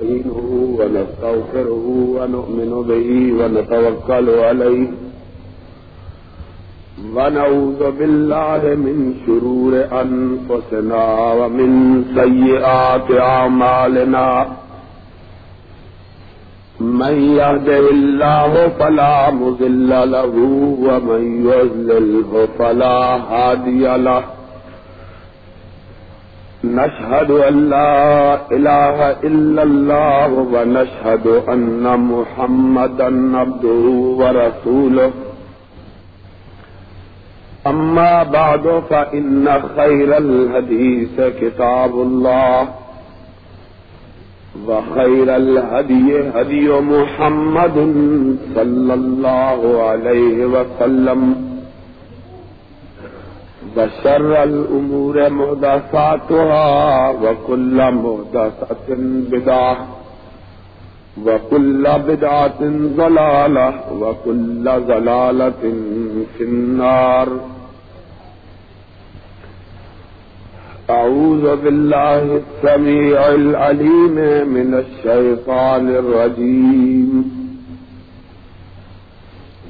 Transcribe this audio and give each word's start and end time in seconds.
نستعينه 0.00 0.76
ونستغفره 0.78 1.86
ونؤمن 2.16 2.72
به 2.88 3.08
ونتوكل 3.38 4.30
عليه 4.30 4.88
ونعوذ 7.16 7.90
بالله 7.98 8.62
من 8.86 9.14
شرور 9.26 9.72
أنفسنا 10.04 11.04
ومن 11.32 11.70
سيئات 12.14 13.08
أعمالنا 13.20 14.46
من 16.80 17.14
يهده 17.40 17.90
الله 17.90 18.68
فلا 18.68 19.30
مذل 19.30 19.90
له 20.12 20.34
ومن 20.86 21.22
يذلله 21.50 22.48
فلا 22.58 22.98
هادي 23.32 23.84
له 23.96 24.22
نشهد 26.64 27.30
أن 27.30 27.70
لا 27.70 28.34
إله 28.52 29.10
إلا 29.10 29.62
الله 29.62 30.32
ونشهد 30.32 31.26
أن 31.48 32.00
محمدا 32.00 33.38
عبده 33.38 33.84
ورسوله. 34.20 35.10
أما 37.66 38.22
بعد، 38.22 38.82
فإن 38.90 39.62
خير 39.76 40.16
الهديث 40.16 41.20
كتاب 41.40 41.94
الله، 41.94 42.68
وخير 44.66 45.36
الهدي 45.36 46.20
هدي 46.34 46.68
محمد 46.68 47.76
صلى 48.54 48.94
الله 48.94 49.82
عليه 49.82 50.46
وسلم. 50.46 51.49
وشر 53.76 54.42
الأمور 54.42 55.30
مهدساتها 55.30 57.10
وكل 57.10 57.76
مهدسة 57.92 58.86
بدعة 59.32 59.86
وكل 61.26 61.88
بدعة 62.08 62.60
ضلالة 62.96 63.74
وكل 64.00 64.64
ضلالة 64.64 65.62
في 66.38 66.44
النار 66.44 67.28
أعوذ 70.90 71.56
بالله 71.56 72.40
السميع 72.42 73.28
العليم 73.28 74.14
من 74.54 74.74
الشيطان 74.84 75.88
الرجيم 75.88 77.10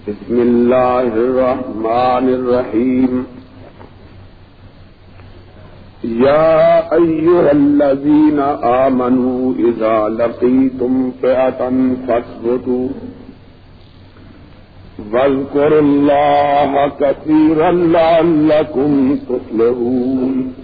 بسم 0.09 0.35
الله 0.49 1.01
الرحمن 1.27 2.27
الرحيم 2.39 3.27
يا 6.05 6.93
أيها 6.95 7.53
الذين 7.53 8.39
آمنوا 8.65 9.55
إذا 9.55 10.09
لقيتم 10.09 11.13
فئة 11.23 11.71
فاثبتوا 12.09 12.89
واذكروا 15.13 15.81
الله 15.81 16.89
كثيرا 17.01 17.73
لعلكم 17.73 19.17
تفلحون 19.29 20.55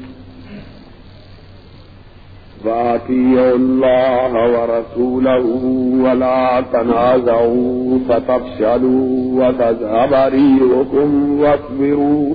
واتيوا 2.65 3.57
الله 3.57 4.33
ورسوله 4.55 5.47
ولا 6.05 6.65
تنازعوا 6.73 7.99
فتفشلوا 8.09 9.45
وتذهب 9.45 10.13
ريحكم 10.33 11.41
واصبروا 11.41 12.35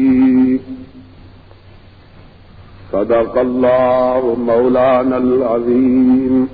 صدق 2.91 3.37
الله 3.37 4.33
مولانا 4.37 5.15
العظيم. 5.15 6.45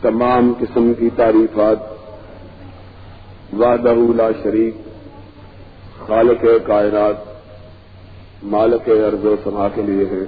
تمام 0.00 0.52
قسم 0.60 0.92
کی 0.98 1.10
تعریفات، 1.16 1.76
وحدہ 3.52 3.94
لا 4.16 4.28
شریک، 4.42 4.74
خالق 6.06 6.44
کائنات، 6.66 7.14
مالک 8.42 8.88
ارض 8.88 9.24
و 9.24 9.34
سما 9.44 9.68
کے 9.74 9.82
لیے 9.82 10.04
ہیں۔ 10.04 10.26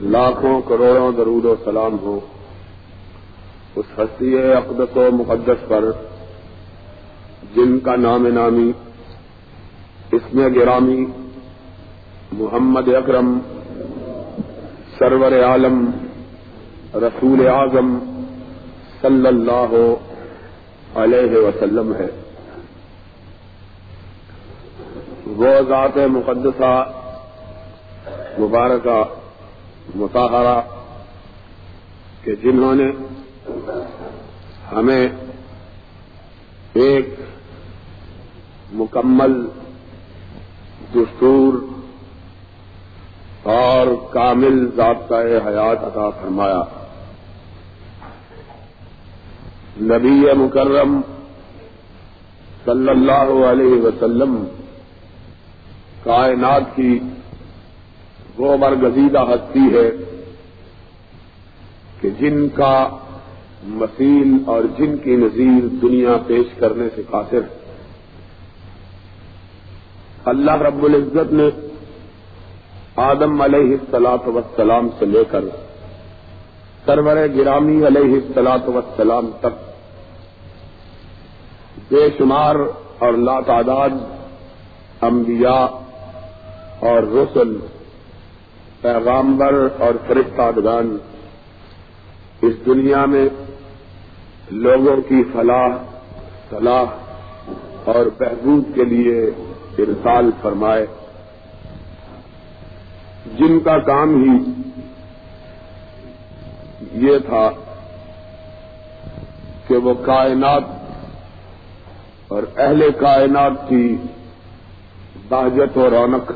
لاکھوں 0.00 0.60
کروڑوں 0.68 1.12
درود 1.12 1.44
و 1.44 1.54
سلام 1.64 1.98
ہو 2.02 2.20
اس 3.76 3.98
ہستی 3.98 4.38
اقدس 4.38 4.96
و 4.96 5.10
مقدس 5.12 5.68
پر، 5.68 5.84
جن 7.54 7.80
کا 7.80 7.96
نام 7.96 8.26
نامی 8.26 8.72
اس 10.12 10.34
میں 10.34 10.48
گرامی 10.48 11.04
محمد 12.32 12.88
اکرم، 12.88 13.38
سرور 14.98 15.32
عالم، 15.32 15.90
رسول 16.94 17.46
اعظم 17.48 17.98
صلی 19.00 19.26
اللہ 19.26 19.72
علیہ 20.94 21.36
وسلم 21.36 21.92
ہے۔ 21.94 22.06
وہ 25.26 25.54
ذات 25.68 25.96
مقدسہ، 25.96 26.74
مبارکہ 28.38 29.02
مطالعہ 29.94 30.60
کہ 32.22 32.34
جنہوں 32.34 32.74
نے 32.74 32.90
ہمیں 34.72 35.08
ایک 36.72 37.14
مکمل 38.72 39.46
دستور 40.94 41.54
اور 43.42 43.86
کامل 44.10 44.70
ضابطۂ 44.76 45.46
حیات 45.46 45.84
عطا 45.84 46.10
فرمایا۔ 46.10 46.62
نبی 49.80 50.20
مکرم 50.36 51.00
صلی 52.64 52.88
اللہ 52.88 53.46
علیہ 53.46 53.82
وسلم 53.82 54.44
کائنات 56.04 56.62
کی 56.76 56.98
وہ 58.36 58.56
برگزیدہ 58.56 59.18
ہستی 59.18 59.74
ہے 59.74 59.90
کہ 62.00 62.10
جن 62.10 62.48
کا 62.48 62.88
مسیل 63.62 64.36
اور 64.46 64.62
جن 64.78 64.96
کی 64.96 65.16
نظیر 65.16 65.66
دنیا 65.82 66.16
پیش 66.26 66.54
کرنے 66.58 66.88
سے 66.94 67.02
قاصر 67.10 67.40
ہے 67.40 67.61
اللہ 70.30 70.62
رب 70.62 70.84
العزت 70.84 71.32
نے 71.32 71.48
آدم 73.02 73.40
علیہ 73.42 73.72
السلاط 73.72 74.28
وسلام 74.28 74.88
سے 74.98 75.06
لے 75.06 75.22
کر 75.30 75.44
سرور 76.86 77.16
گرامی 77.36 77.86
علیہ 77.86 78.14
السلاط 78.14 78.68
وسلام 78.68 79.30
تک 79.40 79.60
بے 81.88 82.08
شمار 82.18 82.56
اور 82.98 83.12
لا 83.28 83.38
تعداد 83.46 83.98
انبیاء 85.02 85.66
اور 86.88 87.02
رسل، 87.12 87.56
پیغامبر 88.80 89.54
اور 89.78 89.94
فرشتادگان 90.06 90.96
اس 92.42 92.54
دنیا 92.66 93.04
میں 93.06 93.28
لوگوں 94.64 94.96
کی 95.08 95.22
فلاح، 95.32 95.76
صلاح 96.50 97.90
اور 97.90 98.06
بہبود 98.18 98.74
کے 98.74 98.84
لیے 98.84 99.30
ارسال 99.78 100.30
فرمائے، 100.42 100.86
جن 103.38 103.60
کا 103.60 103.78
کام 103.78 104.14
ہی 104.22 104.52
یہ 107.06 107.18
تھا 107.18 107.50
کہ 109.68 109.76
وہ 109.76 109.94
کائنات 109.94 110.62
اور 112.28 112.42
اہل 112.56 112.90
کائنات 113.00 113.52
کی 113.68 113.96
بہجت 115.28 115.78
و 115.78 115.90
رونق 115.90 116.32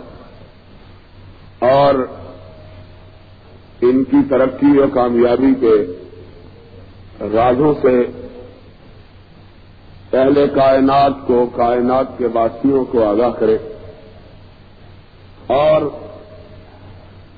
اور 1.58 1.94
ان 3.80 4.04
کی 4.04 4.16
ترقی 4.28 4.78
و 4.78 4.86
کامیابی 4.94 5.54
کے 5.60 5.74
رازوں 7.32 7.74
سے 7.82 7.96
پہلے 10.16 10.46
کائنات 10.48 11.12
کو، 11.26 11.50
کائنات 11.56 12.18
کے 12.18 12.28
باسیوں 12.28 12.84
کو 12.84 13.04
آگاہ 13.04 13.30
کرے۔ 13.30 13.58
اور 15.46 15.82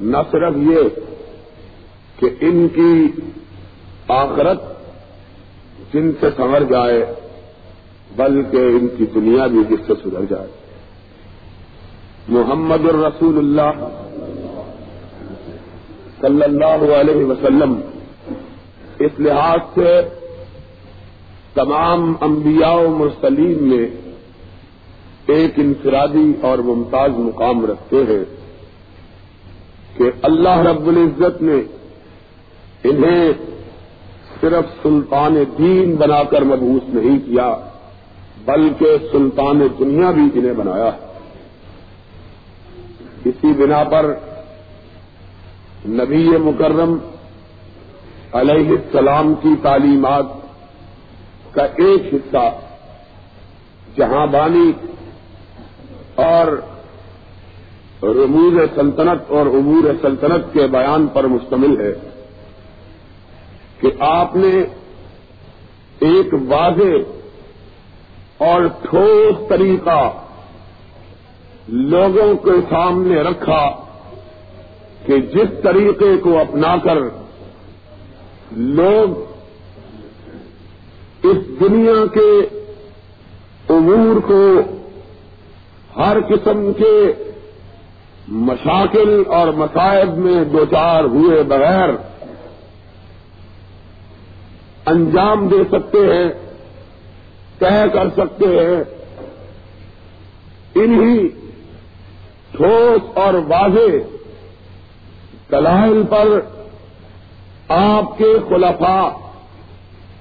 نہ 0.01 0.17
صرف 0.31 0.57
یہ 0.57 1.01
کہ 2.19 2.31
ان 2.41 2.69
کی 2.69 3.21
آخرت 4.09 4.63
جن 5.93 6.13
سے 6.21 6.27
سنور 6.37 6.61
جائے، 6.61 7.15
بلکہ 8.17 8.57
ان 8.57 8.89
کی 8.99 9.07
دنیا 9.07 9.47
بھی 9.47 9.65
جس 9.65 9.87
سے 9.87 9.93
سدھر 10.05 10.25
جائے۔ 10.31 10.49
محمد 12.29 12.81
الرسول 12.81 13.39
اللہ 13.39 13.87
صلی 16.21 16.43
اللہ 16.43 16.95
علیہ 16.95 17.25
وسلم 17.25 17.81
اس 18.99 19.13
لحاظ 19.19 19.59
سے 19.75 20.18
تمام 21.59 22.13
انبیاء 22.21 22.75
و 22.75 22.91
مرسلین 22.91 23.63
میں 23.69 23.87
ایک 25.27 25.53
انفرادی 25.57 26.33
اور 26.41 26.59
ممتاز 26.59 27.19
مقام 27.19 27.65
رکھتے 27.67 28.03
ہیں 28.09 28.25
کہ 29.97 30.11
اللہ 30.23 30.59
رب 30.59 30.87
العزت 30.89 31.43
نے 31.43 31.59
انہیں 32.85 33.33
صرف 34.41 34.71
سلطان 34.83 35.37
دین 35.59 35.95
بنا 35.97 36.23
کر 36.23 36.43
مبوس 36.43 36.95
نہیں 36.95 37.19
کیا، 37.27 37.49
بلکہ 38.45 38.97
سلطان 39.13 39.67
دنیا 39.79 40.11
بھی 40.11 40.27
انہیں 40.35 40.53
بنایا۔ 40.53 40.91
اسی 43.25 43.53
بنا 43.53 43.85
پر 43.85 44.15
نبی 45.89 46.27
مکرم 46.45 46.97
علیہ 48.33 48.71
السلام 48.71 49.35
کی 49.43 49.55
تعلیمات 49.63 50.38
کا 51.55 51.63
ایک 51.63 52.15
حصہ 52.15 52.49
جہاں 53.97 54.27
بانی 54.27 54.71
اور 56.15 56.47
رمور 58.03 58.67
سلطنت 58.75 59.31
اور 59.31 59.47
عبور 59.47 59.91
سلطنت 60.03 60.53
کے 60.53 60.67
بیان 60.67 61.07
پر 61.07 61.25
مشتمل 61.25 61.81
ہے 61.81 61.93
کہ 63.81 63.91
آپ 63.99 64.37
نے 64.37 64.53
ایک 66.01 66.35
واضح 66.49 68.45
اور 68.45 68.67
ٹھوس 68.83 69.49
طریقہ 69.49 69.99
لوگوں 71.69 72.35
کے 72.45 72.61
سامنے 72.71 73.23
رکھا 73.23 73.63
کہ 75.07 75.19
جس 75.35 75.63
طریقے 75.63 76.17
کو 76.17 76.39
اپنا 76.39 76.77
کر 76.77 76.99
لوگ 78.51 79.28
اس 81.31 81.61
دنیا 81.61 82.07
کے 82.15 82.29
امور 83.69 84.21
کو 84.21 84.61
ہر 85.97 86.17
قسم 86.21 86.73
کے 86.73 87.13
مشاکل 88.29 89.23
اور 89.27 89.49
مسائب 89.49 90.19
میں 90.19 90.45
دو 90.45 90.65
چار 90.71 91.05
ہوئے 91.05 91.43
بغیر 91.43 91.89
انجام 94.87 95.49
دے 95.49 95.63
سکتے 95.71 95.99
ہیں، 95.99 96.29
طے 97.59 97.89
کر 97.93 98.09
سکتے 98.17 98.47
ہیں۔ 98.47 98.85
انہی 100.75 101.29
ٹھوس 102.51 103.19
اور 103.19 103.35
واضح 103.35 103.97
دلائل 105.51 106.03
پر 106.11 106.41
آپ 107.69 108.19
کے 108.19 108.33
خلفاء 108.49 109.28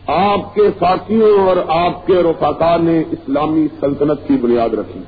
آپ 0.08 0.56
کے 0.56 0.62
ساتھیوں 0.80 1.48
اور 1.48 1.58
آپ 1.68 2.08
کے 2.08 2.14
رفاقا 2.14 2.78
نے 2.78 3.00
اسلامی 3.12 3.68
سلطنت 3.80 4.28
کی 4.28 4.34
بنیاد 4.34 4.70
رکھی۔ 4.70 5.00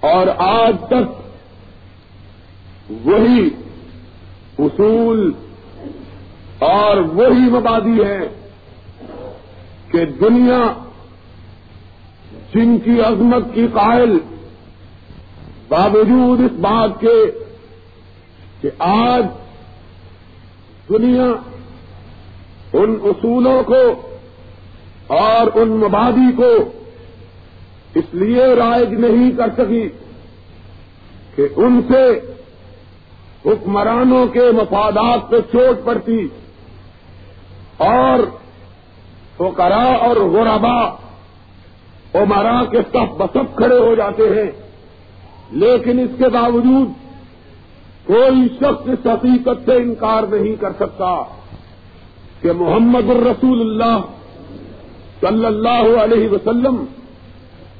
اور 0.00 0.26
آج 0.38 0.76
تک 0.88 1.22
وہی 3.06 3.50
اصول 4.58 5.32
اور 6.58 6.96
وہی 6.96 7.50
مبادی 7.50 8.04
ہے 8.04 8.20
کہ 9.90 10.04
دنیا 10.04 10.72
جن 12.54 12.78
کی 12.78 13.00
عظمت 13.00 13.54
کی 13.54 13.66
قائل 13.72 14.18
باوجود 15.68 16.40
اس 16.40 16.52
بات 16.52 17.00
کے 17.00 17.46
کہ 18.60 18.70
آج 18.78 19.26
دنیا 20.88 21.55
ان 22.76 22.98
اصولوں 23.04 23.62
کو 23.62 24.08
اور 25.06 25.58
ان 25.60 25.68
مبادی 25.68 26.36
کو 26.36 26.50
اس 27.94 28.04
لیے 28.12 28.44
رائج 28.44 28.88
نہیں 28.88 29.30
کر 29.36 29.48
سکی 29.58 29.88
کہ 31.36 31.48
ان 31.56 31.80
سے 31.88 32.20
حکمرانوں 33.46 34.26
کے 34.26 34.50
مفادات 34.52 35.30
پہ 35.30 35.40
چوٹ 35.52 35.86
پڑتی 35.86 36.28
اور 37.76 38.18
فقرا 39.36 39.84
اور 39.84 40.16
غربا 40.16 40.94
عمرا 42.14 42.64
کے 42.64 42.78
سب 42.92 43.16
بسب 43.16 43.56
کھڑے 43.56 43.78
ہو 43.78 43.94
جاتے 43.94 44.22
ہیں۔ 44.22 44.50
لیکن 45.50 45.98
اس 45.98 46.10
کے 46.18 46.28
باوجود 46.28 46.88
کوئی 48.06 48.48
شخص 48.56 48.88
اس 48.88 49.06
حقیقت 49.06 49.66
سے 49.66 49.72
انکار 49.72 50.22
نہیں 50.22 50.56
کر 50.60 50.70
سکتا۔ 50.70 51.22
کہ 52.46 52.52
محمد 52.52 53.10
الرسول 53.10 53.60
اللہ 53.60 53.98
صلی 55.20 55.46
اللہ 55.46 56.02
علیہ 56.02 56.28
وسلم 56.28 56.84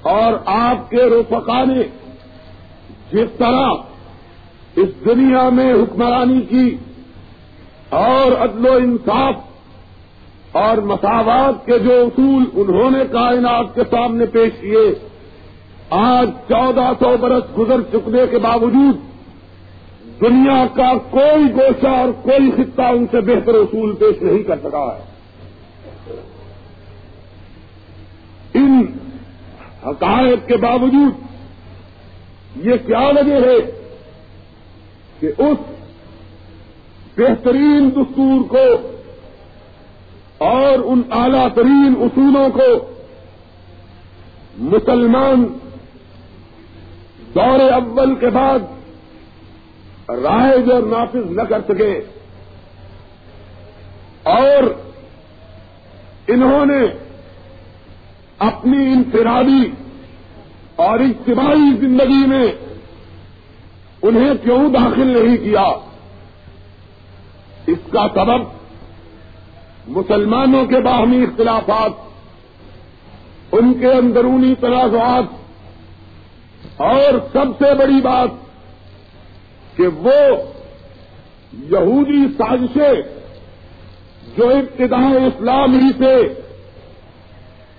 اور 0.03 0.33
آپ 0.45 0.91
کے 0.91 1.03
روپکا 1.03 1.65
نے 1.65 1.83
جس 3.13 3.29
طرح 3.39 3.71
اس 4.77 4.89
دنیا 5.05 5.49
میں 5.49 5.73
حکمرانی 5.73 6.41
کی 6.41 6.77
اور 7.91 8.43
عدل 8.43 8.67
و 8.67 8.73
انصاف 8.73 9.35
اور 10.57 10.77
مساوات 10.77 11.67
کے 11.67 11.79
جو 11.79 11.93
اصول 11.93 12.45
انہوں 12.53 12.91
نے 12.91 13.05
کائنات 13.13 13.75
کے 13.75 13.81
سامنے 13.91 14.27
پیش 14.27 14.53
کیے، 14.61 14.95
آج 15.91 16.31
چودہ 16.49 16.93
سو 16.99 17.17
برس 17.21 17.59
گزر 17.59 17.83
چکنے 17.93 18.27
کے 18.31 18.39
باوجود 18.39 18.97
دنیا 20.21 20.67
کا 20.75 20.93
کوئی 21.11 21.53
گوشہ 21.55 21.87
اور 21.87 22.09
کوئی 22.23 22.51
خطہ 22.51 22.83
ان 22.83 23.07
سے 23.11 23.21
بہتر 23.21 23.55
اصول 23.55 23.97
پیش 23.97 24.23
نہیں 24.23 24.43
کر 24.43 24.57
سکا 24.63 24.97
ہے۔ 24.97 25.17
ان 28.55 28.87
حقائق 29.87 30.49
کے 30.49 30.57
باوجود 30.57 31.15
یہ 32.67 32.73
کیا 32.87 33.01
وجہ 33.01 33.35
ہے 33.35 33.59
کہ 35.21 35.43
اس 35.43 35.59
بہترین 37.17 37.91
دستور 37.91 38.49
کو 38.49 38.93
اور 40.39 40.79
ان 40.85 41.03
اعلی 41.11 41.45
ترین 41.55 41.95
اصولوں 42.01 42.49
کو 42.51 42.93
مسلمان 44.59 45.45
دور 47.35 47.73
اول 47.73 48.15
کے 48.15 48.27
بعد 48.27 48.59
رائج 50.09 50.71
اور 50.71 50.83
نافذ 50.83 51.31
نہ 51.31 51.43
کر 51.43 51.61
سکے 51.69 52.01
اور 54.23 54.75
انہوں 56.27 56.67
نے 56.67 56.87
اپنی 58.39 58.77
انفرادی 58.77 59.71
اور 60.77 60.99
اجتماعی 60.99 61.77
زندگی 61.81 62.27
میں 62.27 62.53
انہیں 64.03 64.35
کیوں 64.43 64.69
داخل 64.69 65.07
نہیں 65.07 65.37
کیا؟ 65.37 65.65
اس 67.67 67.79
کا 67.93 68.07
سبب 68.15 68.41
مسلمانوں 69.89 70.67
کے 70.67 70.81
باہمی 70.81 71.23
اختلافات، 71.23 71.93
ان 73.53 73.75
کے 73.75 73.93
اندرونی 73.93 74.55
تنازعات، 74.61 75.25
اور 76.81 77.13
سب 77.33 77.47
سے 77.59 77.75
بڑی 77.75 78.01
بات 78.01 78.46
کہ 79.77 79.87
وہ 79.87 80.13
یہودی 81.53 82.27
سازشیں 82.39 83.03
جو 84.37 84.49
ابتداء 84.49 85.27
اسلام 85.27 85.73
ہی 85.73 85.91
سے 85.99 86.15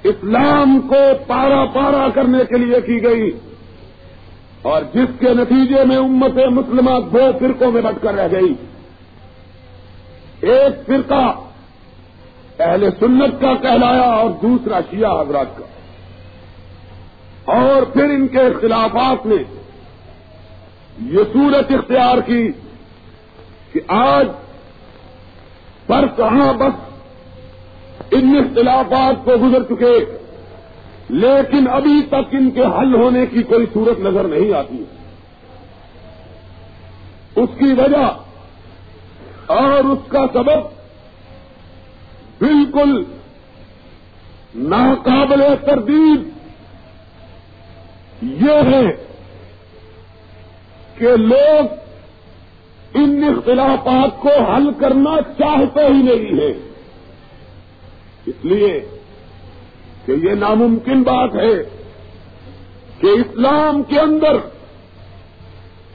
اسلام 0.03 0.81
کو 0.81 0.95
پارا 1.27 1.65
پارا 1.65 2.07
کرنے 2.13 2.37
کے 2.49 2.57
لیے 2.57 2.81
کی 2.81 3.03
گئی 3.03 3.31
اور 4.61 4.81
جس 4.93 5.19
کے 5.19 5.33
نتیجے 5.33 5.83
میں 5.83 5.97
امت 5.97 6.33
مسلمہ 6.33 6.99
دو 6.99 7.31
فرقوں 7.39 7.71
میں 7.71 7.81
بٹ 7.81 8.03
کر 8.03 8.13
رہ 8.13 8.27
گئی۔ 8.31 8.53
ایک 10.41 10.87
فرقہ 10.87 11.35
اہل 12.59 12.89
سنت 12.99 13.41
کا 13.41 13.53
کہلایا 13.61 14.01
اور 14.01 14.29
دوسرا 14.41 14.79
شیعہ 14.89 15.21
حضرات 15.21 15.57
کا۔ 15.57 15.65
اور 17.45 17.81
پھر 17.81 18.03
ان 18.03 18.27
کے 18.27 18.39
اختلافات 18.39 19.25
نے 19.25 19.35
یہ 21.05 21.23
صورت 21.33 21.71
اختیار 21.71 22.17
کی 22.17 22.51
کہ 23.71 23.79
آج 23.87 24.27
پر 25.87 26.05
کہاں 26.15 26.53
بس 26.53 26.75
ان 28.11 28.35
اختلافات 28.37 29.25
کو 29.25 29.31
گزر 29.37 29.63
چکے، 29.63 29.97
لیکن 31.09 31.67
ابھی 31.67 32.01
تک 32.07 32.33
ان 32.33 32.51
کے 32.51 32.61
حل 32.61 32.95
ہونے 32.95 33.25
کی 33.25 33.43
کوئی 33.43 33.65
صورت 33.73 33.99
نظر 33.99 34.27
نہیں 34.27 34.53
آتی۔ 34.53 34.83
اس 37.35 37.49
کی 37.57 37.73
وجہ 37.73 38.07
اور 39.47 39.83
اس 39.83 39.99
کا 40.07 40.25
سبب 40.33 40.61
بالکل 42.39 42.93
بالکل 42.93 43.03
ناقابل 44.55 45.41
تردید 45.65 46.29
یہ 48.21 48.51
ہے 48.51 48.85
کہ 50.97 51.15
لوگ 51.15 51.65
ان 52.93 53.23
اختلافات 53.23 54.21
کو 54.21 54.43
حل 54.43 54.69
کرنا 54.79 55.15
چاہتے 55.37 55.81
ہی 55.85 56.01
نہیں 56.01 56.39
ہے 56.39 56.53
اس 58.25 58.45
لیے 58.45 58.87
کہ 60.05 60.11
یہ 60.11 60.31
ناممکن 60.31 61.03
بات 61.03 61.35
ہے 61.35 61.63
کہ 62.99 63.07
اسلام 63.07 63.83
کے 63.83 63.99
اندر 63.99 64.37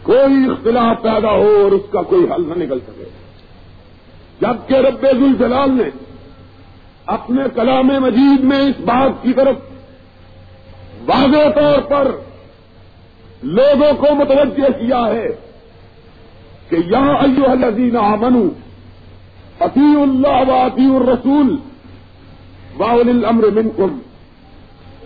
کوئی 0.03 0.51
اختلاف 0.51 1.03
پیدا 1.03 1.31
ہو 1.31 1.57
اور 1.63 1.73
اس 1.73 1.93
کا 1.93 2.03
کوئی 2.03 2.25
حل 2.25 2.49
نہ 2.49 2.65
نکل 2.65 2.79
سکے۔ 2.81 3.05
جبکہ 4.41 4.75
رب 4.75 5.07
الجلال 5.21 5.71
نے 5.71 5.91
اپنے 7.07 7.43
کلام 7.55 7.87
مجید 7.87 8.41
میں 8.41 8.61
اس 8.61 8.81
بات 8.81 9.23
کی 9.23 9.33
طرف 9.33 9.57
واضح 11.07 11.61
طور 11.61 11.79
پر 11.79 12.17
لوگوں 13.43 13.93
کو 14.01 14.15
متوجہ 14.15 14.69
کیا 14.79 15.05
ہے 15.07 15.29
کہ 16.69 16.77
یہاں 16.87 17.17
ایو 17.23 17.51
الذین 17.51 17.97
آمنو 17.97 18.43
اتی 19.61 19.91
اللہ 20.03 20.49
و 20.49 20.53
اتی 20.55 20.87
الرسول 20.97 21.57
واول 22.79 23.09
الامر 23.09 23.51
منکم 23.55 23.99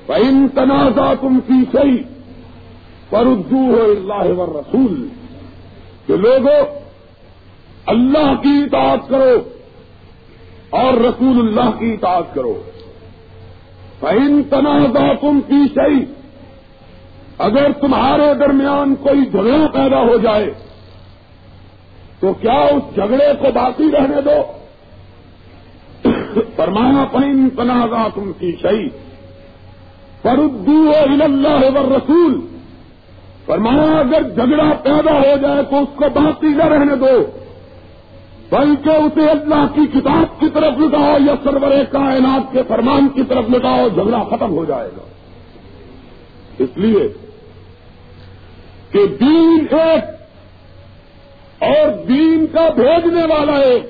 فإن 0.08 0.48
تنازعتم 0.54 1.40
في 1.46 1.56
شيء 1.72 2.02
فردوه 3.10 3.80
اللہ 3.84 4.28
والرسول 4.34 5.06
کہ 6.06 6.16
لوگوں 6.16 6.60
اللہ 7.86 8.32
کی 8.42 8.54
اطاعت 8.62 9.08
کرو 9.08 9.34
اور 10.78 11.00
رسول 11.00 11.38
اللہ 11.38 11.70
کی 11.78 11.92
اطاعت 11.92 12.34
کرو 12.34 12.54
فإن 14.00 14.42
تنازعتم 14.50 15.40
في 15.48 15.60
شيء 15.74 16.04
اگر 17.38 17.72
تمہارے 17.80 18.32
درمیان 18.34 18.94
کوئی 18.94 19.24
جھگڑا 19.24 19.66
پیدا 19.72 20.00
ہو 20.02 20.16
جائے 20.16 20.50
تو 22.20 22.32
کیا 22.34 22.58
اس 22.66 22.94
جھگڑے 22.94 23.32
کو 23.40 23.52
باقی 23.54 23.90
رہنے 23.92 24.20
دو؟ 24.20 24.36
فرمایا 26.56 27.04
پہن 27.12 27.48
تنازع 27.56 28.06
تم 28.14 28.32
کی 28.38 28.54
شہی 28.62 28.88
پردو 30.22 30.92
اللہ 31.24 31.64
ور 31.74 31.90
رسول 31.92 32.40
فرمایا، 33.46 33.98
اگر 33.98 34.22
جھگڑا 34.22 34.70
پیدا 34.82 35.14
ہو 35.14 35.34
جائے 35.42 35.62
تو 35.62 35.76
اس 35.78 35.88
کو 35.96 36.08
باقی 36.14 36.48
نہ 36.48 36.64
رہنے 36.64 36.96
دو، 36.96 37.14
بلکہ 38.50 38.90
اسے 38.90 39.28
اللہ 39.30 39.64
کی 39.74 39.86
کتاب 39.92 40.40
کی 40.40 40.48
طرف 40.54 40.78
لٹاؤ 40.78 41.16
یا 41.26 41.34
سرور 41.44 41.72
کائنات 41.92 42.52
کے 42.52 42.62
فرمان 42.68 43.08
کی 43.08 43.22
طرف 43.28 43.50
لٹاؤ، 43.50 43.88
جھگڑا 43.88 44.22
ختم 44.30 44.50
ہو 44.50 44.64
جائے 44.64 44.90
گا۔ 44.96 45.04
اس 46.58 46.76
لیے 46.76 47.08
کہ 48.92 49.06
دین 49.06 49.66
ایک 49.70 50.04
اور 51.62 51.88
دین 52.08 52.46
کا 52.52 52.68
بھیجنے 52.68 53.22
والا 53.26 53.52
ایک، 53.52 53.82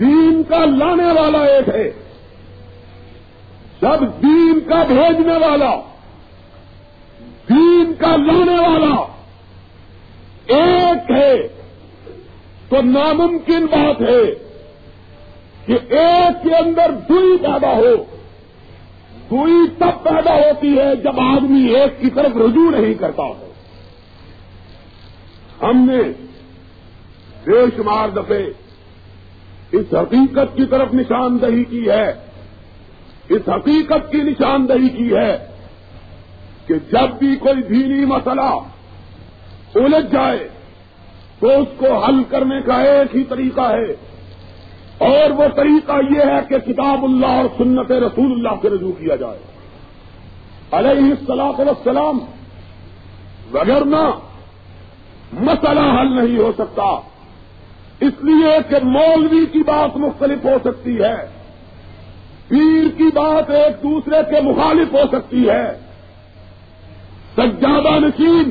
دین 0.00 0.42
کا 0.48 0.64
لانے 0.64 1.20
والا 1.20 1.44
ایک 1.44 1.68
ہے۔ 1.68 1.92
جب 3.82 4.22
دین 4.22 4.60
کا 4.68 4.82
بھیجنے 4.84 5.32
والا، 5.32 5.80
دین 7.48 7.92
کا 7.98 8.16
لانے 8.16 8.68
والا 8.68 9.04
ایک 10.56 11.10
ہے۔ 11.10 11.48
تو 12.68 12.76
ناممکن 12.82 13.66
بات 13.66 14.00
ہے 14.00 14.34
کہ 15.66 15.94
ایک 15.94 16.42
کے 16.42 16.56
اندر 16.56 16.90
دوئی 17.08 17.38
پیدا 17.38 17.72
ہو۔ 17.76 18.17
دوئی 19.30 19.68
تب 19.78 20.04
پیدا 20.04 20.34
ہوتی 20.34 20.78
ہے 20.78 20.96
جب 20.96 21.20
آدمی 21.20 21.66
ایک 21.74 22.00
کی 22.00 22.10
طرف 22.10 22.36
رجوع 22.36 22.70
نہیں 22.70 22.94
کرتا 22.94 23.22
ہو۔ 23.22 23.52
ہم 25.62 25.90
نے 25.90 26.26
بے 27.44 27.64
شمار 27.76 28.08
دفعے 28.08 28.46
اس 29.72 29.94
حقیقت 29.94 30.56
کی 30.56 30.66
طرف 30.66 30.94
نشاندہی 30.94 31.64
کی 31.64 31.90
ہے۔ 31.90 32.12
اس 33.28 33.48
حقیقت 33.48 34.12
کی 34.12 34.18
نشاندہی 34.18 34.88
کی 34.88 35.16
ہے 35.16 35.38
کہ 36.66 36.74
جب 36.74 37.18
بھی 37.18 37.36
کوئی 37.36 37.62
دینی 37.62 38.04
مسئلہ 38.04 38.58
الجھ 39.74 40.12
جائے 40.12 40.48
تو 41.38 41.48
اس 41.48 41.68
کو 41.76 42.04
حل 42.04 42.22
کرنے 42.28 42.60
کا 42.60 42.82
ایک 42.82 43.16
ہی 43.16 43.24
طریقہ 43.24 43.60
ہے۔ 43.60 44.17
اور 44.98 45.30
وہ 45.30 45.44
طریقہ 45.56 45.92
یہ 46.10 46.20
ہے 46.20 46.40
کہ 46.48 46.58
کتاب 46.58 47.04
اللہ 47.04 47.26
اور 47.26 47.44
سنت 47.56 47.92
رسول 47.92 48.32
اللہ 48.32 48.48
سے 48.62 48.68
رجوع 48.68 48.92
کیا 48.92 49.16
جائے۔ 49.16 49.38
علیہ 50.70 51.10
السلاط 51.10 51.60
والسلام 51.60 52.18
وغیرہ 53.52 54.10
مسئلہ 55.32 55.80
حل 55.80 56.16
نہیں 56.16 56.38
ہو 56.38 56.52
سکتا، 56.58 57.00
اس 58.00 58.12
لیے 58.22 58.58
کہ 58.68 58.76
مولوی 58.82 59.46
کی 59.46 59.58
بات 59.58 59.96
مختلف 59.96 60.44
ہو 60.44 60.56
سکتی 60.64 60.98
ہے، 61.00 61.16
پیر 62.48 62.88
کی 62.96 63.10
بات 63.14 63.50
ایک 63.50 63.82
دوسرے 63.82 64.16
کے 64.30 64.40
مخالف 64.40 64.92
ہو 64.92 65.02
سکتی 65.12 65.48
ہے۔ 65.50 65.78
سجادہ 67.36 67.98
نشین 67.98 68.50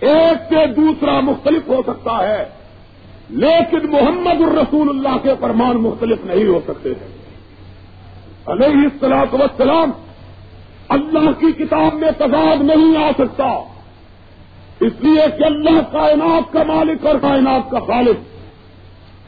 ایک 0.00 0.38
سے 0.48 0.66
دوسرا 0.66 1.20
مختلف 1.20 1.68
ہو 1.68 1.82
سکتا 1.86 2.28
ہے۔ 2.28 2.57
لیکن 3.30 3.90
محمد 3.90 4.40
الرسول 4.40 4.88
اللہ 4.88 5.18
کے 5.22 5.30
فرمان 5.40 5.76
مختلف 5.76 6.24
نہیں 6.24 6.46
ہو 6.46 6.60
سکتے 6.66 6.88
ہیں 6.88 7.18
علیہ 8.46 8.78
السلاط 8.82 9.34
وسلام 9.34 9.90
اللہ 10.88 11.40
کی 11.40 11.52
کتاب 11.52 11.94
میں 11.94 12.10
تضاد 12.10 12.62
نہیں 12.62 13.04
آ 13.04 13.10
سکتا۔ 13.18 13.44
اس 14.80 14.92
لیے 15.00 15.38
کہ 15.38 15.44
اللہ 15.44 15.92
کائنات 15.92 16.52
کا 16.52 16.62
مالک 16.66 17.06
اور 17.06 17.14
کائنات 17.22 17.70
کا 17.70 17.78
خالق۔ 17.78 18.16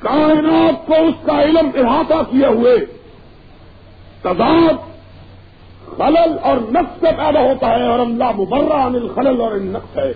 کائنات 0.03 0.87
کو 0.87 0.95
اس 0.95 1.27
کا 1.27 1.43
علم 1.43 1.71
احاطہ 1.75 2.15
کیے 2.31 2.47
ہوئے۔ 2.47 2.79
تضاد 4.21 4.91
خلل 5.97 6.39
اور 6.43 6.57
نقص 6.57 7.01
سے 7.01 7.07
پیدا 7.17 7.41
ہوتا 7.41 7.69
ہے 7.69 7.87
اور 7.87 7.99
اللہ 7.99 8.31
مبرہ 8.37 8.73
عن 8.73 8.95
الخلل 8.95 9.41
اور 9.41 9.53
نقص 9.53 9.99
ہے۔ 9.99 10.13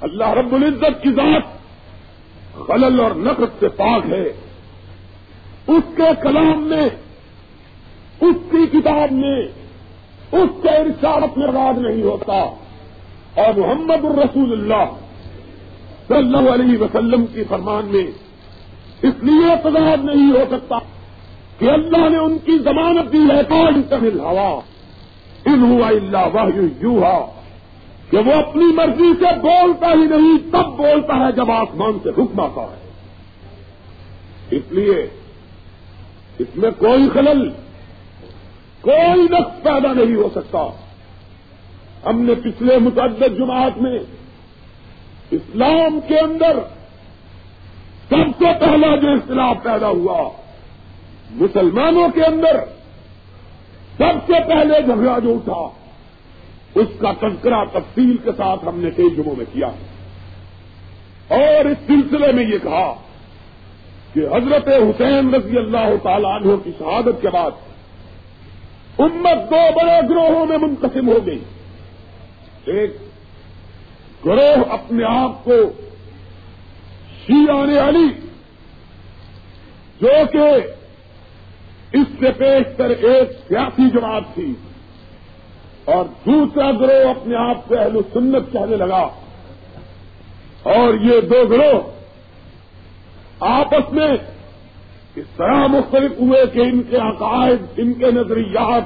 اللہ 0.00 0.28
رب 0.28 0.54
العزت 0.54 1.02
کی 1.02 1.12
ذات 1.12 1.53
خلل 2.66 3.00
اور 3.00 3.10
نقص 3.10 3.60
سے 3.60 3.68
پاک 3.68 4.02
ہے۔ 4.08 4.24
اس 5.66 5.96
کے 5.96 6.02
کلام 6.22 6.62
میں، 6.62 6.88
اس 8.20 8.36
کی 8.50 8.78
کتاب 8.78 9.12
میں، 9.12 9.42
اس 10.32 10.62
کے 10.62 10.68
ارشادت 10.68 11.38
میں 11.38 11.46
راج 11.46 11.78
نہیں 11.78 12.02
ہوتا۔ 12.02 12.32
اور 13.34 13.58
محمد 13.58 14.04
الرسول 14.04 14.52
اللہ 14.52 14.90
صلی 16.08 16.16
اللہ 16.16 16.50
علیہ 16.50 16.78
وسلم 16.78 17.26
کی 17.26 17.44
فرمان 17.44 17.84
میں 17.84 18.06
اس 19.02 19.14
لیے 19.22 19.56
تضاد 19.62 20.04
نہیں 20.04 20.32
ہو 20.32 20.44
سکتا 20.50 20.78
کہ 21.58 21.70
اللہ 21.70 22.08
نے 22.08 22.16
ان 22.16 22.38
کی 22.38 22.58
ضمانت 22.58 23.12
دی 23.12 23.18
ہے۔ 23.18 23.42
کون 23.48 23.82
تمل 23.82 24.20
ہوا 24.20 24.60
ان 25.44 25.62
ہوا 25.62 25.88
اللہ 25.88 26.26
واہ 26.32 26.46
یو 26.80 27.30
کہ 28.10 28.18
وہ 28.18 28.32
اپنی 28.32 28.64
مرضی 28.64 29.12
سے 29.18 29.40
بولتا 29.40 29.86
ہی 29.86 30.04
نہیں، 30.04 30.52
تب 30.52 30.76
بولتا 30.76 31.26
ہے 31.26 31.32
جب 31.32 31.50
آسمان 31.50 31.98
سے 32.02 32.08
حکم 32.08 32.40
آتا 32.40 32.60
ہے۔ 32.60 32.90
اس 34.50 34.62
لیے 34.70 35.08
اس 36.38 36.56
میں 36.56 36.70
کوئی 36.78 37.08
خلل، 37.14 37.48
کوئی 38.80 39.22
نقص 39.22 39.62
پیدا 39.62 39.92
نہیں 39.92 40.16
ہو 40.16 40.28
سکتا۔ 40.34 40.66
ہم 42.06 42.20
نے 42.20 42.34
پچھلے 42.34 42.78
متعدد 42.78 43.38
جماعت 43.38 43.78
میں 43.78 43.98
اسلام 45.30 46.00
کے 46.08 46.18
اندر 46.18 46.58
سب 48.08 48.38
سے 48.38 48.44
پہلا 48.60 48.96
جو 48.96 49.10
اختلاف 49.12 49.56
پیدا 49.62 49.88
ہوا، 49.88 50.30
مسلمانوں 51.30 52.08
کے 52.08 52.24
اندر 52.24 52.56
سب 53.96 54.26
سے 54.26 54.32
پہلے 54.48 54.82
جھگڑا 54.82 55.18
جو 55.18 55.34
اٹھا۔ 55.34 55.83
اس 56.74 56.88
کا 56.98 57.12
تذکرہ 57.12 57.64
تفصیل 57.72 58.16
کے 58.16 58.30
ساتھ 58.36 58.64
ہم 58.68 58.80
نے 58.80 58.90
کئی 58.90 59.10
جمعوں 59.10 59.36
میں 59.36 59.44
کیا 59.52 59.66
اور 61.28 61.64
اس 61.64 61.78
سلسلے 61.86 62.32
میں 62.32 62.44
یہ 62.44 62.58
کہا 62.62 62.94
کہ 64.12 64.20
حضرت 64.20 64.68
حسین 64.68 65.34
رضی 65.34 65.58
اللہ 65.58 65.96
تعالیٰ 66.02 66.30
عنہ 66.30 66.56
کی 66.64 66.70
شہادت 66.78 67.22
کے 67.22 67.28
بعد 67.28 67.50
امت 68.98 69.50
دو 69.50 69.70
بڑے 69.76 70.08
گروہوں 70.08 70.46
میں 70.46 70.58
منقسم 70.58 71.08
ہو 71.08 71.26
گئی۔ 71.26 71.38
ایک 72.64 72.96
گروہ 74.26 74.72
اپنے 74.72 75.04
آپ 75.04 75.44
کو 75.44 75.52
شیعان 77.26 77.78
علی، 77.78 78.08
جو 80.00 80.08
کہ 80.32 80.66
اس 81.92 82.06
سے 82.20 82.32
پیش 82.32 82.76
کر 82.76 82.90
ایک 82.90 83.30
سیاسی 83.48 83.90
جماعت 83.90 84.22
تھی۔ 84.34 84.54
اور 85.84 86.04
دوسرا 86.26 86.70
گروہ 86.70 87.10
اپنے 87.10 87.36
آپ 87.36 87.68
کو 87.68 87.74
اہل 87.78 88.00
سنت 88.12 88.52
کہنے 88.52 88.76
لگا۔ 88.76 89.08
اور 90.62 90.94
یہ 90.94 91.20
دو 91.20 91.46
گروہ 91.50 91.80
آپس 93.40 93.92
میں 93.92 94.16
اس 95.14 95.24
طرح 95.36 95.66
مختلف 95.66 96.10
ہوئے 96.20 96.46
کہ 96.52 96.60
ان 96.60 96.82
کے 96.82 96.96
عقائد، 96.96 97.62
ان 97.76 97.92
کے 97.92 98.10
نظریات، 98.10 98.82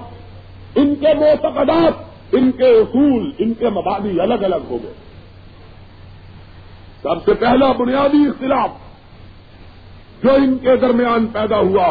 ان 0.74 0.94
کے 0.94 1.14
معتقدات، 1.14 1.92
ان 2.32 2.50
کے 2.52 2.64
اصول، 2.64 3.32
ان 3.38 3.54
کے 3.54 3.68
مبادی 3.68 4.20
الگ 4.20 4.34
الگ 4.34 4.66
ہو 4.70 4.78
گئے۔ 4.82 4.92
سب 7.02 7.24
سے 7.24 7.34
پہلا 7.34 7.72
بنیادی 7.72 8.28
اختلاف 8.28 8.68
جو 10.22 10.32
ان 10.32 10.58
کے 10.58 10.76
درمیان 10.76 11.26
پیدا 11.26 11.58
ہوا، 11.58 11.88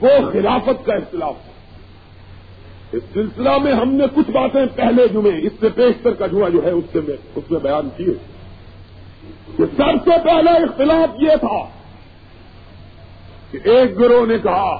وہ 0.00 0.30
خلافت 0.32 0.86
کا 0.86 0.94
اختلاف 0.94 1.34
تھا۔ 1.44 1.52
اس 2.92 3.02
سلسلہ 3.12 3.58
میں 3.58 3.72
ہم 3.72 3.94
نے 3.94 4.04
کچھ 4.14 4.30
باتیں 4.30 4.66
پہلے 4.76 5.08
جمعے 5.08 5.46
اس 5.46 5.52
سے 5.60 5.68
پیشتر 5.68 6.12
کا 6.12 6.26
جمعہ 6.26 6.50
جو 6.50 6.64
ہے 6.64 6.70
اس 6.70 6.84
سے 6.92 7.00
میں 7.08 7.16
اس 7.36 7.50
میں 7.50 7.60
بیان 7.60 7.88
کیے۔ 7.96 8.14
کہ 9.56 9.64
سب 9.76 10.04
سے 10.04 10.10
پہلا 10.24 10.52
اختلاف 10.52 11.22
یہ 11.22 11.36
تھا 11.40 11.64
کہ 13.50 13.58
ایک 13.64 13.98
گروہ 13.98 14.26
نے 14.26 14.38
کہا 14.38 14.76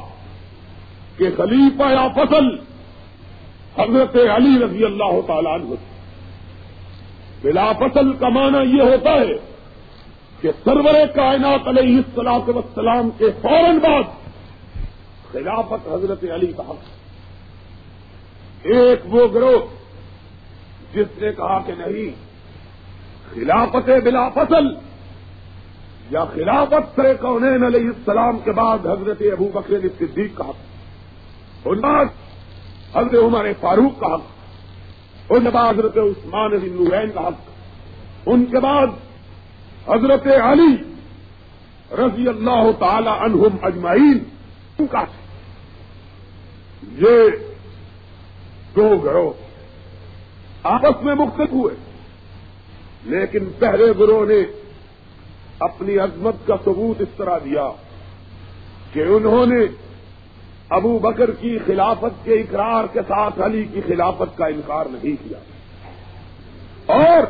کہ 1.17 1.27
خلیفہ 1.37 1.83
یا 1.83 2.09
فصل 2.09 2.57
حضرت 3.79 4.17
علی 4.17 4.65
رضی 4.65 4.85
اللہ 4.85 5.21
تعالیٰ 5.27 5.61
عنہ 5.61 5.75
بلا 7.43 7.73
فصل 7.73 8.13
کا 8.13 8.29
معنی 8.29 8.77
یہ 8.77 8.83
ہوتا 8.83 9.11
ہے 9.11 9.55
کہ 10.41 10.51
سرور 10.65 11.07
کائنات 11.15 11.69
علیہ 11.69 11.97
السلاط 11.97 12.49
وسلام 12.49 13.09
کے 13.19 13.25
فوراً 13.43 13.79
بعد 13.79 14.03
خلافت 15.33 15.89
حضرت 15.93 16.25
علی 16.35 16.47
کا 16.47 16.63
حق۔ 16.69 17.06
ایک 18.63 19.01
وہ 19.05 19.27
گروہ 19.35 19.67
جس 20.95 21.07
نے 21.19 21.33
کہا 21.33 21.59
کہ 21.67 21.73
نہیں، 21.79 22.27
خلافت 23.35 23.91
بلا 24.05 24.29
فصل 24.29 24.75
یا 26.11 26.25
خلافت 26.25 26.97
سے 26.97 27.15
کونین 27.21 27.65
علیہ 27.65 27.89
السلام 27.89 28.39
کے 28.45 28.53
بعد 28.53 28.79
حضرت 28.79 29.23
ابو 29.33 29.49
بکر 29.55 29.75
صدیق 29.99 30.37
کا 30.37 30.45
حق 30.45 30.57
ان 31.65 31.81
بعد 31.81 32.05
حضرت 32.95 33.15
عمر 33.15 33.47
فاروق 33.61 34.01
کا 34.01 34.15
حق 34.15 34.21
ان 35.31 35.45
بعد 35.53 35.75
حضرت 35.75 35.97
عثمان 35.97 36.51
بن 36.51 36.69
نورین 36.73 37.11
کا 37.11 37.21
حق۔ 37.21 37.51
ان 38.27 38.45
کے 38.45 38.61
بعد 38.61 38.87
حضرت 39.89 40.27
علی 40.27 40.77
رضی 41.93 42.29
اللہ 42.29 42.71
تعالی 42.79 43.09
عنہم 43.09 43.57
اجمعین 43.63 44.19
کا 44.79 45.05
یہ 46.99 47.46
دو 48.77 48.97
گروہ 48.97 49.31
آپس 50.63 51.03
میں 51.03 51.15
مختلف 51.15 51.53
ہوئے۔ 51.53 51.75
لیکن 53.03 53.39
پہلے 53.59 53.87
گروہ 53.99 54.27
نے 54.27 54.39
اپنی 55.59 55.99
عظمت 55.99 56.47
کا 56.47 56.57
ثبوت 56.65 57.01
اس 57.01 57.09
طرح 57.17 57.39
دیا 57.39 57.71
کہ 58.93 59.01
انہوں 59.01 59.47
نے 59.47 59.65
ابو 60.69 60.99
بکر 60.99 61.31
کی 61.31 61.59
خلافت 61.67 62.25
کے 62.25 62.35
اقرار 62.35 62.85
کے 62.93 63.01
ساتھ 63.09 63.41
علی 63.41 63.65
کی 63.65 63.81
خلافت 63.87 64.39
کا 64.39 64.47
انکار 64.47 64.87
نہیں 64.91 65.29
کیا۔ 65.29 65.39
اور 66.87 67.23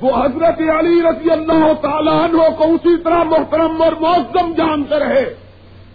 وہ 0.00 0.24
حضرت 0.24 0.60
علی 0.60 1.02
رضی 1.02 1.30
اللہ 1.30 1.72
تعالیٰ 1.80 2.24
عنہ 2.24 2.56
کو 2.58 2.64
اسی 2.64 3.02
طرح 3.02 3.22
محترم 3.22 3.82
اور 3.82 3.92
معذم 3.92 4.54
جانتے 4.54 4.98
رہے 4.98 5.34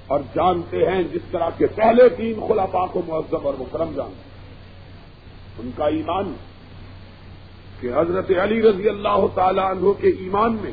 اور 0.07 0.19
جانتے 0.35 0.77
ہیں 0.77 1.03
جس 1.03 1.21
طرح 1.31 1.49
کے 1.57 1.67
پہلے 1.67 2.09
تین 2.09 2.45
خلافا 2.47 2.85
کو 2.85 3.01
معذم 3.07 3.45
اور 3.45 3.53
محترم 3.59 3.91
جانتے 3.95 4.21
ہیں۔ 4.25 4.32
ان 5.59 5.71
کا 5.75 5.85
ایمان 5.85 6.33
کہ 7.79 7.89
حضرت 7.95 8.31
علی 8.41 8.61
رضی 8.61 8.89
اللہ 8.89 9.25
تعالیٰ 9.35 9.65
عنہ 9.65 9.91
کے 9.91 10.07
ایمان 10.07 10.57
میں، 10.61 10.71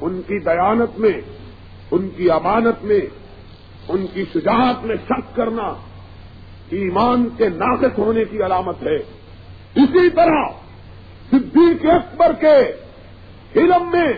ان 0.00 0.20
کی 0.26 0.38
دیانت 0.38 0.98
میں، 0.98 1.20
ان 1.90 2.08
کی 2.16 2.30
امانت 2.30 2.84
میں، 2.84 3.00
ان 3.88 4.06
کی 4.12 4.24
شجاعت 4.34 4.84
میں 4.84 4.96
شک 4.96 5.36
کرنا 5.36 5.74
ایمان 6.70 7.28
کے 7.36 7.48
ناقص 7.48 7.98
ہونے 7.98 8.24
کی 8.24 8.42
علامت 8.42 8.82
ہے۔ 8.82 8.96
اسی 9.74 10.10
طرح 10.10 10.44
صدیق 11.30 11.86
اکبر 11.90 12.32
کے 12.40 12.56
علم 13.60 13.90
میں، 13.92 14.12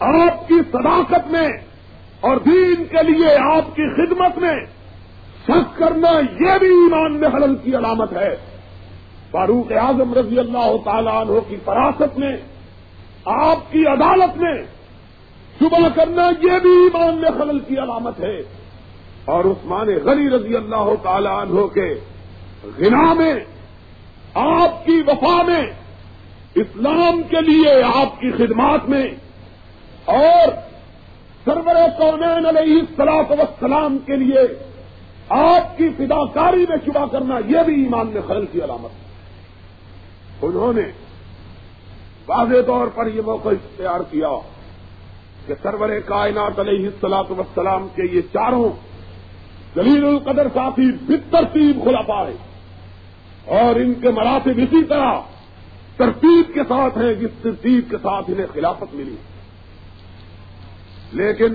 آپ 0.00 0.48
کی 0.48 0.54
صداقت 0.72 1.30
میں 1.30 1.48
اور 2.20 2.36
دین 2.36 2.84
کے 2.84 3.02
لیے 3.02 3.36
آپ 3.52 3.76
کی 3.76 3.82
خدمت 3.96 4.38
میں 4.38 4.54
شک 5.44 5.78
کرنا 5.78 6.10
یہ 6.18 6.58
بھی 6.58 6.68
ایمان 6.68 7.16
میں 7.16 7.28
حلل 7.28 7.56
کی 7.56 7.76
علامت 7.76 8.12
ہے۔ 8.12 8.51
فاروق 9.32 9.72
اعظم 9.72 10.14
رضی 10.14 10.38
اللہ 10.38 10.76
تعالیٰ 10.84 11.12
عنہ 11.12 11.38
کی 11.48 11.56
فراست 11.64 12.18
میں 12.18 12.36
آپ 13.24 13.72
کی 13.72 13.86
عدالت 13.86 14.36
میں 14.36 14.62
صبح 15.58 15.88
کرنا 15.94 16.22
یہ 16.22 16.58
بھی 16.58 16.70
ایمان 16.70 17.14
میں 17.14 17.30
خلل 17.30 17.58
کی 17.58 17.78
علامت 17.78 18.20
ہے۔ 18.20 18.38
اور 19.24 19.44
عثمان 19.44 19.86
غنی 19.86 20.30
رضی 20.30 20.56
اللہ 20.56 20.92
تعالی 21.02 21.28
عنہ 21.28 21.66
کے 21.66 21.94
غنا 22.78 23.12
میں، 23.12 23.34
آپ 24.34 24.86
کی 24.86 25.02
وفا 25.06 25.42
میں، 25.42 25.62
اسلام 26.54 27.22
کے 27.22 27.40
لیے 27.40 27.82
آپ 27.82 28.20
کی 28.20 28.30
خدمات 28.30 28.88
میں، 28.88 29.08
اور 30.04 30.48
سرور 31.44 31.74
کونین 31.98 32.46
علیہ 32.46 32.80
السلاط 32.80 33.30
وسلام 33.30 33.98
کے 33.98 34.16
لیے 34.16 34.38
آپ 35.28 35.78
کی 35.78 35.88
فداکاری 35.88 36.64
میں 36.68 36.76
شبہ 36.86 37.06
کرنا 37.06 37.38
یہ 37.48 37.62
بھی 37.66 37.82
ایمان 37.82 38.06
میں 38.06 38.22
خلل 38.26 38.46
کی 38.52 38.64
علامت 38.64 38.90
ہے۔ 38.90 39.01
انہوں 40.42 40.72
نے 40.72 40.82
واضح 42.26 42.60
طور 42.66 42.86
پر 42.94 43.06
یہ 43.06 43.20
موقع 43.20 43.48
اختیار 43.48 44.00
کیا 44.10 44.28
کہ 45.46 45.54
سرور 45.62 45.88
کائنات 46.06 46.58
علیہ 46.58 46.86
السلاط 46.86 47.30
وسلام 47.30 47.88
کے 47.94 48.02
یہ 48.12 48.20
چاروں 48.32 48.70
دلیل 49.74 50.04
القدر 50.04 50.46
ساتھی 50.54 51.16
ترتیب 51.30 51.82
کھلا 51.82 52.00
پائے 52.00 52.34
اور 53.44 53.80
ان 53.80 53.94
کے 53.94 54.10
مراتب 54.10 54.58
اسی 54.58 54.84
طرح 54.84 55.20
ترتیب 55.96 56.54
کے 56.54 56.60
ساتھ 56.68 56.98
ہیں 56.98 57.14
جس 57.14 57.30
ترتیب 57.42 57.90
کے 57.90 57.96
ساتھ 57.96 58.30
انہیں 58.30 58.46
خلافت 58.54 58.94
ملی۔ 58.94 59.16
لیکن 61.12 61.54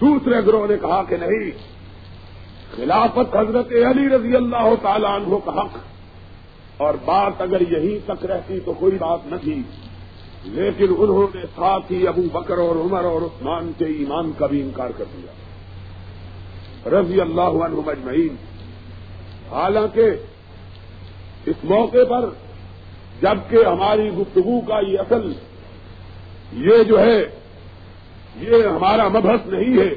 دوسرے 0.00 0.40
گروہ 0.46 0.66
نے 0.66 0.76
کہا 0.80 1.02
کہ 1.02 1.16
نہیں، 1.16 1.50
خلافت 2.76 3.36
حضرت 3.36 3.72
علی 3.72 4.08
رضی 4.08 4.36
اللہ 4.36 4.74
تعالی 4.82 5.06
عنہ 5.06 5.36
کا 5.44 5.50
حق 5.50 5.78
اور 6.76 6.94
بات 7.04 7.42
اگر 7.42 7.60
یہیں 7.60 7.98
تک 8.06 8.26
رہتی 8.26 8.60
تو 8.64 8.72
کوئی 8.72 8.98
بات 8.98 9.20
نہ 9.26 9.36
تھی 9.42 9.62
لیکن 10.44 10.86
انہوں 10.98 11.36
نے 11.36 11.42
ساتھ 11.54 11.92
ہی 11.92 12.08
ابو 12.08 12.22
بکر 12.32 12.58
اور 12.58 12.76
عمر 12.76 13.04
اور 13.04 13.22
عثمان 13.22 13.72
کے 13.78 13.84
ایمان 13.84 14.32
کا 14.38 14.46
بھی 14.46 14.62
انکار 14.62 14.90
کر 14.96 15.04
دیا۔ 15.16 15.32
رضی 17.00 17.20
اللہ 17.20 17.40
عنہ 17.40 17.74
مجمعین 17.86 18.36
حالانکہ 19.50 20.10
اس 21.46 21.64
موقع 21.64 22.04
پر 22.08 22.28
جبکہ 23.22 23.56
ہماری 23.66 24.10
گفتگو 24.10 24.60
کا 24.60 24.80
یہ 24.80 24.98
اصل 24.98 25.32
یہ 26.52 26.82
جو 26.82 27.00
ہے، 27.00 27.18
یہ 28.36 28.66
ہمارا 28.66 29.08
مبحث 29.08 29.46
نہیں 29.46 29.78
ہے، 29.78 29.94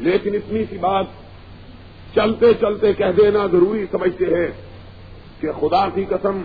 لیکن 0.00 0.34
اتنی 0.34 0.64
سی 0.70 0.78
بات 0.78 1.04
چلتے 2.14 2.54
چلتے 2.54 2.92
کہہ 2.92 3.12
دینا 3.16 3.46
ضروری 3.46 3.86
سمجھتے 3.90 4.24
ہیں۔ 4.24 4.75
کہ 5.40 5.52
خدا 5.52 5.88
کی 5.94 6.04
قسم، 6.04 6.42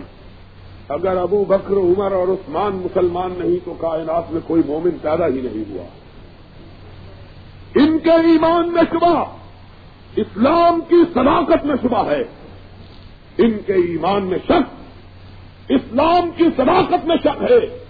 اگر 0.90 1.18
ابو 1.18 1.46
بکر، 1.46 1.74
عمر 1.74 2.12
اور 2.12 2.28
عثمان 2.28 2.76
مسلمان 2.76 3.34
نہیں، 3.38 3.66
تو 3.66 3.74
کائنات 3.74 4.32
میں 4.32 4.42
کوئی 4.48 4.62
مومن 4.66 4.92
پیدا 5.02 5.28
ہی 5.28 5.42
نہیں 5.42 5.64
ہوا۔ 5.70 5.84
ان 7.76 8.00
کے 8.00 8.12
ایمان 8.12 8.74
میں 8.74 8.84
شبہ، 8.92 9.26
اسلام 10.16 10.82
کی 10.88 11.04
صداقت 11.14 11.66
میں 11.66 11.76
شبہ 11.82 12.10
ہے۔ 12.10 12.22
ان 13.38 13.52
کے 13.66 13.74
ایمان 13.74 14.26
میں 14.26 14.38
شک، 14.46 14.82
اسلام 15.70 16.30
کی 16.38 16.46
صداقت 16.58 17.06
میں 17.06 17.18
شک 17.18 17.52
ہے۔ 17.52 17.84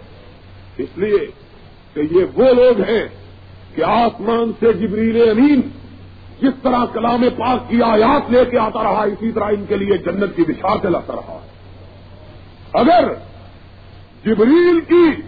اس 0.78 0.90
لیے 0.96 1.20
کہ 1.94 2.02
یہ 2.12 2.26
وہ 2.36 2.54
لوگ 2.54 2.82
ہیں 2.82 3.08
کہ 3.76 3.84
آسمان 3.84 4.52
سے 4.60 4.74
جبریل 4.74 5.30
امین 5.30 5.62
جس 6.41 6.54
طرح 6.62 6.86
کلام 6.86 7.23
پاک 7.38 7.69
کی 7.69 7.84
آیات 7.84 8.32
لے 8.32 8.45
کے 8.45 8.58
آتا 8.58 8.84
رہا، 8.84 9.04
اسی 9.04 9.32
طرح 9.32 9.43
ان 9.43 9.65
کے 9.69 9.75
لیے 9.75 9.97
جنت 9.97 10.36
کی 10.36 10.41
بشار 10.41 10.77
سے 10.82 10.89
لاتا 10.89 11.13
رہا۔ 11.15 11.39
اگر 12.73 13.13
جبریل 14.25 14.80
کی 14.88 15.21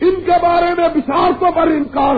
ان 0.00 0.14
کے 0.24 0.32
بارے 0.42 0.74
میں 0.76 0.88
بشارتوں 0.88 1.50
پر 1.50 1.62
انکار 1.62 2.16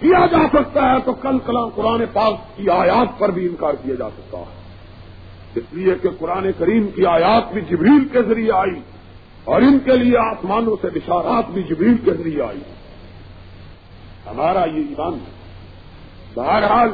کیا 0.00 0.26
جا 0.26 0.38
سکتا 0.52 0.92
ہے، 0.92 0.96
تو 1.04 1.12
کل 1.12 1.38
کلام 1.38 1.68
قرآن 1.68 2.02
پاک 2.12 2.56
کی 2.56 2.70
آیات 2.70 3.18
پر 3.18 3.28
بھی 3.28 3.46
انکار 3.46 3.74
کیا 3.82 3.94
جا 3.94 4.10
سکتا 4.10 4.38
ہے۔ 4.38 4.58
اس 5.54 5.64
لیے 5.72 5.94
کہ 6.02 6.08
قرآن 6.18 6.46
کریم 6.58 6.86
کی 6.88 7.06
آیات 7.06 7.52
بھی 7.52 7.60
جبریل 7.60 8.08
کے 8.12 8.22
ذریعے 8.22 8.52
آئی، 8.52 8.80
اور 9.44 9.62
ان 9.62 9.78
کے 9.78 9.96
لیے 9.96 10.18
آسمانوں 10.18 10.76
سے 10.82 10.88
بشارات 10.94 11.50
بھی 11.50 11.62
جبریل 11.62 11.96
کے 12.04 12.12
ذریعے 12.12 12.42
آئی۔ 12.42 12.60
ہمارا 14.30 14.64
یہ 14.64 14.82
ایمان 14.88 15.14
ہے۔ 15.14 15.38
بہرحال 16.34 16.88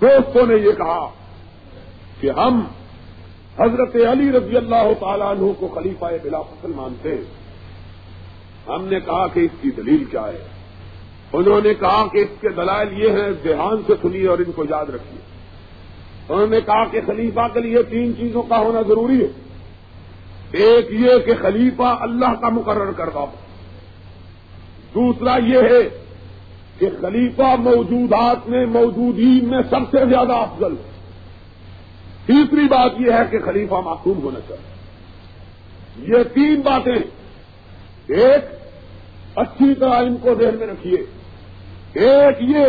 دوستوں 0.00 0.46
نے 0.46 0.54
یہ 0.54 0.72
کہا 0.72 1.10
کہ 2.20 2.30
ہم 2.30 2.60
حضرت 3.58 3.96
علی 3.96 4.32
رضی 4.32 4.56
اللہ 4.56 4.92
تعالیٰ 5.00 5.26
عنہ 5.26 5.52
کو 5.58 5.68
خلیفہ 5.68 6.04
بلا 6.22 6.42
فصل 6.42 6.72
مانتے 6.76 7.14
ہیں۔ 7.14 7.24
ہم 8.68 8.84
نے 8.84 9.00
کہا 9.00 9.26
کہ 9.26 9.40
اس 9.40 9.50
کی 9.62 9.70
دلیل 9.70 10.04
کیا 10.04 10.26
ہے؟ 10.26 10.48
انہوں 11.32 11.60
نے 11.64 11.74
کہا 11.74 12.06
کہ 12.12 12.18
اس 12.18 12.40
کے 12.40 12.48
دلائل 12.48 13.02
یہ 13.02 13.08
ہیں، 13.10 13.30
دھیان 13.42 13.82
سے 13.86 13.92
سنیے 14.02 14.28
اور 14.28 14.38
ان 14.38 14.52
کو 14.52 14.64
یاد 14.70 14.86
رکھیے۔ 14.86 15.20
انہوں 16.28 16.46
نے 16.46 16.60
کہا 16.60 16.84
کہ 16.84 17.00
خلیفہ 17.06 17.48
کے 17.52 17.60
لیے 17.60 17.82
تین 17.82 18.12
چیزوں 18.16 18.42
کا 18.42 18.58
ہونا 18.58 18.82
ضروری 18.82 19.24
ہے۔ 19.24 19.28
ایک 20.52 20.86
یہ 20.90 21.18
کہ 21.24 21.32
خلیفہ 21.42 21.96
اللہ 22.00 22.34
کا 22.40 22.48
مقرر 22.48 22.92
کردہ 22.92 23.18
ہو۔ 23.18 23.26
دوسرا 24.94 25.36
یہ 25.36 25.58
ہے 25.58 25.99
کہ 26.80 26.88
خلیفہ 27.00 27.56
موجودات 27.58 28.48
میں 28.48 28.66
موجودین 28.66 29.48
میں 29.48 29.62
سب 29.70 29.80
سے 29.90 30.06
زیادہ 30.08 30.32
افضل 30.32 30.72
ہے۔ 30.72 30.90
تیسری 32.26 32.68
بات 32.68 32.92
یہ 32.98 33.12
ہے 33.12 33.22
کہ 33.30 33.38
خلیفہ 33.38 33.74
معصوم 33.74 34.22
ہونا 34.22 34.40
چاہیے۔ 34.48 34.70
یہ 36.12 36.22
تین 36.34 36.60
باتیں 36.60 36.96
ایک، 38.06 38.44
اچھی 39.34 39.74
طرح 39.74 39.94
ان 39.94 40.16
کو 40.16 40.34
ذہن 40.34 40.58
میں 40.58 40.66
رکھیے۔ 40.66 40.98
ایک 41.92 42.36
یہ 42.40 42.64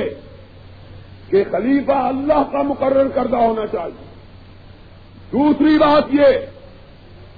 کہ 1.30 1.44
خلیفہ 1.52 1.92
اللہ 1.92 2.44
کا 2.52 2.62
مقرر 2.62 3.08
کردہ 3.08 3.38
ہونا 3.38 3.68
چاہیے۔ 3.68 4.06
دوسری 5.32 5.78
بات 5.78 6.04
یہ 6.14 6.46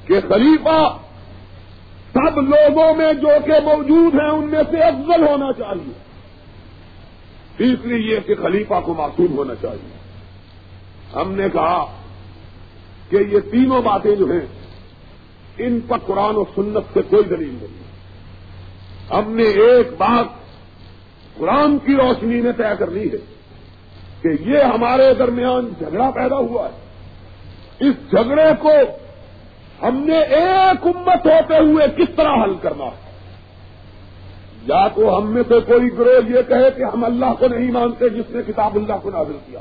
کہ 0.08 0.22
خلیفہ 0.30 0.98
سب 2.14 2.38
لوگوں 2.38 2.96
میں 2.96 3.14
جو 3.14 3.28
کہ 3.46 3.54
موجود 3.64 4.14
ہیں 4.14 4.30
ان 4.30 4.48
میں 4.48 4.64
سے 4.72 4.78
افضل 4.78 5.28
ہونا 5.28 5.54
چاہیے۔ 5.54 6.13
تیسری 7.58 8.12
یہ 8.12 8.20
کہ 8.20 8.36
خلیفہ 8.36 8.74
کو 8.86 8.94
معصوم 8.94 9.38
ہونا 9.38 9.56
چاہیے۔ 9.56 9.98
ہم 11.16 11.32
نے 11.32 11.50
کہا 11.50 11.86
کہ 13.10 13.16
یہ 13.16 13.40
تینوں 13.40 13.82
باتیں 13.82 14.16
جو 14.16 14.26
ہیں، 14.26 14.46
ان 15.58 15.80
پر 15.88 15.98
قرآن 16.06 16.36
و 16.36 16.44
سنت 16.44 16.94
سے 16.94 17.02
کوئی 17.02 17.24
دلیل 17.24 17.58
نہیں۔ 17.62 17.84
ہم 19.14 19.32
نے 19.32 19.44
ایک 19.44 19.88
بات 19.98 20.26
قرآن 21.38 21.78
کی 21.78 21.96
روشنی 21.96 22.42
میں 22.42 22.52
طے 22.52 22.64
کرنی 22.80 23.04
ہے 23.04 23.34
کہ 24.22 24.50
یہ 24.50 24.60
ہمارے 24.60 25.14
درمیان 25.14 25.70
جھگڑا 25.80 26.10
پیدا 26.10 26.36
ہوا 26.36 26.70
ہے۔ 26.70 26.84
اس 27.80 27.96
جھگڑے 28.10 28.52
کو 28.60 28.70
ہم 29.88 29.98
نے 29.98 30.20
ایک 30.20 30.88
امت 30.88 31.26
ہوتے 31.26 31.58
ہوئے 31.58 31.88
کس 31.98 32.16
طرح 32.16 32.44
حل 32.44 32.56
کرنا 32.62 32.86
ہے؟ 32.86 33.03
یا 34.68 34.88
تو 34.88 35.18
ہم 35.18 35.34
میں 35.34 35.44
سے 35.48 35.60
کوئی 35.60 35.94
گروہ 35.98 36.30
یہ 36.30 36.42
کہے 36.48 36.72
کہ 36.78 36.84
ہم 36.94 37.04
اللہ 37.04 37.34
کو 37.40 37.48
نہیں 37.48 37.72
مانتے 37.72 38.10
جس 38.10 38.30
نے 38.30 38.42
کتاب 38.48 38.76
اللہ 38.76 38.94
کو 39.02 39.10
نازل 39.10 39.38
کیا 39.46 39.60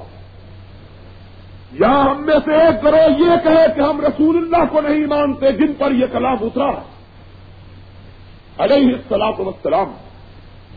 یا 1.73 2.05
ہم 2.11 2.27
میں 2.27 2.37
سے 2.45 2.53
ایک 2.53 2.85
گروہ 2.85 3.21
یہ 3.21 3.45
کہے 3.45 3.67
کہ 3.77 3.81
ہم 3.81 4.01
رسول 4.01 4.37
اللہ 4.37 4.73
کو 4.73 4.81
نہیں 4.81 5.07
مانتے 5.07 5.53
جن 5.53 5.73
پر 5.79 5.93
یہ 5.93 6.07
کلام 6.13 6.37
اترا 6.41 6.69
ہے۔ 6.69 7.03
علیہ 8.59 8.95
السلام 8.95 9.47
وسلام 9.47 9.93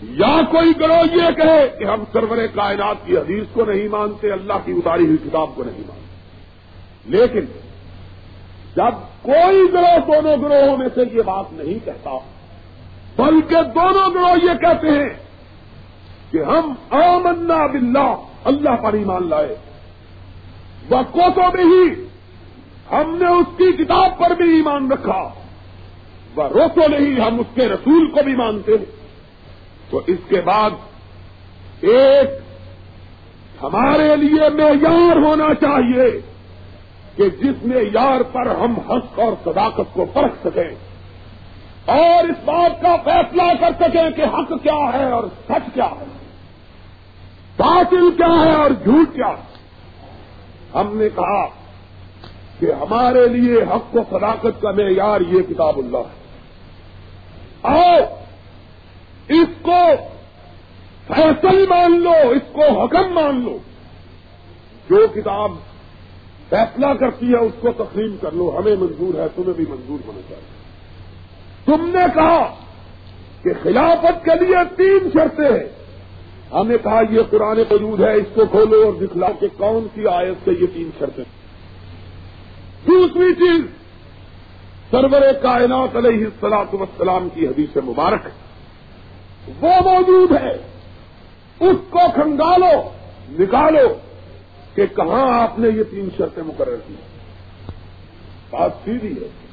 یا 0.01 0.41
کوئی 0.51 0.71
گروہ 0.79 1.15
یہ 1.15 1.31
کہے 1.35 1.67
کہ 1.79 1.83
ہم 1.83 2.03
سرور 2.13 2.38
کائنات 2.53 2.95
کی 3.05 3.17
حدیث 3.17 3.43
کو 3.53 3.65
نہیں 3.65 3.88
مانتے، 3.88 4.31
اللہ 4.31 4.53
کی 4.65 4.71
اتاری 4.71 5.05
ہوئی 5.05 5.17
کتاب 5.17 5.55
کو 5.55 5.63
نہیں 5.63 5.83
مانتے۔ 5.88 6.05
لیکن 7.05 7.45
جب 8.75 8.93
کوئی 9.21 9.73
گروہ 9.73 9.97
دونوں 10.07 10.38
گروہوں 10.38 10.77
میں 10.77 10.88
سے 10.95 11.01
یہ 11.11 11.21
بات 11.21 11.45
نہیں 11.51 11.85
کہتا 11.85 12.09
بلکہ 13.17 13.56
دونوں 13.75 14.13
گروہ 14.13 14.43
یہ 14.43 14.54
کہتے 14.54 14.88
ہیں 14.88 15.10
کہ 16.32 16.43
ہم 16.43 16.73
آمنا 16.89 17.65
باللہ، 17.65 18.15
اللہ 18.43 18.75
پر 18.84 18.93
ایمان 18.93 19.30
لائے۔ 19.30 19.56
وہ 20.89 21.01
میں 21.13 21.63
ہی 21.63 22.06
ہم 22.91 23.15
نے 23.15 23.28
اس 23.28 23.58
کی 23.58 23.71
کتاب 23.71 24.17
پر 24.17 24.30
بھی 24.30 24.56
ایمان 24.56 24.91
رکھا۔ 24.91 25.30
وہ 26.36 26.43
روسو 26.43 26.88
نہیں 26.88 27.19
ہم 27.19 27.39
اس 27.39 27.56
کے 27.56 27.65
رسول 27.65 28.12
کو 28.12 28.23
بھی 28.23 28.36
مانتے 28.36 28.71
ہیں۔ 28.71 28.86
تو 29.89 30.01
اس 30.08 30.17
کے 30.30 30.41
بعد 30.41 30.69
ایک 31.82 32.30
ہمارے 33.63 34.15
لیے 34.15 34.49
معیار 34.49 35.15
ہونا 35.15 35.54
چاہیے 35.54 36.21
کہ 37.15 37.30
جس 37.30 37.65
میں 37.65 37.84
یار 37.93 38.21
پر 38.21 38.45
ہم 38.56 38.80
حق 38.80 39.19
اور 39.19 39.34
صداقت 39.43 39.93
کو 39.93 40.06
پرکھ 40.06 40.36
سکیں۔ 40.43 40.94
اور 41.85 42.23
اس 42.23 42.35
بات 42.45 42.81
کا 42.81 42.95
فیصلہ 43.03 43.41
کر 43.59 43.69
سکیں 43.79 44.09
کہ 44.15 44.21
حق 44.21 44.63
کیا 44.63 44.93
ہے 44.93 45.11
اور 45.11 45.23
سچ 45.23 45.69
کیا 45.73 45.85
ہے۔ 45.85 46.05
باطل 47.57 48.11
کیا 48.17 48.45
ہے 48.45 48.53
اور 48.53 48.69
جھوٹ 48.71 49.15
کیا 49.15 49.27
ہے۔ 49.27 49.57
ہم 50.79 50.97
نے 50.97 51.09
کہا 51.09 51.45
کہ 52.59 52.65
ہمارے 52.81 53.27
لیے 53.27 53.63
حق 53.63 53.95
و 53.95 53.99
صداقت 54.09 54.61
کا 54.61 54.71
معیار 54.71 55.21
یہ 55.21 55.41
کتاب 55.41 55.77
اللہ 55.77 55.97
ہے۔ 55.97 56.25
آؤ، 57.63 57.97
اس 59.27 59.47
کو 59.61 59.79
فیصل 61.07 61.65
مان 61.69 62.01
لو، 62.01 62.29
اس 62.29 62.53
کو 62.53 62.81
حکم 62.81 63.13
مان 63.13 63.43
لو۔ 63.43 63.57
جو 64.89 65.07
کتاب 65.15 65.51
فیصلہ 66.49 66.93
کرتی 66.93 67.31
ہے، 67.31 67.37
اس 67.37 67.53
کو 67.61 67.71
تقسیم 67.71 68.17
کر 68.21 68.31
لو۔ 68.31 68.59
ہمیں 68.59 68.75
منظور 68.75 69.19
ہے، 69.19 69.27
تمہیں 69.35 69.53
بھی 69.53 69.65
منظور 69.69 70.07
ہونا 70.07 70.21
چاہیے۔ 70.29 70.54
تم 71.65 71.86
نے 71.86 72.06
کہا 72.13 72.56
کہ 73.43 73.49
خلافت 73.63 74.25
کے 74.25 74.45
لیے 74.45 74.58
تین 74.78 75.10
شرطیں 75.13 75.60
ہیں۔ 75.60 75.69
ہمیں 76.51 76.78
کہا 76.84 77.01
یہ 77.10 77.19
قرآن 77.30 77.60
وجود 77.69 78.01
ہے، 78.01 78.13
اس 78.13 78.28
کو 78.34 78.45
کھولو 78.45 78.84
اور 78.86 78.93
دکھلا 78.93 79.28
کہ 79.39 79.47
کون 79.58 79.88
سی 79.95 80.08
آیت 80.08 80.45
سے 80.45 80.51
یہ 80.51 80.65
تین 80.73 80.89
شرطیں 80.99 81.23
دوسری 82.88 83.34
چیز، 83.34 83.62
سرور 84.91 85.21
کائنات 85.41 85.95
علیہ 85.95 86.25
السلاط 86.25 86.73
وسلام 86.73 87.28
کی 87.34 87.47
حدیث 87.47 87.78
مبارک، 87.78 88.28
وہ 89.63 89.69
موجود 89.84 90.32
ہے۔ 90.32 90.58
اس 91.60 91.75
کو 91.89 91.99
کھنگالو، 92.13 92.89
نکالو 93.30 93.93
کہ 94.75 94.86
کہاں 94.86 95.41
آپ 95.41 95.60
نے 95.60 95.69
یہ 95.69 95.84
تین 95.84 96.10
شرطیں 96.17 96.43
مقرر 96.43 96.75
کی۔ 96.88 96.93
بات 98.49 98.71
سیدھی 98.86 99.12
ہے۔ 99.12 99.44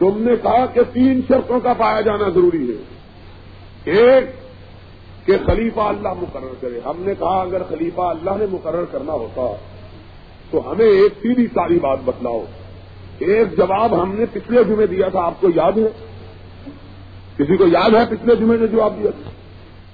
تم 0.00 0.22
نے 0.22 0.32
کہا 0.42 0.66
کہ 0.66 0.80
تین 0.92 1.20
شرطوں 1.28 1.60
کا 1.60 1.72
پایا 1.72 2.00
جانا 2.00 2.28
ضروری 2.28 2.70
ہے۔ 2.70 2.82
ایک، 3.84 4.24
کہ 5.26 5.36
خلیفہ 5.46 5.80
اللہ 5.80 6.08
مقرر 6.08 6.54
کرے۔ 6.60 6.80
ہم 6.84 6.92
نے 6.98 7.14
کہا 7.18 7.40
اگر 7.40 7.62
خلیفہ 7.68 8.00
اللہ 8.00 8.30
نے 8.38 8.46
مقرر 8.50 8.84
کرنا 8.84 9.12
ہوتا 9.12 9.54
تو 10.50 10.72
ہمیں 10.72 10.86
ایک 10.86 11.12
سیدھی 11.22 11.46
ساری 11.46 11.78
بات 11.78 11.98
بتلاؤ۔ 12.04 12.44
ایک 13.18 13.56
جواب 13.56 14.02
ہم 14.02 14.14
نے 14.14 14.24
پچھلے 14.32 14.64
جمعے 14.64 14.86
دیا 14.86 15.08
تھا، 15.08 15.20
آپ 15.20 15.40
کو 15.40 15.48
یاد 15.54 15.72
ہے؟ 15.72 16.06
کسی 17.36 17.56
کو 17.56 17.66
یاد 17.66 17.90
ہے 17.90 18.06
پچھلے 18.10 18.36
جمعے 18.36 18.56
نے 18.56 18.66
جواب 18.66 18.94
دیا 19.02 19.10
تھا؟ 19.10 19.30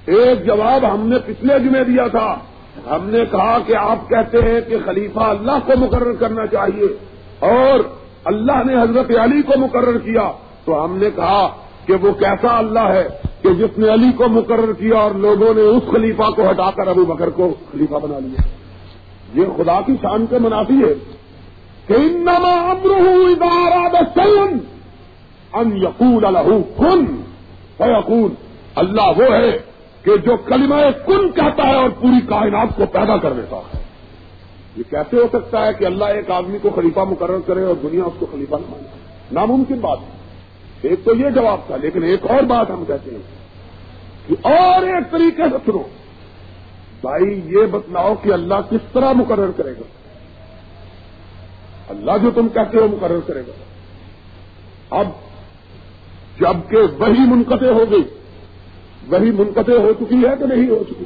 ایک 0.06 0.46
جواب 0.46 0.94
ہم 0.94 1.08
نے 1.08 1.16
پچھلے 1.26 1.58
جمعے 1.58 1.84
دیا 1.84 2.06
تھا۔ 2.06 2.38
ہم 2.90 3.10
نے 3.10 3.18
کہا 3.30 3.58
کہ 3.66 3.76
آپ 3.76 4.08
کہتے 4.08 4.38
ہیں 4.38 4.60
کہ 4.68 4.76
خلیفہ 4.84 5.20
اللہ 5.20 5.58
کو 5.66 5.72
مقرر 5.78 6.12
کرنا 6.12 6.46
چاہیے 6.46 6.96
اور 7.38 7.80
اللہ 8.26 8.64
نے 8.66 8.82
حضرت 8.82 9.10
علی 9.18 9.42
کو 9.42 9.52
مقرر 9.58 9.98
کیا 9.98 10.32
تو 10.64 10.84
ہم 10.84 10.96
نے 10.96 11.10
کہا 11.16 11.56
کہ 11.86 11.94
وہ 11.94 12.12
کیسا 12.12 12.58
اللہ 12.58 12.88
ہے 12.88 13.08
کہ 13.42 13.50
جس 13.50 13.78
نے 13.78 13.94
علی 13.94 14.12
کو 14.12 14.28
مقرر 14.28 14.72
کیا 14.72 14.96
اور 14.96 15.10
لوگوں 15.10 15.54
نے 15.54 15.60
اس 15.60 15.82
خلیفہ 15.90 16.30
کو 16.30 16.50
ہٹا 16.50 16.70
کر 16.70 16.86
ابو 16.86 17.04
بکر 17.04 17.30
کو 17.30 17.54
خلیفہ 17.72 17.94
بنا 17.94 18.18
لیا۔ 18.18 18.42
یہ 19.34 19.44
خدا 19.56 19.80
کی 19.86 19.92
شان 20.02 20.26
کے 20.26 20.38
منافی 20.38 20.84
ہے۔ 20.84 20.94
کہ 21.86 21.92
انما 21.92 22.72
امرہ 22.72 24.28
ان 25.52 25.76
یقول 25.76 26.24
الح 26.24 26.48
کن 26.76 27.22
فیقول 27.78 28.34
اللہ 28.74 29.12
وہ 29.16 29.34
ہے 29.34 29.58
کہ 30.02 30.16
جو 30.16 30.36
کلمہ 30.36 30.74
کن 31.06 31.30
کہتا 31.30 31.68
ہے 31.68 31.74
اور 31.74 31.90
پوری 32.00 32.26
کائنات 32.28 32.76
کو 32.76 32.86
پیدا 32.86 33.16
کر 33.16 33.32
دیتا 33.32 33.56
ہے۔ 33.56 33.85
یہ 34.76 34.82
کیسے 34.90 35.16
ہو 35.16 35.26
سکتا 35.32 35.66
ہے 35.66 35.72
کہ 35.78 35.84
اللہ 35.84 36.04
ایک 36.04 36.30
آدمی 36.30 36.58
کو 36.62 36.70
خلیفہ 36.74 37.00
مقرر 37.00 37.38
کرے 37.46 37.62
اور 37.62 37.74
دنیا 37.82 38.04
اس 38.04 38.12
کو 38.18 38.26
خلیفہ 38.32 38.54
نہ 38.54 38.70
مانے 38.70 38.88
ناممکن 39.32 39.74
بات 39.74 39.98
ہے۔ 40.00 40.16
ایک 40.82 41.04
تو 41.04 41.14
یہ 41.14 41.30
جواب 41.30 41.60
تھا، 41.66 41.76
لیکن 41.76 42.02
ایک 42.02 42.26
اور 42.30 42.42
بات 42.42 42.70
ہم 42.70 42.84
کہتے 42.86 43.10
ہیں 43.10 43.18
کہ 44.26 44.34
اور 44.42 44.82
ایک 44.82 45.10
طریقے 45.10 45.42
سے 45.42 45.56
سنو۔ 45.64 45.82
بھائی، 47.00 47.40
یہ 47.44 47.66
بتلاؤ 47.66 48.14
کہ 48.22 48.32
اللہ 48.32 48.54
کس 48.70 48.92
طرح 48.92 49.12
مقرر 49.12 49.50
کرے 49.56 49.72
گا۔ 49.72 49.82
اللہ 51.88 52.12
جو 52.22 52.30
تم 52.34 52.48
کہتے 52.48 52.78
ہو 52.78 52.86
مقرر 52.86 53.20
کرے 53.26 53.40
گا۔ 53.40 53.52
اب 54.90 55.08
جبکہ 56.40 56.76
وہی 56.76 57.20
منقطع 57.26 57.66
ہو 57.66 57.84
گئی، 57.90 58.02
وہی 59.08 59.30
منقطع 59.30 59.72
ہو 59.72 59.92
چکی 60.00 60.26
ہے 60.26 60.34
کہ 60.38 60.46
نہیں 60.46 60.68
ہو 60.70 60.84
چکی؟ 60.90 61.04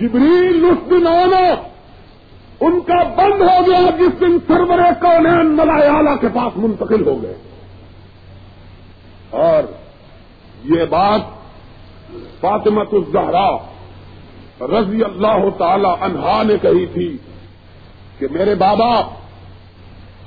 جبریل 0.00 0.64
اس 0.64 0.90
دن 0.90 1.06
ان 2.62 2.80
کا 2.80 3.02
بند 3.02 3.42
ہو 3.42 3.66
گیا 3.66 3.80
جس 3.98 4.20
دن 4.20 4.38
سرور 4.46 4.78
کونین 5.00 5.46
ملایالہ 5.46 6.16
کے 6.20 6.28
پاس 6.34 6.52
منتقل 6.56 7.06
ہو 7.06 7.22
گئے۔ 7.22 7.34
اور 9.30 9.62
یہ 10.64 10.84
بات 10.84 11.20
فاطمت 12.40 12.88
الزہرا 12.92 13.56
رضی 14.60 15.04
اللہ 15.04 15.50
تعالی 15.58 15.88
عنہا 16.00 16.42
نے 16.42 16.54
کہی 16.62 16.86
تھی 16.86 17.16
کہ 18.18 18.26
میرے 18.30 18.54
بابا، 18.54 19.00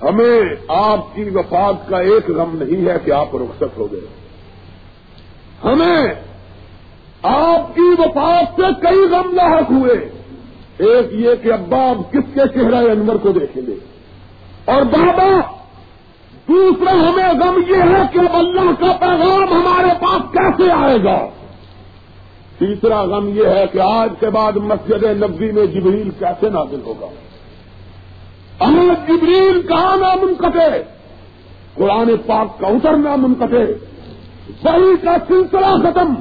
ہمیں 0.01 0.41
آپ 0.67 1.15
کی 1.15 1.23
وفات 1.23 1.89
کا 1.89 1.99
ایک 1.99 2.29
غم 2.29 2.63
نہیں 2.63 2.89
ہے 2.89 2.95
کہ 3.05 3.11
آپ 3.11 3.35
رخصت 3.35 3.77
ہو 3.77 3.91
گئے۔ 3.91 4.01
ہمیں 5.63 6.13
آپ 7.23 7.75
کی 7.75 7.95
وفات 7.99 8.45
سے 8.55 8.81
کئی 8.81 9.05
غم 9.11 9.35
لاحق 9.35 9.71
ہوئے۔ 9.71 10.24
ایک 10.77 11.13
یہ 11.13 11.29
کہ 11.41 11.53
ابا 11.53 11.89
اب 11.89 12.11
کس 12.11 12.33
کے 12.33 12.39
چہرہ 12.53 12.75
انور 12.75 13.15
کو 13.15 13.31
دیکھیں 13.31 13.63
گے۔ 13.67 13.75
اور 14.65 14.81
بابا، 14.81 15.39
دوسرا 16.47 16.91
ہمیں 16.91 17.33
غم 17.33 17.59
یہ 17.67 17.75
ہے 17.75 18.01
کہ 18.13 18.19
اب 18.19 18.25
اللہ 18.33 18.71
کا 18.79 18.93
پیغام 18.99 19.53
ہمارے 19.53 19.89
پاس 20.01 20.21
کیسے 20.31 20.71
آئے 20.71 21.03
گا؟ 21.03 21.27
تیسرا 22.59 23.01
غم 23.01 23.29
یہ 23.33 23.45
ہے 23.45 23.65
کہ 23.71 23.79
آج 23.79 24.09
کے 24.19 24.29
بعد 24.29 24.51
مسجد 24.53 25.03
نبی 25.03 25.51
میں 25.51 25.65
جبریل 25.65 26.09
کیسے 26.19 26.49
نازل 26.49 26.79
ہوگا؟ 26.85 27.07
آج 28.59 29.07
جبریل 29.07 29.61
کہاں 29.67 29.97
نامنقطع 29.97 30.77
قرآن 31.73 32.09
پاک 32.25 32.59
کا 32.59 32.67
اترنا 32.67 33.15
منقطع 33.15 33.71
وہی 34.63 34.95
کا 35.01 35.15
سلسلہ 35.27 35.89
ختم۔ 35.89 36.13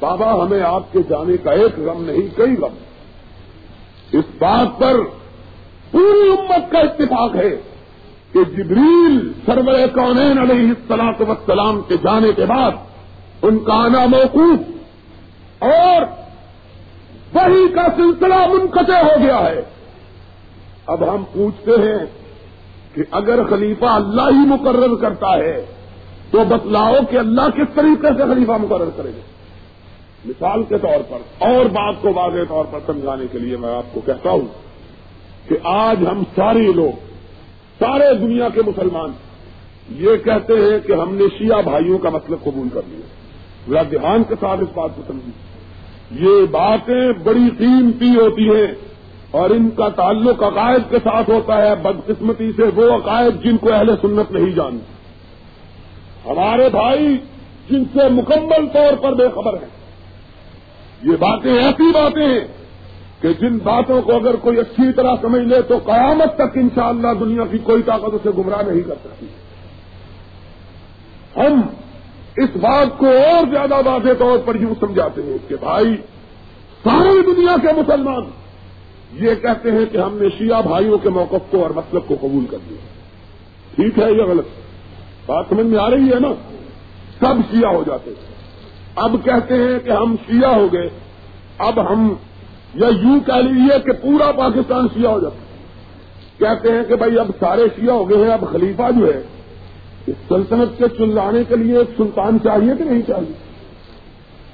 بابا، 0.00 0.42
ہمیں 0.42 0.62
آپ 0.62 0.92
کے 0.92 0.98
جانے 1.08 1.36
کا 1.36 1.50
ایک 1.50 1.78
غم 1.78 2.04
نہیں، 2.04 2.36
کئی 2.36 2.56
غم۔ 2.62 2.74
اس 4.12 4.24
بات 4.38 4.80
پر 4.80 4.94
پوری 5.90 6.32
امت 6.32 6.72
کا 6.72 6.78
اتفاق 6.78 7.36
ہے 7.36 7.56
کہ 8.32 8.44
جبریل 8.44 9.32
سرور 9.46 9.86
کونین 9.94 10.38
علیہ 10.38 10.68
السلاط 10.68 11.20
وسلام 11.20 11.80
کے 11.88 11.96
جانے 11.96 12.32
کے 12.32 12.44
بعد 12.44 12.70
ان 13.42 13.58
کا 13.58 13.74
آنا 13.74 14.06
موقوف 14.06 14.58
اور 15.58 16.02
وہی 17.34 17.68
کا 17.68 17.86
سلسلہ 17.96 18.46
منقطع 18.46 19.02
ہو 19.02 19.22
گیا 19.22 19.38
ہے۔ 19.38 19.62
اب 20.86 21.14
ہم 21.14 21.24
پوچھتے 21.32 21.70
ہیں 21.70 22.06
کہ 22.94 23.02
اگر 23.10 23.46
خلیفہ 23.50 23.84
اللہ 23.84 24.22
ہی 24.22 24.46
مقرر 24.46 24.94
کرتا 24.94 25.34
ہے 25.34 25.64
تو 26.30 26.44
بتلاؤ 26.44 26.94
کہ 27.10 27.16
اللہ 27.16 27.48
کس 27.56 27.74
طریقے 27.74 28.08
سے 28.08 28.34
خلیفہ 28.34 28.52
مقرر 28.52 28.90
کرے 28.96 29.08
گا؟ 29.08 29.33
مثال 30.24 30.62
کے 30.62 30.78
طور 30.78 31.02
پر 31.08 31.18
اور 31.38 31.64
بات 31.64 31.94
کو 32.00 32.12
واضح 32.14 32.38
طور 32.48 32.64
پر 32.70 32.78
سمجھانے 32.86 33.24
کے 33.32 33.38
لیے 33.38 33.56
میں 33.56 33.74
آپ 33.74 33.94
کو 33.94 34.00
کہتا 34.00 34.30
ہوں 34.30 34.46
کہ 35.48 35.56
آج 35.62 35.96
ہم 36.10 36.22
سارے 36.34 36.72
لوگ، 36.72 36.98
سارے 37.78 38.14
دنیا 38.14 38.48
کے 38.48 38.60
مسلمان 38.66 39.10
یہ 39.90 40.16
کہتے 40.16 40.52
ہیں 40.52 40.86
کہ 40.86 40.92
ہم 40.92 41.14
نے 41.14 41.24
شیعہ 41.38 41.62
بھائیوں 41.62 41.98
کا 41.98 42.10
مطلب 42.10 42.38
قبول 42.44 42.68
کر 42.72 42.80
لیا۔ 42.88 43.06
ذرا 43.68 43.82
دھیان 43.82 44.22
کے 44.24 44.34
ساتھ 44.40 44.60
اس 44.60 44.68
بات 44.74 44.90
کو 44.96 45.02
سمجھی 45.06 45.32
یہ 46.24 46.46
باتیں 46.50 47.12
بڑی 47.24 47.50
قیمتی 47.58 48.08
ہوتی 48.08 48.48
ہیں 48.48 48.74
اور 49.30 49.50
ان 49.50 49.70
کا 49.70 49.88
تعلق 49.88 50.42
عقائد 50.42 50.90
کے 50.90 50.98
ساتھ 51.04 51.30
ہوتا 51.30 51.62
ہے، 51.62 51.74
بدقسمتی 51.74 52.50
سے 52.56 52.62
وہ 52.74 52.94
عقائد 52.94 53.44
جن 53.44 53.56
کو 53.56 53.72
اہل 53.72 53.94
سنت 54.02 54.32
نہیں 54.32 54.50
جانتے۔ 54.50 54.94
ہمارے 56.30 56.68
بھائی 56.68 57.16
جن 57.70 57.84
سے 57.84 58.08
مکمل 58.10 58.66
طور 58.72 58.96
پر 58.96 59.12
بے 59.12 59.28
خبر 59.34 59.52
ہیں۔ 59.52 59.83
یہ 61.04 61.16
باتیں 61.16 61.52
ایسی 61.52 61.90
باتیں 61.92 62.28
ہیں 62.28 62.46
کہ 63.20 63.32
جن 63.32 63.58
باتوں 63.58 64.02
کو 64.02 64.14
اگر 64.14 64.36
کوئی 64.36 64.58
اچھی 64.58 64.92
طرح 64.92 65.14
سمجھ 65.22 65.42
لے 65.42 65.62
تو 65.62 65.78
قیامت 65.78 66.34
تک 66.34 66.56
انشاءاللہ 66.56 67.08
دنیا 67.20 67.42
کی 67.50 67.58
کوئی 67.58 67.82
طاقت 67.82 68.14
اسے 68.14 68.30
گمراہ 68.38 68.62
نہیں 68.62 68.80
کر 68.80 68.94
سکتی۔ 69.04 69.26
ہم 71.36 71.60
اس 72.36 72.56
بات 72.56 72.98
کو 72.98 73.06
اور 73.06 73.46
زیادہ 73.50 73.74
واضح 73.84 74.08
طور 74.18 74.38
پر 74.44 74.54
یوں 74.54 74.74
سمجھاتے 74.80 75.22
ہیں 75.22 75.48
کہ 75.48 75.56
بھائی 75.60 75.96
ساری 76.84 77.22
دنیا 77.26 77.56
کے 77.62 77.68
مسلمان 77.76 78.22
یہ 79.12 79.34
کہتے 79.34 79.70
ہیں 79.70 79.84
کہ 79.92 79.98
ہم 79.98 80.18
نے 80.20 80.28
شیعہ 80.38 80.62
بھائیوں 80.62 80.98
کے 80.98 81.08
موقف 81.08 81.50
کو 81.50 81.62
اور 81.62 81.70
مطلب 81.70 82.02
کو 82.06 82.16
قبول 82.20 82.46
کر 82.50 82.58
دیا 82.70 82.76
ٹھیک 83.74 83.98
ہے 83.98 84.12
یا 84.12 84.24
غلط 84.24 84.46
بات 85.26 85.46
سمجھ 85.48 85.66
میں 85.66 85.78
آ 85.78 85.90
رہی 85.90 86.08
ہے 86.10 86.20
نا؟ 86.20 86.28
سب 87.20 87.34
شیعہ 87.50 87.74
ہو 87.74 87.82
جاتے 87.86 88.10
ہیں۔ 88.10 88.33
اب 88.96 89.16
کہتے 89.24 89.54
ہیں 89.54 89.78
کہ 89.84 89.90
ہم 89.90 90.16
شیعہ 90.26 90.54
ہو 90.54 90.72
گئے۔ 90.72 90.88
اب 91.58 91.92
ہم 91.92 92.14
یا 92.74 92.88
یوں 92.88 93.20
کہہ 93.26 93.34
لیجیے 93.34 93.80
کہ 93.84 93.92
پورا 93.92 94.32
پاکستان 94.32 94.86
شیعہ 94.94 95.12
ہو 95.12 95.20
جاتا 95.20 95.36
کہتے 96.38 96.72
ہیں 96.72 96.84
کہ 96.84 96.96
بھائی 96.96 97.18
اب 97.18 97.26
سارے 97.38 97.62
شیعہ 97.76 97.94
ہو 97.94 98.10
گئے 98.10 98.18
ہیں، 98.18 98.32
اب 98.32 98.44
خلیفہ 98.52 98.82
جو 98.98 99.14
ہے، 99.14 99.22
اس 100.06 100.14
سلطنت 100.28 100.78
کے 100.78 100.84
چلانے 100.98 101.44
کے 101.48 101.56
لیے 101.56 101.78
ایک 101.78 101.90
سلطان 101.96 102.38
چاہیے 102.44 102.72
کہ 102.78 102.84
نہیں 102.84 103.02
چاہیے؟ 103.06 103.32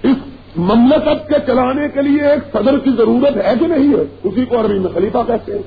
اس 0.02 0.16
مملکت 0.56 1.28
کے 1.28 1.34
چلانے 1.46 1.88
کے 1.94 2.02
لیے 2.02 2.22
ایک 2.22 2.52
صدر 2.52 2.78
کی 2.78 2.90
ضرورت 2.96 3.36
ہے 3.36 3.52
کہ 3.60 3.66
نہیں 3.66 3.94
ہے؟ 3.94 4.04
اسی 4.24 4.44
کو 4.44 4.60
عربی 4.60 4.78
میں 4.78 4.90
خلیفہ 4.94 5.18
کہتے 5.26 5.52
ہیں۔ 5.52 5.62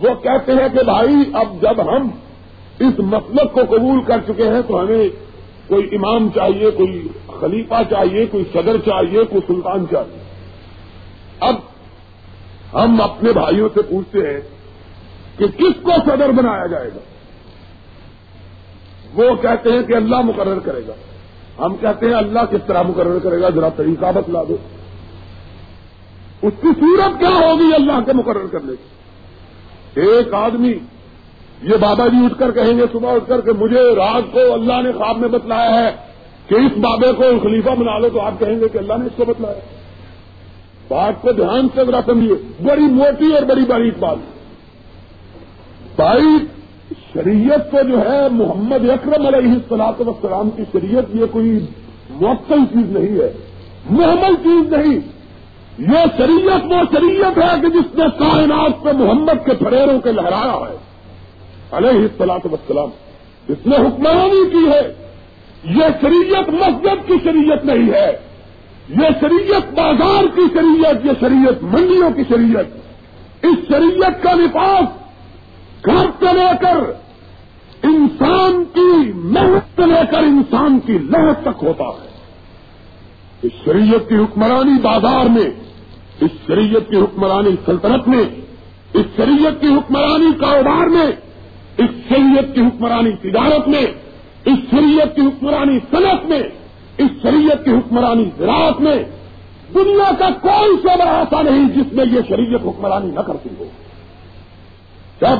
وہ 0.00 0.14
کہتے 0.22 0.52
ہیں 0.52 0.68
کہ 0.72 0.82
بھائی 0.84 1.14
اب 1.32 1.62
جب 1.62 1.96
ہم 1.96 2.08
اس 2.78 2.98
مطلب 2.98 3.52
کو 3.52 3.60
قبول 3.76 4.02
کر 4.02 4.18
چکے 4.26 4.48
ہیں 4.48 4.60
تو 4.68 4.80
ہمیں 4.80 5.08
کوئی 5.70 5.88
امام 5.92 6.28
چاہیے، 6.28 6.70
کوئی 6.70 7.08
خلیفہ 7.40 7.82
چاہیے، 7.90 8.26
کوئی 8.26 8.44
صدر 8.52 8.76
چاہیے، 8.78 9.24
کوئی 9.24 9.40
سلطان 9.46 9.84
چاہیے۔ 9.90 10.22
اب 11.40 11.54
ہم 12.74 13.00
اپنے 13.00 13.32
بھائیوں 13.32 13.68
سے 13.74 13.82
پوچھتے 13.82 14.18
ہیں 14.18 14.40
کہ 15.38 15.46
کس 15.46 15.82
کو 15.82 15.90
صدر 16.06 16.28
بنایا 16.28 16.66
جائے 16.66 16.90
گا؟ 16.94 16.98
وہ 19.14 19.34
کہتے 19.34 19.72
ہیں 19.72 19.82
کہ 19.82 19.92
اللہ 19.92 20.20
مقرر 20.20 20.58
کرے 20.58 20.80
گا۔ 20.88 20.92
ہم 21.64 21.76
کہتے 21.76 22.06
ہیں 22.06 22.14
اللہ 22.14 22.40
کس 22.50 22.60
طرح 22.66 22.82
مقرر 22.82 23.18
کرے 23.18 23.40
گا؟ 23.40 23.48
ذرا 23.48 23.68
طریقہ 23.68 24.12
بتلا 24.14 24.42
دو۔ 24.48 24.56
اس 26.42 26.52
کی 26.60 26.68
صورت 26.80 27.18
کیا 27.18 27.28
ہوگی 27.28 27.74
اللہ 27.74 28.00
کے 28.06 28.12
مقرر 28.12 28.46
کرنے 28.46 28.72
کی؟ 28.72 30.00
ایک 30.00 30.34
آدمی 30.34 30.74
یہ 31.62 31.76
بابا 31.80 32.06
جی 32.06 32.24
اٹھ 32.24 32.38
کر 32.38 32.50
کہیں 32.50 32.78
گے، 32.78 32.84
صبح 32.92 33.14
اٹھ 33.14 33.28
کر 33.28 33.40
کہ 33.40 33.52
مجھے 33.52 33.94
رات 33.96 34.32
کو 34.32 34.52
اللہ 34.52 34.82
نے 34.82 34.92
خواب 34.92 35.18
میں 35.18 35.28
بتلایا 35.28 35.82
ہے 35.82 35.90
کہ 36.46 36.54
اس 36.54 36.78
بابے 36.78 37.12
کو 37.12 37.22
خلیفہ 37.42 37.70
بنا 37.70 37.98
لو 37.98 38.08
تو 38.08 38.20
آپ 38.20 38.32
کہیں 38.38 38.60
گے 38.60 38.68
کہ 38.68 38.78
اللہ 38.78 38.92
نے 38.98 39.04
اس 39.04 39.12
کو 39.16 39.24
بتلایا۔ 39.24 39.60
بات 40.88 41.22
کو 41.22 41.32
دھیان 41.32 41.68
سے 41.74 41.84
ذرا 41.84 42.00
سمجھیے۔ 42.06 42.34
بڑی 42.64 42.82
موٹی 42.82 43.32
اور 43.32 43.42
بڑی 43.42 43.62
باریک 43.68 43.94
بات۔ 43.98 44.16
بھائی، 45.96 46.46
شریعت 47.12 47.70
کو 47.70 47.78
جو 47.88 47.98
ہے، 47.98 48.28
محمد 48.30 48.90
اکرم 48.90 49.26
علیہ 49.26 49.52
السلاط 49.52 50.00
وسلام 50.00 50.50
کی 50.50 50.62
شریعت 50.72 51.16
یہ 51.16 51.24
کوئی 51.30 51.66
معطل 52.20 52.58
چیز 52.72 52.96
نہیں 52.96 53.20
ہے۔ 53.20 53.32
محمل 53.90 54.34
چیز 54.42 54.72
نہیں۔ 54.72 54.98
یہ 55.78 56.04
شریعت 56.16 56.64
وہ 56.64 56.96
شریعت 56.96 57.38
ہے 57.38 57.60
کہ 57.60 57.68
جس 57.68 57.94
نے 57.94 58.04
کائنات 58.18 58.82
پہ 58.82 58.92
محمد 58.92 59.46
کے 59.46 59.52
پھریروں 59.54 60.00
کے 60.00 60.12
لہرایا 60.12 60.70
ہے۔ 60.70 60.89
علیہ 61.72 61.88
السلاط 61.88 62.46
وسلام 62.46 62.88
اس 63.48 63.66
نے 63.66 63.76
حکمرانی 63.76 64.50
کی 64.50 64.68
ہے۔ 64.68 65.10
یہ 65.64 65.84
شریعت 66.00 66.48
مسجد 66.48 67.08
کی 67.08 67.14
شریعت 67.24 67.64
نہیں 67.64 67.92
ہے۔ 67.92 68.10
یہ 68.88 69.08
شریعت 69.20 69.72
بازار 69.72 70.24
کی 70.34 70.42
شریعت، 70.54 71.06
یہ 71.06 71.10
شریعت 71.20 71.62
منڈیوں 71.62 72.10
کی 72.10 72.22
شریعت۔ 72.28 72.64
اس 73.42 73.68
شریعت 73.68 74.22
کا 74.22 74.34
نفاذ 74.34 74.84
گھر 75.84 76.06
سے 76.18 76.32
لے 76.32 76.50
کر 76.60 76.76
انسان 77.82 78.64
کی 78.74 79.12
محنت 79.14 79.76
سے 79.76 79.86
لے 79.86 80.00
کر 80.10 80.18
انسان 80.18 80.80
کی 80.80 80.98
لہر 80.98 81.32
تک 81.32 81.62
ہوتا 81.62 81.84
ہے۔ 81.84 82.08
اس 83.42 83.52
شریعت 83.64 84.08
کی 84.08 84.14
حکمرانی 84.14 84.80
بازار 84.82 85.26
میں، 85.26 85.50
اس 86.20 86.30
شریعت 86.46 86.90
کی 86.90 86.96
حکمرانی 86.96 87.50
سلطنت 87.66 88.08
میں، 88.08 88.22
اس 88.94 89.06
شریعت 89.16 89.60
کی 89.60 89.66
حکمرانی 89.66 90.32
کاروبار 90.40 90.86
میں 90.86 91.29
اس 91.80 91.90
شریعت 92.08 92.54
کی 92.54 92.60
حکمرانی 92.60 93.12
تجارت 93.12 93.68
میں، 93.68 93.82
اس 94.44 94.58
شریعت 94.70 95.16
کی 95.16 95.22
حکمرانی 95.22 95.78
صنعت 95.90 96.24
میں، 96.24 96.42
اس 96.98 97.22
شریعت 97.22 97.64
کی 97.64 97.70
حکمرانی 97.70 98.30
زراعت 98.38 98.80
میں، 98.80 99.04
دنیا 99.74 100.10
کا 100.18 100.28
کوئی 100.42 100.76
شعبہ 100.82 101.08
ایسا 101.08 101.42
نہیں 101.42 101.68
جس 101.68 101.92
میں 101.92 102.04
یہ 102.04 102.20
شریعت 102.28 102.60
حکمرانی 102.60 103.10
نہ 103.10 103.20
کرتی 103.20 103.48
ہو۔ 103.58 103.64
جب 105.20 105.38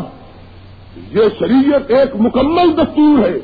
یہ 1.18 1.22
شریعت 1.38 1.90
ایک 1.90 2.16
مکمل 2.20 2.72
دستور 2.76 3.18
ہے، 3.18 3.38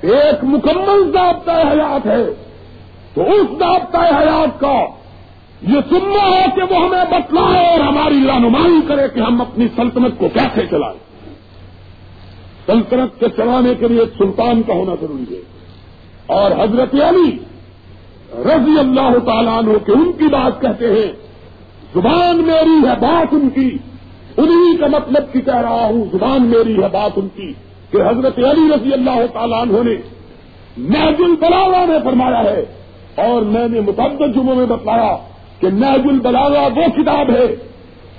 ایک 0.00 0.44
مکمل 0.44 1.12
ضابطۂ 1.12 1.50
حیات 1.50 2.06
ہے، 2.06 2.24
تو 3.14 3.22
اس 3.22 3.58
ضابطۂ 3.58 3.98
حیات 3.98 4.60
کا 4.60 4.86
یہ 5.62 5.80
سننا 5.90 6.36
ہے 6.36 6.46
کہ 6.54 6.62
وہ 6.62 6.76
ہمیں 6.76 7.04
بتلائے 7.10 7.66
اور 7.66 7.80
ہماری 7.80 8.26
رہنمائی 8.28 8.80
کرے 8.88 9.08
کہ 9.14 9.20
ہم 9.20 9.40
اپنی 9.40 9.66
سلطنت 9.76 10.18
کو 10.18 10.28
کیسے 10.34 10.66
چلائیں۔ 10.66 11.03
سلطنت 12.66 13.20
کے 13.20 13.26
چلانے 13.36 13.74
کے 13.74 13.88
لیے 13.88 14.00
ایک 14.00 14.08
سلطان 14.18 14.62
کا 14.62 14.74
ہونا 14.74 14.94
ضروری 15.00 15.36
ہے۔ 15.36 15.40
اور 16.26 16.50
حضرت 16.50 16.94
علی 16.94 17.38
رضی 18.32 18.78
اللہ 18.78 19.18
تعالیٰ 19.18 19.58
عنہ 19.58 19.72
کہ 19.86 19.90
ان 19.90 20.12
کی 20.18 20.24
بات 20.24 20.60
کہتے 20.60 20.86
ہیں، 20.88 21.12
زبان 21.94 22.36
میری 22.36 22.88
ہے 22.88 22.94
بات 23.00 23.34
ان 23.34 23.48
کی۔ 23.48 23.76
انہی 24.36 24.76
کا 24.76 24.86
مطلب 24.86 25.32
کی 25.32 25.40
کہہ 25.40 25.56
رہا 25.56 25.84
ہوں، 25.84 26.04
زبان 26.12 26.46
میری 26.46 26.82
ہے 26.82 26.88
بات 26.92 27.10
ان 27.16 27.28
کی۔ 27.28 27.52
کہ 27.90 27.96
حضرت 27.96 28.38
علی 28.38 28.74
رضی 28.74 28.92
اللہ 28.92 29.26
تعالیٰ 29.32 29.62
عنہ 29.62 29.82
نے 29.82 29.94
نیج 30.78 31.22
البلاغا 31.22 31.84
نے 31.84 31.98
فرمایا 32.04 32.44
ہے۔ 32.44 32.64
اور 33.14 33.42
میں 33.42 33.68
نے 33.68 33.80
متعدد 33.80 34.34
جمعوں 34.34 34.56
میں 34.56 34.66
بتلایا 34.66 35.16
کہ 35.60 35.70
نیج 35.70 36.08
البلاغا 36.10 36.62
وہ 36.62 37.02
کتاب 37.02 37.30
ہے 37.30 37.46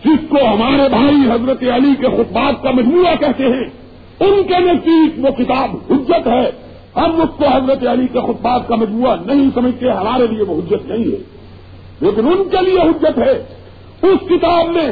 جس 0.06 0.30
کو 0.30 0.38
ہمارے 0.54 0.90
بھائی 0.90 1.32
حضرت 1.32 1.64
علی 1.64 1.96
کے 2.00 2.08
خطبات 2.08 2.64
کا 2.64 2.72
مجموعہ 2.72 3.16
کہتے 3.16 3.44
ہیں۔ 3.44 3.85
ان 4.20 4.44
کے 4.48 4.60
نزدیک 4.60 5.26
وہ 5.26 5.44
کتاب 5.44 5.76
حجت 5.90 6.28
ہے۔ 6.28 6.52
ہم 6.96 7.22
اس 7.22 7.30
کو 7.38 7.46
حضرت 7.46 7.88
علی 7.88 8.08
کے 8.08 8.20
خطبات 8.20 8.68
کا 8.68 8.76
مجموعہ 8.76 9.16
نہیں 9.26 9.50
سمجھتے، 9.54 9.90
ہمارے 9.90 10.28
لیے 10.28 10.44
وہ 10.44 10.62
حجت 10.62 10.86
نہیں 10.86 11.12
ہے۔ 11.12 11.24
لیکن 12.00 12.28
ان 12.28 12.50
کے 12.52 12.66
لیے 12.66 12.80
حجت 12.80 13.18
ہے۔ 13.18 13.44
اس 14.02 14.28
کتاب 14.30 14.68
میں 14.68 14.92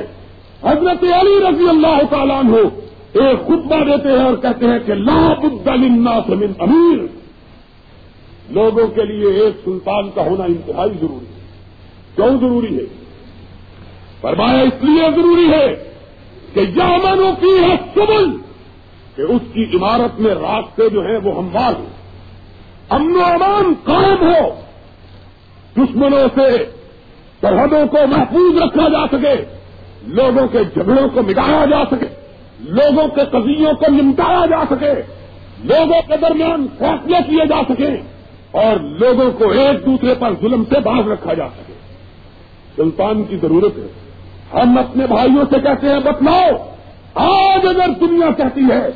حضرت 0.63 1.03
علی 1.03 1.39
رضی 1.49 1.69
اللہ 1.69 2.01
تعالیٰ 2.09 2.43
ہو 2.43 2.69
ایک 3.13 3.45
خطبہ 3.45 3.83
دیتے 3.83 4.09
ہیں 4.09 4.25
اور 4.25 4.33
کہتے 4.33 4.65
ہیں 4.65 4.79
کہ 4.79 4.93
لا 4.93 6.21
سے 6.27 6.36
من 6.36 6.51
امیر۔ 6.59 6.99
لوگوں 8.49 8.88
کے 8.88 9.05
لیے 9.05 9.27
ایک 9.27 9.53
سلطان 9.65 10.09
کا 10.15 10.21
ہونا 10.21 10.43
انتہائی 10.43 10.91
ضروری 11.01 11.25
ہے۔ 11.25 11.41
کیوں 12.15 12.38
ضروری 12.39 12.77
ہے؟ 12.77 12.86
فرمایا 14.21 14.62
اس 14.62 14.83
لیے 14.83 15.12
ضروری 15.15 15.49
ہے 15.51 15.93
کہ 16.53 16.59
یامنوں 16.59 17.31
کی 17.41 17.63
ہے 17.63 17.75
سبل 17.93 18.25
کہ 19.15 19.21
اس 19.21 19.41
کی 19.54 19.63
عمارت 19.73 20.19
میں 20.19 20.36
راستے 20.36 20.89
جو 20.89 21.02
ہیں 21.02 21.17
وہ 21.17 21.38
ہموار 21.38 21.73
ہوں۔ 21.80 21.86
امن 22.89 23.15
و 23.15 23.23
امان 23.23 23.73
قائم 23.84 24.28
ہو۔ 24.28 24.62
دشمنوں 25.78 26.28
سے 26.36 26.65
سرحدوں 27.41 27.86
کو 27.88 27.97
محفوظ 28.08 28.62
رکھا 28.62 28.89
جا 28.89 29.08
سکے۔ 29.08 29.45
لوگوں 30.04 30.47
کے 30.47 30.63
جھگڑوں 30.63 31.10
کو 31.10 31.21
مٹایا 31.21 31.65
جا 31.65 31.86
سکے۔ 31.91 32.06
لوگوں 32.60 33.08
کے 33.08 33.21
قضیوں 33.32 33.73
کو 33.73 33.86
نمٹایا 33.89 34.45
جا 34.45 34.76
سکے۔ 34.76 35.02
لوگوں 35.63 36.02
کے 36.08 36.17
درمیان 36.17 36.67
فیصلے 36.78 37.17
کیے 37.30 37.45
جا 37.45 37.62
سکیں 37.69 37.97
اور 38.52 38.80
لوگوں 38.80 39.32
کو 39.32 39.49
ایک 39.49 39.86
دوسرے 39.86 40.13
پر 40.19 40.34
ظلم 40.41 40.63
سے 40.69 40.80
باز 40.80 41.08
رکھا 41.12 41.34
جا 41.34 41.47
سکے۔ 41.47 41.73
سلطان 42.76 43.23
کی 43.23 43.38
ضرورت 43.38 43.78
ہے۔ 43.78 43.88
ہم 44.54 44.78
اپنے 44.78 45.08
بھائیوں 45.08 45.45
سے 45.49 45.60
کہتے 45.60 45.88
ہیں، 45.88 45.99
بتلاؤ۔ 45.99 46.72
آج 47.13 47.67
اگر 47.67 47.89
دنیا 47.99 48.32
کہتی 48.38 48.62
ہے 48.62 48.89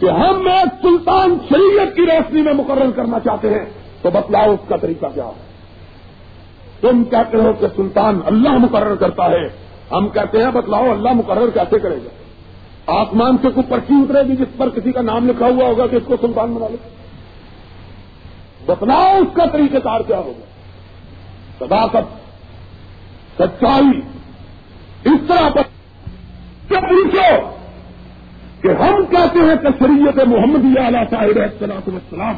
کہ 0.00 0.10
ہم 0.10 0.46
ایک 0.46 0.68
سلطان 0.82 1.38
شریعت 1.48 1.96
کی 1.96 2.02
روشنی 2.02 2.42
میں 2.42 2.52
مقرر 2.52 2.90
کرنا 2.96 3.20
چاہتے 3.20 3.54
ہیں، 3.54 3.64
تو 4.02 4.10
بتلاؤ 4.10 4.52
اس 4.52 4.68
کا 4.68 4.76
طریقہ 4.76 5.06
کیا؟ 5.14 5.24
ہے 5.24 5.48
تم 6.80 7.04
کہتے 7.04 7.36
ہو 7.36 7.52
کہ 7.60 7.66
سلطان 7.76 8.20
اللہ 8.26 8.48
مقرر 8.48 8.94
کرتا 8.94 9.30
ہے، 9.30 9.48
ہم 9.90 10.08
کہتے 10.08 10.44
ہیں 10.44 10.50
بتلاؤ 10.50 10.90
اللہ 10.90 11.12
مقرر 11.12 11.50
کیسے 11.54 11.78
کرے 11.78 11.96
گا؟ 11.96 12.08
آسمان 13.00 13.36
سے 13.42 13.48
کوئی 13.50 13.66
پرچی 13.68 13.94
اترے 13.94 14.22
گی 14.28 14.36
جس 14.36 14.56
پر 14.56 14.68
کسی 14.68 14.92
کا 14.92 15.00
نام 15.00 15.28
لکھا 15.28 15.46
ہوا 15.46 15.68
ہوگا 15.68 15.86
کہ 15.86 15.96
اس 15.96 16.02
کو 16.06 16.16
سلطان 16.20 16.54
بنا 16.54 16.66
لے۔ 16.70 16.76
بتلاؤ 18.66 19.16
اس 19.18 19.28
کا 19.34 19.44
طریقہ 19.52 19.76
کار 19.78 20.00
کیا 20.00 20.18
ہوگا؟ 20.18 20.44
صداقت، 21.58 22.16
سچائی، 23.38 24.00
اس 25.04 25.20
طرح 25.28 25.48
پر 25.48 25.62
کیا 26.68 26.80
پوچھو 26.80 27.50
کہ 28.62 28.68
ہم 28.68 29.04
کہتے 29.10 29.38
ہیں 29.38 29.56
کہ 29.62 29.68
شریعت 29.78 30.28
محمد 30.28 30.78
اعلیٰ 30.78 31.04
صاحب 31.10 31.38
صلاحت 31.58 31.88
السلام 31.88 32.34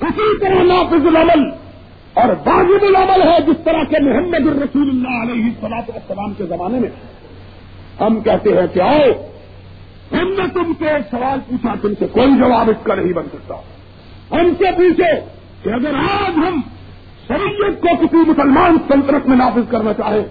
اسی 0.00 0.38
طرح 0.38 0.62
نافذ 0.62 1.06
العمل 1.06 1.50
اور 2.14 2.28
واجب 2.28 2.82
العمل 2.82 3.22
ہے 3.22 3.40
جس 3.46 3.64
طرح 3.64 3.82
کے 3.82 3.96
محمد 4.00 4.46
الرسول 4.46 4.88
اللہ 4.88 5.22
علیہ 5.22 5.50
صلاح 5.60 5.80
السلام 5.88 6.32
کے 6.34 6.44
زمانے 6.44 6.78
میں۔ 6.78 6.88
ہم 8.00 8.20
کہتے 8.20 8.50
ہیں 8.50 8.66
کہ 8.74 8.80
آؤ، 8.80 9.10
ہم 10.12 10.28
نے 10.28 10.42
تم 10.54 10.72
سے 10.78 10.88
ایک 10.88 11.02
سوال 11.10 11.38
پوچھا، 11.48 11.74
تم 11.82 11.88
سے 11.98 12.06
کوئی 12.06 12.38
جواب 12.38 12.70
اس 12.70 12.76
کا 12.82 12.94
نہیں 12.94 13.12
بن 13.12 13.22
سکتا۔ 13.32 13.54
ہم 14.30 14.52
سے 14.58 14.64
پوچھے 14.76 15.20
کہ 15.62 15.68
اگر 15.68 15.94
آج 15.94 16.38
ہم 16.38 16.60
شریعت 17.28 17.80
کو 17.80 17.96
کسی 17.96 18.16
مسلمان 18.16 18.76
سلطنت 18.88 19.26
میں 19.26 19.36
نافذ 19.36 19.70
کرنا 19.70 19.92
چاہیں، 19.92 20.22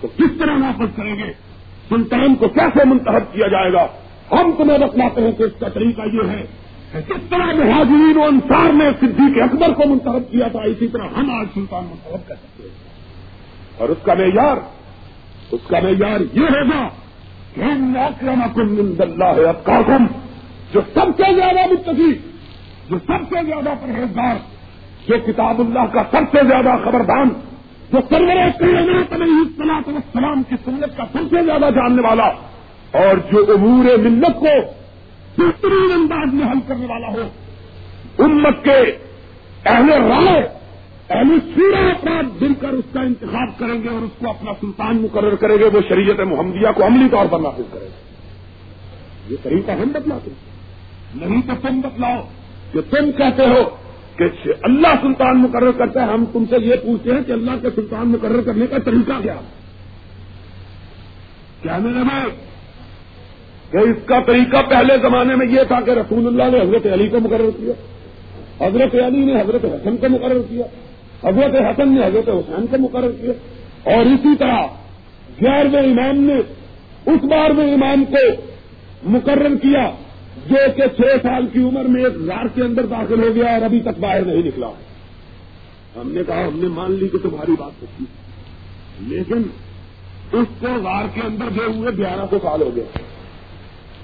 تو 0.00 0.08
کس 0.16 0.38
طرح 0.38 0.56
نافذ 0.56 0.96
کریں 0.96 1.14
گے؟ 1.14 1.49
سلطان 1.90 2.34
کو 2.34 2.48
کیسے 2.48 2.84
منتخب 2.84 3.32
کیا 3.32 3.46
جائے 3.46 3.72
گا؟ 3.72 3.86
ہم 4.32 4.50
تمہیں 4.58 4.78
بتلاتے 4.78 5.20
ہیں 5.20 5.32
کہ 5.32 5.42
اس 5.42 5.52
کا 5.60 5.68
طریقہ 5.68 6.02
یہ 6.12 6.30
ہے 6.30 6.46
کس 6.92 7.30
طرح 7.30 7.46
مہاجرین 7.46 8.16
و 8.16 8.22
انصار 8.22 8.72
نے 8.72 8.84
صدیق 9.00 9.42
اکبر 9.42 9.68
کو 9.74 9.88
منتخب 9.88 10.32
کیا 10.32 10.48
تھا، 10.48 10.62
اسی 10.62 10.88
طرح 10.88 11.06
ہم 11.16 11.30
آج 11.30 11.46
سلطان 11.54 11.84
منتخب 11.84 12.28
کر 12.28 12.34
سکتے 12.34 12.62
ہیں۔ 12.62 12.70
اور 13.78 13.88
اس 13.88 13.96
کا 14.02 14.14
معیار، 14.14 14.56
اس 15.50 15.60
کا 15.66 15.78
معیار 15.82 16.20
یہ 16.20 16.40
ہوگا 16.40 16.88
کہ 17.54 17.62
نوکرما 17.64 18.46
کن 18.54 18.94
اللہ 18.98 19.24
ہے 19.24 19.96
جو 20.74 20.80
سب 20.94 21.06
سے 21.16 21.34
زیادہ 21.34 21.72
متقی، 21.72 22.12
جو 22.90 22.96
سب 23.06 23.34
سے 23.34 23.44
زیادہ 23.46 23.68
پرہیزگار، 23.80 24.34
جو 25.08 25.14
کتاب 25.26 25.60
اللہ 25.60 25.86
کا 25.92 26.02
سب 26.10 26.38
سے 26.38 26.46
زیادہ 26.48 26.76
خبردان 26.84 27.28
جو 27.92 27.98
سرور 28.08 28.36
صلاح 28.58 29.80
السلام 29.86 30.42
کی 30.42 30.56
سنت 30.64 30.96
کا 30.96 31.04
سب 31.12 31.24
سے 31.30 31.44
زیادہ 31.44 31.68
جاننے 31.74 32.02
والا 32.02 32.26
اور 32.92 33.16
جو 33.32 33.44
امور 33.54 33.98
ملت 33.98 34.40
کو 34.40 34.54
بہترین 35.38 35.92
انداز 35.94 36.34
میں 36.34 36.46
حل 36.46 36.58
کرنے 36.66 36.86
والا 36.86 37.08
ہو، 37.08 37.28
امت 38.18 38.64
کے 38.64 38.78
اہل 39.64 39.90
رائے 39.90 40.40
اہل 41.10 41.38
سیرا 41.54 41.80
افراد 41.90 42.40
دل 42.40 42.54
کر 42.54 42.68
اس 42.68 42.92
کا 42.92 43.00
انتخاب 43.00 43.58
کریں 43.58 43.82
گے 43.82 43.88
اور 43.88 44.02
اس 44.02 44.18
کو 44.18 44.28
اپنا 44.28 44.52
سلطان 44.60 44.96
مقرر 44.96 45.34
کریں 45.34 45.56
گے، 45.58 45.64
وہ 45.64 45.80
شریعت 45.88 46.20
محمدیہ 46.20 46.72
کو 46.76 46.86
عملی 46.86 47.08
طور 47.08 47.26
پر 47.26 47.38
نافذ 47.38 47.72
کریں 47.72 47.88
گے۔ 47.88 47.98
یہ 49.28 49.36
طریقہ 49.42 49.70
ہم 49.70 49.90
بتلاتے 49.92 50.30
نہیں 51.14 51.42
تو 51.46 51.68
تم 51.68 51.80
بتلاؤ 51.80 52.20
کہ 52.72 52.80
تم 52.90 53.12
کہتے 53.12 53.46
ہو 53.46 53.62
کہ 54.20 54.52
اللہ 54.62 54.94
سلطان 55.02 55.38
مقرر 55.38 55.70
کرتا 55.70 56.06
ہے، 56.06 56.12
ہم 56.12 56.24
تم 56.32 56.44
سے 56.50 56.56
یہ 56.62 56.74
پوچھتے 56.82 57.10
ہیں 57.10 57.22
کہ 57.26 57.32
اللہ 57.32 57.60
کے 57.62 57.68
سلطان 57.74 58.08
مقرر 58.08 58.40
کرنے 58.40 58.66
کا 58.66 58.78
طریقہ 58.78 59.20
کیا؟ 59.22 59.36
کیا 61.62 61.78
میرے 61.78 62.02
میں 62.04 62.24
کہ 63.72 63.78
اس 63.78 63.96
کا 64.06 64.18
طریقہ 64.26 64.62
پہلے 64.70 64.96
زمانے 65.02 65.36
میں 65.36 65.46
یہ 65.46 65.64
تھا 65.68 65.80
کہ 65.80 65.90
رسول 65.90 66.26
اللہ 66.26 66.50
نے 66.52 66.60
حضرت 66.60 66.86
علی 66.92 67.08
کو 67.08 67.20
مقرر 67.20 67.50
کیا، 67.58 67.74
حضرت 68.60 68.94
علی 68.94 69.24
نے 69.24 69.40
حضرت 69.40 69.64
حسن 69.64 69.96
کو 69.96 70.08
مقرر 70.08 70.42
کیا، 70.48 70.66
حضرت 71.24 71.54
حسن 71.60 71.94
نے 71.94 72.06
حضرت 72.06 72.28
حسین 72.28 72.66
کو 72.66 72.78
مقرر 72.78 73.12
کیا، 73.20 73.32
اور 73.94 74.06
اسی 74.06 74.36
طرح 74.38 74.60
گیارہویں 75.40 75.82
امام 75.82 76.22
نے 76.24 76.38
اس 77.06 77.24
بار 77.24 77.50
میں 77.50 77.72
امام 77.74 78.04
کو 78.04 78.24
مقرر 79.10 79.54
کیا 79.62 79.90
جو 80.48 80.56
کہ 80.76 80.82
چھ 80.96 81.00
سال 81.22 81.46
کی 81.46 81.62
عمر 81.62 81.82
میں 81.82 82.04
ایک 82.04 82.14
غار 82.14 82.44
کے 82.54 82.62
اندر 82.62 82.86
داخل 82.86 83.28
ہو 83.28 83.34
گیا 83.34 83.52
اور 83.52 83.62
ابھی 83.62 83.80
تک 83.80 84.00
باہر 84.00 84.24
نہیں 84.24 84.42
نکلا۔ 84.42 84.66
ہم 85.96 86.12
نے 86.12 86.20
کہا، 86.26 86.46
ہم 86.46 86.58
نے 86.58 86.68
مان 86.68 86.92
لی 86.92 87.08
کہ 87.08 87.18
تمہاری 87.18 87.52
بات 87.58 87.72
سچی 87.82 88.04
لیکن 89.00 89.42
اس 90.32 90.46
کو 90.60 90.66
غار 90.84 91.04
کے 91.14 91.20
اندر 91.20 91.44
گئے 91.44 91.66
ہوئے 91.74 91.90
گیارہ 91.96 92.26
سو 92.30 92.38
سال 92.42 92.62
ہو 92.62 92.70
گئے۔ 92.76 92.84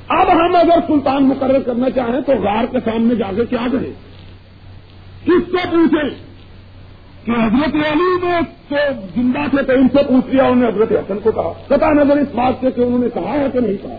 اب 0.08 0.32
ہم 0.32 0.56
اگر 0.56 0.78
سلطان 0.86 1.28
مقرر 1.28 1.60
کرنا 1.60 1.90
چاہیں 1.90 2.20
تو 2.20 2.32
غار 2.32 2.64
کے 2.64 2.78
سامنے 2.84 3.14
جا 3.14 3.32
کے 3.36 3.44
کیا 3.44 3.66
کریں؟ 3.72 3.92
کس 5.24 5.50
سے 5.50 5.68
پوچھیں؟ 5.70 6.10
کہ 7.24 7.30
حضرت 7.30 7.74
علی 7.74 8.26
نے 8.26 8.40
تو 8.68 8.76
زندہ 9.14 9.38
تھے 9.50 9.62
تو 9.62 9.72
ان 9.72 9.88
سے 9.88 10.02
پوچھ 10.08 10.34
لیا، 10.34 10.44
انہوں 10.44 10.70
نے 10.70 10.76
حضرت 10.76 10.92
حسن 10.92 11.18
کو 11.22 11.30
کہا۔ 11.32 11.76
پتا 11.76 11.92
نظر 11.92 12.16
اس 12.16 12.34
بات 12.34 12.54
سے 12.60 12.70
کہ 12.70 12.80
انہوں 12.80 12.98
نے 12.98 13.06
کہا 13.14 13.32
ہے 13.32 13.46
کہ 13.52 13.60
نہیں 13.60 13.82
کہا۔ 13.82 13.96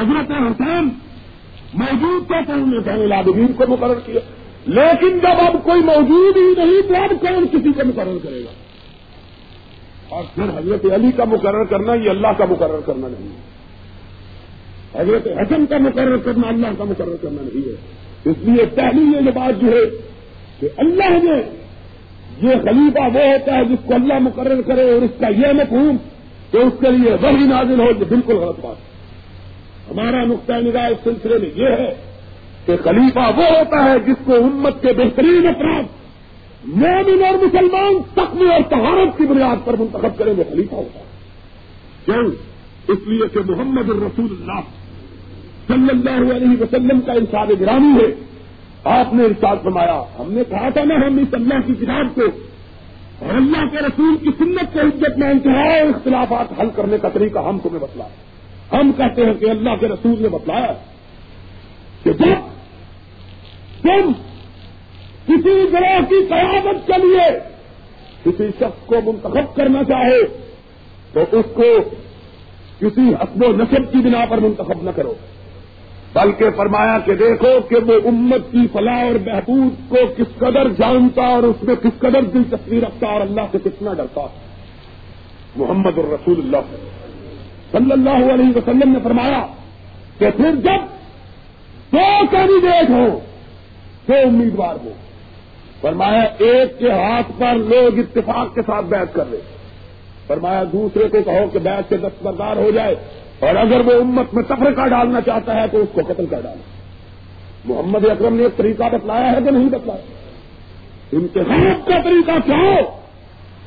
حضرت 0.00 0.30
حسین 0.30 0.88
موجود 1.74 2.26
تھا؟ 2.26 2.40
تو 2.46 2.52
انہوں 2.52 2.98
نے 2.98 3.06
لادین 3.06 3.52
کو 3.52 3.64
مقرر 3.68 3.94
کیا۔ 4.06 4.20
لیکن 4.66 5.18
جب 5.18 5.40
اب 5.46 5.64
کوئی 5.64 5.80
موجود 5.80 6.36
ہی 6.36 6.64
نہیں، 6.64 6.88
تو 6.88 6.94
اب 6.94 7.10
کون 7.20 7.46
کسی 7.46 7.72
کو 7.72 7.80
مقرر 7.84 8.18
کرے 8.22 8.40
گا؟ 8.40 8.52
اور 10.08 10.24
پھر 10.34 10.58
حضرت 10.58 10.92
علی 10.92 11.12
کا 11.16 11.24
مقرر 11.24 11.64
کرنا، 11.64 11.94
یہ 11.94 12.10
اللہ 12.10 12.26
کا 12.38 12.44
مقرر 12.50 12.80
کرنا 12.86 13.08
نہیں 13.08 13.28
ہے۔ 13.28 13.58
حضرت 15.00 15.26
حسن 15.26 15.66
کا 15.66 15.78
مقرر 15.78 16.16
کرنا 16.16 16.48
اللہ 16.48 16.66
کا 16.78 16.84
مقرر 16.84 17.16
کرنا 17.22 17.42
نہیں 17.42 17.68
ہے۔ 17.68 17.74
اس 18.30 18.36
لیے 18.40 18.66
پہلی 18.66 19.02
یہ 19.02 19.30
بات 19.30 19.60
جو 19.60 19.68
ہے 19.68 20.08
کہ 20.60 20.68
اللہ 20.76 21.08
نے 21.08 21.58
یہ 22.42 22.54
خلیفہ 22.64 23.00
وہ 23.00 23.20
ہوتا 23.20 23.56
ہے 23.56 23.64
جس 23.64 23.78
کو 23.86 23.94
اللہ 23.94 24.18
مقرر 24.18 24.62
کرے 24.62 24.82
اور 24.82 25.02
اس 25.02 25.20
کا 25.20 25.28
یہ 25.28 25.52
مفہوم 25.52 25.96
کہ 26.50 26.56
اس 26.56 26.72
کے 26.80 26.90
لیے 26.90 27.12
وہی 27.12 27.46
نازل 27.46 27.80
ہو، 27.80 27.86
یہ 27.86 28.04
بالکل 28.08 28.32
غلط 28.32 28.60
بات 28.60 28.76
ہے۔ 28.76 28.87
ہمارا 29.90 30.24
نقطۂ 30.24 30.52
نگاہ 30.52 30.86
اس 30.86 30.98
سلسلے 31.04 31.38
میں 31.38 31.50
یہ 31.54 31.68
ہے 31.68 31.94
کہ 32.66 32.76
خلیفہ 32.84 33.30
وہ 33.36 33.44
ہوتا 33.44 33.84
ہے 33.84 33.98
جس 34.06 34.16
کو 34.24 34.34
امت 34.34 34.82
کے 34.82 34.88
بہترین 34.88 35.46
افراد، 35.46 35.82
مومن 36.64 37.24
اور 37.24 37.46
مسلمان 37.46 37.98
تقوی 38.14 38.50
اور 38.50 38.60
تہارت 38.68 39.18
کی 39.18 39.24
بنیاد 39.24 39.56
پر 39.64 39.74
منتخب 39.78 40.18
کریں 40.18 40.32
وہ 40.36 40.44
خلیفہ 40.50 40.74
ہوتا 40.74 41.00
ہے۔ 41.00 41.04
کیوں 42.04 42.30
اس 42.88 42.98
لیے 43.06 43.28
کہ 43.28 43.40
محمد 43.46 43.90
الرسول 43.90 44.26
اللہ 44.30 44.60
صلی 45.68 45.88
اللہ 45.90 46.34
علیہ 46.34 46.62
وسلم 46.62 47.00
کا 47.00 47.12
انسان 47.12 47.48
گرامی 47.60 48.04
ہے۔ 48.04 48.24
آپ 48.84 49.14
نے 49.14 49.24
ارشاد 49.24 49.56
فرمایا، 49.62 50.02
ہم 50.18 50.32
نے 50.32 50.42
کہا 50.48 50.68
تھا 50.68 50.84
نا، 50.84 50.94
ہم 50.94 51.18
اس 51.18 51.34
اللہ 51.34 51.66
کی 51.66 51.74
کتاب 51.74 52.14
کو 52.14 52.22
اور 53.18 53.34
اللہ 53.34 53.68
کے 53.68 53.78
رسول 53.78 54.16
کی 54.16 54.30
سنت 54.38 54.72
کے 54.72 54.80
عزت 54.80 55.18
میں 55.18 55.30
انتہا 55.30 55.62
اختلافات 55.62 56.60
حل 56.60 56.68
کرنے 56.74 56.98
کا 56.98 57.08
طریقہ 57.08 57.38
ہم 57.38 57.58
تمہیں 57.58 57.78
بتلا 57.78 58.04
ہم 58.72 58.92
کہتے 58.96 59.26
ہیں 59.26 59.34
کہ 59.34 59.50
اللہ 59.50 59.76
کے 59.80 59.88
رسول 59.88 60.22
نے 60.22 60.28
بتلایا 60.28 60.72
کہ 62.02 62.12
جب 62.12 62.48
تم 63.82 64.12
کسی 65.26 65.64
گروہ 65.72 66.00
کی 66.08 66.26
قیادت 66.28 66.86
کے 66.86 67.06
لیے 67.06 67.38
کسی 68.24 68.48
شخص 68.58 68.86
کو 68.86 68.94
منتخب 69.04 69.56
کرنا 69.56 69.84
چاہے، 69.84 70.48
تو 71.12 71.20
اس 71.20 71.46
کو 71.54 71.62
کسی 72.78 73.14
حسب 73.14 73.44
و 73.44 73.52
نصب 73.52 73.92
کی 73.92 73.98
بنا 73.98 74.24
پر 74.28 74.38
منتخب 74.38 74.82
نہ 74.82 74.90
کرو۔ 74.96 75.14
بلکہ 76.12 76.50
فرمایا 76.56 76.98
کہ 76.98 77.14
دیکھو 77.14 77.48
کہ 77.68 77.76
وہ 77.76 77.92
امت 78.04 78.52
کی 78.52 78.66
فلاح 78.72 79.04
اور 79.04 79.14
بہبود 79.14 79.74
کو 79.88 79.96
کس 80.16 80.38
قدر 80.38 80.68
جانتا 80.68 81.22
اور 81.22 81.42
اس 81.42 81.62
میں 81.62 81.74
کس 81.74 81.98
قدر 81.98 82.22
دلچسپی 82.22 82.80
رکھتا 82.80 83.06
اور 83.06 83.20
اللہ 83.20 83.40
سے 83.52 83.58
کتنا 83.64 83.94
ڈرتا۔ 83.94 84.20
محمد 85.56 85.98
الرسول 85.98 86.38
اللہ۔ 86.38 86.76
صلی 87.72 87.92
اللہ 87.92 88.32
علیہ 88.34 88.56
وسلم 88.56 88.92
نے 88.92 88.98
فرمایا 89.02 89.46
کہ 90.18 90.30
پھر 90.36 90.54
جب 90.54 90.80
دو 91.92 92.26
کینڈیڈیٹ 92.30 92.90
ہو 92.90 93.18
دو 94.08 94.14
امیدوار 94.24 94.74
ہو 94.84 94.92
فرمایا 95.80 96.22
ایک 96.38 96.78
کے 96.78 96.90
ہاتھ 96.90 97.32
پر 97.38 97.54
لوگ 97.54 97.98
اتفاق 97.98 98.54
کے 98.54 98.62
ساتھ 98.62 98.86
بیعت 98.86 99.14
کر 99.14 99.24
لیں۔ 99.28 99.40
فرمایا 100.26 100.62
دوسرے 100.72 101.08
کو 101.08 101.18
کہو 101.24 101.46
کہ 101.52 101.58
بیعت 101.58 101.84
سے 101.88 101.96
دستبردار 101.96 102.56
ہو 102.56 102.70
جائے 102.70 102.94
اور 103.40 103.56
اگر 103.56 103.80
وہ 103.84 103.92
امت 103.92 104.34
میں 104.34 104.42
تفرقہ 104.42 104.88
ڈالنا 104.88 105.20
چاہتا 105.20 105.62
ہے 105.62 105.66
تو 105.72 105.78
اس 105.78 105.88
کو 105.92 106.00
قتل 106.06 106.26
کر 106.26 106.40
ڈالے 106.40 106.62
محمد 107.64 108.04
اکرم 108.04 108.36
نے 108.36 108.42
ایک 108.42 108.56
طریقہ 108.56 108.84
بتلایا 108.92 109.32
ہے 109.32 109.38
کہ 109.44 109.50
نہیں 109.50 109.68
بتلایا۔ 109.68 110.02
انتخاب 111.12 111.86
کا 111.86 111.94
طریقہ 112.04 112.38
کیا 112.44 112.56
ہو 112.56 112.98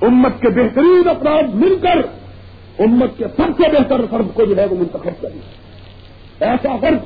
امت 0.05 0.41
کے 0.41 0.49
بہترین 0.49 1.09
افراد 1.09 1.43
مل 1.53 1.75
کر 1.81 2.20
امت 2.79 3.17
کے 3.17 3.25
سب 3.37 3.61
سے 3.61 3.63
بہتر 3.71 4.01
فرد 4.09 4.25
کو 4.33 4.45
جو 4.45 4.57
ہے 4.57 4.65
وہ 4.65 4.75
منتخب 4.75 5.21
کریے 5.21 5.41
ایسا 6.39 6.75
فرد 6.81 6.97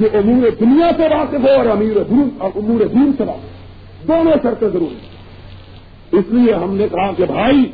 جو 0.00 0.08
امور 0.12 0.50
دنیا 0.60 0.90
سے 0.96 1.02
واقف 1.02 1.34
ہو 1.34 1.56
اور 1.56 1.66
امیر 1.66 2.02
دین 2.10 2.28
اور 2.38 2.50
امور 2.56 2.80
دین 2.80 3.12
سے 3.18 3.24
واقف 3.24 3.60
دونوں 4.08 4.32
شرطیں 4.42 4.68
ضروری 4.68 4.98
اس 6.12 6.24
لیے 6.28 6.54
ہم 6.54 6.76
نے 6.76 6.86
کہا 6.88 7.12
کہ 7.12 7.24
بھائی، 7.24 7.64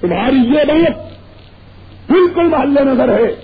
تمہاری 0.00 0.36
یہ 0.36 0.64
بات 0.64 1.12
بالکل 2.10 2.48
محلے 2.48 2.84
نظر 2.84 3.08
ہے 3.08 3.34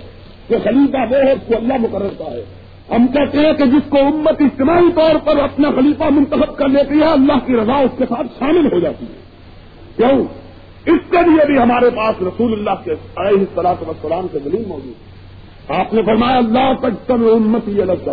کہ 0.48 0.56
خلیفہ 0.64 0.96
وہ 1.10 1.16
ہے 1.16 1.34
کو 1.46 1.56
اللہ 1.56 1.74
مقرر 1.74 2.20
ہے۔ 2.20 2.44
ہم 2.90 3.06
کہتے 3.06 3.38
ہیں 3.38 3.52
کہ 3.52 3.64
جس 3.64 3.90
کو 3.90 3.98
امت 3.98 4.40
اجتماعی 4.40 4.92
طور 4.94 5.14
پر 5.24 5.36
اپنا 5.36 5.70
خلیفہ 5.70 6.04
منتخب 6.04 6.56
کر 6.56 6.68
لیتی 6.68 6.98
ہے 6.98 7.04
اللہ 7.04 7.46
کی 7.46 7.56
رضا 7.56 7.74
اس 7.74 7.90
کے 7.98 8.04
ساتھ 8.08 8.26
شامل 8.38 8.72
ہو 8.72 8.78
جاتی 8.78 9.04
ہے۔ 9.04 9.20
کیوں؟ 9.96 10.41
اس 10.87 11.01
کے 11.11 11.22
لیے 11.28 11.45
بھی 11.47 11.59
ہمارے 11.59 11.91
پاس 11.97 12.22
رسول 12.22 12.53
اللہ 12.53 12.83
کے 12.85 12.93
علیہ 13.16 13.45
صلاح 13.55 13.83
وسلام 13.89 14.26
سے 14.33 14.39
دلیل 14.39 14.64
موجود 14.68 15.70
آپ 15.70 15.95
نے 15.95 16.03
فرمایا 16.07 16.37
اللہ 16.37 16.72
تک 16.80 17.07
تم 17.07 17.26
امت 17.33 17.68
یہ 17.68 17.83
الگ 17.83 18.09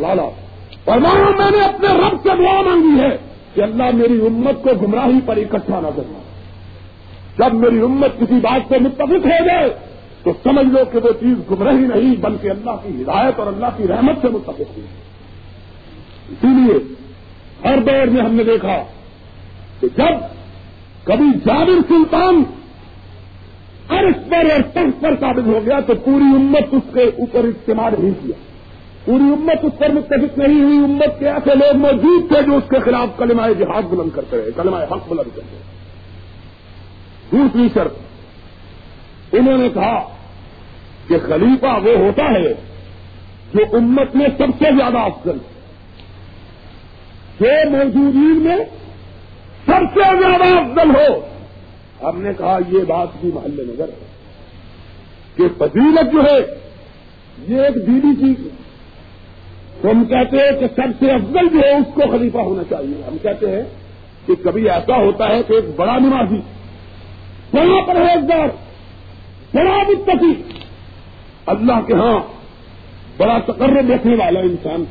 فرمایا، 0.86 1.30
میں 1.38 1.52
نے 1.52 1.64
اپنے 1.64 1.90
رب 1.98 2.16
سے 2.24 2.36
دعا 2.40 2.62
مانگی 2.62 3.00
ہے 3.00 3.16
کہ 3.54 3.62
اللہ 3.62 3.90
میری 3.94 4.20
امت 4.26 4.64
کو 4.64 4.70
گمراہی 4.82 5.20
پر 5.26 5.38
اکٹھا 5.38 5.80
نہ 5.80 5.88
کرنا 5.96 6.20
جب 7.38 7.54
میری 7.54 7.82
امت 7.82 8.20
کسی 8.20 8.40
بات 8.42 8.70
سے 8.70 8.80
متفق 8.80 9.26
ہو 9.26 9.46
جائے، 9.46 9.70
تو 10.24 10.32
سمجھ 10.44 10.66
لو 10.68 10.84
کہ 10.92 11.00
وہ 11.04 11.12
چیز 11.20 11.36
گمراہی 11.52 11.86
نہیں، 11.88 12.16
بلکہ 12.22 12.50
اللہ 12.50 12.76
کی 12.84 13.02
ہدایت 13.02 13.40
اور 13.40 13.48
اللہ 13.48 13.78
کی 13.78 13.88
رحمت 13.88 14.22
سے 14.22 14.30
متفق 14.30 14.78
ہوئی 14.78 14.88
اسی 16.32 16.48
لیے 16.48 16.78
ہر 17.66 17.80
دور 17.88 18.08
میں 18.08 18.22
ہم 18.22 18.36
نے 18.36 18.44
دیکھا 18.44 18.78
کہ 19.82 19.88
جب 19.98 20.26
کبھی 21.04 21.30
جابر 21.46 21.82
سلطان 21.90 22.44
عرش 23.90 24.30
پر 24.30 24.52
اور 24.52 24.62
تخت 24.74 25.02
پر 25.02 25.16
ثابت 25.20 25.48
ہو 25.48 25.60
گیا 25.66 25.80
تو 25.80 25.94
پوری 25.96 26.36
امت 26.36 26.64
اس 26.72 26.94
کے 26.94 27.04
اوپر 27.04 27.44
استعمال 27.44 27.94
نہیں 28.00 28.12
کیا۔ 28.12 28.44
پوری 29.06 29.24
امت 29.24 29.66
اس 29.66 29.80
پر 29.80 29.90
متفق 29.90 30.38
نہیں 30.38 30.64
ہوئی۔ 30.64 30.78
امت 30.78 31.20
کے 31.20 31.30
ایسے 31.30 31.56
لوگ 31.56 31.78
موجود 31.78 32.32
تھے 32.32 32.42
جو 32.42 32.58
اس 32.58 32.64
کے 32.70 32.80
خلاف 32.80 33.18
کلمائے 33.18 33.54
جہاد 33.54 33.82
بلند 33.82 34.10
کرتے 34.16 34.38
رہے 34.38 34.52
کلمائے 34.56 34.88
حق 34.92 35.10
بلند 35.10 35.36
کرتے 35.36 35.52
رہے۔ 35.52 35.80
دوسری 37.32 37.68
شرط، 37.74 37.94
انہوں 39.32 39.58
نے 39.58 39.70
کہا 39.74 40.10
کہ 41.08 41.18
خلیفہ 41.28 41.80
وہ 41.84 41.98
ہوتا 41.98 42.24
ہے 42.24 42.54
جو 43.54 43.78
امت 43.78 44.16
میں 44.16 44.28
سب 44.38 44.48
سے 44.60 44.66
زیادہ 44.78 44.98
افضل 44.98 45.38
جو 47.40 47.70
موجودین 47.70 48.42
میں 48.44 48.58
سب 49.66 50.00
سے 50.00 50.18
زیادہ 50.20 50.60
افضل 50.60 50.90
ہو۔ 50.90 51.39
ہم 52.04 52.22
نے 52.22 52.30
کہا 52.38 52.60
یہ 52.70 52.80
بات 52.88 53.08
بھی 53.22 53.32
محل 53.34 53.74
نظر 53.74 53.90
ہے 53.90 54.08
کہ 55.36 55.44
فضیلت 55.58 56.14
جو 56.14 56.22
ہے، 56.24 56.40
یہ 57.48 57.62
ایک 57.62 57.76
دیدی 57.76 58.16
چیز 58.20 58.46
ہے۔ 58.46 58.50
تو 59.82 59.92
ہم 59.92 60.06
کہتے 60.06 60.38
ہیں 60.38 60.60
کہ 60.60 60.66
سب 60.76 60.88
سے 61.00 61.12
افضل 61.12 61.48
جو 61.54 61.60
ہے، 61.60 61.76
اس 61.76 61.94
کو 61.94 62.02
خلیفہ 62.12 62.38
ہونا 62.38 62.64
چاہیے۔ 62.70 63.02
ہم 63.08 63.18
کہتے 63.22 63.52
ہیں 63.52 63.64
کہ 64.26 64.34
کبھی 64.44 64.70
ایسا 64.70 64.96
ہوتا 64.96 65.30
ہے 65.30 65.44
کہ 65.44 65.54
ایک 65.54 65.66
بڑا 65.76 65.98
نمازی، 65.98 66.40
بڑا 67.54 67.86
پرہیزگار، 67.86 68.48
بڑا 69.54 69.78
متفی 69.78 70.44
اللہ 71.46 71.82
کے 71.88 71.94
ہاں 71.94 72.20
بڑا 73.18 73.40
تقرر 73.46 73.82
دیکھنے 73.82 74.16
والا 74.16 74.40
انسان 74.40 74.84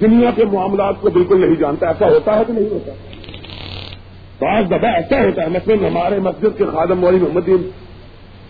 دنیا 0.00 0.30
کے 0.36 0.44
معاملات 0.44 0.94
کو 1.00 1.10
بالکل 1.10 1.40
نہیں 1.40 1.54
جانتا، 1.54 1.88
ایسا 1.88 2.08
ہوتا 2.08 2.36
ہے 2.36 2.42
کہ 2.46 2.52
نہیں 2.52 2.68
ہوتا؟ 2.70 2.92
بعض 4.40 4.66
دفعہ 4.66 4.94
ایسا 4.94 5.24
ہوتا 5.24 5.42
ہے، 5.42 5.48
مثلاً 5.48 5.78
ہمارے 5.84 6.18
مسجد 6.18 6.58
کے 6.58 6.64
خادم 6.64 7.04
والی 7.04 7.18
محمد 7.20 7.48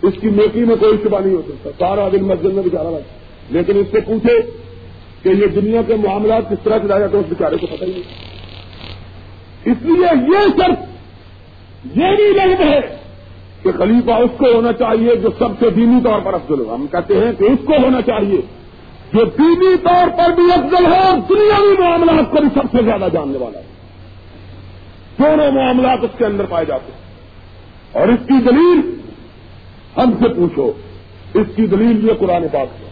اس 0.02 0.14
کی 0.20 0.30
نیکی 0.30 0.64
میں 0.64 0.76
کوئی 0.76 0.98
شبہ 1.04 1.20
نہیں 1.20 1.34
ہو 1.34 1.42
سکتا، 1.48 1.70
سارا 1.78 2.08
دن 2.12 2.24
مسجد 2.24 2.44
میں 2.44 2.62
بچارا 2.62 2.90
رہا 2.90 2.98
لیکن 3.50 3.78
اس 3.78 3.86
سے 3.90 4.00
پوچھے 4.00 4.40
کہ 5.22 5.28
یہ 5.28 5.46
دنیا 5.46 5.80
کے 5.86 5.94
معاملات 5.94 6.50
کس 6.50 6.58
طرح 6.64 6.78
چلایا 6.78 7.00
جاتے 7.00 7.16
اس 7.16 7.24
بیچارے 7.28 7.56
کو 7.56 7.66
پتہ 7.66 7.84
ہی 7.84 7.90
نہیں۔ 7.90 8.02
اس 9.64 9.76
لیے 9.82 10.36
یہ 10.36 10.46
صرف 10.56 10.78
یہ 11.96 12.16
بھی 12.16 12.32
لگتا 12.34 12.66
ہے 12.66 12.80
کہ 13.62 13.70
خلیفہ 13.78 14.10
اس 14.10 14.30
کو 14.36 14.46
ہونا 14.54 14.72
چاہیے 14.72 15.16
جو 15.16 15.28
سب 15.38 15.48
سے 15.60 15.70
دینی 15.70 16.00
طور 16.04 16.20
پر 16.20 16.34
افضل 16.34 16.60
ہو۔ 16.60 16.74
ہم 16.74 16.86
کہتے 16.86 17.14
ہیں 17.14 17.32
کہ 17.38 17.44
اس 17.44 17.58
کو 17.64 17.72
ہونا 17.82 18.02
چاہیے 18.02 18.40
جو 19.12 19.24
دینی 19.24 19.76
طور 19.76 20.08
پر 20.08 20.34
بھی 20.34 20.52
افضل 20.52 20.86
ہے 20.86 20.98
اور 20.98 21.18
دنیاوی 21.28 21.74
معاملات 21.78 22.30
کو 22.30 22.36
بھی 22.40 22.48
سب 22.54 22.76
سے 22.76 22.84
زیادہ 22.84 23.08
جاننے 23.12 23.38
والا 23.38 23.58
ہے۔ 23.58 23.69
دونوں 25.20 25.50
معاملات 25.50 25.98
اس 26.02 26.18
کے 26.18 26.26
اندر 26.26 26.44
پائے 26.44 26.64
جاتے 26.64 26.92
ہیں۔ 26.92 27.00
اور 27.92 28.08
اس 28.08 28.26
کی 28.28 28.34
دلیل 28.34 29.00
ہم 29.96 30.12
سے 30.20 30.28
پوچھو، 30.28 30.72
اس 31.34 31.46
کی 31.56 31.66
دلیل 31.66 32.08
یہ 32.08 32.12
قرآن 32.18 32.48
پاک 32.52 32.68
ہے۔ 32.80 32.90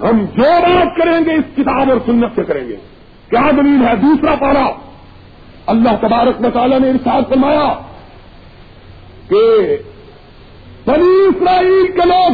ہم 0.00 0.24
جو 0.36 0.42
بات 0.42 0.96
کریں 0.96 1.24
گے، 1.24 1.34
اس 1.34 1.56
کتاب 1.56 1.90
اور 1.90 1.98
سنت 2.06 2.32
سے 2.34 2.44
کریں 2.44 2.68
گے۔ 2.68 2.76
کیا 3.30 3.50
دلیل 3.50 3.88
ہے؟ 3.88 3.96
دوسرا 3.96 4.34
پارا، 4.34 4.70
اللہ 5.66 5.96
تبارک 6.00 6.40
مطالعہ 6.40 6.78
نے 6.78 6.90
ارشاد 6.90 7.22
فرمایا 7.28 7.74
کہ 9.28 9.76
بنی 10.86 11.26
اسرائیل 11.28 11.86
کے 11.86 12.08
لوگ 12.08 12.32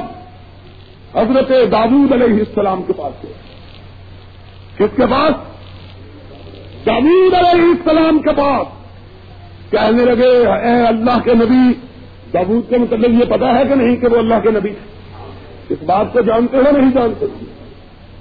حضرت 1.19 1.73
داود 1.73 2.13
علیہ 2.13 2.39
السلام 2.39 2.83
کے 2.83 2.93
پاس 2.93 3.21
تھے 3.21 3.33
کس 4.77 4.97
کے 4.97 5.03
پاس؟ 5.11 5.56
داود 6.87 7.35
علیہ 7.35 7.63
السلام 7.63 8.19
کے 8.19 8.31
پاس 8.37 8.67
کہنے 9.71 10.05
لگے، 10.05 10.47
اے 10.47 10.87
اللہ 10.87 11.19
کے 11.25 11.35
نبی 11.35 11.73
داود 12.35 12.69
کے 12.69 12.79
متعلق 12.79 13.09
یہ 13.09 13.25
پتا 13.25 13.59
ہے 13.59 13.65
کہ 13.69 13.75
نہیں 13.75 13.97
کہ 13.97 14.07
وہ 14.07 14.17
اللہ 14.17 14.35
کے 14.43 14.51
نبی 14.51 14.71
اس 15.69 15.83
بات 15.87 16.13
کو 16.13 16.21
جانتے 16.21 16.57
ہو 16.57 16.77
نہیں 16.77 16.91
جانتے۔ 16.91 17.27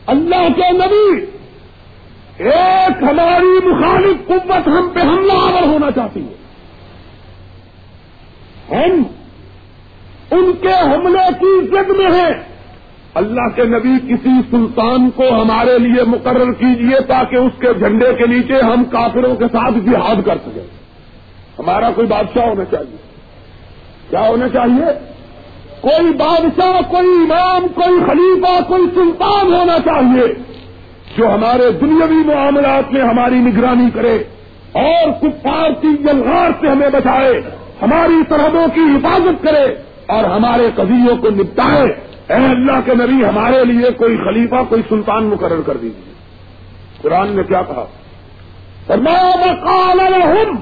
اللہ 0.08 0.48
کے 0.56 0.72
نبی 0.72 1.26
ایک 2.38 3.04
ہماری 3.04 3.68
مخالف 3.68 4.28
قوت 4.28 4.68
ہم 4.68 4.90
پہ 4.94 5.00
حملہ 5.00 5.34
آور 5.34 5.68
ہونا 5.68 5.92
چاہتی 5.92 6.22
ہے۔ 6.22 6.34
ہم 8.76 9.04
ان 10.32 10.52
کے 10.62 10.74
حملے 10.74 11.34
کی 11.40 11.68
زد 11.68 11.90
میں 11.90 12.12
ہیں۔ 12.12 12.55
اللہ 13.16 13.50
کے 13.56 13.64
نبی 13.64 14.14
کسی 14.14 14.30
سلطان 14.52 15.10
کو 15.10 15.42
ہمارے 15.42 15.80
لیے 15.80 16.04
مقرر 16.08 16.52
کیجیے 16.52 17.00
تاکہ 17.00 17.36
اس 17.36 17.52
کے 17.60 17.74
جھنڈے 17.80 18.14
کے 18.14 18.28
نیچے 18.28 18.54
ہم 18.54 18.84
کافروں 18.84 19.36
کے 19.36 19.46
ساتھ 19.52 19.74
جہاد 19.86 20.16
کر 20.26 20.36
سکیں۔ 20.36 20.68
ہمارا 21.60 21.90
کوئی 21.96 22.08
بادشاہ 22.08 22.48
ہونا 22.48 22.66
چاہیے۔ 22.66 22.98
کیا 24.10 24.28
ہونا 24.28 24.50
چاہیے؟ 24.50 25.16
کوئی 25.82 26.14
بادشاہ، 26.14 26.92
کوئی 26.92 27.08
امام، 27.08 27.68
کوئی 27.68 28.00
خلیفہ، 28.08 28.64
کوئی 28.68 28.84
سلطان 28.96 29.54
ہونا 29.54 29.80
چاہیے 29.86 30.34
جو 31.18 31.34
ہمارے 31.34 31.72
دنیاوی 31.72 32.36
معاملات 32.36 32.94
میں 32.94 33.02
ہماری 33.02 33.36
نگرانی 33.36 33.90
کرے 33.94 34.24
اور 34.72 35.12
کفار 35.22 35.72
کی 35.82 36.04
جلغار 36.04 36.52
سے 36.62 36.68
ہمیں 36.68 36.90
بچائے، 36.90 37.42
ہماری 37.82 38.24
سرحدوں 38.30 38.68
کی 38.76 38.82
حفاظت 38.82 39.44
کرے 39.44 39.76
اور 40.08 40.24
ہمارے 40.24 40.70
قبیوں 40.76 41.18
کو 41.18 41.30
نپٹائے۔ 41.30 42.05
اے 42.30 42.36
اللہ 42.36 42.80
کے 42.86 42.96
نبی، 42.96 43.26
ہمارے 43.26 43.66
لیے 43.66 43.92
کوئی 43.92 44.18
خلیفہ، 44.18 44.56
کوئی 44.70 44.82
سلطان 44.90 45.24
مقرر 45.24 45.62
کر 45.66 45.78
دیجیے 45.78 46.14
قرآن 47.02 47.28
نے 47.30 47.44
کیا 47.44 47.62
کہا؟ 47.62 47.86
ہم 48.90 50.58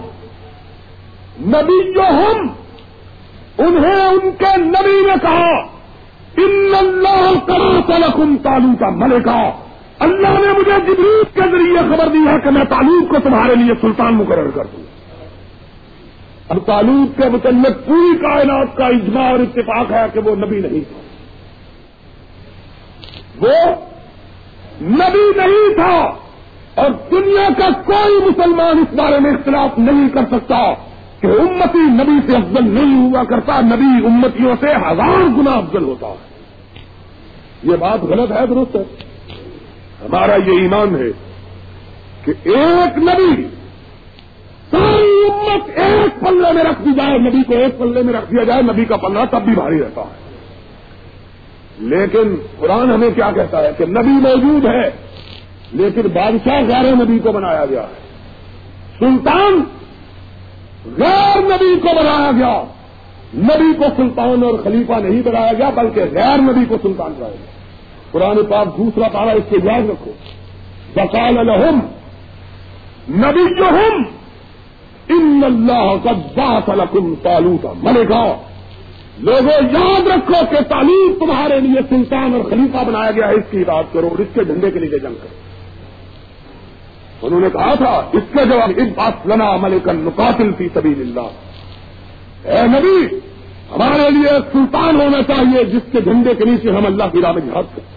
نبی 1.49 1.93
جو 1.93 2.01
ہم، 2.01 2.47
انہیں 3.57 4.05
ان 4.05 4.31
کے 4.37 4.57
نبی 4.57 5.05
نے 5.05 5.13
کہا، 5.21 5.59
ان 6.37 6.75
اللہ 6.79 7.47
کرا 7.47 7.79
تالو 7.87 8.71
کا 8.79 8.89
ملے 8.89 9.19
کہا، 9.23 9.49
اللہ 9.99 10.27
نے 10.27 10.59
مجھے 10.59 10.79
جبریل 10.81 11.23
کے 11.33 11.41
ذریعے 11.41 11.77
خبر 11.77 12.07
دی 12.07 12.27
ہے 12.27 12.39
کہ 12.43 12.49
میں 12.49 12.63
تعلیم 12.63 13.05
کو 13.05 13.15
تمہارے 13.23 13.55
لیے 13.55 13.73
سلطان 13.81 14.13
مقرر 14.13 14.49
کر 14.49 14.63
دوں۔ 14.65 14.83
اب 16.49 16.57
تعلق 16.65 17.21
کے 17.21 17.29
متعلق 17.29 17.87
پوری 17.87 18.17
کائنات 18.17 18.77
کا 18.77 18.85
اجماع 18.85 19.29
اور 19.29 19.39
اتفاق 19.39 19.91
ہے 19.91 20.05
کہ 20.13 20.19
وہ 20.19 20.35
نبی 20.35 20.59
نہیں۔ 20.59 20.93
تھا 20.93 21.02
وہ 23.41 23.75
نبی 24.81 25.31
نہیں 25.35 25.75
تھا 25.75 26.11
اور 26.75 26.89
دنیا 27.11 27.49
کا 27.57 27.81
کوئی 27.85 28.29
مسلمان 28.29 28.77
اس 28.77 28.93
بارے 28.95 29.19
میں 29.19 29.31
اختلاف 29.31 29.79
نہیں 29.79 30.09
کر 30.09 30.21
سکتا 30.31 30.73
کہ 31.19 31.27
امتی 31.27 31.79
نبی 31.79 32.31
سے 32.31 32.37
افضل 32.37 32.67
نہیں 32.67 33.11
ہوا 33.11 33.23
کرتا، 33.23 33.61
نبی 33.61 34.05
امتیوں 34.05 34.55
سے 34.59 34.67
ہزار 34.67 35.27
گنا 35.37 35.51
افضل 35.51 35.83
ہوتا۔ 35.83 36.07
ہے 36.07 36.33
یہ 37.63 37.75
بات 37.75 38.03
غلط 38.03 38.31
ہے، 38.31 38.47
درست 38.47 38.75
ہے۔ 38.75 38.83
ہمارا 40.05 40.35
یہ 40.35 40.59
ایمان 40.61 40.95
ہے 40.95 41.11
کہ 42.25 42.33
ایک 42.43 42.97
نبی 42.97 43.43
ساری 44.71 45.25
امت 45.25 45.79
ایک 45.79 46.19
پلے 46.19 46.53
میں 46.53 46.63
رکھ 46.63 46.81
دی 46.85 46.91
جائے، 46.93 47.17
نبی 47.17 47.43
کو 47.43 47.53
ایک 47.53 47.77
پلے 47.77 48.03
میں 48.03 48.13
رکھ 48.13 48.31
دیا 48.31 48.43
جائے، 48.43 48.61
نبی 48.61 48.85
کا 48.85 48.97
پلہ 48.97 49.19
تب 49.31 49.41
بھی 49.41 49.53
بھاری 49.53 49.79
رہتا 49.79 50.01
ہے۔ 50.01 50.22
لیکن 51.79 52.35
قرآن 52.59 52.91
ہمیں 52.91 53.09
کیا 53.09 53.31
کہتا 53.31 53.63
ہے 53.63 53.71
کہ 53.77 53.85
نبی 53.85 54.11
موجود 54.11 54.65
ہے، 54.65 54.91
لیکن 55.71 56.01
بادشاہ 56.01 56.61
غیر 56.67 56.95
نبی 56.95 57.19
کو 57.19 57.31
بنایا 57.31 57.65
گیا 57.65 57.81
ہے۔ 57.81 58.01
سلطان 58.99 59.63
غیر 60.97 61.41
نبی 61.41 61.79
کو 61.79 61.87
بنایا 61.87 62.31
گیا۔ 62.37 62.63
نبی 63.35 63.73
کو 63.77 63.83
سلطان 63.97 64.43
اور 64.43 64.53
خلیفہ 64.63 64.93
نہیں 64.93 65.21
بنایا 65.21 65.53
گیا، 65.53 65.69
بلکہ 65.69 66.01
غیر 66.11 66.37
نبی 66.37 66.65
کو 66.65 66.75
سلطان 66.81 67.13
بنایا 67.17 67.33
گیا۔ 67.33 67.53
قرآن 68.11 68.45
پاک 68.49 68.77
دوسرا 68.77 69.07
پارا 69.07 69.31
اس 69.31 69.43
کے 69.49 69.57
یاد 69.63 69.89
رکھو۔ 69.89 70.11
بکال 70.95 71.37
الحم 71.37 71.79
نبی 73.09 73.55
جو 73.55 73.63
ہم 73.63 74.03
ان 75.09 75.41
اللہ 75.45 75.93
کا 76.03 76.11
بات 76.11 76.69
الحم 76.69 77.13
تالو 77.21 77.57
کا 77.61 77.73
ملے 77.83 78.03
گا 78.09 78.37
لوگوں، 79.17 79.57
یاد 79.71 80.07
رکھو 80.07 80.35
کہ 80.51 80.63
تعلیم 80.69 81.13
تمہارے 81.19 81.59
لیے 81.59 81.81
سلطان 81.89 82.33
اور 82.33 82.49
خلیفہ 82.49 82.83
بنایا 82.83 83.11
گیا 83.11 83.27
ہے، 83.27 83.33
اس 83.33 83.51
کی 83.51 83.63
بات 83.63 83.93
کرو 83.93 84.07
اور 84.07 84.19
اس 84.19 84.27
کے 84.33 84.43
جھنڈے 84.43 84.71
کے 84.71 84.79
لیے 84.79 84.99
جنگ 84.99 85.15
کرو۔ 85.21 85.41
انہوں 87.27 87.39
نے 87.39 87.49
کہا 87.53 87.73
تھا، 87.73 88.09
اس 88.13 88.23
کا 88.33 88.43
جواب 88.43 88.71
اس 88.75 88.87
بات 88.95 89.27
لنا 89.27 89.55
عمل 89.55 89.79
کر 89.83 89.93
نقاتل 89.93 90.51
فی 90.57 90.67
سبیل 90.73 91.01
اللہ 91.01 92.49
اے 92.49 92.61
نبی، 92.67 93.15
ہمارے 93.71 94.09
لیے 94.09 94.31
سلطان 94.53 95.01
ہونا 95.01 95.21
چاہیے، 95.27 95.63
جس 95.63 95.91
کے 95.91 96.01
جھنڈے 96.01 96.33
کے 96.33 96.45
نیچے 96.45 96.71
ہم 96.71 96.85
اللہ 96.85 97.03
کی 97.11 97.21
راہ 97.21 97.31
میں 97.31 97.41
جہاد 97.41 97.75
کریں 97.75 97.91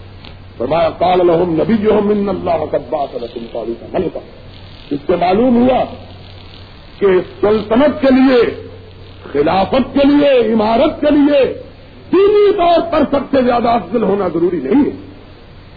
فرمایا 0.57 0.89
کال 0.89 1.19
الحم 1.21 1.51
نبی 1.53 1.77
جو 1.77 1.97
ہم 1.99 2.09
ان 2.09 2.29
اللہ 2.29 2.65
قبات 2.71 3.13
کا 3.13 3.65
ملکہ 3.93 4.19
اس 4.91 4.99
سے 5.07 5.15
معلوم 5.15 5.55
ہوا 5.55 5.83
کہ 6.99 7.07
سلطنت 7.41 8.01
کے 8.01 8.07
لیے 8.11 8.66
خلافت 9.33 9.93
کے 9.93 10.07
لیے، 10.07 10.53
عمارت 10.53 11.01
کے 11.01 11.07
لیے 11.11 11.61
دینی 12.13 12.53
طور 12.53 12.91
پر 12.91 12.99
سب 13.11 13.37
سے 13.37 13.43
زیادہ 13.43 13.69
افضل 13.69 14.03
ہونا 14.03 14.27
ضروری 14.27 14.59
نہیں 14.63 14.85
ہے۔ 14.85 15.07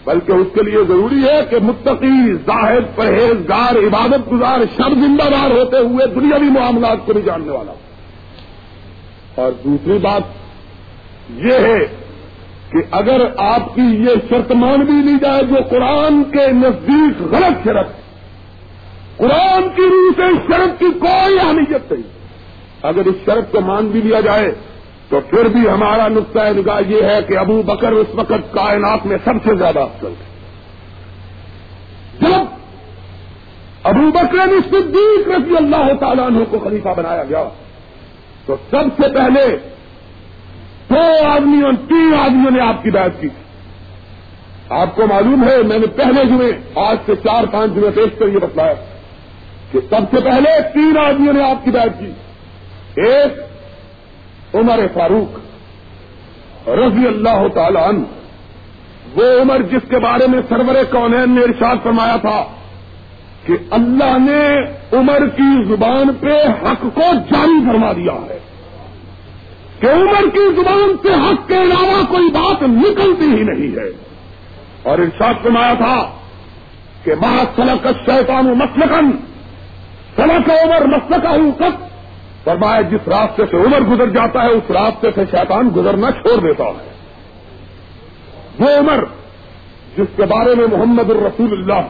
بلکہ 0.05 0.31
اس 0.31 0.47
کے 0.53 0.61
لیے 0.61 0.83
ضروری 0.87 1.23
ہے 1.23 1.45
کہ 1.49 1.57
متقی 1.61 2.33
زاہد 2.33 2.95
پرہیزگار، 2.95 3.75
عبادت 3.75 4.31
گزار 4.31 4.59
شب 4.77 4.93
زندہ 4.93 5.23
دار 5.29 5.51
ہوتے 5.51 5.77
ہوئے 5.77 6.07
دنیاوی 6.07 6.49
معاملات 6.49 6.97
کو 7.05 7.13
بھی 7.13 7.21
جاننے 7.21 7.51
والا۔ 7.51 7.73
اور 9.35 9.51
دوسری 9.63 9.97
بات 9.97 10.21
یہ 11.35 11.53
ہے 11.53 11.79
کہ 12.71 12.77
اگر 12.91 13.21
آپ 13.37 13.75
کی 13.75 13.81
یہ 13.81 14.15
شرط 14.29 14.51
مان 14.51 14.79
بھی 14.79 14.93
لی 14.93 15.13
جائے 15.21 15.43
جو 15.43 15.55
قرآن 15.69 16.23
کے 16.23 16.47
نزدیک 16.47 17.21
غلط 17.21 17.63
شرط، 17.63 17.87
قرآن 19.17 19.63
کی 19.75 19.81
روح 19.81 20.11
سے 20.15 20.35
شرط 20.47 20.79
کی 20.79 20.99
کوئی 20.99 21.39
اہمیت 21.39 21.91
نہیں۔ 21.91 22.20
اگر 22.81 23.05
اس 23.05 23.15
شرط 23.25 23.51
کو 23.51 23.61
مان 23.61 23.87
بھی 23.87 24.01
لیا 24.01 24.19
جائے 24.19 24.51
تو 25.09 25.19
پھر 25.29 25.45
بھی 25.45 25.69
ہمارا 25.69 26.07
نقطۂ 26.07 26.39
نگاہ 26.57 26.79
یہ 26.87 27.03
ہے 27.03 27.19
کہ 27.27 27.37
ابو 27.37 27.61
بکر 27.61 27.91
اس 27.91 28.07
وقت 28.13 28.53
کائنات 28.53 29.05
میں 29.05 29.17
سب 29.23 29.33
سے 29.43 29.55
زیادہ 29.55 29.79
افضل 29.79 30.13
ہے 30.19 30.29
جب 32.19 32.43
ابو 33.83 34.11
بکر 34.11 34.47
نے 34.47 34.59
صدیق 34.69 35.27
رضی 35.27 35.57
اللہ 35.57 35.93
تعالیٰ 35.99 36.25
عنہ 36.25 36.43
کو 36.49 36.59
خلیفہ 36.59 36.89
بنایا 36.97 37.23
گیا، 37.23 37.43
تو 38.45 38.55
سب 38.69 39.01
سے 39.01 39.07
پہلے 39.13 39.57
دو 40.89 41.27
آدمیوں، 41.27 41.71
تین 41.87 42.13
آدمیوں 42.19 42.51
نے 42.51 42.61
آپ 42.61 42.83
کی 42.83 42.91
بات 42.91 43.21
کی۔ 43.21 43.27
آپ 44.69 44.95
کو 44.95 45.07
معلوم 45.07 45.47
ہے، 45.47 45.57
میں 45.63 45.79
نے 45.79 45.87
پہلے 45.87 46.25
جمعے، 46.25 46.51
آج 46.75 46.97
سے 47.05 47.15
چار 47.15 47.43
پانچ 47.51 47.73
جمعے 47.75 47.89
پیش 47.89 48.19
کر 48.19 48.27
یہ 48.27 48.39
بتلایا 48.39 48.73
کہ 49.71 49.79
سب 49.89 50.01
سے 50.11 50.21
پہلے 50.21 50.61
تین 50.73 50.97
آدمیوں 50.97 51.33
نے 51.33 51.43
آپ 51.43 51.65
کی 51.65 51.71
بات 51.71 51.99
کی۔ 51.99 52.11
ایک 52.95 53.33
عمر 54.55 54.79
فاروق 54.93 55.37
رضی 56.69 57.07
اللہ 57.07 57.47
تعالی 57.53 57.77
عنہ۔ 57.77 58.03
وہ 59.15 59.41
عمر 59.41 59.61
جس 59.61 59.89
کے 59.89 59.99
بارے 59.99 60.27
میں 60.27 60.41
سرور 60.49 60.83
کونین 60.91 61.35
نے 61.35 61.41
ارشاد 61.41 61.75
فرمایا 61.83 62.15
تھا 62.15 62.43
کہ 63.45 63.53
اللہ 63.71 64.17
نے 64.17 64.57
عمر 64.97 65.27
کی 65.27 65.63
زبان 65.63 66.13
پہ 66.13 66.47
حق 66.47 66.81
کو 66.81 67.01
جاری 67.01 67.67
فرما 67.67 67.93
دیا 67.93 68.13
ہے۔ 68.13 68.39
کہ 69.79 69.87
عمر 69.87 70.29
کی 70.33 70.55
زبان 70.55 70.95
سے 71.01 71.13
حق 71.13 71.47
کے 71.47 71.61
علاوہ 71.61 72.05
کوئی 72.09 72.31
بات 72.31 72.61
نکلتی 72.61 73.25
ہی 73.25 73.43
نہیں 73.43 73.75
ہے۔ 73.77 73.89
اور 74.83 74.99
ارشاد 74.99 75.33
فرمایا 75.43 75.73
تھا 75.73 76.11
کہ 77.03 77.11
ماں 77.21 77.45
سلک 77.55 77.87
شیطان 78.05 78.45
مسلکن 78.45 79.11
سلک 80.15 80.49
عمر 80.49 80.85
مسلکہ 80.85 81.27
ہوں 81.27 81.51
کب 81.51 81.90
فرمایا 82.43 82.81
جس 82.81 83.07
راستے 83.07 83.43
سے 83.51 83.57
عمر 83.57 83.81
گزر 83.89 84.09
جاتا 84.09 84.43
ہے، 84.43 84.49
اس 84.49 84.71
راستے 84.71 85.09
سے 85.15 85.23
شیطان 85.31 85.69
گزرنا 85.75 86.11
چھوڑ 86.11 86.37
دیتا 86.39 86.63
ہے۔ 86.63 86.89
وہ 88.59 88.69
عمر 88.77 89.03
جس 89.97 90.15
کے 90.15 90.25
بارے 90.25 90.55
میں 90.55 90.67
محمد 90.71 91.09
الرسول 91.09 91.51
اللہ 91.51 91.81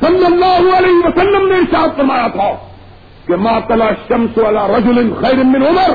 صلی 0.00 0.24
اللہ 0.24 0.76
علیہ 0.76 1.04
وسلم 1.04 1.46
نے 1.48 1.58
ارشاد 1.58 1.96
فرمایا 1.96 2.26
تھا 2.32 2.50
کہ 3.26 3.36
ماں 3.36 3.58
تلا 3.68 3.90
شمس 4.08 4.38
والا 4.38 4.66
رجل 4.68 5.12
خیر 5.20 5.44
من 5.44 5.62
عمر، 5.66 5.94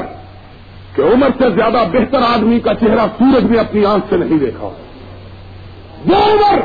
کہ 0.95 1.01
عمر 1.13 1.29
سے 1.37 1.49
زیادہ 1.55 1.83
بہتر 1.91 2.21
آدمی 2.27 2.59
کا 2.59 2.73
چہرہ 2.73 3.05
سورج 3.17 3.43
میں 3.43 3.59
اپنی 3.59 3.85
آنکھ 3.85 4.05
سے 4.09 4.17
نہیں 4.17 4.39
دیکھا۔ 4.39 4.69
وہ 6.05 6.21
عمر 6.31 6.59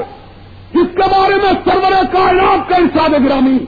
جس 0.74 0.96
کے 0.96 1.08
بارے 1.10 1.34
میں 1.34 1.52
سرور 1.64 1.92
کائنات 2.12 2.68
کا 2.68 2.76
ارشاد 2.76 3.24
گرامی 3.24 3.58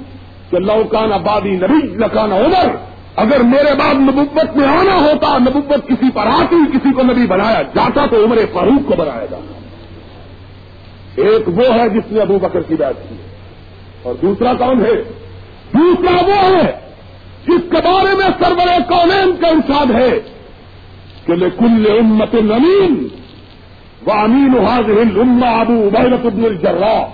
کہ 0.50 0.58
لوکان 0.58 1.12
آبادی 1.12 1.50
نبی، 1.50 1.86
لکان 1.86 2.32
عمر۔ 2.32 2.76
اگر 3.16 3.40
میرے 3.40 3.74
بعد 3.74 3.94
نبوت 3.94 4.56
میں 4.56 4.68
آنا 4.68 4.94
ہوتا، 4.94 5.38
نبوت 5.38 5.88
کسی 5.88 6.10
پر 6.14 6.26
آتی، 6.26 6.56
کسی 6.72 6.92
کو 6.92 7.02
نبی 7.02 7.26
بنایا 7.26 7.62
جاتا، 7.62 8.06
تو 8.06 8.24
عمر 8.24 8.36
فاروق 8.52 8.88
کو 8.88 8.94
بنایا 8.96 9.24
جاتا۔ 9.30 9.52
ایک 11.16 11.48
وہ 11.48 11.74
ہے 11.74 11.88
جس 11.88 12.12
نے 12.12 12.20
ابو 12.20 12.38
بکر 12.38 12.62
کی 12.62 12.74
بات 12.74 13.08
کی۔ 13.08 13.14
اور 14.02 14.14
دوسرا 14.22 14.54
کون 14.54 14.86
ہے؟ 14.86 14.92
دوسرا 15.74 16.24
وہ 16.26 16.56
ہے 16.56 16.72
جس 17.48 17.70
کے 17.70 17.76
بارے 17.76 18.16
میں 18.16 18.26
سرور 18.40 18.80
کونین 18.88 19.36
کا 19.40 19.48
انساد 19.48 19.90
ہے 19.90 20.20
کہ 21.26 21.34
کل 21.58 21.98
امت 22.00 22.34
نمین 22.34 23.08
وہ 24.06 24.12
امین 24.12 24.66
حاضر 24.66 25.20
اما 25.20 25.60
ابو 25.60 25.88
عبیرت 25.88 26.26
ابن 26.26 26.44
الجرا 26.44 27.06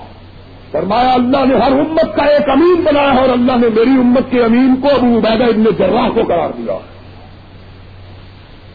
فرمایا، 0.72 1.12
اللہ 1.12 1.44
نے 1.44 1.54
ہر 1.54 1.72
امت 1.72 2.16
کا 2.16 2.24
ایک 2.24 2.50
امین 2.50 2.84
بنایا 2.84 3.10
اور 3.10 3.28
اللہ 3.28 3.52
نے 3.52 3.68
میری 3.68 3.90
امت 3.90 4.30
کے 4.30 4.44
امین 4.44 4.74
کو 4.80 4.88
ابو 4.88 5.18
عبیدہ 5.18 5.44
ابن 5.44 5.64
جراح 5.78 6.08
کو 6.08 6.22
قرار 6.28 6.50
دیا۔ 6.58 6.78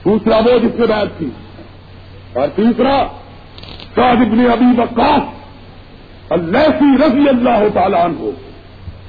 دوسرا 0.05 0.37
وہ 0.37 0.59
جس 0.59 0.79
نے 0.79 0.85
بیعت 0.85 1.19
کی۔ 1.19 1.29
اور 2.33 2.47
تیسرا، 2.55 3.07
سعد 3.95 4.15
ابن 4.15 4.51
ابی 4.51 4.81
وقاص 4.81 5.21
اللہ 6.29 7.03
رضی 7.05 7.29
اللہ 7.29 7.67
تعالیٰ 7.73 8.05
عنہ۔ 8.05 8.29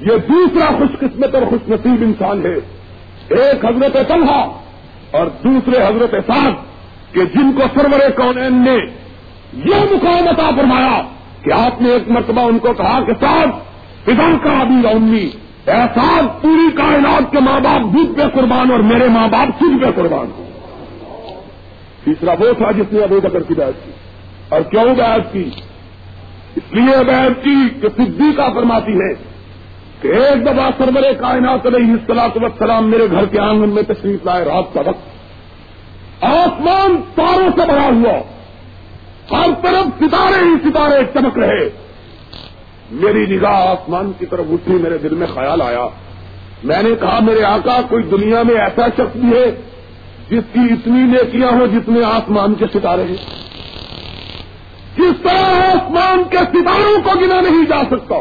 یہ 0.01 0.16
دوسرا 0.28 0.70
خوش 0.78 0.99
قسمت 0.99 1.34
اور 1.34 1.43
خوش 1.43 1.68
نصیب 1.68 2.03
انسان 2.03 2.47
ہے۔ 2.47 2.55
ایک 3.28 3.64
حضرت 3.64 4.09
طلحہ 4.09 4.45
اور 5.11 5.26
دوسرے 5.26 5.76
حضرت 5.82 6.14
سعد، 6.26 6.51
کہ 7.14 7.24
جن 7.24 7.53
کو 7.53 7.62
سرور 7.74 8.11
کونین 8.11 8.64
نے 8.64 8.76
یہ 9.53 9.74
مقام 9.93 10.28
عطا 10.28 10.51
فرمایا۔ 10.57 11.03
کہ 11.43 11.53
آپ 11.53 11.82
نے 11.82 11.89
ایک 11.89 12.11
مرتبہ 12.11 12.41
ان 12.41 12.59
کو 12.59 12.72
کہا 12.72 13.01
کہ 13.07 13.12
صاحب 13.20 13.49
پتا 14.05 14.36
کا 14.43 14.51
ابھی 14.61 14.89
امی 14.89 15.30
احساس 15.66 16.43
پوری 16.43 16.76
کائنات 16.76 17.32
کے 17.32 17.41
ماں 17.41 17.61
باپ 17.61 17.80
دودھ 17.80 18.18
پہ 18.18 18.41
قربان 18.41 18.70
اور 18.70 18.80
میرے 18.80 19.09
ماں 19.09 19.28
باپ 19.28 19.49
سودھ 19.62 19.82
پہ 19.82 19.91
قربان 19.97 20.43
تیسرا 22.05 22.32
وہ 22.39 22.53
تھا 22.53 22.70
جس 22.70 22.93
نے 22.93 23.03
ابو 23.03 23.20
بکر 23.20 23.43
کی 23.43 23.55
بیعت 23.55 23.84
کی۔ 23.84 23.91
اور 24.49 24.61
کیوں 24.61 24.95
بیعت 24.95 25.32
کی؟ 25.32 25.51
اس 26.57 26.72
لیے 26.72 27.05
بیعت 27.05 27.45
کی 27.45 27.80
کہ 27.82 27.89
صدی 27.97 28.32
کا 28.36 28.49
فرماتی 28.55 28.93
ہے 28.93 29.14
کہ 30.01 30.09
ایک 30.09 30.47
دفعہ 30.47 30.70
سرور 30.78 31.03
کائنات 31.20 31.66
علیہ 31.66 31.93
السلاط 31.93 32.36
وسلام 32.36 32.91
میرے 32.91 33.11
گھر 33.11 33.24
کے 33.24 33.41
آنگن 33.41 33.68
میں 33.68 33.82
تشریف 33.82 34.24
لائے 34.24 34.45
رات 34.45 34.74
کا 34.74 34.80
وقت۔ 34.80 35.18
آسمان 36.24 36.97
تاروں 37.14 37.51
سے 37.57 37.66
بڑا 37.68 37.89
ہوا۔ 37.95 38.38
ہر 39.31 39.47
طرف 39.62 39.87
ستارے 39.99 40.45
ہی 40.45 40.70
ستارے 40.70 41.05
چمک 41.14 41.39
رہے۔ 41.39 41.70
میری 42.91 43.37
نگاہ 43.37 43.53
آسمان 43.53 44.12
کی 44.18 44.26
طرف 44.26 44.45
اٹھی، 44.49 44.74
میرے 44.74 44.99
دل 44.99 45.14
میں 45.14 45.26
خیال 45.26 45.62
آیا۔ 45.62 45.89
میں 46.64 46.83
نے 46.83 46.91
کہا، 47.01 47.18
میرے 47.20 47.43
آقا، 47.45 47.81
کوئی 47.89 48.03
دنیا 48.03 48.43
میں 48.43 48.55
ایسا 48.55 48.87
شخص 48.89 49.16
بھی 49.16 49.39
ہے 49.39 49.51
جس 50.31 50.43
کی 50.53 50.61
اتنی 50.61 51.03
نیکیاں 51.03 51.49
ہوں 51.49 51.66
جتنے 51.66 52.05
آسمان 52.05 52.55
کے 52.55 52.64
ستارے 52.74 53.03
ہیں۔ 53.03 53.16
جس 54.97 55.22
طرح 55.22 55.70
آسمان 55.76 56.22
کے 56.31 56.37
ستاروں 56.37 57.01
کو 57.03 57.11
گنا 57.20 57.41
نہیں 57.41 57.66
جا 57.66 57.83
سکتا، 57.91 58.14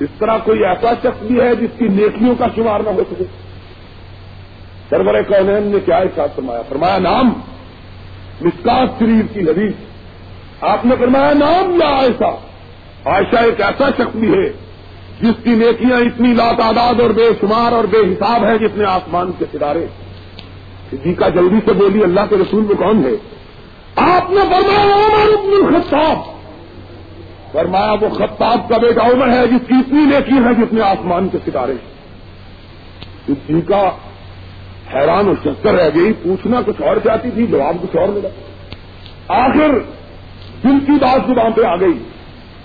اس 0.00 0.08
طرح 0.18 0.38
کوئی 0.44 0.64
ایسا 0.64 0.92
شخص 1.02 1.22
بھی 1.22 1.40
ہے 1.40 1.56
جس 1.56 1.78
کی 1.78 1.88
نیکیوں 1.88 2.34
کا 2.38 2.46
شمار 2.56 2.80
نہ 2.80 2.88
ہو 2.88 3.02
سکے۔ 3.10 3.24
سرور 4.90 5.22
کونین 5.22 5.62
نے 5.62 5.78
کیا 5.84 5.96
احساس 5.96 6.36
فرمایا؟ 6.36 6.62
فرمایا 6.68 6.98
نام 6.98 7.28
مسکاس 8.40 8.98
شریف 8.98 9.34
کی 9.34 9.40
حدیث 9.40 9.72
آپ 10.60 10.86
نے 10.86 10.94
فرمایا 10.98 11.32
نام 11.32 11.74
یا 11.74 11.88
ایسا 11.88 12.28
عائشہ 13.04 13.36
ایک 13.36 13.60
ایسا 13.60 13.88
شخص 13.90 14.16
بھی 14.16 14.32
ہے 14.32 14.48
جس 15.20 15.44
کی 15.44 15.50
نیکیاں 15.50 15.98
اتنی 15.98 16.34
لاتعداد 16.34 17.00
اور 17.00 17.10
بے 17.10 17.30
شمار 17.40 17.72
اور 17.72 17.84
بے 17.84 17.96
حساب 17.96 18.44
ہے 18.44 18.58
جس 18.58 18.70
نے 18.74 18.84
آسمان 18.84 19.30
کے 19.38 19.44
ستارے۔ 19.52 19.86
جی 20.92 21.14
کا 21.14 21.28
جلدی 21.28 21.56
سے 21.64 21.72
بولی، 21.72 22.02
اللہ 22.02 22.20
کے 22.30 22.36
رسول 22.36 22.64
میں 22.64 22.74
کون 22.74 23.04
ہے؟ 23.04 23.10
آپ 23.96 24.30
نے 24.30 24.40
فرمایا، 24.40 24.94
عمر 24.94 25.38
ابن 25.38 25.66
الخطاب۔ 25.66 26.18
فرمایا، 27.52 27.92
وہ 27.92 28.08
خطاب 28.08 28.68
کا 28.68 28.78
بیٹا 28.78 29.06
عمر 29.06 29.28
ہے 29.28 29.46
جس 29.46 29.68
کی 29.68 29.74
اتنی 29.74 30.00
نیکی 30.00 30.36
ہے 30.44 30.54
جس 30.54 30.72
نے 30.72 30.80
آسمان 30.80 31.28
کے 31.28 31.38
ستارے 31.46 31.74
جی 33.28 33.60
کا 33.60 33.90
حیران 34.94 35.28
و 35.28 35.34
شکر 35.44 35.74
رہ 35.74 35.90
گئی، 35.94 36.12
پوچھنا 36.12 36.60
کچھ 36.66 36.82
اور 36.82 36.96
چاہتی 37.04 37.30
تھی، 37.30 37.46
جواب 37.46 37.76
کچھ 37.82 37.96
اور 37.96 38.08
ملا۔ 38.08 38.28
آخر 39.28 39.70
دل 40.64 40.84
کی 40.86 40.92
بات 40.92 41.20
زبان 41.26 41.52
پہ 41.52 41.62
آ 41.62 41.76
گئی۔ 41.76 42.02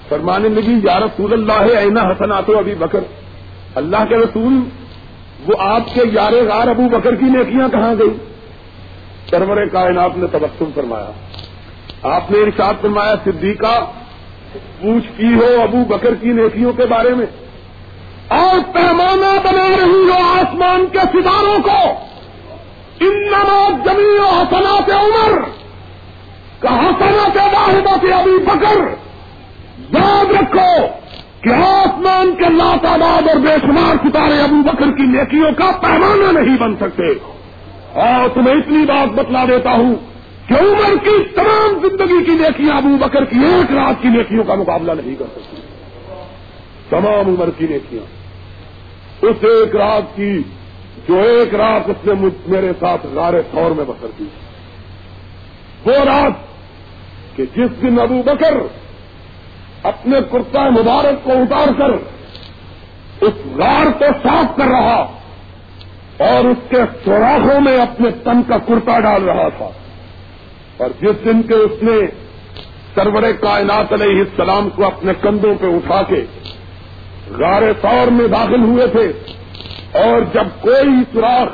فرمانے 0.10 0.50
لگی، 0.50 0.80
یا 0.84 1.00
رسول 1.00 1.34
اللہ، 1.34 1.78
اینا 1.78 2.02
حسن 2.02 2.32
آتے 2.32 2.58
ابھی 2.58 2.76
بکر۔ 2.76 3.00
اللہ 3.76 4.06
کے 4.10 4.16
رسول، 4.16 4.54
وہ 5.48 5.54
آپ 5.60 5.82
کے 5.94 6.02
یار 6.14 6.32
غار 6.32 6.68
ابو 6.68 6.90
بکر 6.90 7.16
کی 7.16 7.26
نیکیاں 7.26 7.70
کہاں 7.70 7.94
گئی؟ 8.00 8.18
سرور 9.30 9.66
کائنات 9.66 10.18
نے 10.18 10.28
تبسم 10.32 10.66
فرمایا۔ 10.76 11.12
آپ 12.02 12.32
نے 12.32 12.38
ارشاد 12.38 12.74
فرمایا، 12.82 13.16
صدیقہ، 13.24 13.86
پوچھ 14.82 15.18
کی 15.18 15.34
ہو 15.34 15.62
ابو 15.62 15.86
بکر 15.86 16.16
کی 16.16 16.32
نیکیوں 16.32 16.74
کے 16.74 16.86
بارے 16.86 17.10
میں۔ 17.10 17.26
اور 18.28 18.74
پیمانہ 18.74 19.40
بنا 19.44 19.68
رہی 19.70 20.10
ہو 20.10 20.40
آسمان 20.40 20.86
کے 20.92 21.00
ستاروں 21.00 21.64
کو۔ 21.64 21.92
ان 23.00 23.22
نماز 23.22 23.86
زمین 23.86 24.20
و 24.20 24.42
حسنات 24.42 24.90
عمر۔ 24.90 25.63
کا 26.64 26.80
حسنات 26.80 27.38
واحدہ 27.38 28.08
سے 28.08 28.14
ابھی 28.14 28.38
بکر؟ 28.38 28.96
یاد 30.00 30.32
رکھو 30.32 30.88
کہ 31.42 31.50
آسمان 31.50 32.36
کے 32.36 32.50
لا 32.50 32.76
تعداد 32.82 33.28
اور 33.28 33.36
بے 33.36 33.56
شمار 33.62 34.08
ستارے 34.08 34.42
ابو 34.42 34.64
بکر 34.64 34.92
کی 34.98 35.04
نیکیوں 35.04 35.52
کا 35.58 35.72
پیمانہ 35.82 36.40
نہیں 36.40 36.58
بن 36.58 36.76
سکتے۔ 36.76 37.12
اور 37.94 38.30
تمہیں 38.34 38.56
اتنی 38.56 38.86
بات 38.86 39.14
بتلا 39.14 39.46
دیتا 39.46 39.72
ہوں 39.72 39.96
کہ 40.48 40.54
عمر 40.54 40.98
کی 41.04 41.24
تمام 41.36 41.88
زندگی 41.88 42.26
کی 42.26 42.32
نیکیاں 42.32 42.78
ابو 42.78 42.98
بکر 43.00 43.26
کی 43.26 43.40
ایک 43.40 43.72
رات 43.72 44.02
کی 44.02 44.08
نیکیوں 44.08 44.44
کا 44.44 44.56
مقابلہ 44.56 44.92
نہیں 45.04 45.16
کر 45.16 45.26
سکتی۔ 45.32 45.62
تمام 46.90 47.30
عمر 47.30 47.50
کی 47.58 47.68
نیکیاں۔ 47.70 48.04
اس 49.22 49.36
ایک 49.42 49.76
رات 49.76 50.16
کی 50.16 50.40
جو 51.08 51.16
ایک 51.16 51.56
رات 51.56 51.82
اس 51.88 52.08
نے 52.08 52.28
میرے 52.48 52.72
ساتھ 52.80 53.06
غار 53.14 53.34
طور 53.52 53.72
میں 53.72 53.86
بسر 53.88 54.08
کی۔ 54.18 54.26
وہ 55.86 55.92
رات 55.92 56.53
کہ 57.36 57.46
جس 57.56 57.82
دن 57.82 58.00
ابو 58.00 58.22
بکر 58.26 58.54
اپنے 59.84 60.20
کرتا 60.32 60.70
مبارک 60.70 61.24
کو 61.24 61.32
اتار 61.32 61.68
کر 61.78 61.92
اس 63.22 63.46
غار 63.58 63.92
کو 64.00 64.06
صاف 64.24 64.58
کر 64.58 64.66
رہا 64.66 65.20
اور 66.18 66.46
اس 66.46 66.58
کے 66.70 66.78
سوراخوں 67.06 67.62
میں 67.62 67.78
اپنے 67.82 68.10
تن 68.24 68.42
کا 68.48 68.58
کرتا 68.58 69.00
ڈال 69.00 69.24
رہا 69.24 69.50
تھا 69.50 69.70
اور 70.78 70.90
جس 71.02 71.26
دن 71.26 71.42
کے 71.42 71.54
اس 71.54 71.84
نے 71.84 71.98
سرور 72.96 73.24
کائنات 73.42 73.94
علیہ 73.94 74.20
السلام 74.20 74.70
کو 74.70 74.86
اپنے 74.86 75.14
کندھوں 75.22 75.56
پہ 75.62 75.68
اٹھا 75.68 76.02
کے 76.02 76.26
غار 77.30 77.62
طور 77.82 78.08
میں 78.08 78.28
داخل 78.28 78.64
ہوئے 78.64 78.88
تھے 78.88 79.12
اور 80.00 80.22
جب 80.34 80.48
کوئی 80.62 81.04
سوراخ 81.14 81.48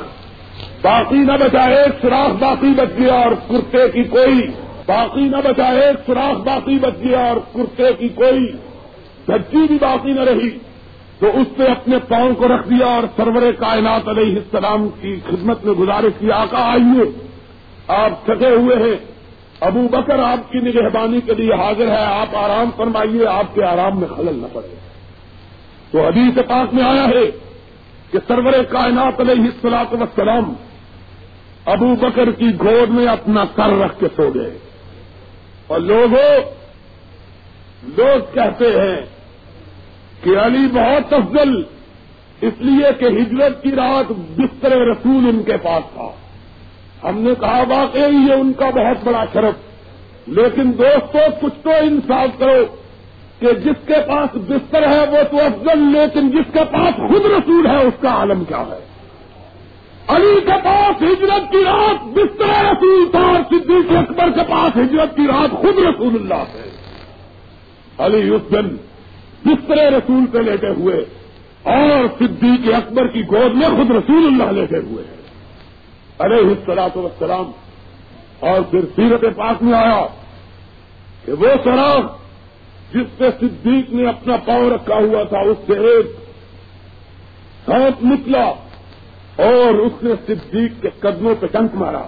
باقی 0.82 1.18
نہ 1.18 1.32
بچا، 1.32 1.64
ایک 1.64 2.02
سوراخ 2.02 2.30
باقی 2.38 2.72
بچ 2.76 2.98
گیا 2.98 3.14
اور 3.14 3.32
کرتے 3.48 3.88
کی 3.88 4.04
کوئی 4.04 4.40
باقی 4.90 5.28
نہ 5.28 5.36
بچا 5.44 5.68
ایک 5.80 6.06
سوراخ 6.06 6.40
باقی 6.46 6.78
بچ 6.78 7.04
گیا 7.04 7.26
اور 7.28 7.36
کرتے 7.52 7.92
کی 7.92 8.08
کوئی 8.08 8.50
دھجی 9.28 9.66
بھی 9.66 9.78
باقی 9.80 10.12
نہ 10.12 10.20
رہی، 10.20 10.50
تو 11.18 11.26
اس 11.26 11.58
نے 11.58 11.64
اپنے 11.64 11.98
پاؤں 12.08 12.34
کو 12.34 12.48
رکھ 12.48 12.68
دیا 12.68 12.86
اور 12.86 13.02
سرور 13.16 13.52
کائنات 13.52 14.08
علیہ 14.08 14.36
السلام 14.36 14.88
کی 15.00 15.14
خدمت 15.28 15.64
میں 15.64 15.74
گزارش 15.74 16.12
کی، 16.18 16.30
آقا 16.32 16.62
آئیے، 16.72 17.04
آپ 17.88 18.24
تھکے 18.24 18.48
ہوئے 18.48 18.76
ہیں، 18.76 18.96
ابو 19.60 19.80
بکر 19.90 20.18
آپ 20.18 20.52
کی 20.52 20.58
نگہبانی 20.58 21.20
کے 21.20 21.34
لیے 21.34 21.52
حاضر 21.52 21.88
ہے، 21.88 22.04
آپ 22.04 22.36
آرام 22.36 22.70
فرمائیے، 22.76 23.26
آپ 23.26 23.54
کے 23.54 23.64
آرام 23.64 23.98
میں 24.00 24.08
خلل 24.16 24.38
نہ 24.38 24.46
پڑے۔ 24.52 24.74
تو 25.90 26.06
حدیث 26.06 26.38
پاک 26.48 26.74
میں 26.74 26.84
آیا 26.84 27.04
ہے 27.08 27.30
کہ 28.10 28.18
سرور 28.28 28.52
کائنات 28.70 29.20
علیہ 29.20 29.42
السلاط 29.42 29.92
وسلام 29.92 30.52
ابو 31.64 31.94
بکر 31.94 32.30
کی 32.30 32.48
گود 32.60 32.90
میں 32.90 33.06
اپنا 33.06 33.44
سر 33.56 33.78
رکھ 33.78 34.00
کے 34.00 34.06
سو 34.16 34.30
گئے۔ 34.34 34.50
اور 35.70 35.80
لوگوں 35.80 36.54
لوگ 37.82 38.34
کہتے 38.34 38.64
ہیں 38.64 38.96
کہ 40.24 40.38
علی 40.38 40.68
بہت 40.72 41.12
افضل 41.12 41.62
اس 42.40 42.52
لیے 42.58 42.86
کہ 42.98 43.04
ہجرت 43.04 43.62
کی 43.62 43.70
رات 43.72 44.12
بستر 44.12 44.70
رسول 44.70 45.28
ان 45.28 45.42
کے 45.42 45.56
پاس 45.56 45.94
تھا۔ 45.94 46.10
ہم 47.08 47.18
نے 47.18 47.30
کہا، 47.40 47.62
واقعی 47.68 48.12
یہ 48.28 48.32
ان 48.32 48.52
کا 48.52 48.70
بہت 48.70 49.04
بڑا 49.04 49.24
شرف۔ 49.32 49.54
لیکن 50.26 50.78
دوستوں 50.78 51.20
کچھ 51.40 51.54
تو 51.62 51.70
انصاف 51.70 52.38
کرو 52.38 52.64
کہ 53.38 53.52
جس 53.52 53.86
کے 53.86 53.94
پاس 54.08 54.36
بستر 54.48 54.88
ہے 54.88 55.00
وہ 55.00 55.22
تو 55.30 55.36
افضل، 55.36 55.78
لیکن 55.78 56.30
جس 56.30 56.52
کے 56.52 56.60
پاس 56.72 56.96
خود 56.96 57.24
رسول 57.24 57.66
ہے، 57.66 57.76
اس 57.76 57.94
کا 58.00 58.08
عالم 58.08 58.44
کیا 58.44 58.60
ہے؟ 58.60 58.89
علی 60.14 60.40
کے 60.40 60.52
پاس 60.64 61.02
ہجرت 61.02 61.52
کی 61.52 61.64
رات 61.64 62.04
بستر 62.04 62.64
رسول 62.64 63.10
تھا 63.10 63.18
اور 63.18 63.40
صدیق 63.50 63.96
اکبر 63.96 64.30
کے 64.30 64.40
پاس 64.50 64.76
ہجرت 64.76 65.16
کی 65.16 65.26
رات 65.26 65.50
خود 65.50 65.78
رسول 65.78 66.14
اللہ 66.14 66.42
ہے 66.54 66.70
علی 67.98 68.28
اس 68.28 68.42
دن 68.52 68.76
بستر 69.44 69.92
رسول 69.92 70.26
پہ 70.26 70.38
لیٹے 70.38 70.68
ہوئے 70.68 71.04
اور 71.62 72.06
صدیق 72.18 72.74
اکبر 72.74 73.06
کی 73.06 73.22
گود 73.22 73.54
میں 73.54 73.68
خود 73.68 73.90
رسول 73.90 74.26
اللہ 74.26 74.60
لیٹے 74.60 74.78
ہوئے 74.78 75.04
ہیں۔ 75.04 75.20
ارے 76.18 76.40
حصلاط 76.40 76.96
وسلام 76.96 77.50
اور 78.40 78.60
پھر 78.60 78.80
سیرت 78.96 79.36
پاک 79.36 79.62
میں 79.62 79.74
آیا 79.74 80.06
کہ 81.24 81.32
وہ 81.32 81.46
سراغ 81.64 82.00
جس 82.94 83.18
پہ 83.18 83.30
صدیق 83.40 83.90
نے 83.90 84.08
اپنا 84.08 84.36
پاؤں 84.36 84.70
رکھا 84.70 84.94
ہوا 84.94 85.22
تھا، 85.22 85.38
اس 85.38 85.56
سے 85.66 85.72
ایک 85.72 86.06
سانپ 87.66 88.04
نکلا۔ 88.04 88.52
اور 89.36 89.74
اس 89.74 89.92
نے 90.02 90.10
صدیق 90.26 90.72
کے 90.82 90.88
قدموں 91.00 91.34
پہ 91.40 91.46
ٹنک 91.46 91.70
مارا۔ 91.74 92.02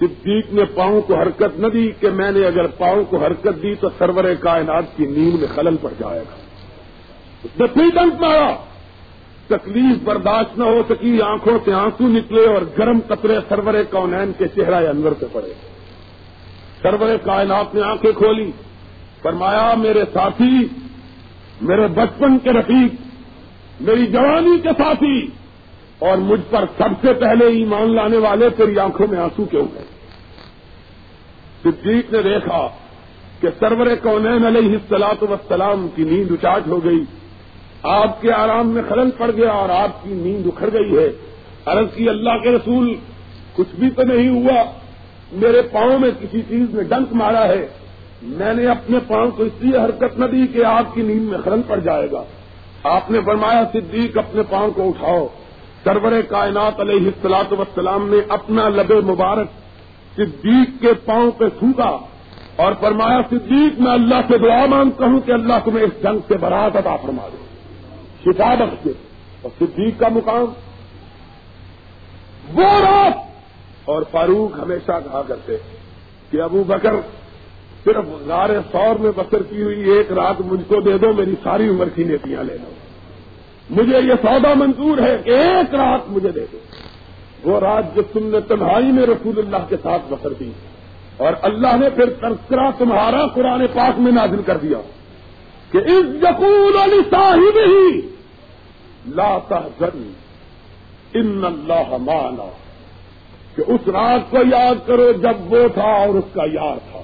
صدیق 0.00 0.52
نے 0.52 0.64
پاؤں 0.64 1.00
کو 1.00 1.14
حرکت 1.14 1.58
نہ 1.58 1.66
دی 1.66 1.90
کہ 2.00 2.10
میں 2.10 2.30
نے 2.30 2.46
اگر 2.46 2.66
پاؤں 2.66 3.04
کو 3.04 3.24
حرکت 3.24 3.62
دی 3.62 3.74
تو 3.74 3.88
سرور 3.98 4.24
کائنات 4.40 4.84
کی 4.96 5.06
نیند 5.06 5.34
میں 5.34 5.48
خلل 5.54 5.76
پڑ 5.82 5.90
جائے 5.98 6.20
گا۔ 6.20 6.36
اس 7.44 7.60
نے 7.60 7.66
پھر 7.66 7.82
ٹنک 7.94 8.20
مارا۔ 8.20 8.56
تکلیف 9.46 10.02
برداشت 10.04 10.58
نہ 10.58 10.64
ہو 10.64 10.82
سکی، 10.88 11.22
آنکھوں 11.22 11.58
سے 11.64 11.72
آنسو 11.72 12.08
نکلے 12.08 12.46
اور 12.46 12.62
گرم 12.78 12.98
قطرے 13.08 13.38
سرور 13.48 13.74
کونین 13.90 14.32
کے 14.38 14.48
چہرہ 14.48 14.88
انور 14.88 15.12
پہ 15.12 15.26
پڑے۔ 15.32 15.54
سرور 16.82 17.16
کائنات 17.24 17.74
نے 17.74 17.82
آنکھیں 17.82 18.12
کھولی۔ 18.12 18.50
فرمایا، 19.22 19.74
میرے 19.78 20.04
ساتھی، 20.12 20.66
میرے 21.62 21.86
بچپن 21.86 22.38
کے 22.38 22.50
رفیق، 22.50 22.94
میری 23.80 24.06
جوانی 24.06 24.60
کے 24.62 24.68
ساتھی 24.68 25.26
اور 26.08 26.18
مجھ 26.18 26.40
پر 26.50 26.64
سب 26.78 27.06
سے 27.06 27.12
پہلے 27.12 27.46
ایمان 27.46 27.94
لانے 27.94 28.16
والے 28.16 28.50
تیری 28.50 28.78
آنکھوں 28.78 29.06
میں 29.10 29.18
آنسو 29.18 29.44
کیوں 29.44 29.66
گئے؟ 29.74 29.84
صدیق 31.62 32.12
نے 32.12 32.22
دیکھا 32.22 32.68
کہ 33.40 33.48
سرور 33.60 33.86
کونین 34.02 34.46
علیہ 34.46 34.72
السلاط 34.72 35.22
وسلام 35.22 35.88
کی 35.94 36.04
نیند 36.04 36.30
اچاٹ 36.30 36.66
ہو 36.66 36.84
گئی۔ 36.84 37.04
آپ 37.82 38.20
کے 38.20 38.32
آرام 38.32 38.68
میں 38.68 38.82
خلل 38.88 39.10
پڑ 39.10 39.30
گیا 39.36 39.50
اور 39.50 39.68
آپ 39.68 40.04
کی 40.04 40.10
نیند 40.10 40.46
اکھڑ 40.46 40.68
گئی 40.72 40.98
ہے۔ 40.98 41.12
عرض 41.66 41.86
کی 41.94 42.08
اللہ 42.08 42.38
کے 42.42 42.50
رسول، 42.50 42.94
کچھ 43.52 43.80
بھی 43.80 43.90
تو 43.90 44.02
نہیں 44.02 44.28
ہوا۔ 44.28 44.62
میرے 45.32 45.62
پاؤں 45.62 45.98
میں 45.98 46.10
کسی 46.20 46.40
چیز 46.48 46.74
نے 46.74 46.82
ڈنک 46.82 47.12
مارا 47.12 47.48
ہے۔ 47.48 47.66
میں 48.22 48.54
نے 48.54 48.66
اپنے 48.66 48.98
پاؤں 49.06 49.30
کو 49.30 49.42
اس 49.42 49.52
لیے 49.60 49.78
حرکت 49.78 50.18
نہ 50.18 50.24
دی 50.24 50.46
کہ 50.46 50.64
آپ 50.64 50.94
کی 50.94 51.02
نیند 51.02 51.28
میں 51.28 51.38
خلل 51.44 51.60
پڑ 51.68 51.78
جائے 51.78 52.10
گا۔ 52.12 52.24
آپ 52.82 53.10
نے 53.10 53.18
فرمایا، 53.24 53.62
صدیق، 53.72 54.18
اپنے 54.18 54.42
پاؤں 54.50 54.70
کو 54.70 54.88
اٹھاؤ۔ 54.88 55.26
سرور 55.84 56.12
کائنات 56.28 56.80
علیہ 56.80 57.06
السلاط 57.06 57.52
وسلام 57.52 58.08
نے 58.08 58.16
اپنا 58.28 58.68
لب 58.68 58.92
مبارک 58.92 59.46
صدیق 60.16 60.80
کے 60.80 60.92
پاؤں 61.04 61.30
پہ 61.30 61.48
تھوکا 61.48 61.98
اور 62.56 62.72
فرمایا، 62.80 63.20
صدیق، 63.30 63.80
میں 63.80 63.92
اللہ 63.92 64.20
سے 64.28 64.38
دعا 64.38 64.66
مانگتا 64.66 65.06
ہوں 65.06 65.20
کہ 65.20 65.32
اللہ 65.32 65.52
تمہیں 65.64 65.84
اس 65.84 66.02
جنگ 66.02 66.18
سے 66.28 66.36
برات 66.36 66.76
عطا 66.76 66.96
فرما 66.96 67.28
دے۔ 67.32 67.36
شفا 68.24 68.54
بخش 68.54 68.88
اور 69.42 69.50
صدیق 69.58 70.00
کا 70.00 70.08
مقام۔ 70.08 70.44
وہ 72.54 72.80
رات۔ 72.80 73.12
اور 73.84 74.02
فاروق 74.10 74.58
ہمیشہ 74.58 74.92
کہا 74.92 75.22
کرتے 75.28 75.56
کہ 76.30 76.42
ابو 76.42 76.64
بکر، 76.64 76.94
صرف 77.84 78.04
غار 78.26 78.50
سور 78.72 78.94
میں 78.98 79.10
بسر 79.16 79.42
کی 79.42 79.62
ہوئی 79.62 79.90
ایک 79.90 80.12
رات 80.12 80.40
مجھ 80.40 80.62
کو 80.68 80.80
دے 80.80 80.98
دو، 80.98 81.12
میری 81.12 81.34
ساری 81.42 81.68
عمر 81.68 81.88
کی 81.88 82.04
نیتیاں 82.04 82.42
لے 82.42 82.54
لو۔ 82.54 82.70
مجھے 83.72 83.98
یہ 83.98 84.12
سودا 84.22 84.54
منظور 84.54 84.98
ہے 84.98 85.16
کہ 85.24 85.30
ایک 85.30 85.74
رات 85.74 86.00
مجھے 86.08 86.30
دے 86.30 86.46
دو۔ 86.52 86.58
وہ 87.44 87.60
رات 87.60 87.94
جو 87.94 88.02
تم 88.02 88.30
نے 88.30 88.40
تنہائی 88.40 88.92
میں 88.92 89.02
رسول 89.02 89.38
اللہ 89.38 89.66
کے 89.68 89.76
ساتھ 89.82 90.02
بسر 90.08 90.32
دی۔ 90.32 90.50
اور 91.16 91.32
اللہ 91.42 91.76
نے 91.76 91.90
پھر 91.90 92.10
تذکرہ 92.10 92.70
تمہارا 92.78 93.26
قرآن 93.26 93.66
پاک 93.74 94.00
میں 94.00 94.12
نازل 94.12 94.42
کر 94.42 94.56
دیا 94.56 94.78
کہ 95.70 95.78
اس 95.78 96.22
یقول 96.22 96.76
علی 96.82 97.00
صاحب 97.10 97.58
ہی 97.66 98.00
لا 99.06 99.38
تحزن 99.48 100.12
ان 101.14 101.44
اللہ 101.44 101.96
مانا 101.96 102.50
کہ 103.56 103.62
اس 103.66 103.88
رات 103.88 104.30
کو 104.30 104.38
یاد 104.52 104.86
کرو 104.86 105.12
جب 105.12 105.52
وہ 105.52 105.68
تھا 105.74 105.92
اور 105.92 106.08
اس 106.08 106.34
کا 106.34 106.42
یار 106.52 106.76
تھا۔ 106.92 107.02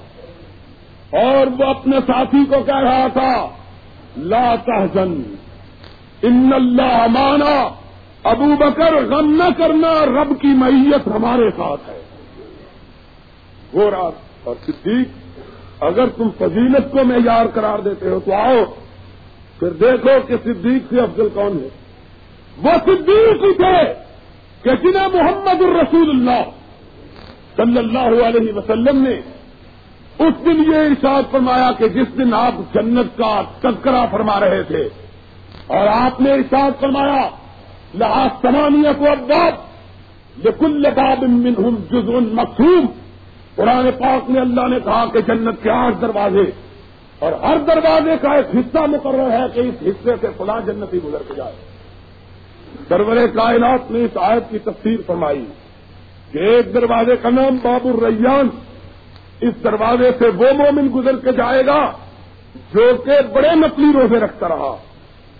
اور 1.19 1.47
وہ 1.59 1.65
اپنے 1.65 1.97
ساتھی 2.07 2.45
کو 2.45 2.63
کہہ 2.65 2.79
رہا 2.79 3.07
تھا، 3.13 3.49
لا 4.17 4.55
تحزن 4.55 5.35
ان 6.21 6.49
اللہ 6.53 7.07
مانا 7.07 7.69
ابو 8.23 8.55
بکر 8.59 9.05
غم 9.05 9.35
نہ 9.35 9.49
کرنا 9.57 10.05
رب 10.05 10.41
کی 10.41 10.47
میت 10.47 11.07
ہمارے 11.07 11.49
ساتھ 11.57 11.89
ہے۔ 11.89 12.01
وہ 13.73 13.89
رات 13.89 14.13
اور 14.43 14.55
صدیق، 14.65 15.07
اگر 15.83 16.07
تم 16.07 16.29
فضیلت 16.37 16.91
کو 16.91 17.03
معیار 17.03 17.45
قرار 17.53 17.79
دیتے 17.79 18.09
ہو 18.09 18.19
تو 18.25 18.33
آؤ۔ 18.33 18.63
پھر 19.59 19.69
دیکھو 19.69 20.09
کہ 20.27 20.35
صدیق 20.43 20.83
سے 20.89 20.99
افضل 21.01 21.27
کون 21.33 21.59
ہے۔ 21.63 21.69
وہ 22.57 22.71
صدیق 22.85 23.43
ہی 23.43 23.53
تھے 23.53 23.93
کہ 24.61 24.75
جنہیں 24.75 25.07
محمد 25.07 25.61
الرسول 25.61 26.09
اللہ 26.09 26.49
صلی 27.57 27.77
اللہ 27.77 28.25
علیہ 28.25 28.53
وسلم 28.53 29.03
نے 29.03 29.21
اس 30.19 30.45
دن 30.45 30.71
یہ 30.71 30.77
ارشاد 30.77 31.23
فرمایا 31.31 31.71
کہ 31.71 31.87
جس 31.87 32.17
دن 32.17 32.33
آپ 32.33 32.73
جنت 32.73 33.17
کا 33.17 33.41
تذکرہ 33.59 34.05
فرما 34.11 34.39
رہے 34.39 34.63
تھے 34.63 34.89
اور 35.69 35.87
آپ 35.87 36.21
نے 36.21 36.31
ارشاد 36.33 36.79
فرمایا 36.79 37.27
لحاظ 37.93 38.41
سمانیہ 38.41 38.93
کو 38.97 39.05
اباب 39.11 40.45
لکل 40.45 40.89
باب 40.95 41.23
منہم 41.23 41.75
جزء 41.91 42.19
مقصوم 42.33 42.85
قرآن 43.55 43.89
پاک 43.99 44.29
میں 44.29 44.41
اللہ 44.41 44.67
نے 44.67 44.79
کہا 44.83 45.05
کہ 45.13 45.21
جنت 45.27 45.63
کے 45.63 45.69
آٹھ 45.71 46.01
دروازے، 46.01 46.49
اور 47.19 47.33
ہر 47.43 47.57
دروازے 47.67 48.15
کا 48.21 48.33
ایک 48.33 48.55
حصہ 48.55 48.85
مقرر 48.89 49.31
ہے 49.31 49.45
کہ 49.53 49.59
اس 49.59 49.81
حصے 49.87 50.13
سے 50.21 50.27
فلاں 50.37 50.59
جنتی 50.65 50.99
گزر 51.05 51.23
کے 51.27 51.33
جائے۔ 51.37 51.55
سرور 52.89 53.17
کائنات 53.35 53.91
نے 53.91 54.03
اس 54.05 54.17
آیت 54.21 54.49
کی 54.49 54.59
تفسیر 54.63 54.99
فرمائی 55.07 55.45
کہ 56.31 56.37
ایک 56.49 56.73
دروازے 56.73 57.15
کا 57.21 57.29
نام 57.29 57.57
باب 57.63 57.87
الریان، 57.87 58.49
اس 59.41 59.63
دروازے 59.63 60.11
سے 60.19 60.29
وہ 60.39 60.51
مومن 60.57 60.87
گزر 60.95 61.15
کے 61.23 61.31
جائے 61.37 61.65
گا 61.65 61.81
جو 62.73 62.85
کہ 63.05 63.19
بڑے 63.33 63.55
نقلی 63.55 63.91
روزے 63.93 64.19
رکھتا 64.19 64.47
رہا۔ 64.49 64.75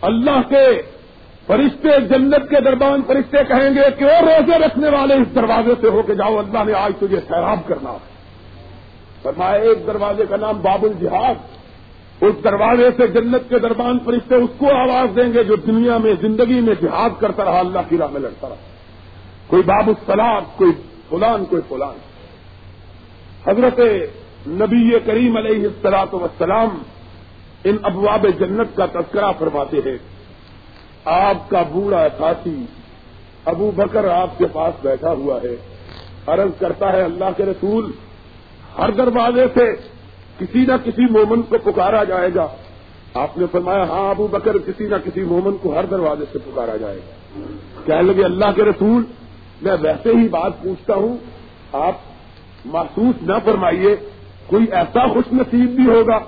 اللہ 0.02 0.42
کے 0.50 0.82
فرشتے 1.48 1.90
جنت 2.02 2.50
کے 2.50 2.62
دربان 2.62 3.02
فرشتے 3.08 3.38
کہیں 3.48 3.70
گے 3.70 3.82
کہ 4.00 4.06
وہ 4.06 4.22
روزے 4.22 4.60
رکھنے 4.60 4.90
والے 4.90 5.14
اس 5.14 5.36
دروازے 5.36 5.72
سے 5.82 5.88
ہو 5.88 6.02
کے 6.02 6.16
جاؤ، 6.16 6.38
اللہ 6.38 6.64
نے 6.64 6.74
آج 6.74 6.94
تجھے 7.00 7.20
سیراب 7.20 7.60
کرنا۔ 7.68 7.98
فرمایا، 9.22 9.52
ایک 9.52 9.88
دروازے 9.88 10.24
کا 10.30 10.36
نام 10.36 10.62
باب 10.62 10.84
الجہاد 10.84 11.36
اس 12.22 12.44
دروازے 12.44 12.90
سے 12.98 13.08
جنت 13.08 13.50
کے 13.50 13.60
دربان 13.60 14.00
فرشتے 14.06 14.36
اس 14.36 14.50
کو 14.58 14.66
آواز 14.76 15.16
دیں 15.16 15.34
گے 15.34 15.44
جو 15.44 15.56
دنیا 15.56 15.98
میں، 15.98 16.14
زندگی 16.22 16.62
میں 16.62 16.74
جہاد 16.82 17.10
کرتا 17.20 17.46
رہا، 17.46 17.60
اللہ 17.60 17.80
کی 17.90 17.98
راہ 17.98 18.08
میں 18.12 18.22
لڑتا 18.22 18.50
رہا۔ 18.50 18.56
کوئی 19.48 19.64
باب 19.64 19.88
السلام، 19.88 20.44
کوئی 20.56 20.72
فلان 21.10 21.46
کوئی 21.46 21.62
فلان۔ 21.68 21.98
حضرت 23.48 23.80
نبی 24.48 25.00
کریم 25.06 25.38
علیہ 25.38 25.68
السلاط 25.68 26.14
وسلام 26.14 26.70
ان 27.64 27.78
ابواب 27.84 28.26
جنت 28.40 28.78
کا 28.78 28.86
تذکرہ 28.86 29.32
فرماتے 29.40 29.78
ہیں۔ 29.78 29.98
آپ 31.06 31.50
کا 31.50 31.64
بوڑھا 31.72 32.08
ساتھی 32.18 32.66
ابو 33.46 33.72
بکر 33.76 34.08
آپ 34.08 34.38
کے 34.38 34.46
پاس 34.54 34.86
بیٹھا 34.86 35.12
ہوا 35.12 35.40
ہے۔ 35.44 35.56
عرض 36.28 36.60
کرتا 36.60 36.94
ہے 36.94 37.02
اللہ 37.02 37.26
کے 37.38 37.46
رسول، 37.46 37.92
ہر 38.78 38.92
دروازے 38.92 39.46
سے 39.54 39.76
کسی 40.40 40.66
نہ 40.66 40.74
کسی 40.84 41.06
مومن 41.12 41.42
کو 41.42 41.58
پکارا 41.64 42.04
جائے 42.04 42.30
گا۔ 42.36 42.48
آپ 43.14 43.38
نے 43.38 43.46
فرمایا 43.52 43.84
ہاں 43.84 44.10
ابو 44.10 44.28
بکر، 44.28 44.58
کسی 44.58 44.88
نہ 44.88 44.96
کسی 45.06 45.22
مومن 45.22 45.58
کو 45.58 45.76
ہر 45.76 45.86
دروازے 45.86 46.26
سے 46.32 46.40
پکارا 46.40 46.76
جائے 46.78 46.98
گا۔ 46.98 47.40
کہنے 47.86 48.02
لگے، 48.02 48.24
اللہ 48.24 48.52
کے 48.56 48.64
رسول، 48.64 49.04
میں 49.62 49.78
ویسے 49.82 50.10
ہی 50.10 50.28
بات 50.28 50.64
پوچھتا 50.64 50.96
ہوں، 50.96 51.18
آپ 51.74 51.94
محسوس 52.66 53.16
نہ 53.22 53.34
فرمائیے، 53.46 53.96
کوئی 54.48 54.66
ایسا 54.72 55.08
خوش 55.08 55.34
نصیب 55.34 55.70
بھی 55.70 55.86
ہوگا۔ 55.86 56.20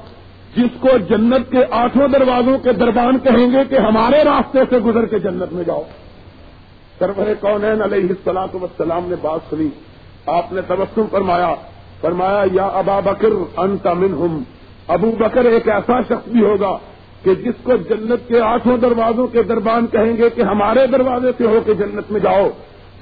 جس 0.56 0.82
کو 0.82 0.98
جنت 1.10 1.52
کے 1.52 1.58
آٹھوں 1.72 2.08
دروازوں 2.08 2.58
کے 2.58 2.74
دربان 2.74 3.20
کہیں 3.20 3.52
گے 3.52 3.58
کہ 3.70 3.76
ہمارے 3.76 4.24
راستے 4.24 4.60
سے 4.70 4.78
گزر 4.78 5.06
کے 5.06 5.20
جنت 5.20 5.54
میں 5.54 5.64
جاؤ۔ 5.64 5.84
سرور 7.00 7.34
کون 7.40 7.66
علیہ 7.66 8.08
السلاط 8.10 8.56
وسلام 8.56 9.10
نے 9.10 9.16
بات 9.22 9.40
سنی۔ 9.50 9.68
آپ 10.26 10.54
نے 10.54 10.62
تبسم 10.62 11.02
فرمایا۔ 11.12 11.56
فرمایا، 12.02 12.44
یا 12.52 12.66
ابا 12.66 13.00
بکر، 13.00 13.28
انت 13.58 13.88
منہم۔ 13.88 14.44
ابو 14.88 15.12
بکر 15.12 15.46
ایک 15.46 15.70
ایسا 15.70 16.02
شخص 16.02 16.28
بھی 16.28 16.46
ہوگا 16.46 16.78
کہ 17.24 17.36
جس 17.36 17.54
کو 17.64 17.76
جنت 17.76 18.28
کے 18.28 18.42
آٹھوں 18.42 18.78
دروازوں 18.78 19.28
کے 19.28 19.44
دربان 19.44 19.88
کہیں 19.88 20.18
گے 20.18 20.30
کہ 20.30 20.42
ہمارے 20.42 20.88
دروازے 20.88 21.32
سے 21.38 21.46
ہو 21.46 21.60
کے 21.66 21.74
جنت 21.74 22.12
میں 22.12 22.20
جاؤ۔ 22.20 22.50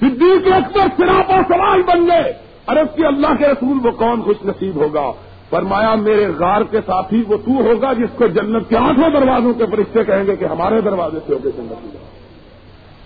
صدیق 0.00 0.44
کے 0.44 0.54
اکثر 0.54 0.86
سراپا 0.96 1.36
سوال 1.48 1.82
بن 1.82 2.06
گئے۔ 2.06 2.32
عرب 2.66 2.96
کی 2.96 3.04
اللہ 3.04 3.34
کے 3.38 3.46
رسول 3.46 3.86
وہ 3.86 3.90
کون 3.90 4.22
خوش 4.22 4.36
نصیب 4.44 4.76
ہوگا؟ 4.76 5.12
فرمایا 5.50 5.94
میرے 5.94 6.26
غار 6.38 6.60
کے 6.70 6.80
ساتھی 6.86 7.22
وہ 7.28 7.36
تو 7.36 7.50
ہوگا 7.50 7.92
جس 7.92 8.18
کو 8.18 8.26
جنت 8.26 8.68
کے 8.68 8.76
آٹھوں 8.76 9.10
دروازوں 9.10 9.54
کے 9.54 9.64
فرشتے 9.70 10.04
کہیں 10.04 10.26
گے 10.26 10.36
کہ 10.36 10.44
ہمارے 10.44 10.80
دروازے 10.80 11.18
سے 11.26 11.32
ہو 11.32 11.38
کے 11.38 11.50
جنت 11.56 11.84
میں 11.84 12.10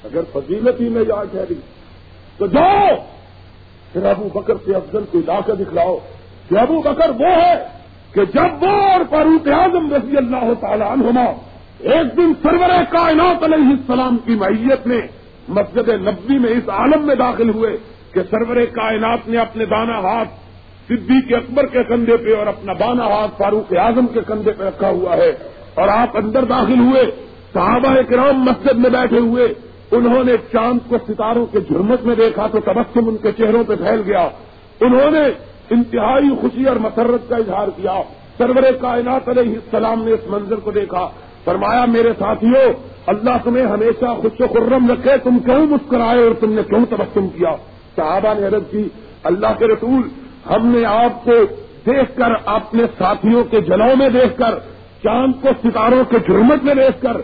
اگر 0.05 0.21
فضیلت 0.33 0.81
ہی 0.81 0.89
میں 0.89 1.05
یاد 1.09 1.27
ٹھہری 1.31 1.55
تو 2.39 2.47
جاؤ! 2.47 2.89
پھر 3.93 4.05
ابو 4.05 4.41
بکر 4.41 4.55
سے 4.65 4.75
افضل 4.75 5.05
کو 5.13 5.19
لا 5.27 5.41
کے 5.47 5.53
دکھلاؤ 5.53 5.99
کہ 6.49 6.59
ابو 6.59 6.81
بکر 6.81 7.11
وہ 7.11 7.29
ہے 7.29 7.69
کہ 8.13 8.25
جب 8.25 8.63
وہ 8.63 8.69
اور 8.69 9.01
فاروق 9.11 9.49
اعظم 9.49 9.95
رضی 9.95 10.17
اللہ 10.17 10.53
تعالیٰ 10.61 10.91
عنہما 10.91 11.25
ایک 11.81 12.17
دن 12.17 12.33
سرور 12.43 12.71
کائنات 12.91 13.45
علیہ 13.45 13.71
السلام 13.71 14.19
کی 14.25 14.35
معیت 14.35 14.87
میں، 14.87 15.01
مسجد 15.49 15.89
نبی 15.89 16.39
میں 16.39 16.51
اس 16.51 16.69
عالم 16.69 17.07
میں 17.07 17.15
داخل 17.15 17.51
ہوئے 17.51 17.77
کہ 18.13 18.21
سرور 18.31 18.57
کائنات 18.73 19.29
نے 19.29 19.39
اپنے 19.39 19.65
دانا 19.65 19.99
ہاتھ 19.99 20.29
صدیق 20.89 21.35
اکبر 21.37 21.67
کے 21.67 21.83
کندھے 21.85 22.17
پہ 22.17 22.37
اور 22.37 22.47
اپنا 22.47 22.73
بانا 22.73 23.07
ہاتھ 23.07 23.31
فاروق 23.39 23.73
اعظم 23.79 24.07
کے 24.07 24.21
کندھے 24.27 24.53
پہ 24.53 24.65
رکھا 24.65 24.89
ہوا 24.89 25.17
ہے 25.17 25.33
اور 25.75 25.89
آپ 25.89 26.17
اندر 26.17 26.45
داخل 26.45 26.79
ہوئے، 26.79 27.11
صحابہ 27.53 27.95
کرام 28.09 28.41
مسجد 28.41 28.79
میں 28.79 28.91
بیٹھے 28.91 29.19
ہوئے، 29.19 29.55
انہوں 29.91 30.25
نے 30.25 30.33
چاند 30.53 30.79
کو 30.89 30.97
ستاروں 31.09 31.47
کے 31.47 31.61
جھرمٹ 31.61 32.03
میں 32.03 32.15
دیکھا 32.15 32.47
تو 32.47 32.61
تبسم 32.61 33.09
ان 33.09 33.17
کے 33.17 33.33
چہروں 33.33 33.65
پہ 33.65 33.77
پھیل 33.77 34.03
گیا۔ 34.07 34.29
انہوں 34.81 35.11
نے 35.11 35.23
انتہائی 35.71 36.31
خوشی 36.41 36.65
اور 36.65 36.77
مسرت 36.77 37.29
کا 37.29 37.37
اظہار 37.37 37.69
کیا۔ 37.69 38.03
سرور 38.39 38.73
کائنات 38.81 39.29
علیہ 39.29 39.53
السلام 39.53 40.05
نے 40.05 40.13
اس 40.13 40.21
منظر 40.27 40.57
کو 40.57 40.71
دیکھا۔ 40.71 41.09
فرمایا، 41.45 41.85
میرے 41.85 42.13
ساتھیوں، 42.19 42.73
اللہ 43.07 43.37
تمہیں 43.45 43.67
ہمیشہ 43.67 44.05
خوش 44.05 44.41
و 44.41 44.47
خرم 44.47 44.91
رکھے، 44.91 45.11
تم 45.23 45.39
کیوں 45.39 45.67
مسکرائے 45.67 46.23
اور 46.25 46.35
تم 46.41 46.53
نے 46.53 46.63
کیوں 46.69 46.85
تبسم 46.91 47.29
کیا؟ 47.29 47.53
صحابہ 47.97 48.41
نے 48.41 48.47
عرض 48.47 48.63
کی، 48.71 48.89
اللہ 49.23 49.59
کے 49.59 49.67
رسول 49.67 50.24
ہم 50.51 50.67
نے 50.67 50.85
آپ 50.85 51.25
کو 51.25 51.33
دیکھ 51.87 52.17
کر 52.17 52.33
اپنے 52.45 52.83
ساتھیوں 52.99 53.45
کے 53.45 53.61
جلوں 53.61 53.97
میں 53.97 54.09
دیکھ 54.09 54.39
کر، 54.39 54.59
چاند 55.03 55.33
کو 55.43 55.49
ستاروں 55.65 56.05
کے 56.11 56.19
جھرمٹ 56.19 56.65
میں 56.65 56.75
دیکھ 56.75 57.03
کر 57.03 57.17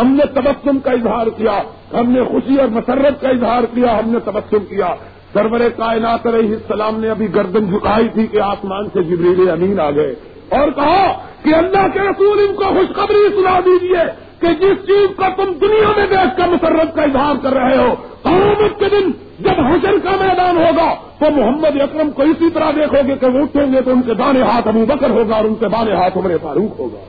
ہم 0.00 0.08
نے 0.08 0.26
تبسم 0.34 0.78
کا 0.78 0.90
اظہار 0.90 1.26
کیا، 1.26 1.62
ہم 1.92 2.10
نے 2.10 2.24
خوشی 2.24 2.60
اور 2.60 2.68
مسرت 2.68 3.20
کا 3.20 3.28
اظہار 3.28 3.62
کیا، 3.74 3.98
ہم 3.98 4.10
نے 4.10 4.18
تبسم 4.24 4.64
کیا۔ 4.68 4.94
سرور 5.32 5.60
کائنات 5.76 6.26
علیہ 6.26 6.48
السلام 6.48 7.00
نے 7.00 7.10
ابھی 7.10 7.34
گردن 7.34 7.66
جھکائی 7.66 8.08
تھی 8.08 8.26
کہ 8.26 8.40
آسمان 8.40 8.88
سے 8.92 9.02
جبریل 9.02 9.50
امین 9.50 9.80
آ 9.80 9.90
گئے۔ 9.90 10.14
اور 10.48 10.70
کہا 10.70 11.26
کہ 11.42 11.54
اللہ 11.54 11.86
کے 11.92 12.00
رسول 12.00 12.38
ان 12.48 12.54
کو 12.54 12.64
خوشخبری 12.64 13.28
سنا 13.36 13.60
دیجیے 13.60 14.04
کہ 14.40 14.46
جس 14.46 14.86
چیز 14.86 15.16
کا 15.16 15.28
تم 15.28 15.52
دنیا 15.52 15.92
میں 15.96 16.06
دیکھ 16.06 16.38
کر 16.38 16.48
مسرت 16.48 16.94
کا 16.94 17.02
اظہار 17.02 17.34
کر 17.42 17.52
رہے 17.54 17.76
ہو، 17.76 17.94
قیامت 18.22 18.78
کے 18.78 18.88
دن 18.88 19.10
جب 19.40 19.60
حشر 19.60 19.98
کا 20.04 20.10
میدان 20.10 20.56
ہوگا، 20.56 20.94
تو 21.18 21.30
محمد 21.30 21.80
اکرم 21.80 22.10
کو 22.10 22.22
اسی 22.22 22.50
طرح 22.50 22.70
دیکھو 22.70 22.98
گے 23.08 23.14
کہ 23.20 23.26
وہ 23.26 23.42
اٹھیں 23.42 23.72
گے 23.72 23.80
تو 23.80 23.90
ان 23.90 24.02
کے 24.02 24.14
دانے 24.14 24.42
ہاتھ 24.42 24.68
ابو 24.68 24.84
بکر 24.86 25.10
ہوگا 25.10 25.36
اور 25.36 25.44
ان 25.44 25.54
کے 25.54 25.68
بانے 25.68 25.92
ہاتھ 25.92 26.18
عمر 26.18 26.36
فاروق 26.42 26.80
ہوگا۔ 26.80 27.02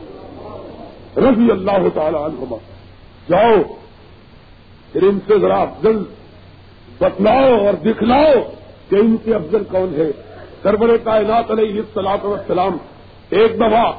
رضی 1.17 1.51
اللہ 1.51 1.87
تعالی 1.93 2.17
عنہ 2.17 2.55
جاؤ، 3.29 3.61
پھر 4.91 5.03
ان 5.03 5.19
سے 5.27 5.39
ذرا 5.39 5.61
افضل 5.61 6.03
بتلاؤ 6.99 7.65
اور 7.65 7.73
دکھلاؤ 7.73 8.33
کہ 8.89 8.95
ان 8.95 9.15
کے 9.23 9.33
افضل 9.35 9.63
کون 9.63 9.93
ہے 9.97 10.11
سرور 10.63 10.97
کائنات 11.03 11.51
علیہ 11.51 11.79
السلاط 11.79 12.25
وسلام 12.25 12.77
ایک 13.29 13.55
دفعہ 13.55 13.91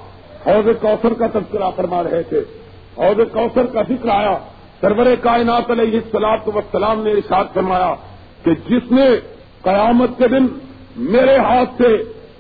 حوض 0.47 0.69
کوثر 0.81 1.13
کا 1.13 1.27
تذکرہ 1.27 1.71
فرما 1.77 2.03
رہے 2.03 2.23
تھے۔ 2.23 2.39
حوض 2.99 3.33
کوثر 3.33 3.67
کا 3.67 3.83
ذکر 3.83 4.09
آیا۔ 4.09 4.39
سرور 4.81 5.07
کائنات 5.23 5.71
علیہ 5.71 5.99
السلاط 5.99 6.49
وسلام 6.49 7.03
نے 7.03 7.11
ارشاد 7.11 7.45
فرمایا 7.55 7.95
کہ 8.45 8.51
جس 8.51 8.93
نے 8.93 9.05
قیامت 9.63 10.11
کے 10.19 10.29
دن 10.29 10.47
میرے 10.97 11.37
ہاتھ 11.37 11.83
سے 11.83 11.97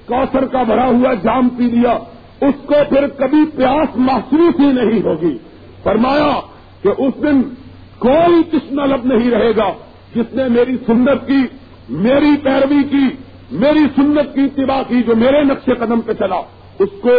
کوثر 0.07 0.45
کا 0.45 0.63
بھرا 0.63 0.87
ہوا 0.87 1.15
جام 1.15 1.49
پی 1.49 1.65
لیا، 1.65 1.99
اس 2.41 2.55
کو 2.67 2.75
پھر 2.89 3.07
کبھی 3.07 3.45
پیاس 3.57 3.89
محسوس 3.95 4.61
ہی 4.61 4.67
نہیں 4.67 5.03
ہوگی۔ 5.03 5.39
فرمایا 5.83 6.41
کہ 6.83 6.89
اس 6.99 7.23
دن 7.23 7.43
کوئی 7.99 8.43
کشنا 8.43 8.87
لب 8.87 9.05
نہیں 9.05 9.31
رہے 9.31 9.57
گا۔ 9.57 9.73
جس 10.15 10.35
نے 10.35 10.49
میری 10.49 10.77
سنت 10.87 11.27
کی، 11.27 11.47
میری 11.89 12.37
پیروی 12.43 12.83
کی، 12.91 13.17
میری 13.51 13.85
سنت 13.97 14.35
کی 14.35 14.41
اتباع 14.41 14.83
کی 14.89 15.03
جو 15.03 15.17
میرے 15.17 15.43
نقش 15.43 15.71
قدم 15.79 16.01
پہ 16.01 16.13
چلا۔ 16.13 16.43
اس 16.79 16.89
کو 17.03 17.11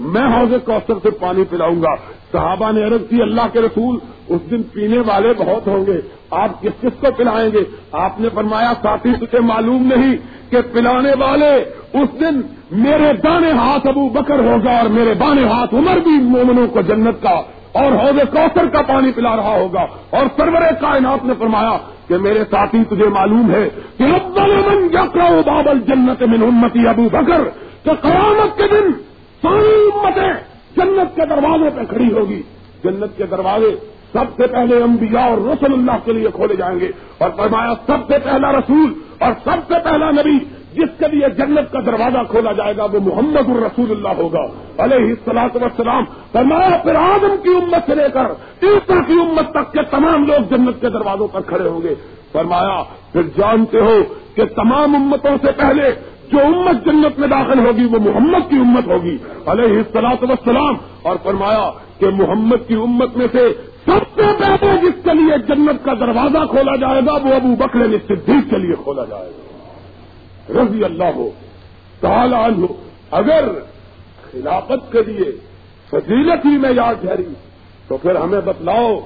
میں 0.00 0.22
حوض 0.22 0.54
کوثر 0.64 0.94
سے 1.02 1.10
پانی 1.10 1.44
پلاؤں 1.50 1.82
گا۔ 1.82 1.94
صحابہ 2.32 2.72
نے 2.72 2.84
عرض 2.84 3.08
کی، 3.10 3.22
اللہ 3.22 3.46
کے 3.52 3.60
رسول، 3.60 3.98
اس 4.28 4.50
دن 4.50 4.62
پینے 4.62 4.98
والے 4.98 5.32
بہت 5.38 5.68
ہوں 5.68 5.86
گے۔ 5.86 6.00
آپ 6.30 6.62
کس 6.62 6.80
کس 6.80 7.00
کو 7.00 7.06
پلائیں 7.16 7.50
گے؟ 7.52 7.58
آپ 7.92 8.20
نے 8.20 8.28
فرمایا، 8.34 8.72
ساتھی، 8.82 9.12
تجھے 9.12 9.40
معلوم 9.40 9.92
نہیں 9.96 10.16
کہ 10.50 10.56
پلانے 10.72 11.10
والے 11.18 11.54
اس 11.92 12.20
دن 12.20 12.40
میرے 12.70 13.12
دانے 13.12 13.50
ہاتھ 13.50 13.86
ابو 13.86 14.08
بکر 14.08 14.38
ہوگا 14.38 14.70
اور 14.70 14.88
میرے 14.88 15.14
بانے 15.14 15.44
ہاتھ 15.44 15.74
عمر 15.74 15.96
بھی 15.96 16.22
مومنوں 16.22 16.66
کو 16.66 16.80
جنت 16.80 17.22
کا 17.22 17.42
اور 17.72 17.92
حوض 17.92 18.32
کوثر 18.32 18.66
کا 18.66 18.82
پانی 18.82 19.12
پلا 19.12 19.36
رہا 19.36 19.58
ہوگا۔ 19.58 19.86
اور 20.10 20.26
سرور 20.36 20.72
کائنات 20.80 21.24
نے 21.24 21.32
فرمایا 21.38 21.78
کہ 22.08 22.16
میرے 22.16 22.44
ساتھی، 22.50 22.84
تجھے 22.84 23.08
معلوم 23.08 23.50
ہے 23.50 23.68
کہ 23.98 24.04
من 24.04 24.38
بابل 25.46 25.80
جنت 25.80 26.22
من 26.22 26.42
امتی 26.42 26.88
ابو 26.88 27.08
بکر 27.12 27.48
تو 27.86 27.92
قیامت 28.02 28.56
کے 28.56 28.62
دن 28.62 28.92
ساری 29.42 29.88
امتیں 29.94 30.32
جنت 30.76 31.16
کے 31.16 31.26
دروازے 31.26 31.70
پہ 31.76 31.84
کھڑی 31.84 32.12
ہوگی۔ 32.12 32.42
جنت 32.84 33.16
کے 33.16 33.26
دروازے 33.26 33.76
سب 34.12 34.24
سے 34.36 34.46
پہلے 34.46 34.82
انبیاء 34.82 35.28
اور 35.28 35.38
رسول 35.38 35.72
اللہ 35.72 35.92
کے 36.04 36.12
لیے 36.12 36.28
کھولے 36.34 36.56
جائیں 36.56 36.80
گے۔ 36.80 36.90
اور 37.18 37.30
فرمایا، 37.36 37.74
سب 37.86 38.12
سے 38.12 38.18
پہلا 38.18 38.52
رسول 38.52 38.94
اور 39.18 39.32
سب 39.44 39.56
سے 39.68 39.74
پہلا 39.84 40.10
نبی 40.10 40.38
جس 40.72 40.98
کے 40.98 41.16
لیے 41.16 41.28
جنت 41.28 41.72
کا 41.72 41.80
دروازہ 41.86 42.18
کھولا 42.30 42.52
جائے 42.52 42.76
گا، 42.76 42.84
وہ 42.84 43.00
محمد 43.00 43.48
الرسول 43.48 43.90
اللہ 43.90 44.08
ہوگا۔ 44.08 44.42
علیہ 44.84 44.96
السلاط 44.96 45.56
وسلام 45.56 46.04
فرمایا، 46.32 46.76
پھر 46.82 46.94
آدم 46.94 47.34
کی 47.42 47.48
امت 47.48 47.86
سے 47.86 47.94
لے 47.94 48.08
کر 48.12 48.26
عیسا 48.62 48.94
کی 49.06 49.12
امت 49.12 49.50
تک 49.50 49.72
کے 49.72 49.82
تمام 49.90 50.24
لوگ 50.24 50.54
جنت 50.54 50.80
کے 50.80 50.88
دروازوں 50.88 51.28
پر 51.28 51.40
کھڑے 51.40 51.68
ہوں 51.68 51.82
گے۔ 51.82 51.94
فرمایا، 52.32 52.82
پھر 53.12 53.22
جانتے 53.22 53.78
ہو 53.78 54.02
کہ 54.34 54.44
تمام 54.44 54.94
امتوں 54.94 55.36
سے 55.42 55.52
پہلے 55.56 56.15
جو 56.32 56.38
امت 56.40 56.84
جنت 56.84 57.18
میں 57.18 57.28
داخل 57.28 57.58
ہوگی، 57.58 57.84
وہ 57.84 57.98
محمد 57.98 58.50
کی 58.50 58.56
امت 58.56 58.86
ہوگی۔ 58.86 59.18
علیہ 59.46 59.78
السلاط 59.78 60.22
وسلام 60.22 60.74
اور 61.02 61.16
فرمایا 61.22 61.70
کہ 61.98 62.06
محمد 62.10 62.68
کی 62.68 62.74
امت 62.74 63.16
میں 63.16 63.26
سے 63.32 63.48
سب 63.84 64.20
سے 64.20 64.22
پہلے 64.38 64.76
جس 64.82 65.04
کے 65.04 65.14
لیے 65.14 65.38
جنت 65.38 65.84
کا 65.84 65.94
دروازہ 65.94 66.38
کھولا 66.50 66.76
جائے 66.76 67.00
گا، 67.06 67.12
وہ 67.12 67.34
ابو 67.34 67.56
بکر 67.56 67.78
یعنی 67.78 67.96
صدیق 68.06 68.50
کے 68.50 68.58
لیے 68.58 68.74
کھولا 68.82 69.04
جائے 69.04 69.30
گا۔ 69.30 70.62
رضی 70.62 70.84
اللہ 70.84 71.10
ہو 71.14 71.30
تعالی 72.00 72.62
ہو 72.62 72.66
اگر 73.10 73.48
خلافت 74.32 74.92
کے 74.92 75.02
لیے 75.06 75.24
فضیلت 75.90 76.46
ہی 76.46 76.58
میں 76.58 76.72
یاد 76.72 76.94
ٹھہری، 77.00 77.32
تو 77.88 77.96
پھر 77.96 78.14
ہمیں 78.14 78.40
بتلاؤ 78.40 79.00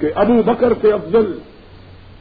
کہ 0.00 0.06
ابو 0.14 0.42
بکر 0.46 0.72
سے 0.80 0.92
افضل 0.92 1.38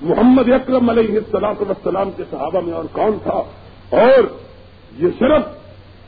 محمد 0.01 0.51
اکرم 0.51 0.89
علیہ 0.89 1.17
السلاط 1.17 1.61
وسلام 1.61 2.11
کے 2.17 2.23
صحابہ 2.31 2.59
میں 2.65 2.73
اور 2.73 2.83
کون 2.91 3.17
تھا؟ 3.23 3.41
اور 3.89 4.23
یہ 4.97 5.07
صرف 5.19 5.41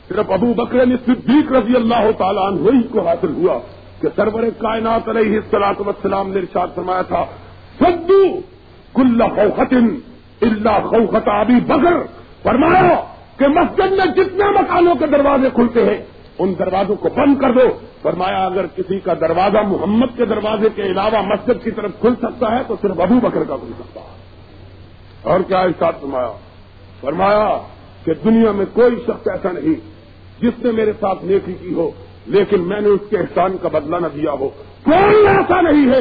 صرف 0.08 0.30
ابو 0.30 0.54
بکر 0.54 0.74
یعنی 0.74 0.96
صدیق 1.06 1.52
رضی 1.52 1.76
اللہ 1.76 2.10
تعالیٰ 2.18 2.42
عنہ 2.42 2.60
ہی 2.60 2.82
کو 2.82 3.06
حاصل 3.06 3.32
ہوا 3.34 3.58
کہ 4.00 4.08
سرور 4.16 4.42
کائنات 4.58 5.08
علیہ 5.08 5.36
السلاط 5.36 5.80
وسلام 5.80 6.30
نے 6.30 6.40
ارشاد 6.40 6.68
فرمایا 6.74 7.02
تھا 7.02 7.24
سدو 7.80 8.40
کل 8.94 9.22
خوخت 9.22 9.74
اللہ 10.40 10.86
خوخت 10.86 11.28
ابھی 11.28 11.60
بکر۔ 11.60 11.94
فرمایا 12.42 13.04
کہ 13.36 13.48
مسجد 13.48 13.92
میں 13.92 14.06
جتنے 14.06 14.44
مکانوں 14.44 14.94
کے 14.94 15.06
دروازے 15.06 15.50
کھلتے 15.54 15.84
ہیں، 15.84 16.04
ان 16.38 16.54
دروازوں 16.58 16.96
کو 16.96 17.08
بند 17.08 17.40
کر 17.40 17.52
دو۔ 17.52 17.78
فرمایا 18.02 18.46
اگر 18.46 18.66
کسی 18.66 19.00
کا 19.00 19.14
دروازہ 19.14 19.58
محمد 19.58 20.16
کے 20.16 20.24
دروازے 20.24 20.68
کے 20.74 20.82
علاوہ 20.82 21.22
مسجد 21.22 21.64
کی 21.64 21.70
طرف 21.70 21.90
کھل 22.00 22.14
سکتا 22.22 22.50
ہے، 22.50 22.62
تو 22.68 22.76
صرف 22.82 23.00
ابو 23.00 23.14
بکر 23.14 23.44
کا 23.44 23.56
کھل 23.56 23.72
سکتا 23.78 24.00
ہے۔ 24.00 24.16
اور 25.22 25.40
کیا 25.40 25.58
ارشاد 25.58 25.92
فرمایا؟ 26.00 26.32
فرمایا 27.00 27.58
کہ 28.04 28.12
دنیا 28.24 28.50
میں 28.50 28.66
کوئی 28.72 28.96
شخص 29.06 29.28
ایسا 29.28 29.52
نہیں 29.52 29.74
جس 30.42 30.64
نے 30.64 30.72
میرے 30.72 30.92
ساتھ 31.00 31.24
نیکی 31.24 31.52
کی 31.60 31.74
ہو، 31.74 31.90
لیکن 32.26 32.60
میں 32.60 32.80
نے 32.80 32.88
اس 32.88 33.00
کے 33.10 33.16
احسان 33.16 33.56
کا 33.62 33.68
بدلہ 33.68 33.96
نہ 33.96 34.06
دیا 34.14 34.32
ہو۔ 34.32 34.48
کوئی 34.82 35.26
ایسا 35.26 35.60
نہیں 35.60 35.92
ہے 35.92 36.00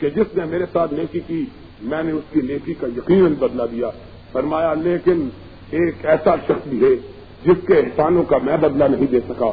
کہ 0.00 0.10
جس 0.10 0.36
نے 0.36 0.44
میرے 0.44 0.64
ساتھ 0.72 0.94
نیکی 0.94 1.20
کی، 1.26 1.44
میں 1.82 2.02
نے 2.02 2.12
اس 2.12 2.22
کی 2.32 2.40
نیکی 2.40 2.74
کا 2.74 2.86
یقیناً 2.86 3.34
بدلہ 3.34 3.62
دیا۔ 3.70 3.90
فرمایا، 4.32 4.74
لیکن 4.74 5.28
ایک 5.70 5.94
ایسا 6.02 6.34
شخص 6.36 6.68
بھی 6.68 6.84
ہے 6.84 6.96
جس 7.44 7.66
کے 7.66 7.74
احسانوں 7.74 8.22
کا 8.22 8.36
میں 8.42 8.56
بدلہ 8.56 8.84
نہیں 8.84 9.06
دے 9.06 9.20
سکا۔ 9.28 9.46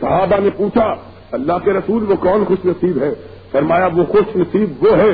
صحابہ 0.00 0.40
نے 0.40 0.50
پوچھا، 0.56 0.94
اللہ 1.32 1.52
کے 1.64 1.72
رسول 1.72 2.10
وہ 2.10 2.16
کون 2.16 2.44
خوش 2.44 2.64
نصیب 2.64 3.02
ہے؟ 3.02 3.14
فرمایا، 3.52 3.86
وہ 3.86 4.04
خوش 4.04 4.36
نصیب 4.36 4.84
وہ 4.84 4.96
ہے 4.96 5.10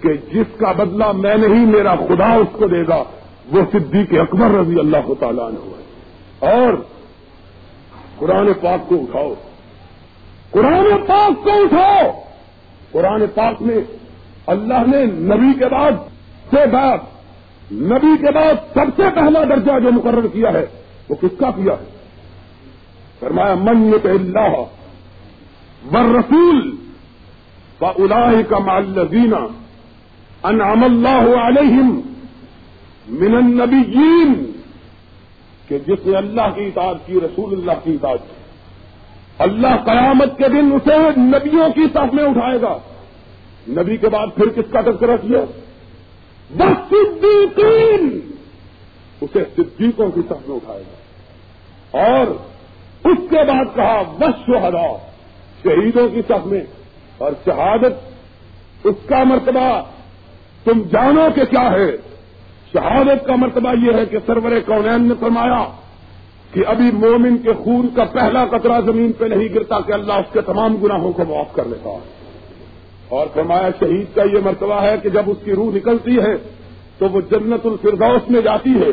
کہ 0.00 0.12
جس 0.32 0.58
کا 0.58 0.72
بدلہ 0.72 1.12
میں 1.12 1.36
نہیں، 1.36 1.66
میرا 1.66 1.94
خدا 1.94 2.34
اس 2.34 2.48
کو 2.52 2.66
دے 2.66 2.82
گا۔ 2.88 3.04
وہ 3.52 3.60
صدیق 3.72 4.20
اکبر 4.20 4.50
رضی 4.50 4.78
اللہ 4.78 5.14
تعالیٰ 5.20 5.50
نے 5.52 5.58
ہوا 5.58 5.80
اور 6.52 6.74
قرآن 8.18 8.52
پاک 8.62 8.88
کو 8.88 8.94
اٹھاؤ۔ 8.94 9.34
قرآن 10.50 10.84
پاک 11.06 11.44
کو 11.44 11.50
اٹھاؤ۔ 11.50 12.22
قرآن 12.92 13.22
پاک 13.34 13.62
میں 13.62 13.76
اللہ 14.46 14.96
نے 14.96 15.04
نبی 15.06 15.58
کے 15.58 15.66
بعد 15.66 15.92
سے 16.50 16.66
بعد، 16.66 16.98
نبی 17.72 18.16
کے 18.20 18.32
بعد 18.32 18.54
سب 18.74 18.86
سے 18.96 19.02
پہلا 19.14 19.44
درجہ 19.44 19.80
جو 19.80 19.92
مقرر 19.92 20.26
کیا 20.26 20.52
ہے، 20.52 20.66
وہ 21.08 21.14
کس 21.14 21.38
کا 21.38 21.50
کیا 21.50 21.72
ہے؟ 21.72 21.84
فرمایا، 23.20 23.54
من 23.54 23.90
اللہ 24.04 24.56
ور 25.92 26.14
رسول 26.18 26.76
و 27.80 27.86
الاح 27.86 28.32
کا 28.48 28.58
مالزینہ 28.58 29.46
انعام 30.42 30.84
اللہ 30.84 31.36
علیہم 31.36 32.00
من 33.08 33.36
النبیین، 33.36 34.52
کہ 35.68 35.78
جس 35.78 36.06
نے 36.06 36.16
اللہ 36.16 36.54
کی 36.54 36.64
اطاعت 36.64 36.96
کی، 37.06 37.20
رسول 37.20 37.52
اللہ 37.52 37.72
کی 37.84 37.94
اطاعت 37.94 38.18
کی۔ 38.28 38.34
اللہ 39.38 39.76
قیامت 39.84 40.38
کے 40.38 40.48
دن 40.48 40.72
اسے 40.72 41.20
نبیوں 41.20 41.68
کی 41.68 41.82
صف 41.94 42.14
میں 42.14 42.24
اٹھائے 42.24 42.60
گا۔ 42.60 42.78
نبی 43.68 43.96
کے 43.96 44.08
بعد 44.08 44.26
پھر 44.34 44.48
کس 44.48 44.72
کا 44.72 44.80
تذکرہ 44.80 45.16
کیا؟ 45.16 45.38
بس 46.56 46.88
صدیقین۔ 46.88 48.20
اسے 49.20 49.44
صدیقوں 49.56 50.10
کی 50.10 50.20
صف 50.28 50.48
میں 50.48 50.56
اٹھائے 50.56 50.82
گا۔ 50.82 50.96
اور 51.98 52.26
اس 53.04 53.18
کے 53.30 53.36
بعد 53.36 53.76
کہا، 53.76 54.02
بس 54.02 54.46
شہدا 54.46 54.96
شہیدوں 55.62 56.08
کی 56.08 56.22
صف 56.28 56.46
میں۔ 56.46 56.64
اور 57.18 57.32
شہادت، 57.44 57.92
اس 58.84 58.96
کا 59.06 59.24
مرتبہ 59.24 59.82
تم 60.64 60.82
جانو 60.82 61.28
کہ 61.34 61.44
کیا 61.44 61.70
ہے۔ 61.70 62.15
شہادت 62.72 63.26
کا 63.26 63.36
مرتبہ 63.36 63.74
یہ 63.86 63.92
ہے 63.92 64.06
کہ 64.06 64.18
سرور 64.26 64.60
کونین 64.66 65.08
نے 65.08 65.14
فرمایا 65.20 65.64
کہ 66.52 66.62
ابھی 66.66 66.90
مومن 66.92 67.38
کے 67.38 67.52
خون 67.52 67.88
کا 67.94 68.04
پہلا 68.04 68.44
قطرہ 68.46 68.80
زمین 68.80 69.12
پہ 69.12 69.24
نہیں 69.24 69.54
گرتا 69.54 69.80
کہ 69.80 69.92
اللہ 69.92 70.12
اس 70.12 70.32
کے 70.32 70.40
تمام 70.40 70.76
گناہوں 70.76 71.12
کو 71.12 71.22
معاف 71.28 71.54
کر 71.54 71.64
لیتا۔ 71.64 71.90
ہے 71.90 71.98
اور 73.08 73.26
فرمایا 73.34 73.68
شہید 73.80 74.06
کا 74.14 74.22
یہ 74.22 74.38
مرتبہ 74.44 74.82
ہے 74.82 74.94
کہ 75.02 75.08
جب 75.08 75.22
اس 75.26 75.36
کی 75.44 75.52
روح 75.52 75.76
نکلتی 75.76 76.18
ہے 76.18 76.36
تو 76.98 77.08
وہ 77.08 77.20
جنت 77.20 77.66
الفردوس 77.66 78.30
میں 78.30 78.40
جاتی 78.40 78.70
ہے 78.70 78.90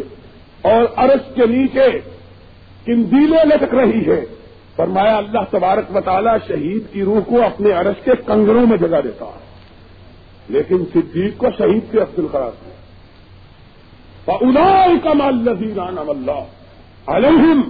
اور 0.61 0.83
عرش 0.95 1.35
کے 1.35 1.45
نیچے 1.45 1.99
کندیلے 2.85 3.37
لٹک 3.45 3.73
رہی 3.73 4.05
ہے۔ 4.07 4.25
فرمایا 4.75 5.17
اللہ 5.17 5.39
تبارک 5.51 5.91
مطالعہ 5.91 6.37
شہید 6.47 6.83
کی 6.93 7.03
روح 7.03 7.19
کو 7.19 7.41
اپنے 7.41 7.71
عرش 7.71 8.03
کے 8.03 8.11
کنگروں 8.25 8.67
میں 8.67 8.77
جگہ 8.77 9.01
دیتا۔ 9.03 9.25
ہے 9.25 9.53
لیکن 10.49 10.77
صدیق 10.93 11.37
کو 11.37 11.45
شہید 11.57 11.91
کے 11.91 11.99
افضل 11.99 12.27
قرار 12.31 12.51
دیا 12.65 12.72
کمال 14.25 15.35
نذیران 15.35 15.97
اللہ 15.97 16.43
علیہم 17.07 17.61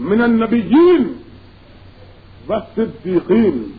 من 0.00 0.22
النبیین 0.22 1.12
و 2.48 2.54
صدیقین 2.76 3.70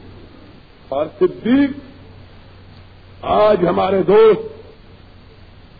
اور 0.90 1.06
صدیق، 1.20 1.70
آج 3.22 3.68
ہمارے 3.68 4.04
دوست 4.04 4.54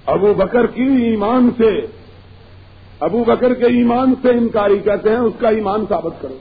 ابو 0.06 0.34
بکر 0.34 0.68
کی 0.68 0.84
ایمان 0.84 1.50
سے، 1.58 1.88
ابو 3.00 3.24
بکر 3.24 3.54
کے 3.54 3.66
ایمان 3.66 4.14
سے 4.22 4.30
انکاری 4.30 4.78
کہتے 4.78 5.10
ہیں، 5.10 5.18
اس 5.18 5.34
کا 5.40 5.50
ایمان 5.50 5.86
ثابت 5.90 6.22
کرو۔ 6.22 6.38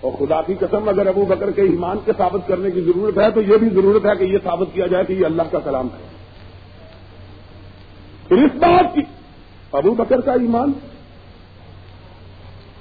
اور 0.00 0.12
خدا 0.12 0.42
کی 0.42 0.54
قسم، 0.54 0.88
اگر 0.88 1.06
ابو 1.06 1.24
بکر 1.24 1.50
کے 1.50 1.62
ایمان 1.62 1.98
کے 2.04 2.12
ثابت 2.16 2.48
کرنے 2.48 2.70
کی 2.70 2.80
ضرورت 2.80 3.18
ہے، 3.18 3.30
تو 3.30 3.40
یہ 3.40 3.56
بھی 3.56 3.68
ضرورت 3.68 4.06
ہے 4.06 4.16
کہ 4.18 4.24
یہ 4.24 4.38
ثابت 4.44 4.74
کیا 4.74 4.86
جائے 4.86 5.04
کہ 5.04 5.12
یہ 5.12 5.26
اللہ 5.26 5.42
کا 5.50 5.58
کلام 5.58 5.86
ہے۔ 5.86 6.21
پھر 8.32 8.44
اس 8.44 8.50
بات 8.54 8.94
کی، 8.94 9.00
ابو 9.72 9.94
بکر 9.94 10.20
کا 10.20 10.32
ایمان۔ 10.32 10.72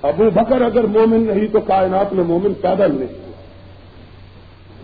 ابو 0.02 0.30
بکر 0.30 0.62
اگر 0.62 0.84
مومن 0.84 1.22
نہیں 1.22 1.48
تو 1.48 1.60
کائنات 1.60 2.14
میں 2.14 2.24
مومن 2.24 2.54
پیدا 2.54 2.88
نہیں 2.88 3.32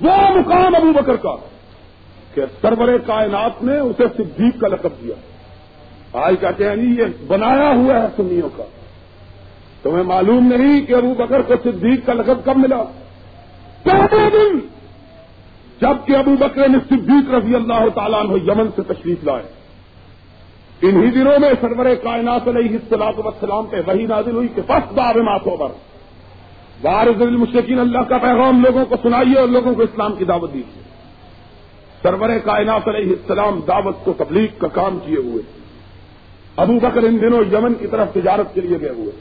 وہ 0.02 0.38
مقام 0.38 0.76
ابو 0.76 0.92
بکر 0.92 1.16
کا۔ 1.16 1.36
کہ 2.34 2.42
سرور 2.62 2.98
کائنات 2.98 3.64
نے 3.64 3.78
اسے 3.78 4.04
صدیق 4.18 4.62
کا 4.62 4.68
لقب 4.68 4.90
دیا۔ 5.04 5.16
آج 6.14 6.36
کہتے 6.42 6.70
ہیں 6.70 6.76
جی 6.76 7.02
یہ 7.02 7.06
بنایا 7.28 7.72
ہوا 7.76 8.02
ہے 8.02 8.08
سنیوں 8.16 8.50
کا۔ 8.58 8.64
تمہیں 9.84 10.04
معلوم 10.04 10.54
نہیں 10.54 10.86
کہ 10.86 10.94
ابو 10.94 11.14
بکر 11.14 11.42
کو 11.42 11.54
صدیق 11.64 12.06
کا 12.06 12.14
لقب 12.14 12.46
کب 12.46 12.58
ملا۔ 12.58 12.84
پہلے 13.84 14.30
دن 14.30 14.60
جبکہ 15.82 16.16
ابو 16.16 16.36
بکر 16.40 16.70
نے 16.70 16.78
صدیق 16.90 17.34
رضی 17.34 17.56
اللہ 17.56 17.90
تعالیٰ 17.96 18.20
عنہ 18.20 18.32
یمن 18.32 18.68
سے 18.76 18.82
تشریف 18.82 19.24
لائے۔ 19.24 19.57
انہی 20.82 21.12
دنوں 21.12 21.40
میں 21.40 21.50
سرور 21.62 21.86
کائنات 22.04 22.48
علیہ 22.48 22.70
السلاط 22.70 23.14
وسلام 23.18 23.66
پہ 23.66 23.82
وہی 23.88 24.06
نازل 24.06 24.36
ہوئی 24.36 24.48
کہ 24.48 24.62
فسٹ 24.62 24.94
باب 24.94 25.18
ماتھوں 25.18 25.58
پر۔ 25.58 25.68
بارز 26.82 27.22
المشکین 27.22 27.80
اللہ 27.80 28.02
کا 28.02 28.18
پیغام 28.18 28.62
لوگوں 28.62 28.86
کو 28.86 28.96
سنائیے 29.04 29.40
اور 29.40 29.48
لوگوں 29.48 29.74
کو 29.74 29.82
اسلام 29.82 30.16
کی 30.16 30.26
دعوت 30.26 30.54
دیجیے۔ 30.54 30.84
سرور 32.04 32.30
کائنات 32.44 32.88
علیہ 32.88 33.10
السلام 33.10 33.60
دعوت 33.68 33.96
کو 34.04 34.14
تبلیغ 34.18 34.48
کا 34.58 34.68
کام 34.68 35.00
کیے 35.06 35.18
ہوئے۔ 35.18 35.42
ابو 36.56 36.74
بکر 36.74 37.04
ان 37.04 37.22
دنوں 37.22 37.44
یمن 37.54 37.74
کی 37.74 37.88
طرف 37.88 38.14
تجارت 38.14 38.54
کے 38.54 38.62
لیے 38.62 38.82
گئے 38.82 38.90
ہوئے۔ 38.90 39.12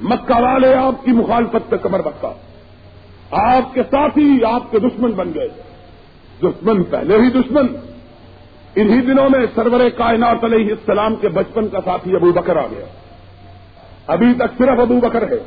مکہ 0.00 0.40
والے 0.40 0.74
آپ 0.74 1.04
کی 1.04 1.10
مخالفت 1.10 1.70
پہ 1.70 1.76
کمر 1.76 2.02
بکا 2.02 2.32
آپ 3.30 3.74
کے 3.74 3.82
ساتھی 3.82 4.44
آپ 4.44 4.70
کے 4.70 4.78
دشمن 4.78 5.10
بن 5.10 5.30
گئے۔ 5.34 5.48
دشمن 6.42 6.84
پہلے 6.84 7.16
ہی 7.16 7.30
دشمن۔ 7.30 7.66
انہی 8.76 9.00
دنوں 9.00 9.30
میں 9.30 9.46
سرور 9.54 9.90
کائنات 9.90 10.44
علیہ 10.44 10.70
السلام 10.70 11.16
کے 11.16 11.28
بچپن 11.28 11.68
کا 11.68 11.78
ساتھی 11.84 12.16
ابو 12.16 12.32
بکر 12.32 12.56
آ 12.56 12.66
گیا۔ 12.66 12.86
ابھی 14.06 14.34
تک 14.34 14.58
صرف 14.58 14.80
ابو 14.80 15.00
بکر 15.00 15.32
ہے۔ 15.32 15.38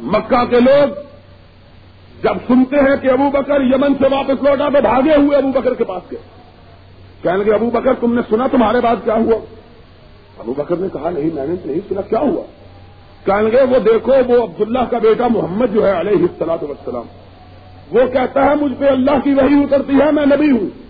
مکہ 0.00 0.44
کے 0.44 0.60
لوگ 0.60 0.88
جب 2.22 2.34
سنتے 2.46 2.76
ہیں 2.76 2.96
کہ 3.02 3.10
ابو 3.10 3.30
بکر 3.30 3.60
یمن 3.60 3.94
سے 3.94 4.04
واپس 4.10 4.42
لوٹا 4.42 4.64
تو 4.64 4.80
بھاگے 4.82 5.16
ہوئے 5.16 5.36
ابو 5.36 5.48
بکر 5.48 5.74
کے 5.74 5.84
پاس 5.84 6.02
کے 6.10 6.16
کہنے 7.22 7.36
لگے، 7.36 7.54
ابو 7.54 7.70
بکر، 7.70 7.92
تم 8.00 8.14
نے 8.14 8.20
سنا 8.30 8.46
تمہارے 8.46 8.80
بعد 8.80 8.96
کیا 9.04 9.14
ہوا؟ 9.14 9.36
ابو 10.38 10.54
بکر 10.54 10.76
نے 10.76 10.86
کہا، 10.92 11.10
نہیں، 11.10 11.30
میں 11.34 11.46
نے 11.46 11.54
نہیں 11.64 11.80
سنا، 11.88 12.00
کیا 12.00 12.18
ہوا؟ 12.18 12.42
کہنے 13.24 13.50
لگے، 13.50 13.62
وہ 13.62 13.78
دیکھو، 13.78 14.12
وہ 14.28 14.42
عبداللہ 14.42 14.78
کا 14.90 14.98
بیٹا 14.98 15.28
محمد 15.28 15.66
جو 15.74 15.86
ہے 15.86 16.00
علیہ 16.00 16.22
السلاط 16.22 16.62
وسلام 16.62 17.04
وہ 17.90 18.06
کہتا 18.12 18.44
ہے، 18.44 18.54
مجھ 18.54 18.72
پہ 18.78 18.84
اللہ 18.86 19.18
کی 19.24 19.34
وہی 19.34 19.64
اترتی 19.64 20.00
ہے، 20.00 20.12
میں 20.12 20.26
نبی 20.26 20.50
ہوں۔ 20.50 20.85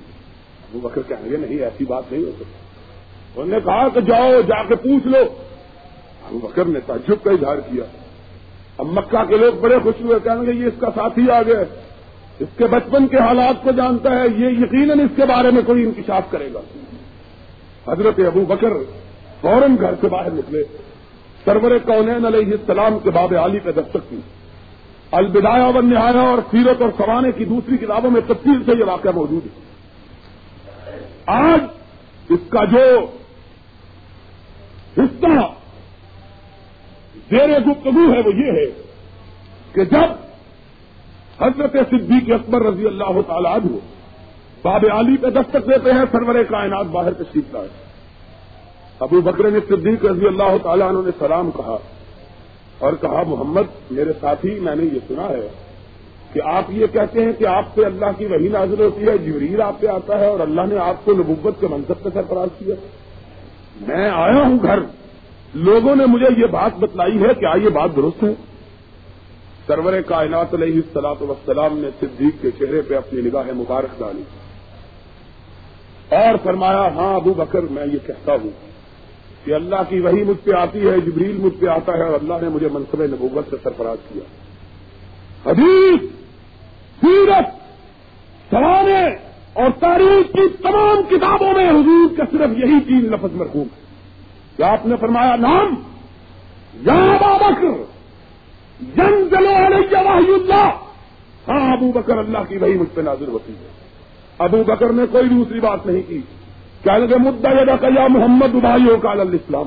ابو 0.76 0.88
بکر 0.88 1.00
کہنے 1.08 1.28
لگے 1.28 1.46
نہیں، 1.46 1.58
ایسی 1.58 1.84
بات 1.84 2.12
نہیں 2.12 2.24
ہو 2.24 2.30
سکتی۔ 2.30 2.52
انہوں 3.36 3.58
نے 3.58 3.64
کہا 3.64 3.88
کہ 3.88 4.00
جاؤ، 4.00 4.40
جا 4.40 4.62
کے 4.62 4.76
پوچھ 4.76 5.06
لو۔ 5.06 5.22
ابو 6.26 6.38
بکر 6.38 6.64
نے 6.64 6.80
تعجب 6.86 7.24
کا 7.24 7.30
اظہار 7.30 7.56
کیا۔ 7.56 7.84
اب 8.78 8.86
مکہ 8.86 9.24
کے 9.28 9.36
لوگ 9.36 9.52
بڑے 9.52 9.78
خوش 9.82 10.00
ہوئے، 10.00 10.18
کہنے 10.24 10.44
لگے، 10.44 10.54
یہ 10.54 10.66
اس 10.66 10.80
کا 10.80 10.86
ساتھی 10.94 11.30
آ 11.30 11.42
گیا 11.42 11.60
اس 12.38 12.48
کے 12.56 12.66
بچپن 12.66 13.06
کے 13.06 13.16
حالات 13.16 13.62
کو 13.62 13.70
جانتا 13.70 14.10
ہے، 14.10 14.24
یہ 14.36 14.48
یقیناً 14.48 15.00
اس 15.00 15.10
کے 15.16 15.22
بارے 15.24 15.50
میں 15.50 15.62
کوئی 15.66 15.84
انکشاف 15.84 16.22
کرے 16.30 16.48
گا۔ 16.54 16.60
حضرت 17.92 18.20
ابو 18.26 18.40
بکر 18.40 18.72
فوراً 19.40 19.76
گھر 19.80 19.94
سے 20.00 20.08
باہر 20.08 20.30
نکلے۔ 20.32 20.64
سرور 21.44 21.78
کونین 21.84 22.26
علیہ 22.26 22.46
السلام 22.46 22.98
کے 22.98 23.10
باب 23.10 23.34
علی 23.44 23.58
پہ 23.58 23.72
دستک 23.72 24.10
کی 24.10 24.20
البدایا 25.10 25.66
و 25.66 25.80
نہایا 25.80 26.20
اور 26.20 26.38
سیرت 26.50 26.82
اور 26.82 26.90
سوانے 26.96 27.32
کی 27.32 27.44
دوسری 27.44 27.76
کتابوں 27.76 28.10
میں 28.10 28.20
تفصیل 28.20 28.62
سے 28.64 28.72
یہ 28.78 28.84
واقعہ 28.84 29.10
موجود 29.14 29.46
ہے۔ 29.46 29.65
آج 31.26 32.32
اس 32.32 32.48
کا 32.48 32.64
جو 32.64 32.84
حصہ 34.98 35.36
زیر 37.30 37.58
گفتگو 37.58 38.12
ہے 38.12 38.20
وہ 38.20 38.34
یہ 38.34 38.52
ہے 38.52 38.66
کہ 39.72 39.84
جب 39.84 40.08
حضرت 41.42 41.76
صدیق 41.90 42.30
اکبر 42.32 42.62
رضی 42.62 42.86
اللہ 42.86 43.20
تعالیٰ 43.26 43.54
عنہ 43.54 43.76
باب 44.62 44.84
علی 44.92 45.16
پہ 45.16 45.30
دستک 45.30 45.66
دیتے 45.68 45.92
ہیں، 45.92 46.04
سرور 46.12 46.42
کائنات 46.42 46.86
باہر 46.86 47.12
کے 47.12 47.24
سیکھتا 47.32 47.58
ہے 47.58 47.84
ابو 48.98 49.20
بکر 49.20 49.50
نے 49.50 49.58
صدیق 49.68 50.04
رضی 50.04 50.26
اللہ 50.26 50.56
تعالیٰ 50.62 50.88
عنہ 50.88 50.98
نے 51.04 51.10
سلام 51.18 51.50
کہا 51.50 51.76
اور 52.78 52.92
کہا، 52.92 53.22
محمد، 53.26 53.90
میرے 53.90 54.12
ساتھی، 54.20 54.58
میں 54.60 54.74
نے 54.74 54.84
یہ 54.84 55.00
سنا 55.08 55.28
ہے 55.28 55.48
کہ 56.32 56.40
آپ 56.44 56.64
یہ 56.68 56.86
کہتے 56.92 57.24
ہیں 57.24 57.32
کہ 57.32 57.46
آپ 57.46 57.74
پہ 57.74 57.84
اللہ 57.84 58.06
کی 58.18 58.24
وہی 58.24 58.48
نازل 58.48 58.80
ہوتی 58.80 59.06
ہے، 59.06 59.18
جبریل 59.18 59.62
آپ 59.62 59.80
پہ 59.80 59.86
آتا 59.86 60.20
ہے 60.20 60.26
اور 60.26 60.40
اللہ 60.40 60.60
نے 60.68 60.78
آپ 60.78 61.04
کو 61.04 61.12
نبوت 61.12 61.60
کے 61.60 61.66
منصب 61.70 62.02
پہ 62.02 62.08
سرفراز 62.14 62.48
کیا۔ 62.58 62.74
میں 63.80 64.10
آیا 64.10 64.42
ہوں 64.42 64.58
گھر، 64.62 64.78
لوگوں 65.54 65.96
نے 65.96 66.06
مجھے 66.06 66.26
یہ 66.36 66.46
بات 66.46 66.78
بتلائی 66.78 67.22
ہے 67.22 67.34
کہ 67.40 67.64
یہ 67.64 67.68
بات 67.68 67.96
درست 67.96 68.24
ہے۔ 68.24 68.34
سرور 69.66 70.00
کائنات 70.06 70.54
علیہ 70.54 70.74
السلاط 70.74 71.22
وسلام 71.22 71.78
نے 71.78 71.88
صدیق 72.00 72.42
کے 72.42 72.50
چہرے 72.50 72.82
پہ 72.82 72.94
اپنی 72.94 73.20
نگاہ 73.20 73.44
مبارک 73.54 73.98
ڈالی۔ 73.98 74.22
اور 76.16 76.34
فرمایا 76.42 76.88
ہاں 76.94 77.14
ابو 77.14 77.34
بکر، 77.34 77.62
میں 77.62 77.86
یہ 77.86 77.98
کہتا 78.06 78.32
ہوں 78.32 78.50
کہ 79.44 79.54
اللہ 79.54 79.82
کی 79.88 80.00
وہی 80.00 80.22
مجھ 80.24 80.44
پہ 80.44 80.50
آتی 80.50 80.88
ہے، 80.88 81.00
جبریل 81.00 81.36
مجھ 81.36 81.60
پہ 81.60 81.66
آتا 81.66 81.92
ہے 81.92 82.02
اور 82.02 82.14
اللہ 82.14 82.34
نے 82.42 82.48
مجھے 82.48 82.68
منصب 82.72 83.02
نبوت 83.02 83.50
سے 83.50 83.56
سرفراز 83.62 83.98
کیا۔ 84.12 84.45
حدیث، 85.46 86.00
سیرت 87.00 87.46
سوانے 88.50 89.04
اور 89.52 89.70
تاریخ 89.80 90.32
کی 90.32 90.48
تمام 90.62 91.02
کتابوں 91.08 91.52
میں 91.52 91.70
حضور 91.70 92.16
کا 92.16 92.24
صرف 92.30 92.50
یہی 92.56 92.80
تین 92.80 93.10
لفظ 93.10 93.34
مرحوم 93.34 93.62
ہے 93.62 93.84
کیا 94.56 94.72
آپ 94.72 94.86
نے 94.86 94.96
فرمایا 94.96 95.36
نام 95.36 95.74
یا 96.74 97.16
بکر 97.20 97.82
جن 98.80 99.28
چلو 99.30 99.50
واحد 99.50 100.28
اللہ۔ 100.28 100.70
ہاں 101.48 101.72
ابو 101.72 101.92
بکر 101.92 102.18
اللہ 102.18 102.38
کی 102.48 102.56
وہی 102.56 102.74
مجھ 102.74 102.88
پہ 102.94 103.00
نازر 103.00 103.28
ہوتی 103.28 103.52
ہے۔ 103.52 103.68
ابو 104.38 104.64
بکر 104.64 104.92
نے 104.92 105.02
کوئی 105.12 105.28
دوسری 105.28 105.60
بات 105.60 105.86
نہیں 105.86 106.02
کی۔ 106.08 106.20
کیا 106.82 106.98
لگے 106.98 107.16
مدعا 107.16 107.52
یہ 107.52 107.76
کیا 107.80 108.06
محمد 108.08 108.54
ابائی 108.54 108.90
ہو 108.90 108.96
کال 108.96 109.20
اسلام 109.20 109.66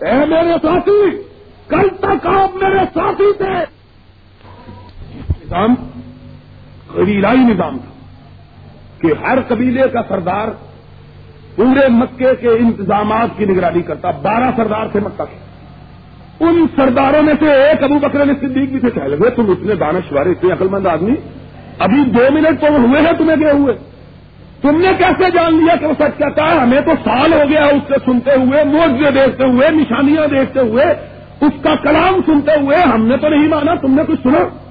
اے 0.00 0.26
میرے 0.26 0.54
ساتھی، 0.62 1.22
کل 1.68 1.88
تک 2.00 2.26
آپ 2.26 2.56
میرے 2.62 2.78
ساتھی 2.94 3.32
تھے۔ 3.38 3.81
نظام 5.52 5.74
قبیلائی 6.94 7.38
نظام 7.38 7.78
تھا 7.78 7.90
کہ 9.00 9.26
ہر 9.26 9.38
قبیلے 9.48 9.82
کا 9.92 10.00
سردار 10.08 10.48
پورے 11.56 11.88
مکے 11.88 12.30
کے 12.40 12.48
انتظامات 12.48 13.38
کی 13.38 13.44
نگرانی 13.44 13.82
کرتا، 13.82 14.10
بارہ 14.10 14.50
سردار 14.56 14.86
تھے 14.86 15.00
مکہ 15.00 15.24
کے۔ 15.24 15.38
ان 16.44 16.66
سرداروں 16.76 17.22
میں 17.22 17.34
سے 17.40 17.52
ایک 17.52 17.82
ابو 17.82 17.94
بکر 17.94 18.26
نے 18.26 18.32
صدیق 18.40 18.70
بھی 18.70 18.80
تھے۔ 18.80 18.90
کہہ 18.90 19.02
لگے، 19.02 19.30
تم 19.30 19.50
اتنے 19.50 19.74
دانش 19.74 20.12
والے 20.12 20.30
اتنے 20.30 20.52
عقل 20.52 20.68
مند 20.68 20.86
آدمی، 20.86 21.14
ابھی 21.78 22.04
دو 22.04 22.32
منٹ 22.32 22.60
تو 22.60 22.66
ہوئے 22.66 23.00
ہیں 23.00 23.12
تمہیں 23.18 23.40
گئے 23.40 23.52
ہوئے۔ 23.52 23.74
تم 24.62 24.80
نے 24.80 24.88
کیسے 24.98 25.30
جان 25.30 25.54
لیا 25.54 25.76
کہ 25.76 25.86
وہ 25.86 25.92
سچ 25.98 26.18
کہتا 26.18 26.50
ہے؟ 26.50 26.58
ہمیں 26.58 26.80
تو 26.80 26.92
سال 27.04 27.32
ہو 27.32 27.42
گیا 27.48 27.64
اس 27.64 27.82
سے 27.88 27.94
سنتے 28.04 28.30
ہوئے 28.30 28.64
موجے 28.64 29.10
دیکھتے 29.10 29.44
ہوئے، 29.44 29.70
نشانیاں 29.70 30.26
دیکھتے 30.26 30.60
ہوئے، 30.60 30.84
اس 31.40 31.62
کا 31.62 31.74
کلام 31.82 32.20
سنتے 32.26 32.60
ہوئے، 32.60 32.76
ہم 32.76 33.06
نے 33.06 33.16
تو 33.16 33.28
نہیں 33.28 33.48
مانا، 33.48 33.74
تم 33.74 33.94
نے 33.94 34.02
کچھ 34.06 34.20
سنا۔ 34.22 34.61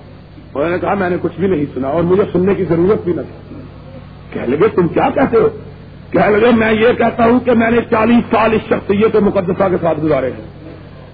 انہوں 0.56 0.70
نے 0.70 0.80
کہا، 0.80 0.94
میں 0.94 1.10
نے 1.10 1.16
کچھ 1.22 1.40
بھی 1.40 1.48
نہیں 1.48 1.66
سنا 1.74 1.88
اور 1.88 2.04
مجھے 2.04 2.24
سننے 2.34 2.56
کی 2.56 2.64
ضرورت 2.64 3.04
بھی 3.04 3.14
نہیں۔ 3.14 3.62
کہہ 4.34 4.42
لگے، 4.42 4.68
تم 4.68 4.88
کیا 4.88 5.10
کہتے 5.16 5.38
ہو؟ 5.38 5.48
کہہ 6.12 6.22
لگے، 6.22 6.52
میں 6.52 6.74
یہ 6.74 6.88
کہتا 6.98 7.26
ہوں 7.26 7.40
کہ 7.40 7.52
میں 7.52 7.72
نے 7.72 7.78
چالیس 7.90 8.24
سال 8.32 8.54
اس 8.54 8.62
شخصیت 8.62 9.16
مقدسہ 9.16 9.64
کے 9.70 9.76
ساتھ 9.82 10.00
گزارے 10.00 10.32
ہیں۔ 10.32 10.46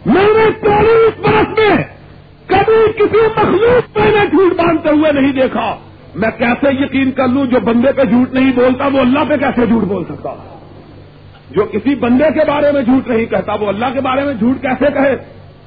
میں 0.06 0.28
نے 0.28 0.52
چالیس 0.62 1.20
برس 1.20 1.60
میں 1.60 1.84
کبھی 2.48 2.92
کسی 2.92 3.18
مخلوق 3.38 3.94
پہ 3.94 4.00
نے 4.00 4.26
جھوٹ 4.30 4.54
باندھتے 4.54 4.90
ہوئے 4.90 5.12
نہیں 5.12 5.32
دیکھا۔ 5.32 5.76
میں 6.16 6.32
کیسے 6.38 6.68
یقین 6.72 7.12
کر 7.12 7.28
لوں 7.28 7.46
جو 7.46 7.60
بندے 7.60 7.92
پہ 7.92 8.04
جھوٹ 8.04 8.34
نہیں 8.34 8.52
بولتا، 8.56 8.88
وہ 8.88 9.00
اللہ 9.00 9.20
پہ 9.30 9.38
کیسے 9.38 9.66
جھوٹ 9.66 9.84
بول 9.84 10.04
سکتا؟ 10.04 10.36
جو 11.52 11.66
کسی 11.72 11.96
بندے 11.96 12.26
کے 12.34 12.40
بارے 12.48 12.72
میں 12.72 12.82
جھوٹ 12.82 13.08
نہیں 13.08 13.26
کہتا، 13.26 13.54
وہ 13.54 13.68
اللہ 13.68 13.86
کے 13.94 14.02
بارے 14.02 14.24
میں 14.24 14.34
جھوٹ 14.34 14.62
کیسے 14.62 14.86
کہے؟ 14.94 15.16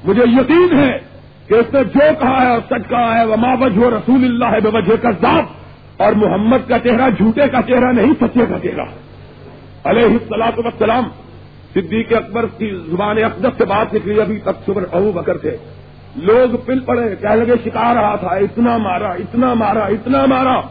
مجھے 0.03 0.23
یقین 0.27 0.79
ہے 0.79 1.10
کہ 1.47 1.53
اس 1.53 1.73
نے 1.73 1.83
جو 1.83 1.99
کہا 2.19 2.41
ہے 2.41 2.49
اور 2.49 2.59
سچ 2.69 2.89
کہا 2.89 3.19
ہے 3.19 3.25
وہ 3.25 3.35
ماں 3.35 3.55
وجہ 3.59 3.87
رسول 3.87 4.23
اللہ 4.23 4.45
ہے 4.45 4.59
بے 4.59 4.69
وجہ 4.73 4.95
کا 5.01 5.11
ذات 5.11 6.01
اور 6.01 6.13
محمد 6.13 6.69
کا 6.69 6.79
چہرہ 6.79 7.09
جھوٹے 7.09 7.47
کا 7.51 7.61
چہرہ 7.67 7.91
نہیں، 7.91 8.13
سچے 8.21 8.45
کا 8.49 8.59
چہرہ۔ 8.59 8.85
علیہ 9.83 10.05
السلاط 10.05 10.53
وسلام 10.57 11.03
صدیق 11.73 12.13
اکبر 12.13 12.45
کی 12.57 12.69
زبان 12.87 13.23
اقدس 13.23 13.57
سے 13.57 13.65
بات 13.65 13.93
نکلی، 13.93 14.21
ابھی 14.21 14.39
تک 14.39 14.65
صبر 14.65 14.83
ابو 14.91 15.11
بکر 15.11 15.37
تھے 15.37 15.57
لوگ 16.15 16.55
پل 16.65 16.79
پڑے 16.79 17.15
کہہ 17.21 17.29
لگے 17.29 17.53
شکا 17.63 17.93
رہا 17.93 18.15
تھا، 18.15 18.27
اتنا 18.27 18.77
مارا 18.77 19.09
اتنا 19.09 19.53
مارا 19.53 19.83
اتنا 19.83 20.25
مارا 20.25 20.61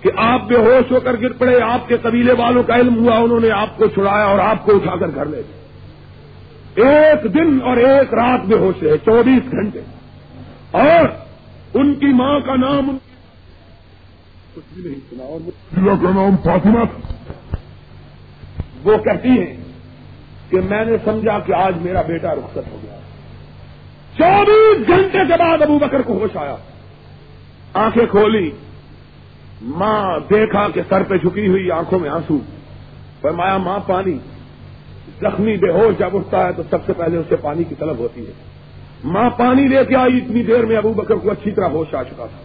کہ 0.00 0.10
آپ 0.16 0.40
بے 0.48 0.56
ہوش 0.56 0.92
ہو 0.92 1.00
کر 1.00 1.16
گر 1.22 1.32
پڑے۔ 1.32 1.60
آپ 1.60 1.88
کے 1.88 1.96
قبیلے 2.02 2.32
والوں 2.32 2.62
کا 2.62 2.74
علم 2.74 2.96
ہوا، 2.98 3.18
انہوں 3.18 3.40
نے 3.40 3.50
آپ 3.50 3.76
کو 3.76 3.86
چھڑایا 3.86 4.24
اور 4.24 4.38
آپ 4.38 4.64
کو 4.64 4.76
اٹھا 4.76 4.96
کر 4.96 5.06
گھر 5.14 5.26
لے 5.26 5.42
گئے۔ 5.48 6.88
ایک 6.88 7.34
دن 7.34 7.58
اور 7.64 7.76
ایک 7.76 8.14
رات 8.14 8.46
بے 8.46 8.54
ہوش 8.54 8.82
رہے، 8.82 8.96
چوبیس 9.04 9.52
گھنٹے۔ 9.52 9.80
اور 10.70 11.08
ان 11.74 11.94
کی 11.94 12.06
ماں 12.06 12.40
کا 12.40 12.56
نام 12.56 12.96
کچھ 14.54 14.74
بھی 14.74 14.90
نہیں 14.90 15.00
سنا 15.10 15.24
اور 15.24 15.40
کا 16.02 16.10
نام 16.10 16.36
فاطمہ 16.44 16.78
وہ 18.84 18.98
کہتی 18.98 19.28
ہیں 19.28 19.56
کہ 20.50 20.60
میں 20.60 20.84
نے 20.84 20.92
سمجھا 21.04 21.38
کہ 21.38 21.52
آج 21.52 21.76
میرا 21.76 22.02
بیٹا 22.02 22.34
رخصت 22.34 22.70
ہو 22.70 22.78
گیا۔ 22.82 22.98
چوبیس 24.18 24.88
گھنٹے 24.88 25.18
کے 25.18 25.34
بعد 25.38 25.62
ابو 25.62 25.78
بکر 25.78 26.02
کو 26.02 26.18
ہوش 26.18 26.36
آیا۔ 26.36 26.56
آنکھیں 27.74 28.06
کھولی۔ 28.06 28.50
ماں 29.62 30.18
دیکھا 30.30 30.68
کہ 30.74 30.80
سر 30.88 31.02
پہ 31.02 31.16
جھکی 31.16 31.48
ہوئی 31.48 31.70
آنکھوں 31.70 31.98
میں 31.98 32.10
آنسو۔ 32.10 32.38
فرمایا 33.20 33.56
ماں 33.56 33.78
پانی۔ 33.86 34.18
زخمی 35.20 35.56
بے 35.56 35.70
ہوش 35.70 35.98
جب 35.98 36.16
اٹھتا 36.16 36.46
ہے 36.46 36.52
تو 36.52 36.62
سب 36.70 36.78
سے 36.86 36.92
پہلے 36.92 37.16
اسے 37.16 37.36
پانی 37.36 37.64
کی 37.64 37.74
طلب 37.74 37.98
ہوتی 37.98 38.26
ہے۔ 38.26 38.32
ماں 39.04 39.30
پانی 39.30 39.68
لے 39.68 39.84
کے 39.84 39.96
آئی، 39.96 40.18
اتنی 40.18 40.42
دیر 40.42 40.66
میں 40.66 40.76
ابو 40.76 40.92
بکر 40.92 41.14
کو 41.14 41.30
اچھی 41.30 41.50
طرح 41.50 41.64
ہوش 41.64 41.94
آ 41.94 42.02
چکا 42.02 42.26
تھا۔ 42.26 42.38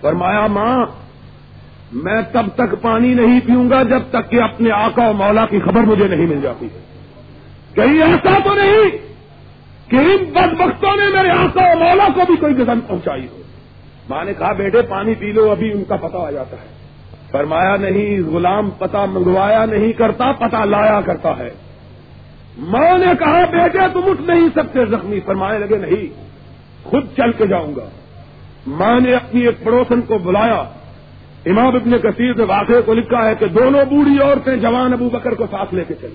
فرمایا، 0.00 0.46
ماں، 0.46 0.86
میں 1.92 2.22
تب 2.32 2.46
تک 2.54 2.82
پانی 2.82 3.14
نہیں 3.14 3.40
پیوں 3.46 3.70
گا 3.70 3.82
جب 3.82 4.02
تک 4.10 4.30
کہ 4.30 4.42
اپنے 4.42 4.70
آقا 4.70 5.08
و 5.08 5.12
مولا 5.12 5.46
کی 5.46 5.60
خبر 5.60 5.80
مجھے 5.80 6.08
نہیں 6.08 6.26
مل 6.26 6.40
جاتی۔ 6.42 6.68
کہیں 7.74 8.02
ایسا 8.02 8.38
تو 8.44 8.54
نہیں 8.54 8.90
کہ 9.90 9.96
ان 9.96 10.24
بد 10.32 10.60
وقتوں 10.60 10.96
نے 10.96 11.16
میرے 11.16 11.30
آقا 11.30 11.72
و 11.72 11.78
مولا 11.78 12.08
کو 12.14 12.20
بھی 12.26 12.36
کوئی 12.36 12.56
گزن 12.58 12.80
پہنچائی 12.80 13.28
ہو۔ 13.32 13.42
ماں 14.08 14.24
نے 14.24 14.32
کہا، 14.38 14.52
بیٹے، 14.52 14.82
پانی 14.82 15.14
پی 15.14 15.32
لو، 15.32 15.50
ابھی 15.50 15.72
ان 15.72 15.84
کا 15.84 15.96
پتہ 15.96 16.16
آ 16.16 16.30
جاتا 16.30 16.56
ہے۔ 16.56 16.80
فرمایا، 17.30 17.76
نہیں، 17.76 18.30
غلام 18.30 18.70
پتہ 18.70 19.06
منگوایا 19.12 19.64
نہیں 19.64 19.92
کرتا، 19.92 20.32
پتہ 20.32 20.56
لایا 20.56 21.00
کرتا 21.00 21.38
ہے۔ 21.38 21.50
ماں 22.60 22.98
نے 22.98 23.06
کہا، 23.18 23.44
بیٹے، 23.44 23.78
تم 23.92 24.00
اٹھ 24.04 24.22
نہیں 24.22 24.48
سکتے۔ 24.54 24.86
زخمی 24.86 25.20
فرمانے 25.20 25.58
لگے، 25.58 25.78
نہیں، 25.78 26.06
خود 26.82 27.04
چل 27.16 27.32
کے 27.32 27.46
جاؤں 27.46 27.76
گا۔ 27.76 27.88
ماں 28.66 29.00
نے 29.00 29.12
اپنی 29.12 29.40
ایک 29.40 29.64
پڑوسن 29.64 30.00
کو 30.00 30.18
بلایا۔ 30.18 30.64
امام 31.46 31.66
ابن 31.66 31.98
کثیر 31.98 32.34
نے 32.34 32.44
واقعے 32.44 32.82
کو 32.82 32.94
لکھا 32.94 33.28
ہے 33.28 33.34
کہ 33.38 33.46
دونوں 33.46 33.84
بوڑھی 33.84 34.22
عورتیں 34.22 34.56
جوان 34.56 34.92
ابو 34.92 35.08
بکر 35.08 35.34
کو 35.34 35.46
ساتھ 35.50 35.74
لے 35.74 35.84
کے 35.88 35.94
چلی۔ 35.94 36.14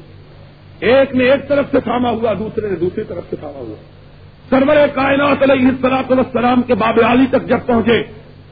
ایک 0.80 1.16
نے 1.16 1.24
ایک 1.24 1.48
طرف 1.48 1.66
سے 1.72 1.80
تھاما 1.80 2.10
ہوا، 2.10 2.34
دوسرے 2.34 2.70
نے 2.70 2.76
دوسری 2.76 3.04
طرف 3.04 3.24
سے 3.30 3.36
تھاما 3.36 3.60
ہوا۔ 3.60 3.76
سرور 4.50 4.76
کائنات 4.94 5.50
علیہ 5.50 5.68
السلاط 5.68 6.12
والسلام 6.12 6.62
کے 6.62 6.76
باب 6.76 7.00
علی 7.08 7.26
تک 7.32 7.46
جب 7.46 7.58
پہنچے 7.66 8.04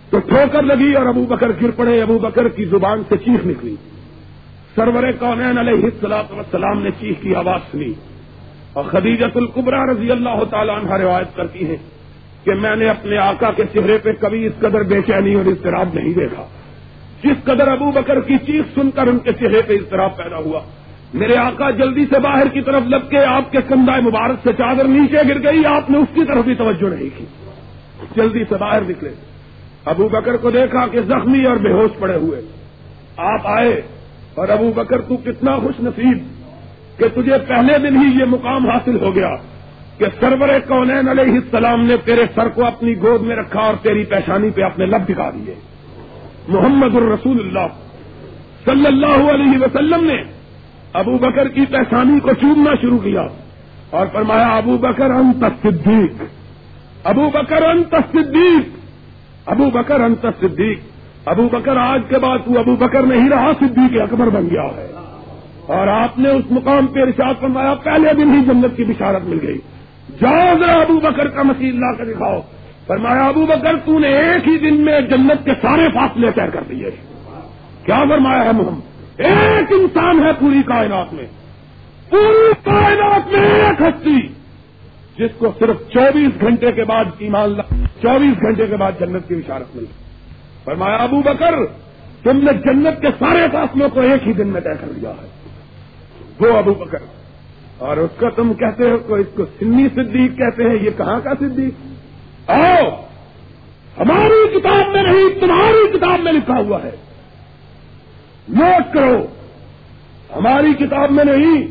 تو 0.09 0.19
ٹھوکر 0.19 0.63
لگی 0.63 0.93
اور 0.93 1.05
ابو 1.05 1.25
بکر 1.25 1.51
گر 1.61 1.71
پڑے۔ 1.71 2.01
ابو 2.01 2.19
بکر 2.19 2.47
کی 2.47 2.65
زبان 2.65 3.03
سے 3.09 3.17
چیخ 3.17 3.45
نکلی۔ 3.45 3.75
سرور 4.75 5.03
کونین 5.19 5.57
علیہ 5.57 5.83
السلاط 5.83 6.31
والسلام 6.31 6.81
نے 6.81 6.89
چیخ 6.99 7.21
کی 7.21 7.35
آواز 7.35 7.71
سنی 7.71 7.93
اور 8.73 8.83
خدیجت 8.83 9.37
القبرا 9.37 9.85
رضی 9.85 10.11
اللہ 10.11 10.43
تعالیٰ 10.49 10.75
عنہ 10.75 10.93
روایت 10.93 11.35
کرتی 11.35 11.69
ہے 11.69 11.75
کہ 12.43 12.51
میں 12.53 12.75
نے 12.75 12.89
اپنے 12.89 13.17
آقا 13.17 13.51
کے 13.51 13.63
چہرے 13.73 13.97
پہ 13.97 14.09
کبھی 14.19 14.45
اس 14.45 14.53
قدر 14.59 14.83
بے 14.83 15.01
چینی 15.01 15.33
اور 15.33 15.45
اضطراب 15.45 15.89
نہیں 15.93 16.13
دیکھا۔ 16.13 16.45
جس 17.23 17.43
قدر 17.43 17.67
ابو 17.67 17.91
بکر 17.91 18.21
کی 18.21 18.37
چیخ 18.37 18.65
سن 18.75 18.91
کر 18.91 19.07
ان 19.07 19.19
کے 19.19 19.33
چہرے 19.33 19.61
پہ 19.61 19.73
اضطراب 19.73 20.17
پیدا 20.17 20.37
ہوا۔ 20.37 20.59
میرے 21.13 21.37
آقا 21.37 21.69
جلدی 21.69 22.05
سے 22.05 22.19
باہر 22.19 22.47
کی 22.47 22.61
طرف 22.61 22.83
لگ 22.87 23.09
کے 23.09 23.25
آپ 23.25 23.51
کے 23.51 23.57
کندھا 23.67 23.99
مبارک 23.99 24.35
سے 24.43 24.53
چادر 24.53 24.83
نیچے 24.83 25.17
گر 25.17 25.51
گئی، 25.51 25.65
آپ 25.65 25.89
نے 25.89 25.97
اس 25.97 26.07
کی 26.13 26.25
طرف 26.25 26.45
بھی 26.45 26.55
توجہ 26.55 26.89
نہیں 26.89 27.17
کی۔ 27.17 27.25
جلدی 28.15 28.43
سے 28.49 28.55
باہر 28.55 28.81
نکلے۔ 28.81 29.09
ابو 29.85 30.09
بکر 30.09 30.37
کو 30.37 30.51
دیکھا 30.51 30.87
کہ 30.87 31.01
زخمی 31.01 31.45
اور 31.45 31.55
بے 31.55 31.71
ہوش 31.71 31.99
پڑے 31.99 32.15
ہوئے۔ 32.15 32.41
آپ 33.17 33.41
آئے۔ 33.43 33.81
اور 34.35 34.47
ابو 34.49 34.71
بکر 34.75 35.01
تو 35.01 35.17
کتنا 35.17 35.55
خوش 35.55 35.79
نصیب 35.79 36.17
کہ 36.99 37.21
تجھے 37.21 37.37
پہلے 37.47 37.77
دن 37.77 37.97
ہی 37.97 38.19
یہ 38.19 38.25
مقام 38.25 38.69
حاصل 38.69 39.01
ہو 39.01 39.15
گیا 39.15 39.29
کہ 39.97 40.05
سرور 40.19 40.59
کونین 40.67 41.09
علیہ 41.09 41.33
السلام 41.33 41.85
نے 41.85 41.95
تیرے 42.05 42.25
سر 42.35 42.49
کو 42.49 42.65
اپنی 42.65 42.97
گود 42.97 43.21
میں 43.21 43.35
رکھا 43.35 43.59
اور 43.59 43.73
تیری 43.81 44.05
پیشانی 44.05 44.49
پہ 44.49 44.61
اپنے 44.61 44.85
لب 44.85 45.09
دکھا 45.09 45.29
دیے۔ 45.29 45.53
محمد 46.47 46.95
الرسول 46.95 47.39
اللہ 47.39 47.67
صلی 48.65 48.85
اللہ 48.85 49.31
علیہ 49.33 49.57
وسلم 49.57 50.03
نے 50.03 50.23
ابو 50.93 51.17
بکر 51.17 51.47
کی 51.47 51.65
پیشانی 51.65 52.19
کو 52.19 52.33
چومنا 52.33 52.71
شروع 52.81 52.97
کیا 52.97 53.27
اور 53.89 54.07
فرمایا، 54.13 54.47
ابو 54.47 54.77
بکر 54.77 55.11
انت 55.11 55.45
صدیق، 55.63 56.23
ابو 57.03 57.29
بکر 57.33 57.61
انت 57.61 57.95
صدیق، 58.11 58.77
ابو 59.45 59.69
بکر 59.69 60.01
انت 60.01 60.25
صدیق۔ 60.41 60.92
ابو 61.25 61.49
بکر 61.51 61.77
آج 61.77 62.01
کے 62.09 62.19
بعد 62.19 62.37
تو 62.45 62.59
ابو 62.59 62.75
بکر 62.75 63.03
نہیں 63.03 63.29
رہا، 63.29 63.51
صدیق 63.59 64.01
اکبر 64.01 64.29
بن 64.29 64.43
گیا 64.43 64.63
ہے۔ 64.63 64.87
اور 65.67 65.87
آپ 65.87 66.19
نے 66.19 66.29
اس 66.29 66.45
مقام 66.49 66.87
پہ 66.87 66.99
ارشاد 66.99 67.33
فرمایا، 67.41 67.73
پہلے 67.73 68.13
دن 68.13 68.33
ہی 68.33 68.45
جنت 68.45 68.77
کی 68.77 68.83
بشارت 68.83 69.23
مل 69.23 69.37
گئی۔ 69.47 69.57
جاؤ 70.21 70.57
ذرا 70.59 70.73
ابو 70.73 70.99
بکر 70.99 71.27
کا 71.27 71.43
مسیح 71.43 71.71
لا 71.71 71.97
کر 71.97 72.05
دکھاؤ۔ 72.05 72.41
فرمایا، 72.87 73.27
ابو 73.27 73.45
بکر، 73.45 73.75
تو 73.85 73.99
نے 73.99 74.07
ایک 74.07 74.47
ہی 74.47 74.57
دن 74.57 74.85
میں 74.85 75.01
جنت 75.01 75.45
کے 75.45 75.51
سارے 75.61 75.87
فاصلے 75.93 76.31
طے 76.31 76.41
کر 76.53 76.61
دیے۔ 76.69 76.89
کیا 77.85 78.03
فرمایا 78.09 78.45
ہے 78.45 78.51
محمد؟ 78.51 78.81
ایک 79.17 79.71
انسان 79.71 80.19
ہے 80.19 80.31
پوری 80.39 80.63
کائنات 80.65 81.13
میں۔ 81.13 81.25
پوری 82.09 82.51
کائنات 82.63 83.31
میں 83.31 83.39
ایک 83.39 83.81
ہستی۔ 83.81 84.27
جس 85.17 85.31
کو 85.37 85.47
صرف 85.59 85.89
چوبیس 85.89 86.41
گھنٹے 86.41 86.71
کے 86.71 86.83
بعد 86.83 87.05
ایمان 87.17 87.55
چوبیس 88.01 88.41
گھنٹے 88.41 88.67
کے 88.67 88.75
بعد 88.75 88.91
جنت 88.99 89.27
کی 89.27 89.35
اشارت 89.35 89.75
ملی 89.75 90.02
فرمایا، 90.65 90.95
ابو 90.95 91.21
بکر، 91.21 91.55
تم 92.23 92.37
نے 92.37 92.53
جنت 92.53 93.01
کے 93.01 93.07
سارے 93.19 93.47
فاصلوں 93.51 93.89
کو 93.89 93.99
ایک 93.99 94.27
ہی 94.27 94.33
دن 94.33 94.47
میں 94.47 94.61
طے 94.61 94.69
کر 94.81 94.87
دیا 94.87 95.09
ہے۔ 95.09 95.27
وہ 96.39 96.57
ابو 96.57 96.73
بکر۔ 96.73 96.97
اور 97.77 97.97
اس 97.97 98.19
کا 98.19 98.29
تم 98.29 98.53
کہتے 98.53 98.89
ہو 98.89 98.97
کو 98.97 99.15
اس 99.15 99.25
کو 99.35 99.45
سنی 99.59 99.87
صدیق 99.95 100.37
کہتے 100.37 100.63
ہیں، 100.63 100.75
یہ 100.81 100.89
کہاں 100.97 101.19
کا 101.23 101.29
صدیق؟ 101.39 101.73
آؤ، 102.49 102.89
ہماری 103.99 104.59
کتاب 104.59 104.87
میں 104.93 105.03
نہیں، 105.03 105.39
تمہاری 105.39 105.97
کتاب 105.97 106.19
میں 106.19 106.31
لکھا 106.31 106.59
ہوا 106.59 106.83
ہے۔ 106.83 106.91
نوٹ 108.49 108.93
کرو، 108.93 109.25
ہماری 110.35 110.73
کتاب 110.73 111.11
میں 111.11 111.25
نہیں، 111.25 111.67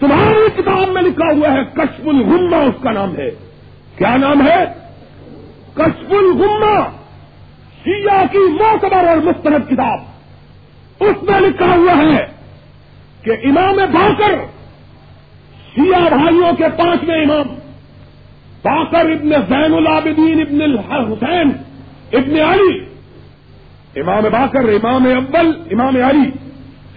تمہاری 0.00 0.62
کتاب 0.62 0.88
میں 0.88 1.02
لکھا 1.02 1.32
ہوا 1.32 1.52
ہے، 1.52 1.64
کشف 1.74 2.08
الغمہ 2.08 2.56
اس 2.56 2.82
کا 2.82 2.92
نام 2.92 3.16
ہے۔ 3.16 3.30
کیا 3.96 4.16
نام 4.16 4.46
ہے؟ 4.46 4.64
کشف 5.74 6.12
الغمہ۔ 6.12 6.99
شیعہ 7.84 8.24
کی 8.32 8.38
موتبر 8.38 9.08
اور 9.08 9.16
مستند 9.16 9.70
کتاب۔ 9.70 9.98
اس 11.00 11.22
میں 11.22 11.40
لکھا 11.40 11.66
ہوا 11.66 11.96
ہے 11.96 12.26
کہ 13.22 13.30
امام 13.30 13.76
باقر 13.76 14.34
شیعہ 15.74 16.08
بھائیوں 16.08 16.52
کے 16.56 16.64
پانچویں 16.76 17.22
امام، 17.22 17.54
باقر 18.62 19.10
ابن 19.10 19.28
زین 19.48 19.74
العابدین 19.74 20.40
ابن 20.40 20.62
الحسین 20.62 21.52
ابن 22.12 22.40
علی، 22.40 22.84
امام 24.00 24.22
باقر، 24.32 24.68
امام 24.68 25.06
اول، 25.06 25.52
امام 25.70 25.96
علی، 25.96 26.30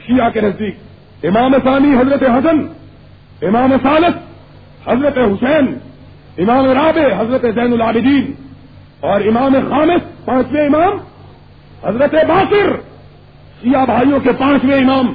شیعہ 0.08 0.30
کے 0.30 0.42
نزدیک، 0.42 0.76
امام 1.24 1.52
ثانی 1.64 1.94
حضرت 1.94 2.24
حسن، 2.24 2.58
امام 3.42 3.74
ثالث 3.84 4.16
حضرت 4.88 5.18
حسین، 5.18 5.78
امام 6.38 6.66
رابع 6.66 7.22
حضرت 7.22 7.42
زین 7.42 7.74
العابدین۔ 7.74 8.32
اور 9.04 9.22
امام 9.22 9.56
خامس 9.70 10.04
پانچویں 10.26 10.66
امام، 10.66 10.98
حضرت 11.84 12.14
باقر، 12.28 12.70
شیعہ 13.62 13.86
بھائیوں 13.86 14.20
کے 14.20 14.32
پانچویں 14.40 14.78
امام، 14.78 15.08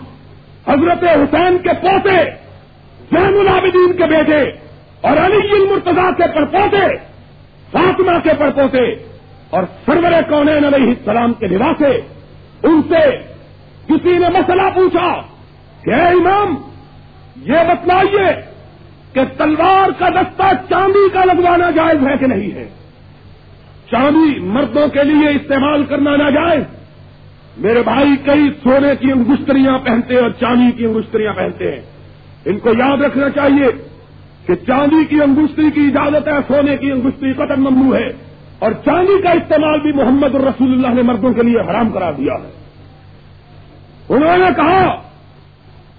حضرت 0.66 1.04
حسین 1.04 1.56
کے 1.58 1.72
پوتے 1.82 2.16
زین 3.10 3.38
العابدین 3.40 3.92
کے 3.92 4.06
بیٹے، 4.06 4.40
اور 5.00 5.16
علی 5.16 5.40
المرتضا 5.50 6.10
کے 6.16 6.22
پڑپوتے 6.34 6.84
فاطمہ 7.72 8.18
کے 8.22 8.30
پڑپوتے 8.38 8.84
اور 9.50 9.62
سرور 9.86 10.20
کونین 10.28 10.64
علیہ 10.64 10.88
السلام 10.88 11.32
کے 11.32 11.46
نواسے، 11.46 11.92
ان 12.62 12.80
سے 12.88 13.04
کسی 13.88 14.18
نے 14.18 14.28
مسئلہ 14.28 14.68
پوچھا 14.74 15.10
کہ 15.84 15.90
اے 15.90 16.06
امام، 16.08 16.54
یہ 17.42 17.68
بتلائیے 17.68 18.26
کہ 19.12 19.24
تلوار 19.36 19.90
کا 19.98 20.08
دستہ 20.08 20.50
چاندی 20.68 21.08
کا 21.12 21.24
لگوانا 21.24 21.70
جائز 21.70 22.06
ہے 22.06 22.16
کہ 22.20 22.26
نہیں 22.26 22.54
ہے؟ 22.54 22.66
چاندی 23.90 24.40
مردوں 24.40 24.88
کے 24.88 25.04
لیے 25.04 25.28
استعمال 25.28 25.84
کرنا 25.84 26.16
ناجائز۔ 26.16 26.62
میرے 27.58 27.82
بھائی، 27.82 28.08
کئی 28.24 28.50
سونے 28.62 28.88
کی 29.00 29.12
انگشتریاں 29.12 29.78
پہنتے 29.78 30.14
ہیں 30.14 30.22
اور 30.22 30.30
چاندی 30.30 30.72
کی 30.72 30.84
انگشتریاں 30.84 31.32
پہنتے 31.32 31.72
ہیں۔ 31.72 31.82
ان 32.44 32.58
کو 32.58 32.70
یاد 32.78 32.96
رکھنا 32.96 33.30
چاہیے 33.30 33.66
کہ 34.46 34.54
چاندی 34.54 35.04
کی 35.04 35.22
انگشتری 35.22 35.70
کی 35.74 35.80
اجازت 35.80 36.28
ہے، 36.28 36.32
سونے 36.48 36.76
کی 36.76 36.92
انگشتری 36.92 37.32
قتل 37.32 37.56
ممنوع 37.56 37.96
ہے۔ 37.96 38.08
اور 38.58 38.72
چاندی 38.84 39.22
کا 39.22 39.30
استعمال 39.30 39.80
بھی 39.80 39.92
محمد 39.92 40.34
الرسول 40.34 40.72
اللہ 40.72 40.94
نے 40.94 41.02
مردوں 41.02 41.32
کے 41.32 41.42
لیے 41.42 41.60
حرام 41.60 41.88
کرا 41.88 42.10
دیا 42.10 42.32
ہے۔ 42.32 42.50
انہوں 44.08 44.38
نے 44.38 44.46
کہا 44.56 45.02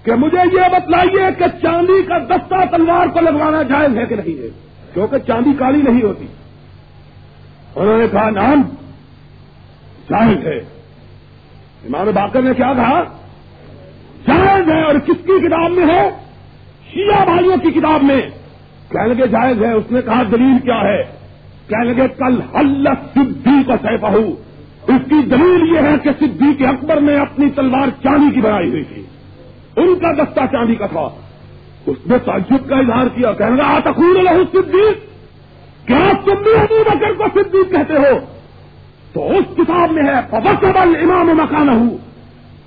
کہ 0.04 0.14
مجھے 0.14 0.56
یہ 0.56 0.68
بتلائیے 0.72 1.26
کہ 1.38 1.44
چاندی 1.62 2.02
کا 2.02 2.18
دستہ 2.18 2.76
تلوار 2.76 3.06
کو 3.06 3.20
لگوانا 3.20 3.62
جائز 3.62 3.96
ہے 3.96 4.06
کہ 4.06 4.16
نہیں 4.16 4.42
ہے۔ 4.42 4.48
کیونکہ 4.94 5.18
چاندی 5.18 5.50
کالی 5.58 5.82
نہیں 5.82 6.02
ہوتی۔ 6.02 6.26
انہوں 7.76 7.98
نے 7.98 8.06
کہا 8.12 8.30
نام 8.30 8.62
جائز 10.10 10.46
ہے 10.46 10.58
امام 11.84 12.06
باقر 12.14 12.42
نے 12.42 12.54
کیا 12.56 12.72
کہا 12.74 13.02
جائز 14.26 14.70
ہے 14.70 14.82
اور 14.82 14.94
کس 14.94 15.26
کی 15.26 15.48
کتاب 15.48 15.70
میں 15.70 15.86
ہے؟ 15.86 16.10
شیعہ 16.92 17.24
بھائیوں 17.24 17.56
کی 17.56 17.70
کتاب 17.70 18.02
میں۔ 18.02 18.20
کہنے 18.88 19.14
کے 19.14 19.26
جائز 19.26 19.62
ہے 19.62 19.72
اس 19.72 19.84
نے 19.90 20.02
کہا، 20.02 20.22
دلیل 20.22 20.58
کیا 20.64 20.80
ہے؟ 20.80 21.02
کہنے 21.68 21.92
لگے، 21.92 22.08
کل 22.08 22.40
اللہ 22.52 22.88
صدی 23.14 23.62
کا 23.66 23.74
سہ 23.82 23.96
پہو 24.00 24.42
اس 24.88 25.00
کی 25.08 25.22
دلیل 25.22 25.74
یہ 25.74 25.80
ہے 25.80 25.94
کہ 26.02 26.10
صدی 26.20 26.54
کے 26.58 26.66
اکبر 26.66 27.00
نے 27.00 27.16
اپنی 27.16 27.50
تلوار 27.50 27.88
چاندی 28.02 28.34
کی 28.34 28.40
بنائی 28.40 28.70
ہوئی 28.70 28.84
تھی۔ 28.84 29.02
ان 29.76 29.98
کا 29.98 30.12
دستہ 30.12 30.40
چاندی 30.52 30.74
کا 30.74 30.86
تھا۔ 30.86 31.08
اس 31.86 31.96
نے 32.06 32.18
تعجب 32.18 32.68
کا 32.68 32.76
اظہار 32.76 33.06
کیا، 33.14 33.32
کہنے 33.32 33.56
لگا 33.56 33.78
تخور 33.84 34.22
لہو 34.22 34.42
صدیق! 34.52 35.09
کیا 35.86 36.12
تم 36.24 36.42
بھی 36.42 36.56
ابو 36.56 36.84
بکر 36.84 37.12
کو 37.12 37.24
صدیق 37.34 37.70
کہتے 37.70 37.94
ہو، 37.94 38.18
تو 39.12 39.32
اس 39.32 39.56
کتاب 39.56 39.90
میں 39.90 40.02
ہے 40.02 40.20
فبصبل 40.30 40.96
امام 40.96 41.26
مکان 41.26 41.68
ہوں 41.68 41.98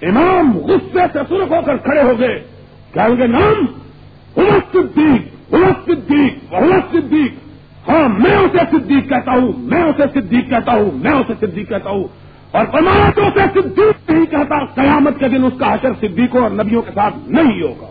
امام 0.01 0.57
غصے 0.57 0.99
سے 1.13 1.19
سرخ 1.29 1.51
ہو 1.51 1.61
کر 1.65 1.77
کھڑے 1.77 2.03
ہو 2.03 2.19
گئے۔ 2.19 2.47
کہیں 2.93 3.17
گے 3.17 3.27
نام؟ 3.27 3.65
صدیق 4.35 5.55
صدیق 5.85 6.53
صدیق 6.91 7.33
اسے 7.89 8.77
صدیق 8.77 9.09
کہتا 9.09 9.31
ہوں، 9.31 9.51
میں 9.57 9.83
اسے 9.83 10.21
صدیق 10.21 10.49
کہتا 10.49 10.71
ہوں، 10.71 10.91
میں 10.93 11.11
اسے 11.11 11.33
صدیق 11.39 11.69
کہتا 11.69 11.89
ہوں۔ 11.89 12.03
اور 12.51 12.65
فرمایا 12.71 13.09
تو 13.15 13.21
اسے 13.21 13.61
صدیق 13.61 14.09
نہیں 14.09 14.25
کہتا، 14.25 14.65
قیامت 14.65 15.19
کے 15.19 15.27
دن 15.27 15.45
اس 15.45 15.53
کا 15.59 15.73
حشر 15.73 15.93
صدیقوں 16.01 16.41
اور 16.41 16.49
نبیوں 16.49 16.81
کے 16.81 16.91
ساتھ 16.95 17.13
نہیں 17.27 17.61
ہوگا۔ 17.61 17.87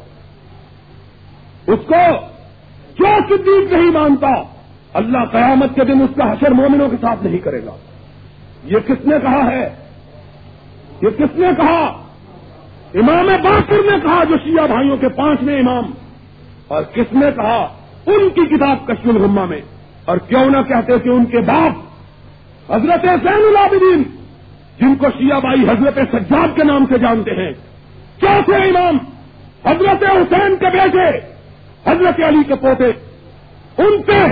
اس 1.67 1.79
کو 1.87 2.27
جو 2.99 3.37
صدیق 3.37 3.73
نہیں 3.73 3.91
مانتا 3.91 4.43
اللہ 4.95 5.19
قیامت 5.31 5.75
کے 5.75 5.85
دن 5.85 6.03
اس 6.03 6.11
کا 6.17 6.33
حشر 6.33 6.51
مومنوں 6.51 6.89
کے 6.89 6.97
ساتھ 7.01 7.25
نہیں 7.25 7.39
کرے 7.39 7.65
گا۔ 7.65 7.77
یہ 8.65 8.77
کس 8.87 9.07
نے 9.07 9.17
کہا 9.23 9.51
ہے؟ 9.51 9.75
یہ 11.03 11.09
کس 11.09 11.39
نے 11.39 11.47
کہا؟ 11.57 12.03
امام 12.95 13.27
باقر 13.27 13.93
نے 13.93 13.99
کہا 14.03 14.25
جو 14.25 14.37
شیعہ 14.37 14.67
بھائیوں 14.67 14.97
کے 14.97 15.09
پانچویں 15.09 15.61
امام۔ 15.61 15.91
اور 16.69 16.83
کس 16.83 17.13
نے 17.13 17.27
کہا؟ 17.37 17.69
ان 18.07 18.31
کی 18.31 18.57
کتاب 18.57 18.87
کشم 18.87 19.09
الغما 19.09 19.45
میں۔ 19.45 19.61
اور 20.05 20.19
کیوں 20.19 20.51
نہ 20.51 20.57
کہتے 20.69 20.99
کہ 20.99 21.09
ان 21.09 21.25
کے 21.25 21.39
باپ 21.41 21.73
حضرت 22.73 23.03
زین 23.03 23.45
العابدین، 23.49 24.03
جن 24.81 24.95
کو 24.95 25.07
شیعہ 25.19 25.41
بھائی 25.41 25.63
حضرت 25.63 25.99
سجاد 26.13 26.57
کے 26.57 26.65
نام 26.65 26.87
سے 26.87 26.99
جانتے 26.99 27.31
ہیں، 27.31 27.53
چوتھے 28.21 28.55
امام 28.55 28.99
حضرت 29.65 30.03
حسین 30.03 30.57
کے 30.57 30.67
بیٹے، 30.67 31.19
حضرت 31.91 32.21
علی 32.29 32.43
کے 32.49 32.55
پوتے، 32.55 32.85
ان 33.79 34.03
پہ 34.03 34.27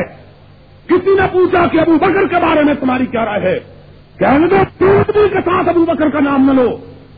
کسی 0.90 1.14
نے 1.14 1.26
پوچھا 1.32 1.66
کہ 1.66 1.80
ابو 1.80 1.94
بکر 1.96 2.26
کے 2.26 2.36
بارے 2.36 2.62
میں 2.62 2.74
تمہاری 2.74 3.06
کیا 3.06 3.24
رائے 3.24 3.42
ہے؟ 3.42 3.60
کہنے 4.18 4.48
کہ 4.48 4.56
کے 5.28 5.38
ساتھ 5.44 5.68
ابو 5.68 5.84
بکر 5.84 6.10
کا 6.10 6.20
نام 6.20 6.50
نہ 6.50 6.60
لو۔ 6.60 6.76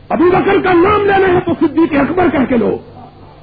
ابو 0.09 0.23
بکر 0.29 0.61
کا 0.63 0.73
نام 0.73 1.05
لینا 1.05 1.33
ہے 1.33 1.39
تو 1.39 1.67
صدیق 1.67 1.93
اکبر 1.93 2.29
کہہ 2.31 2.45
کے 2.49 2.57
لو۔ 2.57 2.77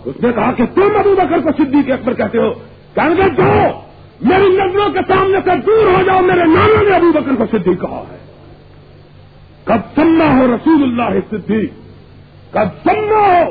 اس 0.05 0.15
نے 0.23 0.33
کہا 0.33 0.53
کہ 0.53 0.65
تم 0.75 0.89
ابو 0.99 1.15
بکر 1.15 1.41
کو 1.41 1.65
صدیق 1.65 1.93
اکبر 1.93 2.15
کہتے 2.15 2.39
ہو۔ 2.39 2.51
کہ 2.95 3.15
جاؤ، 3.15 3.81
میری 4.21 4.49
نظروں 4.49 4.89
کے 4.89 4.99
سامنے 5.09 5.39
سے 5.45 5.51
دور 5.67 5.87
ہو 5.87 6.03
جاؤ، 6.03 6.21
میرے 6.21 6.45
نانا 6.45 6.83
نے 6.83 6.97
ابو 6.97 7.13
بکر 7.13 7.45
کو 7.45 7.59
صدیق 7.59 7.81
کہا 7.81 8.05
ہے۔ 8.13 8.19
کب 9.65 10.01
سما 10.01 10.39
ہو 10.39 10.57
رسول 10.57 10.83
اللہ 10.83 11.21
صدیق۔ 11.31 11.71
کب 12.51 12.91
سما 12.91 13.45
ہو 13.45 13.51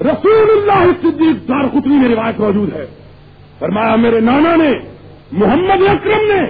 رسول 0.00 0.50
اللہ 0.50 0.92
صدیق۔ 1.02 1.48
دار 1.48 1.68
خطری 1.68 1.92
میں 1.92 2.08
روایت 2.08 2.40
موجود 2.40 2.72
ہے۔ 2.72 2.86
فرمایا، 3.58 3.96
میرے 3.96 4.20
نانا 4.20 4.56
نے 4.56 4.72
محمد 5.32 5.88
اکرم 5.88 6.32
نے 6.34 6.42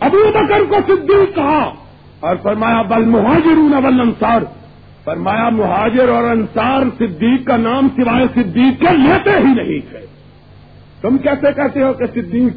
ابو 0.00 0.30
بکر 0.34 0.62
کو 0.68 0.76
صدیق 0.86 1.36
کہا 1.36 1.74
اور 2.20 2.36
فرمایا، 2.42 2.82
بل 2.82 3.04
مہاجرون 3.04 3.70
بل 3.70 4.00
انصار 4.00 4.42
فرمایا، 5.04 5.48
مہاجر 5.48 6.08
اور 6.08 6.24
انصار 6.24 6.82
صدیق 6.98 7.46
کا 7.46 7.56
نام 7.56 7.88
سوائے 7.88 8.26
صدیق 8.34 8.80
کے 8.80 8.96
لیتے 8.96 9.30
ہی 9.30 9.54
نہیں 9.54 9.90
تھے۔ 9.90 10.06
تم 11.00 11.18
کیسے 11.18 11.52
کہتے 11.56 11.82
ہو 11.82 11.92
کہ 11.92 12.06
صدیق 12.06 12.54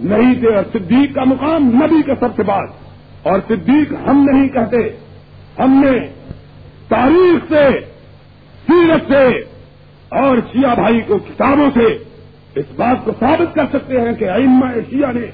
نہیں 0.00 0.34
تھے 0.34 0.54
اور 0.54 0.64
صدیق 0.72 1.14
کا 1.14 1.24
مقام 1.24 1.68
نبی 1.68 2.02
کے 2.06 2.12
سب 2.20 2.36
سے 2.36 2.42
بات 2.42 2.68
اور 3.22 3.38
صدیق 3.48 4.08
ہم 4.08 4.26
نہیں 4.30 4.48
کہتے۔ 4.48 4.76
ہم 5.58 5.84
نے 5.84 6.06
تاریخ 6.88 7.52
سے، 7.52 7.80
سیرت 8.66 9.12
سے 9.12 9.38
اور 10.08 10.38
شیعہ 10.52 10.74
بھائی 10.74 11.00
کو 11.00 11.18
کتابوں 11.18 11.70
سے 11.74 11.98
اس 12.58 12.64
بات 12.76 13.04
کو 13.04 13.12
ثابت 13.20 13.54
کر 13.54 13.64
سکتے 13.72 14.00
ہیں 14.00 14.12
کہ 14.12 14.30
ائمہ 14.30 14.66
شیعہ 14.90 15.12
نے 15.12 15.26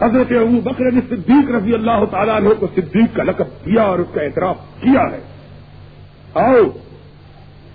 حضرت 0.00 0.26
ابو 0.30 0.60
بکر 0.60 0.92
نے 0.92 1.00
صدیق 1.08 1.50
رضی 1.50 1.74
اللہ 1.74 2.04
تعالیٰ 2.10 2.40
نے 2.40 2.48
کو 2.60 2.66
صدیق 2.74 3.16
کا 3.16 3.22
لقب 3.22 3.64
کیا 3.64 3.82
اور 3.82 3.98
اس 3.98 4.06
کا 4.14 4.22
اعتراف 4.22 4.56
کیا 4.80 5.00
ہے۔ 5.00 5.20
آؤ، 6.34 6.68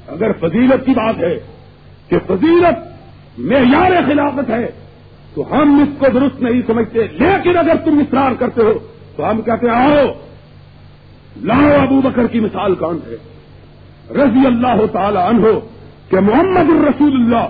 اگر 0.08 0.32
فضیلت 0.32 0.86
کی 0.86 0.92
بات 0.92 1.16
ہے 1.18 1.40
کہ 2.08 2.18
فضیلت 2.28 2.92
معیار 3.40 3.92
خلافت 4.08 4.50
ہے، 4.50 4.72
تو 5.34 5.44
ہم 5.52 5.84
اس 5.84 5.98
کو 6.00 6.06
درست 6.14 6.42
نہیں 6.42 6.62
سمجھتے، 6.68 7.00
لیکن 7.00 7.58
اگر 7.58 7.76
تم 7.86 8.00
اصرار 8.00 8.32
کرتے 8.40 8.62
ہو، 8.62 8.74
تو 9.16 9.30
ہم 9.30 9.42
کہتے 9.42 9.68
ہیں، 9.68 9.98
آؤ، 9.98 10.06
لاؤ 11.42 11.82
ابو 11.82 12.02
بکر 12.02 12.28
کی 12.28 12.40
مثال 12.40 12.76
کون 12.76 13.00
ہے۔ 13.08 13.16
رضی 14.10 14.46
اللہ 14.46 14.86
تعالی 14.92 15.18
عنہ 15.18 15.46
کہ 16.10 16.20
محمد 16.20 16.70
الرسول 16.70 17.14
اللہ 17.14 17.48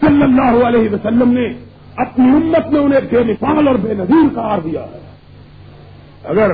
صلی 0.00 0.22
اللہ 0.22 0.66
علیہ 0.66 0.90
وسلم 0.90 1.32
نے 1.32 1.46
اپنی 1.96 2.28
امت 2.28 2.72
میں 2.72 2.80
انہیں 2.80 3.00
بے 3.10 3.22
مثال 3.24 3.68
اور 3.68 3.74
بے 3.74 3.94
نظیر 3.94 4.34
قرار 4.34 4.58
دیا 4.58 4.82
ہے۔ 4.82 5.00
اگر 6.24 6.50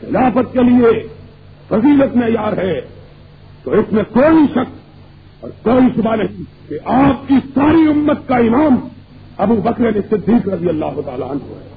خلافت 0.00 0.52
کے 0.52 0.62
لیے 0.62 1.06
فضیلت 1.68 2.16
معیار 2.16 2.52
ہے، 2.52 2.80
تو 3.62 3.70
اس 3.70 3.92
میں 3.92 4.02
کوئی 4.12 4.46
شک 4.52 4.70
اور 5.40 5.50
کوئی 5.62 5.88
شبہ 5.96 6.16
نہیں 6.16 6.42
کہ 6.68 6.78
آپ 6.84 7.28
کی 7.28 7.34
ساری 7.54 7.88
امت 7.90 8.28
کا 8.28 8.36
امام 8.36 8.76
ابو 9.36 9.54
بکر 9.54 10.00
صدیق 10.10 10.48
رضی 10.48 10.68
اللہ 10.68 11.00
تعالیٰ 11.04 11.30
عنہ 11.30 11.44
ہے۔ 11.44 11.68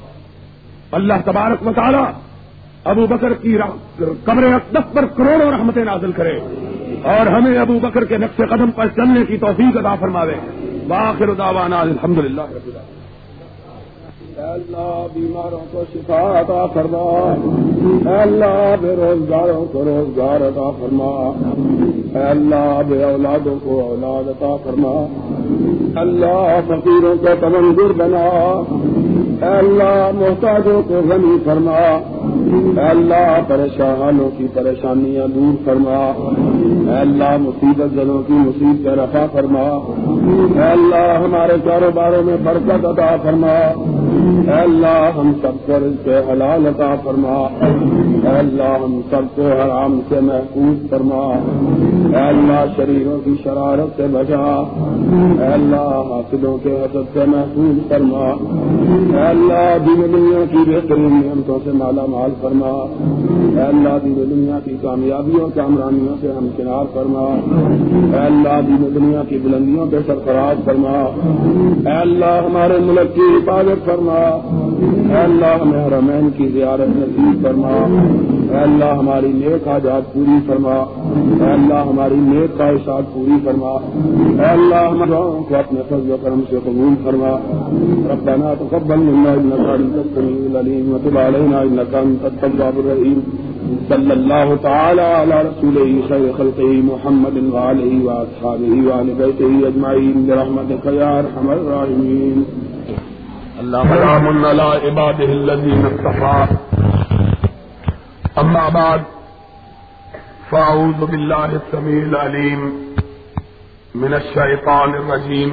اللہ 0.91 1.13
تبارک 1.25 1.63
مطالعہ 1.63 2.11
ابو 2.83 3.05
بکر 3.07 3.33
کی 3.33 3.57
قبر 4.23 4.43
اقدس 4.43 4.93
پر 4.93 5.05
کروڑوں 5.05 5.51
رحمتیں 5.51 5.83
نازل 5.83 6.11
کرے 6.11 6.39
اور 7.06 7.26
ہمیں 7.26 7.60
ابو 7.60 7.80
بکر 7.80 8.06
کے 8.06 8.18
نقش 8.18 8.38
قدم 8.38 8.72
پر 8.72 8.88
چلنے 8.88 9.26
کی 9.26 9.38
توفیق 9.38 9.77
ادا 9.77 9.95
فرماوے۔ 9.95 10.34
باخر 10.88 11.34
دعوانا 11.34 11.80
الحمد 11.80 12.18
للہ 12.18 12.41
اللہ 14.37 15.07
بیماروں 15.13 15.59
کو 15.71 15.83
شفا 15.93 16.39
عطا 16.39 16.65
فرما. 16.73 17.35
اللہ 18.21 18.75
بے 18.81 18.95
روزگاروں 18.97 19.65
کو 19.71 19.83
روزگار 19.85 20.41
عطا 20.41 20.71
فرما. 20.71 21.31
اللہ 22.29 22.81
بے 22.87 23.03
اولادوں 23.03 23.55
کو 23.63 23.81
اولاد 23.81 24.29
عطا 24.29 24.55
فرما. 24.63 25.05
اللہ 25.99 26.59
فقیروں 26.67 27.15
کو 27.15 27.27
تمندر 27.39 27.93
بنا. 27.93 28.63
اللہ 29.41 30.09
محتاجوں 30.13 30.81
کو 30.87 30.93
غنی 31.09 31.37
فرما. 31.45 31.79
اللہ 32.89 33.39
پریشانوں 33.47 34.29
کی 34.37 34.47
پریشانیاں 34.53 35.27
دور 35.27 35.65
فرما. 35.65 36.11
اللہ 37.01 37.37
مصیبت 37.37 37.95
جنوں 37.95 38.23
کی 38.27 38.33
مصیبت 38.33 38.87
رفا 38.87 39.25
فرما. 39.31 39.93
اللہ 40.71 41.19
ہمارے 41.25 41.53
کاروباروں 41.63 42.23
میں 42.23 42.37
برکت 42.43 42.85
عطا 42.85 43.15
فرما. 43.23 43.91
اے 44.26 44.61
اللہ 44.61 45.10
ہم 45.18 45.31
سب 45.41 45.65
کو 45.65 45.73
سے 46.03 46.22
حلال 46.31 46.68
عطا 46.68 46.95
فرما۔ 47.03 47.47
اے 48.23 48.38
اللہ 48.38 48.84
ہم 48.84 49.02
سب 49.10 49.35
کو 49.35 49.41
حرام 49.41 49.99
سے 50.10 50.19
محفوظ 50.19 50.89
فرما۔ 50.89 51.39
اے 52.18 52.27
اللہ 52.27 52.65
شریروں 52.76 53.19
کی 53.26 53.31
شرارت 53.43 53.97
سے 53.97 54.06
بچا۔ 54.11 54.64
اے 55.39 55.53
اللہ 55.53 56.02
حاصلوں 56.10 56.57
کے 56.64 56.76
حسد 56.76 57.14
سے 57.14 57.19
محفوظ 57.27 57.88
فرما۔ 57.88 58.26
اے 59.18 59.27
اللہ 59.27 59.77
دین 59.85 60.14
دنیا 60.14 60.45
کی 60.52 60.57
بہترین 60.57 61.22
نعمتوں 61.26 61.60
سے 61.64 61.72
مالا 61.73 62.06
مال 62.06 62.31
فرما۔ 62.41 62.85
اے 63.56 63.61
اللہ 63.61 63.97
دین 64.03 64.15
دنیا 64.15 64.60
کی 64.64 64.77
کامیابیوں، 64.81 65.49
کامرانیوں 65.56 66.15
سے 66.22 66.31
ہم 66.31 66.47
کنار 66.57 66.85
فرما۔ 66.93 67.39
اے 68.14 68.26
اللہ 68.26 68.61
دین 68.68 68.95
دنیا 68.95 69.22
کی 69.30 69.38
بلندیوں 69.38 69.85
پہ 69.91 69.97
سرفراز 70.07 70.65
فرما۔ 70.65 71.10
اے 71.85 71.97
اللہ 72.02 72.41
ہمارے 72.45 72.77
ملک 72.80 73.15
کی 73.15 73.22
حفاظت 73.22 73.85
فرما۔ 73.85 74.14
اے 75.09 75.17
اللہ، 75.17 75.61
ہمیں 75.61 75.85
حرمین 75.85 76.29
کی 76.37 76.47
زیارت 76.47 76.97
نصیب 76.97 77.43
فرما۔ 77.43 77.69
اے 78.51 78.57
اللہ، 78.57 78.85
ہماری 78.85 79.27
نیک 79.27 79.67
آجات 79.67 80.13
پوری 80.13 80.39
فرما۔ 80.47 80.75
اے 81.45 81.53
اللہ، 81.53 81.73
ہماری 81.73 82.15
نیک 82.15 82.57
خواہشات 82.57 83.13
پوری 83.13 83.37
فرما۔ 83.43 83.69
اے 84.43 84.49
اللہ 84.49 84.75
ہم 84.75 85.43
کو 85.43 85.55
اپنے 85.55 85.81
فضل 85.89 86.11
و 86.11 86.17
کرم 86.21 86.41
سے 86.49 86.57
قبول 86.63 86.93
فرما۔ 87.03 87.39
ربنا 88.13 88.53
تقبل 88.53 88.99
منا 88.99 89.31
انك 89.31 89.69
انت 89.69 89.95
السميع 89.95 90.49
العليم 90.49 90.93
وتب 90.93 91.17
علينا 91.17 91.59
انك 91.59 91.95
انت 91.95 92.25
التواب 92.25 92.77
الرحيم 92.77 93.19
صلى 93.87 94.11
الله 94.11 94.55
تعالى 94.61 95.01
على 95.01 95.35
رسوله 95.35 95.99
خير 96.07 96.31
خلقه 96.37 96.81
محمد 96.83 97.53
وعليه 97.53 98.03
واصحابه 98.03 98.85
وعلى 98.85 99.13
بيته 99.17 99.67
اجمعين 99.67 100.25
برحمتك 100.27 100.85
يا 100.85 101.17
ارحم 101.17 101.49
الراحمین۔ 101.49 102.43
الراحمين 103.60 103.95
سلام 103.95 104.45
على 104.45 104.61
عباده 104.86 105.26
الذين 105.26 105.86
اصطفى 105.86 106.48
أما 108.38 108.69
بعد 108.69 109.03
فأعوذ 110.52 111.06
بالله 111.06 111.45
السميع 111.45 112.03
العليم 112.03 112.61
من 113.95 114.14
الشيطان 114.14 114.90
الرجيم 114.95 115.52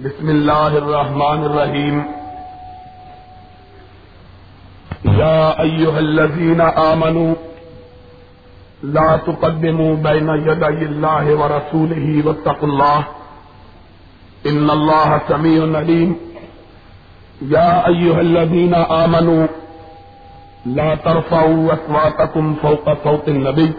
بسم 0.00 0.30
الله 0.30 0.78
الرحمن 0.78 1.40
الرحيم 1.44 2.04
يا 5.04 5.60
أيها 5.62 5.98
الذين 5.98 6.60
آمنوا 6.60 7.34
لا 8.82 9.16
تقدموا 9.26 9.96
بين 9.96 10.28
يدي 10.28 10.84
الله 10.92 11.34
ورسوله 11.34 12.22
واتقوا 12.26 12.68
الله 12.68 13.04
إن 14.46 14.70
الله 14.70 15.20
سميع 15.28 15.78
عليم 15.78 16.25
يا 17.42 17.88
أيها 17.88 18.20
الذين 18.20 18.74
آمنوا 18.74 19.46
لا 20.66 20.94
ترفعوا 20.94 21.72
أصواتكم 21.72 22.54
فوق 22.62 23.04
صوت 23.04 23.28
النبي 23.28 23.72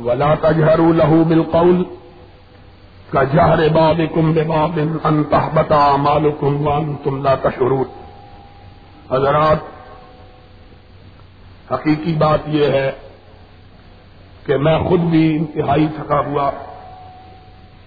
ولا 0.00 0.34
تجهروا 0.34 0.92
له 0.92 1.24
بالقول 1.24 1.84
کا 3.12 3.22
جہر 3.32 3.68
باب 3.72 4.00
کم 4.14 4.32
بے 4.32 4.42
باب 4.44 4.78
انتہ 5.04 5.48
بتا 5.54 5.84
مالو 5.96 6.30
کم 6.40 6.94
تم 7.04 7.22
لا 7.22 7.34
تشرور 7.42 7.86
حضرات، 9.10 9.58
حقیقی 11.72 12.14
بات 12.18 12.48
یہ 12.54 12.72
ہے 12.72 12.90
کہ 14.46 14.56
میں 14.56 14.78
خود 14.88 15.00
بھی 15.10 15.24
انتہائی 15.36 15.86
تھکا 15.96 16.18
ہوا 16.26 16.50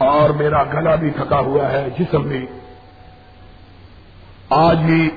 اور 0.07 0.29
میرا 0.39 0.63
گلا 0.73 0.95
بھی 0.95 1.09
تھکا 1.17 1.39
ہوا 1.39 1.71
ہے، 1.71 1.87
جسم 1.99 2.21
بھی 2.21 2.45
آج 4.49 4.77
ہی 4.79 5.09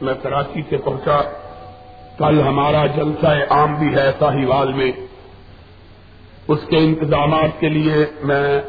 میں 0.00 0.14
کراچی 0.22 0.62
سے 0.68 0.76
پہنچا۔ 0.76 1.20
کل 2.18 2.40
ہمارا 2.40 2.86
جلسہ 2.86 3.26
عام 3.26 3.74
بھی 3.74 3.94
ہے 3.94 4.12
ساہی 4.18 4.72
میں۔ 4.72 4.92
اس 6.48 6.58
کے 6.68 6.78
انتظامات 6.78 7.60
کے 7.60 7.68
لیے 7.68 7.94
میں 8.22 8.60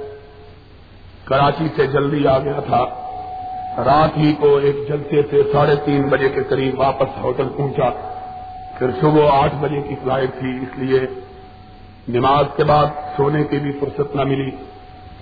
کراچی 1.25 1.67
سے 1.75 1.87
جلدی 1.87 2.27
آ 2.27 2.37
گیا 2.37 2.59
تھا۔ 2.67 2.85
رات 3.77 4.17
ہی 4.17 4.33
کو 4.33 4.57
ایک 4.57 4.75
جلسے 4.87 5.21
سے 5.29 5.43
ساڑھے 5.53 5.75
تین 5.85 6.01
بجے 6.01 6.29
کے 6.29 6.43
قریب 6.43 6.79
واپس 6.79 7.17
ہوٹل 7.23 7.49
پہنچا۔ 7.57 7.89
پھر 8.79 8.87
صبح 9.01 9.29
آٹھ 9.31 9.55
بجے 9.55 9.81
کی 9.81 9.95
فلائٹ 10.03 10.29
تھی، 10.39 10.57
اس 10.61 10.77
لیے 10.77 10.99
نماز 12.07 12.45
کے 12.55 12.63
بعد 12.63 12.85
سونے 13.17 13.43
کی 13.43 13.59
بھی 13.59 13.71
فرصت 13.71 14.15
نہ 14.15 14.23
ملی۔ 14.23 14.51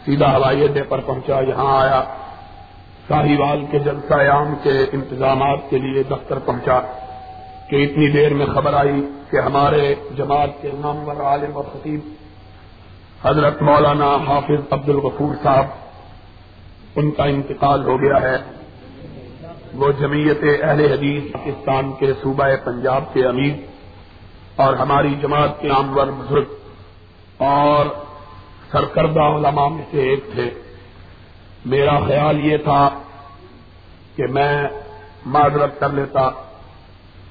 سیدھا 0.05 0.37
ہوائی 0.37 0.63
اڈے 0.63 0.83
پر 0.83 0.99
پہنچا، 0.99 1.39
یہاں 1.39 1.81
آیا۔ 1.81 2.03
ساہیوال 3.09 3.65
کے 3.71 3.79
جلسہ 3.79 4.13
عام 4.13 4.55
کے 4.63 4.85
انتظامات 4.91 5.59
کے 5.69 5.77
لیے 5.77 6.03
دفتر 6.03 6.39
پہنچا 6.39 6.79
کہ 7.69 7.75
اتنی 7.75 8.09
دیر 8.09 8.33
میں 8.33 8.45
خبر 8.45 8.73
آئی 8.73 9.09
کہ 9.31 9.37
ہمارے 9.37 9.95
جماعت 10.17 10.49
کے 10.61 10.69
نامور 10.79 11.15
عالم 11.15 11.57
اور 11.57 11.63
خطیب 11.63 11.99
حضرت 13.25 13.61
مولانا 13.61 14.17
حافظ 14.27 14.61
عبد 14.71 14.89
الغفور 14.89 15.35
صاحب، 15.43 15.65
ان 16.95 17.11
کا 17.11 17.23
انتقال 17.23 17.83
ہو 17.83 18.01
گیا 18.01 18.21
ہے۔ 18.21 18.37
وہ 19.73 19.91
جمعیت 19.99 20.63
اہل 20.63 20.79
حدیث 20.79 21.23
پاکستان 21.31 21.91
کے 21.99 22.13
صوبہ 22.23 22.47
پنجاب 22.65 23.03
کے 23.13 23.25
امیر 23.25 23.53
اور 24.55 24.73
ہماری 24.73 25.15
جماعت 25.21 25.61
کے 25.61 25.69
عامور 25.69 26.07
بزرگ 26.07 26.43
اور 27.37 27.85
سرکردہ 28.71 29.21
علماء 29.21 29.67
میں 29.67 29.83
سے 29.91 29.99
ایک 29.99 30.23
تھے۔ 30.33 30.49
میرا 31.65 31.99
خیال 31.99 32.45
یہ 32.45 32.57
تھا 32.57 32.89
کہ 34.15 34.23
میں 34.27 34.67
معذرت 35.25 35.79
کر 35.79 35.89
لیتا، 35.89 36.29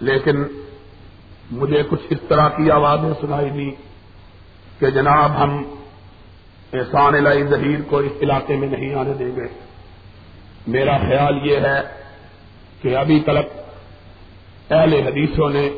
لیکن 0.00 0.44
مجھے 1.50 1.82
کچھ 1.90 2.00
اس 2.10 2.18
طرح 2.28 2.48
کی 2.48 2.70
آوازیں 2.70 3.12
سنائی 3.20 3.50
دی 3.50 3.70
کہ 4.78 4.90
جناب 4.90 5.42
ہم 5.42 5.62
احسان 6.72 7.14
الہی 7.14 7.44
ظہیر 7.46 7.78
کو 7.88 7.98
اس 7.98 8.12
علاقے 8.22 8.56
میں 8.56 8.68
نہیں 8.68 8.94
آنے 8.94 9.12
دیں 9.12 9.36
گے۔ 9.36 9.48
میرا 10.66 10.98
خیال 10.98 11.46
یہ 11.46 11.56
ہے 11.56 11.80
کہ 12.82 12.96
ابھی 12.96 13.20
تک 13.20 14.72
اہل 14.72 14.94
حدیثوں 14.94 15.50
نے 15.50 15.70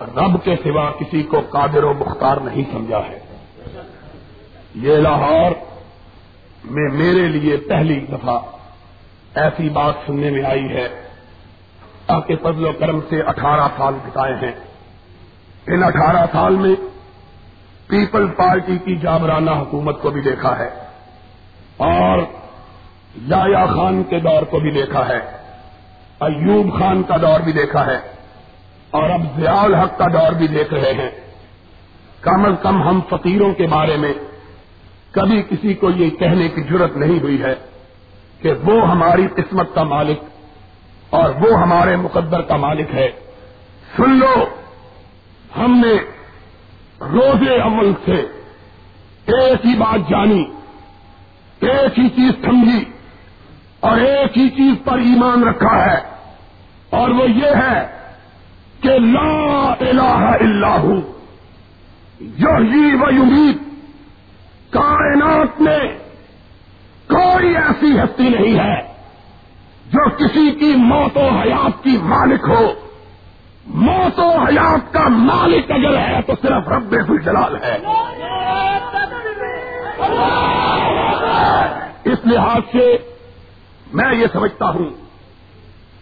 رب 0.00 0.44
کے 0.44 0.56
سوا 0.64 0.90
کسی 0.90 1.22
کو 1.22 1.40
قادر 1.40 1.84
و 1.84 1.94
مختار 1.94 2.36
نہیں 2.36 2.62
سمجھا 2.72 2.98
ہے۔ 2.98 3.18
یہ 4.74 4.96
لاہور 4.96 5.50
میں 6.66 6.88
میرے 6.92 7.28
لیے 7.28 7.56
پہلی 7.56 8.00
دفعہ 8.00 8.38
ایسی 9.34 9.68
بات 9.68 9.94
سننے 10.06 10.30
میں 10.30 10.44
آئی 10.44 10.68
ہے، 10.68 10.88
تاکہ 12.06 12.36
فضل 12.36 12.66
و 12.66 12.72
کرم 12.72 13.00
سے 13.08 13.20
اٹھارہ 13.22 13.68
سال 13.76 13.94
بتائے 13.94 14.34
ہیں۔ 14.34 14.52
ان 15.66 15.82
اٹھارہ 15.82 16.24
سال 16.32 16.56
میں 16.56 16.74
پیپل 17.86 18.26
پارٹی 18.28 18.78
کی 18.78 18.96
جابرانہ 18.96 19.50
حکومت 19.50 20.02
کو 20.02 20.10
بھی 20.10 20.20
دیکھا 20.20 20.58
ہے 20.58 20.68
اور 21.76 22.18
یا 23.26 23.66
خان 23.66 24.02
کے 24.02 24.20
دور 24.20 24.42
کو 24.42 24.58
بھی 24.58 24.70
دیکھا 24.70 25.08
ہے، 25.08 25.20
ایوب 26.20 26.78
خان 26.78 27.02
کا 27.02 27.16
دور 27.16 27.40
بھی 27.40 27.52
دیکھا 27.52 27.86
ہے 27.86 27.98
اور 28.90 29.10
اب 29.10 29.22
ضیاء 29.36 29.62
الحق 29.62 29.98
کا 29.98 30.06
دور 30.12 30.32
بھی 30.32 30.46
دیکھ 30.46 30.74
رہے 30.74 30.92
ہیں۔ 30.92 31.10
کم 32.20 32.44
از 32.44 32.54
کم 32.62 32.82
ہم 32.82 33.00
فقیروں 33.10 33.52
کے 33.54 33.66
بارے 33.66 33.96
میں 33.96 34.12
کبھی 35.16 35.42
کسی 35.42 35.74
کو 35.74 35.90
یہ 35.90 36.10
کہنے 36.10 36.48
کی 36.48 36.62
ضرورت 36.62 36.96
نہیں 36.96 37.20
ہوئی 37.20 37.42
ہے 37.42 37.54
کہ 38.40 38.52
وہ 38.52 38.90
ہماری 38.90 39.26
قسمت 39.26 39.74
کا 39.74 39.82
مالک 39.82 40.18
اور 41.10 41.30
وہ 41.30 41.58
ہمارے 41.58 41.96
مقدر 41.96 42.42
کا 42.42 42.56
مالک 42.56 42.94
ہے۔ 42.94 43.10
سن 43.96 44.18
لو، 44.18 44.44
ہم 45.56 45.82
نے 45.86 45.92
روز 47.00 47.48
عمل 47.64 47.92
سے 48.04 48.26
ایک 49.26 49.66
ہی 49.66 49.74
بات 49.74 50.10
جانی، 50.10 50.44
ایک 51.60 51.98
ہی 51.98 52.08
چیز 52.08 52.44
سمجھی 52.44 52.84
اور 53.80 53.96
ایک 53.96 54.38
ہی 54.38 54.48
چیز 54.48 54.74
پر 54.84 54.98
ایمان 54.98 55.44
رکھا 55.44 55.92
ہے۔ 55.92 55.98
اور 56.90 57.10
وہ 57.10 57.30
یہ 57.30 57.46
ہے 57.46 57.86
کہ 58.80 58.98
لا 58.98 59.74
الہ 59.80 60.36
الا 60.40 60.78
ہو 60.78 60.94
یحیی 62.20 62.94
و 63.00 63.10
یمید 63.10 63.66
کائنات 64.70 65.60
میں 65.60 65.78
کوئی 67.08 67.56
نہیں 68.28 68.58
ہے۔ 68.58 68.82
جو 69.86 70.10
کسی 70.10 70.50
کی 70.50 70.74
موت 70.76 71.16
و 71.16 71.28
حیات 71.28 71.84
کی 71.84 71.98
مالک 72.02 72.40
ہو، 72.48 72.72
موت 73.66 74.18
و 74.18 74.38
حیات 74.38 74.92
کا 74.92 75.08
مالک 75.08 75.70
اگر 75.70 75.98
ہے 75.98 76.22
تو 76.26 76.32
صرف 76.42 76.68
رب 76.68 76.94
الجلال 77.08 77.56
ہے۔ 77.56 77.78
اس 82.04 82.18
لحاظ 82.24 82.62
سے 82.72 82.96
میں 83.92 84.14
یہ 84.14 84.26
سمجھتا 84.32 84.66
ہوں 84.66 84.90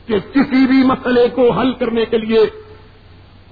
کہ 0.07 0.19
کسی 0.19 0.67
بھی 0.67 0.87
مسئلے 0.87 1.29
کو 1.29 1.51
حل 1.51 1.73
کرنے 1.73 2.05
کے 2.05 2.19
لیے 2.19 2.41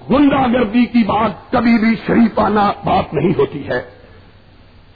گنڈا 0.09 0.47
گردی 0.53 0.85
کی 0.85 1.03
بات 1.03 1.51
کبھی 1.51 1.77
بھی 1.77 1.95
شریفانہ 2.07 2.71
بات 2.85 3.13
نہیں 3.13 3.33
ہوتی 3.37 3.67
ہے۔ 3.67 3.81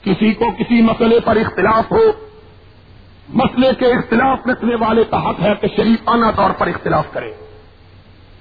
کسی 0.02 0.34
کو 0.34 0.44
کسی 0.58 0.82
مسئلے 0.82 1.20
پر 1.20 1.36
اختلاف 1.36 1.92
ہو 1.92 2.27
مسئلے 3.28 3.70
کے 3.78 3.86
اختلاف 3.86 4.38
رکھنے 4.46 4.74
والے 4.80 5.04
کا 5.04 5.30
حق 5.30 5.40
ہے 5.40 5.54
کہ 5.60 5.68
شریفانہ 5.76 6.26
طور 6.36 6.50
پر 6.50 6.66
اختلاف 6.66 7.04
کرے۔ 7.12 7.32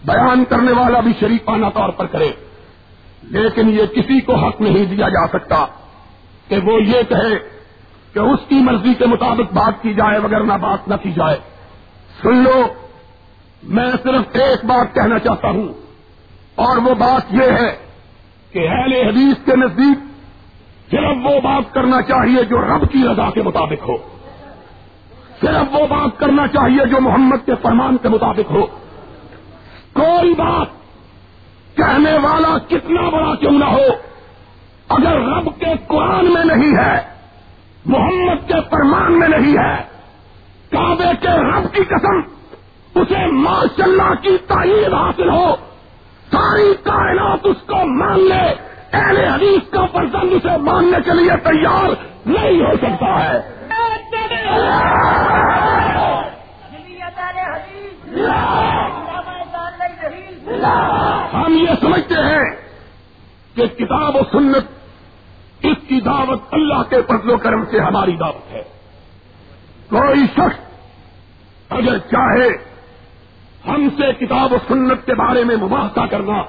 بیان 0.05 0.45
کرنے 0.45 0.71
والا 0.71 0.99
بھی 0.99 1.11
شریفانہ 1.19 1.65
طور 1.73 1.89
پر 1.89 2.05
کرے۔ 2.05 2.31
لیکن 3.23 3.69
یہ 3.69 3.85
کسی 3.85 4.21
کو 4.21 4.35
حق 4.35 4.61
نہیں 4.61 4.85
دیا 4.85 5.09
جا 5.09 5.27
سکتا 5.27 5.65
کہ 6.47 6.57
وہ 6.63 6.81
یہ 6.81 7.01
کہے 7.09 7.39
کہ 8.13 8.19
اس 8.19 8.39
کی 8.47 8.55
مرضی 8.55 8.93
کے 8.93 9.05
مطابق 9.05 9.53
بات 9.53 9.83
کی 9.83 9.93
جائے 9.93 10.19
وغیرہ 10.19 10.43
بات 10.43 10.87
نہ 10.87 10.95
کی 10.95 11.11
جائے۔ 11.11 11.37
سن 12.23 12.43
لو، 12.43 12.63
میں 13.63 13.91
صرف 14.03 14.21
ایک 14.33 14.65
بات 14.65 14.95
کہنا 14.95 15.19
چاہتا 15.19 15.49
ہوں، 15.49 15.67
اور 16.55 16.77
وہ 16.77 16.95
بات 16.95 17.33
یہ 17.33 17.51
ہے 17.51 17.77
کہ 18.51 18.67
اہل 18.67 18.93
حدیث 18.93 19.45
کے 19.45 19.55
نزدیک 19.55 19.97
صرف 20.91 21.17
وہ 21.23 21.39
بات 21.39 21.73
کرنا 21.73 22.01
چاہیے 22.01 22.43
جو 22.43 22.61
رب 22.61 22.91
کی 22.91 22.99
رضا 23.11 23.29
کے 23.29 23.41
مطابق 23.41 23.89
ہو۔ 23.89 24.16
صرف 25.41 25.75
وہ 25.75 25.87
بات 25.87 26.19
کرنا 26.19 26.47
چاہیے 26.47 26.85
جو 26.85 27.01
محمد 27.01 27.45
کے 27.45 27.51
فرمان 27.61 27.97
کے 27.97 28.09
مطابق 28.09 28.51
ہو۔ 28.51 28.65
کوئی 29.93 30.33
بات 30.33 30.67
کہنے 31.77 32.13
والا 32.13 32.57
کتنا 32.57 33.09
بڑا 33.09 33.35
کیوں 33.35 33.51
نہ 33.51 33.65
ہو۔ 33.65 33.85
اگر 34.89 35.19
رب 35.19 35.49
کے 35.59 35.73
قرآن 35.87 36.33
میں 36.33 36.55
نہیں 36.55 36.77
ہے، 36.77 37.01
محمد 37.85 38.47
کے 38.47 38.53
فرمان 38.69 39.19
میں 39.19 39.27
نہیں 39.27 39.57
ہے، 39.57 39.83
کعبے 40.69 41.11
کے 41.21 41.27
رب 41.27 41.73
کی 41.73 41.83
قسم، 41.83 42.19
اسے 42.95 43.31
ماشاء 43.31 43.83
اللہ 43.83 44.15
کی 44.21 44.37
تعین 44.47 44.93
حاصل 44.93 45.29
ہو۔ 45.29 45.55
ساری 46.31 46.73
کائنات 46.83 47.39
اس 47.43 47.67
کو 47.67 47.85
مان 47.85 48.19
لے۔ 48.19 48.53
اہل 48.93 49.17
حدیث 49.17 49.69
کا 49.69 49.85
پرسنگ 49.91 50.31
اسے 50.31 50.57
ماننے 50.57 50.97
کے 51.05 51.11
لیے 51.11 51.31
تیار 51.43 51.89
نہیں 52.25 52.61
ہو 52.61 52.77
سکتا 52.77 53.23
ہے۔ 53.23 53.56
ہم 61.33 61.53
یہ 61.53 61.69
سمجھتے 61.81 62.13
ہیں 62.13 62.55
کہ 63.55 63.67
کتاب 63.67 64.15
و 64.15 64.19
سنت 64.31 64.65
اس 65.63 65.77
کی 65.87 66.01
دعوت 66.01 66.41
اللہ 66.51 66.83
کے 66.89 67.01
فضل 67.01 67.29
و 67.29 67.37
کرم 67.37 67.65
سے 67.65 67.79
ہماری 67.79 68.17
دعوت 68.17 68.51
ہے۔ 68.51 68.63
کوئی 69.89 70.27
شخص 70.27 70.59
اگر 71.69 71.97
چاہے 71.97 72.47
ہم 73.67 73.89
سے 73.89 74.13
کتاب 74.13 74.53
و 74.53 74.57
سنت 74.67 75.05
کے 75.05 75.13
بارے 75.13 75.43
میں 75.43 75.55
مباحثہ 75.55 76.05
کرنا، 76.11 76.41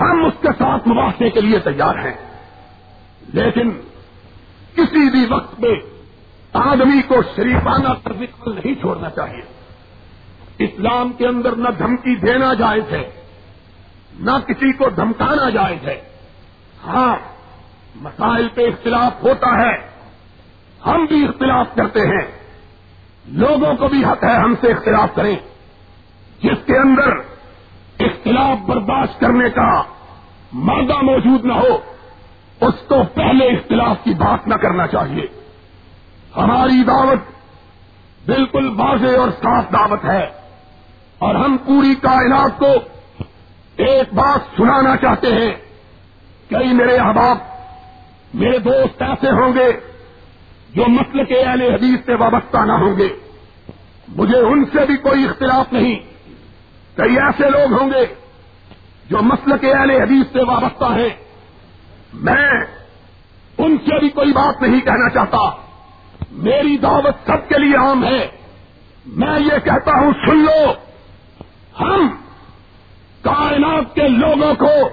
ہم 0.00 0.24
اس 0.24 0.34
کے 0.40 0.48
ساتھ 0.58 0.88
مباحثے 0.88 1.30
کے 1.30 1.40
لیے 1.40 1.58
تیار 1.58 1.94
ہیں۔ 1.94 2.14
لیکن 3.32 3.70
کسی 4.74 5.10
بھی 5.10 5.26
وقت 5.30 5.60
میں 5.60 5.74
آدمی 6.56 7.02
کو 7.02 7.14
شریفانہ 7.36 7.88
طرز 8.04 8.22
نہیں 8.46 8.74
چھوڑنا 8.74 9.10
چاہیے۔ 9.10 9.42
اسلام 10.58 11.12
کے 11.12 11.26
اندر 11.26 11.56
نہ 11.56 11.68
دھمکی 11.78 12.16
دینا 12.16 12.54
جائز 12.54 12.92
ہے، 12.92 13.10
نہ 14.18 14.30
کسی 14.30 14.72
کو 14.72 14.88
دھمکانا 14.88 15.50
جائز 15.50 15.88
ہے۔ 15.88 16.00
ہاں 16.86 17.16
مسائل 17.96 18.48
پہ 18.54 18.66
اختلاف 18.66 19.24
ہوتا 19.24 19.48
ہے۔ 19.58 19.96
ہم 20.86 21.04
بھی 21.04 21.24
اختلاف 21.24 21.66
کرتے 21.76 22.00
ہیں۔ 22.00 22.38
لوگوں 23.26 23.74
کو 23.74 23.88
بھی 23.88 24.04
حق 24.04 24.24
ہے 24.24 24.34
ہم 24.34 24.54
سے 24.60 24.72
اختلاف 24.72 25.08
کریں۔ 25.14 25.36
جس 26.42 26.66
کے 26.66 26.78
اندر 26.78 27.08
اختلاف 28.00 28.66
برداشت 28.66 29.20
کرنے 29.20 29.50
کا 29.50 29.82
مادہ 30.52 31.02
موجود 31.02 31.44
نہ 31.44 31.52
ہو، 31.52 31.78
اس 32.60 32.88
کو 32.88 33.02
پہلے 33.14 33.44
اختلاف 33.46 33.96
کی 34.04 34.14
بات 34.14 34.48
نہ 34.48 34.54
کرنا 34.54 34.86
چاہیے۔ 34.86 35.45
ہماری 36.36 36.84
دعوت 36.84 37.18
بالکل 38.26 38.68
واضح 38.68 39.18
اور 39.18 39.28
صاف 39.30 39.64
دعوت 39.72 40.04
ہے 40.04 40.24
اور 41.18 41.34
ہم 41.34 41.56
پوری 41.56 41.94
کائنات 41.94 42.58
کو 42.58 42.68
ایک 43.76 44.14
بات 44.14 44.56
سنانا 44.56 44.96
چاہتے 44.96 45.26
ہیں۔ 45.26 45.54
کئی 46.50 46.72
میرے 46.72 46.96
احباب، 46.96 47.38
میرے 48.34 48.58
دوست 48.58 49.02
ایسے 49.02 49.30
ہوں 49.30 49.52
گے 49.56 49.72
جو 50.74 50.84
مسل 50.88 51.24
کے 51.24 51.40
اہل 51.40 51.62
حدیث 51.62 51.98
سے 52.06 52.14
وابستہ 52.14 52.58
نہ 52.64 52.72
ہوں 52.72 52.96
گے۔ 52.98 53.08
مجھے 54.08 54.38
ان 54.38 54.64
سے 54.64 54.86
بھی 54.86 54.96
کوئی 54.96 55.24
اختلاف 55.24 55.72
نہیں۔ 55.72 55.98
کئی 56.96 57.18
ایسے 57.18 57.50
لوگ 57.50 57.82
ہوں 57.82 57.90
گے 57.90 58.14
جو 59.10 59.16
مسل 59.22 59.58
کے 59.58 59.72
اہل 59.72 59.90
حدیث 59.90 60.32
سے 60.32 60.42
وابستہ 60.42 60.84
ہیں۔ 60.84 61.08
میں 62.14 62.64
ان 63.58 63.76
سے 63.78 63.98
بھی 63.98 64.08
کوئی 64.08 64.32
بات 64.32 64.62
نہیں 64.62 64.80
کہنا 64.80 65.08
چاہتا۔ 65.08 65.65
میری 66.36 66.78
دعوت 66.78 67.26
سب 67.26 67.48
کے 67.48 67.58
لیے 67.58 67.76
عام 67.76 68.04
ہے۔ 68.04 68.28
میں 69.06 69.40
یہ 69.40 69.58
کہتا 69.64 70.00
ہوں، 70.00 70.12
سن 70.26 70.38
لو۔ 70.38 70.72
ہم 71.80 72.08
کائنات 73.22 73.94
کے 73.94 74.08
لوگوں 74.08 74.54
کو 74.54 74.88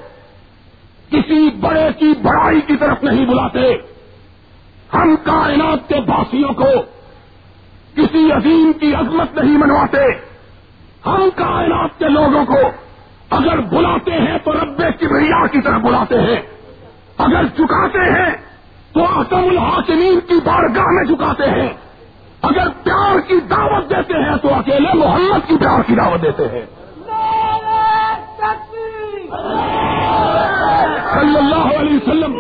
کسی 1.10 1.49
بڑے 1.49 1.88
کی 1.99 2.14
بڑائی 2.24 2.61
کی 2.61 2.78
طرف 2.78 3.03
نہیں 3.03 3.26
بلاتے۔ 3.26 3.74
ہم 4.94 5.15
کائنات 5.24 5.88
کے 5.88 5.95
باسیوں 5.95 6.53
کو 6.53 6.70
کسی 7.95 8.32
عظیم 8.32 8.72
کی 8.80 8.95
عظمت 8.95 9.38
نہیں 9.38 9.57
منواتے۔ 9.57 10.06
ہم 11.06 11.30
کائنات 11.36 11.99
کے 11.99 12.10
لوگوں 12.10 12.45
کو 12.45 12.57
اگر 13.30 13.61
بلاتے 13.61 14.11
ہیں 14.11 14.38
تو 14.38 14.52
رب 14.52 14.78
کی 14.99 15.07
کی 15.52 15.61
طرف 15.61 15.82
بلاتے 15.82 16.22
ہیں۔ 16.22 16.41
اگر 17.18 17.48
چکاتے 17.48 17.99
ہیں 17.99 18.53
تو 18.94 19.06
آسم 19.06 19.36
الحاکمین 19.36 20.20
کی 20.20 20.40
بارگاہ 20.45 20.86
میں 20.86 21.06
چکاتے 21.06 21.44
ہیں۔ 21.44 21.74
اگر 22.41 22.70
پیار 22.84 23.20
کی 23.20 23.40
دعوت 23.40 23.90
دیتے 23.90 24.14
ہیں 24.14 24.38
تو 24.38 24.53
اکیلے 24.53 24.94
محمد 24.94 25.49
کی 25.49 25.57
پیار 25.57 25.82
کی 25.82 25.95
دعوت 25.95 26.22
دیتے 26.22 26.44
ہیں۔ 26.44 26.65
صلی 31.14 31.38
اللہ 31.38 31.78
علیہ 31.80 31.95
وسلم، 31.95 32.36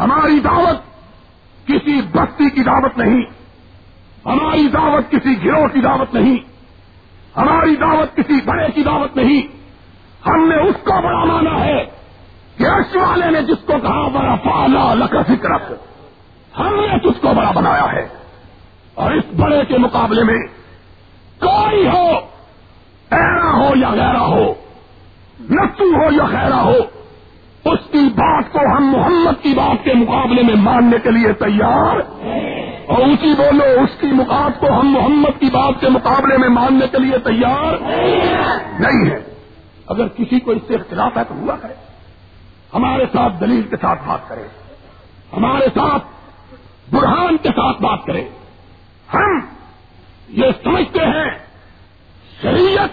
ہماری 0.00 0.40
دعوت 0.40 0.76
کسی 1.66 2.02
بستی 2.02 2.50
کی 2.50 2.62
دعوت 2.62 2.98
نہیں۔ 2.98 3.22
ہماری 4.26 4.68
دعوت 4.68 5.10
کسی 5.10 5.44
گروہ 5.44 5.68
کی 5.68 5.80
دعوت 5.80 6.14
نہیں۔ 6.14 6.36
ہماری 7.36 7.76
دعوت 7.76 8.16
کسی 8.16 8.40
بڑے 8.44 8.70
کی 8.70 8.82
دعوت 8.82 9.16
نہیں۔ 9.16 9.42
ہم 10.28 10.48
نے 10.48 10.56
اس 10.56 10.74
کو 10.84 11.02
بڑا 11.02 11.24
مانا 11.24 11.64
ہے۔ 11.64 11.93
کہ 12.58 12.64
عرش 12.66 12.96
والے 12.96 13.30
نے 13.30 13.42
جس 13.42 13.66
کو 13.66 13.72
کہا 13.82 14.08
بڑا 14.08 14.34
پالا 14.44 14.94
لکھ 14.94 15.14
فکر 15.26 15.50
ہم 16.58 16.74
نے 16.74 16.98
جس 16.98 17.20
کو 17.20 17.28
بڑا 17.36 17.50
بنایا 17.50 17.92
ہے۔ 17.92 18.08
اور 18.94 19.12
اس 19.12 19.24
بڑے 19.36 19.64
کے 19.64 19.78
مقابلے 19.78 20.24
میں 20.24 20.38
کوئی 21.40 21.88
ہو، 21.88 22.08
ایرا 23.10 23.52
ہو 23.52 23.70
یا 23.76 23.90
غیرا 23.90 24.26
ہو، 24.26 24.54
نسو 25.50 25.84
ہو 25.84 26.12
یا 26.12 26.24
خیرا 26.24 26.62
ہو، 26.62 26.76
اس 27.64 27.90
کی 27.90 28.08
بات 28.14 28.52
کو 28.52 28.58
ہم 28.58 28.90
محمد 28.96 29.42
کی 29.42 29.54
بات 29.56 29.84
کے 29.84 29.94
مقابلے 29.94 30.42
میں 30.42 30.54
ماننے 30.54 30.96
کے 31.02 31.10
لیے 31.10 31.32
تیار 31.32 31.96
اور 32.86 32.98
اسی 32.98 33.34
بولو، 33.36 33.64
اس 33.64 34.00
کی 34.00 34.06
مقاب 34.06 34.60
کو 34.60 34.80
ہم 34.80 34.90
محمد 34.90 35.40
کی 35.40 35.46
بات 35.52 35.80
کے 35.80 35.88
مقابلے 35.88 36.38
میں 36.38 36.48
ماننے 36.48 36.86
کے 36.92 36.98
لیے 36.98 37.18
تیار 37.18 37.74
نہیں 38.80 39.10
ہے۔ 39.10 39.34
اگر 39.86 40.08
کسی 40.08 40.40
کو 40.40 40.50
اس 40.50 40.62
سے 40.66 40.74
اختلاف 40.74 41.16
ہے 41.16 41.22
تو 41.28 41.34
ہوا 41.34 41.56
کرے 41.56 41.83
ہمارے 42.74 43.04
ساتھ 43.12 43.32
دلیل 43.40 43.62
کے 43.62 43.76
ساتھ 43.76 44.02
بات 44.06 44.28
کرے، 44.28 44.44
ہمارے 45.32 45.66
ساتھ 45.74 46.04
برہان 46.94 47.36
کے 47.36 47.48
ساتھ 47.48 47.82
بات 47.82 48.04
کرے۔ 48.06 48.28
ہم 49.14 49.40
یہ 50.28 50.46
سمجھتے 50.64 51.00
ہیں، 51.00 51.38
شریعت 52.42 52.88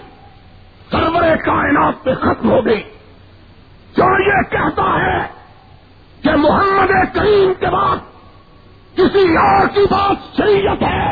سرور 0.90 1.36
کائنات 1.36 1.94
پہ 2.02 2.14
ختم 2.14 2.50
ہو 2.50 2.66
گئی۔ 2.66 2.82
جو 3.96 4.26
یہ 4.26 4.42
کہتا 4.50 4.82
ہے 4.82 5.26
کہ 6.22 6.36
محمد 6.36 7.14
کریم 7.14 7.52
کے 7.60 7.66
بعد 7.66 7.96
کسی 8.94 9.36
اور 9.36 9.68
کی 9.68 9.86
بات 9.90 10.36
شریعت 10.36 10.82
ہے، 10.82 11.10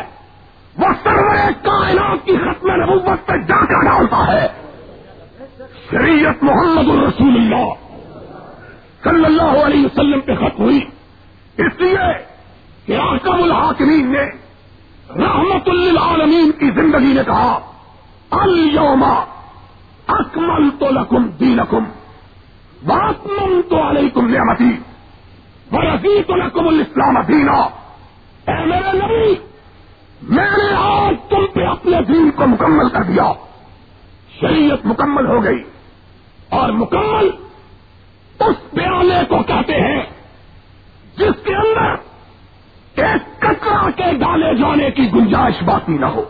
وہ 0.77 0.87
سرور 1.03 1.35
کائنات 1.63 2.25
کی 2.25 2.37
ختم 2.37 2.69
نبوت 2.71 3.27
پہ 3.27 3.33
جا 3.47 3.65
کر 3.65 3.83
ڈالتا 3.83 4.33
ہے۔ 4.33 4.47
شریعت 5.91 6.43
محمد 6.43 6.89
الرسول 6.89 7.35
اللہ۔ 7.35 7.80
صلی 9.03 9.25
اللہ 9.25 9.65
علیہ 9.65 9.85
وسلم 9.85 10.21
پہ 10.21 10.35
ختم 10.35 10.63
ہوئی۔ 10.63 10.79
اس 11.57 11.81
لیے 11.81 12.25
کہ 12.85 12.97
آکم 12.97 13.43
الحاکمین 13.43 14.11
نے 14.11 14.23
رحمت 15.23 15.67
للعالمین 15.67 16.51
کی 16.51 16.69
زندگی 16.69 17.13
نے 17.13 17.21
کہا 17.25 17.59
الما 18.31 19.25
اکمل 20.07 20.69
تو 20.69 20.89
لکم 20.89 21.29
دینکم 21.29 21.83
واطمن 22.87 23.61
تو 23.69 23.89
علیکم 23.89 24.27
نعمتی 24.27 24.77
ورزی 25.71 26.23
تو 26.23 26.35
لکم 26.35 26.67
الاسلام 26.67 27.21
دینا۔ 27.27 27.53
اے 28.47 28.65
میرے 28.65 28.91
نبی، 28.93 29.33
میں 30.21 30.49
نے 30.57 30.75
آج 30.77 31.15
تم 31.29 31.45
پہ 31.53 31.65
اپنے 31.65 32.01
دین 32.01 32.31
کو 32.31 32.47
مکمل 32.47 32.89
کر 32.89 33.03
دیا۔ 33.03 33.31
شریعت 34.39 34.85
مکمل 34.85 35.25
ہو 35.25 35.43
گئی 35.43 35.63
اور 36.49 36.69
مکمل 36.69 37.29
اس 38.47 38.71
پیالے 38.71 39.25
کو 39.29 39.43
کہتے 39.43 39.73
ہیں، 39.73 40.03
جس 41.17 41.43
کے 41.43 41.55
اندر 41.55 42.11
ایک 43.03 43.41
کچرا 43.41 43.89
کے 43.95 44.13
ڈالے 44.17 44.55
جانے 44.55 44.91
کی 44.91 45.11
گنجائش 45.13 45.63
باقی 45.63 45.93
نہ 45.93 46.05
ہو۔ 46.05 46.23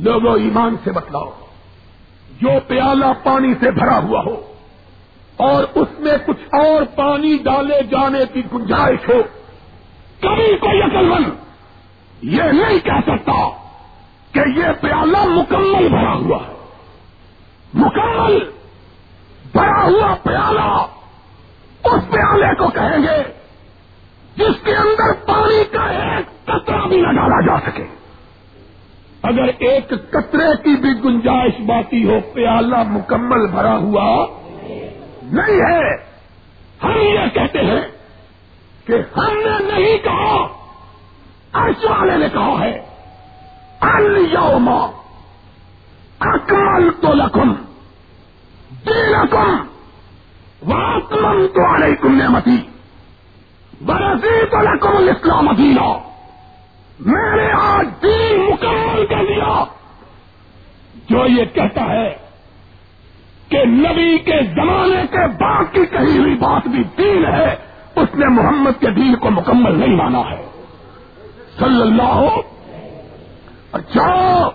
لوگوں، 0.00 0.38
ایمان 0.38 0.76
سے 0.84 0.92
بتلاؤ 0.92 1.30
جو 2.40 2.50
پیالہ 2.66 3.04
پانی 3.24 3.54
سے 3.60 3.70
بھرا 3.70 3.98
ہوا 3.98 4.20
ہو 4.26 4.52
اور 5.36 5.64
اس 5.74 5.88
میں 5.98 6.12
کچھ 6.26 6.54
اور 6.54 6.82
پانی 6.84 7.36
ڈالے 7.36 7.82
جانے 7.82 8.24
کی 8.32 8.42
گنجائش 8.52 9.08
ہو، 9.08 9.22
کبھی 10.20 10.56
کوئی 10.56 10.82
عقل 10.82 11.08
مند 11.08 11.30
یہ 12.22 12.42
نہیں 12.42 12.78
کہہ 12.78 13.00
سکتا 13.06 13.50
کہ 14.32 14.58
یہ 14.58 14.66
پیالہ 14.80 15.24
مکمل 15.24 15.88
بھرا 15.88 16.12
ہوا 16.12 16.38
ہے۔ 16.48 16.54
مکمل 17.74 18.38
بھرا 19.52 19.84
ہوا 19.84 20.14
پیالہ 20.22 20.86
اس 21.84 22.12
پیالے 22.12 22.54
کو 22.54 22.68
کہیں 22.68 23.02
گے 23.02 23.32
جس 24.36 24.64
کے 24.64 24.74
اندر 24.74 25.12
پانی 25.26 25.64
کا 25.64 25.84
ایک 25.84 26.44
قطرہ 26.44 26.86
بھی 26.88 26.96
نہ 26.96 27.12
ڈالا 27.12 27.40
جا 27.40 27.70
سکے۔ 27.70 27.84
اگر 29.22 29.50
ایک 29.58 29.88
قطرے 30.10 30.62
کی 30.64 30.76
بھی 30.76 30.90
گنجائش 31.04 31.52
باقی 31.66 32.04
ہو، 32.04 32.20
پیالہ 32.34 32.82
مکمل 32.82 33.46
بھرا 33.46 33.76
ہوا 33.76 34.26
نہیں 35.22 35.60
ہے۔ 35.60 35.96
ہم 36.82 36.90
یہ 36.90 37.28
کہتے 37.34 37.58
ہیں 37.58 37.80
کہ 38.86 38.92
ہم 38.92 39.36
نے 39.36 39.72
نہیں 39.72 39.98
کہا، 39.98 40.46
عرش 41.52 41.84
والے 41.84 42.16
نے 42.16 42.28
کہا 42.28 42.60
ہے 42.60 42.86
الما 43.80 44.90
اکمل 46.20 46.90
تو 46.90 47.14
لکم۔ 47.14 47.54
دینکم 48.88 49.56
واکمل 50.72 51.46
تو 51.48 51.74
علیکم 51.74 52.14
نعمتی 52.14 52.62
برسی 53.80 54.46
تو 54.46 54.60
لکم 54.60 54.96
الاسلام 54.96 55.54
دینا 55.54 55.98
میں 57.00 57.36
نے 57.36 57.52
آج 57.52 57.88
دین 58.02 58.40
مکمل 58.40 59.06
کر 59.06 59.24
دیا۔ 59.24 59.64
جو 61.10 61.26
یہ 61.26 61.44
کہتا 61.44 61.80
ہے 61.80 62.16
کہ 63.48 63.64
نبی 63.64 64.18
کے 64.18 64.40
زمانے 64.44 65.02
کے 65.10 65.26
بعد 65.26 65.64
کی 65.72 65.86
کہی 65.86 66.18
ہوئی 66.18 66.34
بات 66.34 66.68
بھی 66.68 66.84
دین 66.98 67.24
ہے، 67.24 67.56
اس 67.96 68.14
نے 68.14 68.26
محمد 68.26 68.80
کے 68.80 68.90
دین 68.90 69.16
کو 69.16 69.30
مکمل 69.30 69.78
نہیں 69.78 69.96
مانا 69.96 70.18
ہے۔ 70.18 70.64
صلی 71.58 71.82
اللہ 71.82 72.02
ہو۔ 72.02 72.42
جاؤ، 73.72 74.50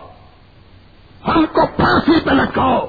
ہم 1.27 1.45
کو 1.53 1.61
پھانسی 1.75 2.19
پہ 2.25 2.31
لٹکاؤ۔ 2.31 2.87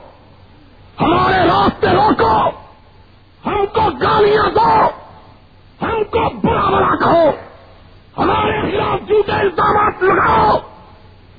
ہمارے 1.03 1.49
راستے 1.49 1.87
روکو۔ 1.87 2.49
ہم 3.47 3.67
کو 3.67 3.91
گالیاں 4.03 4.51
دو۔ 4.55 4.89
ہم 5.83 6.05
کو 6.05 6.31
برا 6.41 6.71
برا 6.71 6.97
کہو۔ 6.97 7.31
ہمارے 8.19 8.71
خلاف 8.71 9.09
جوتے 9.09 9.33
الزامات 9.33 10.03
لگاؤ۔ 10.03 10.57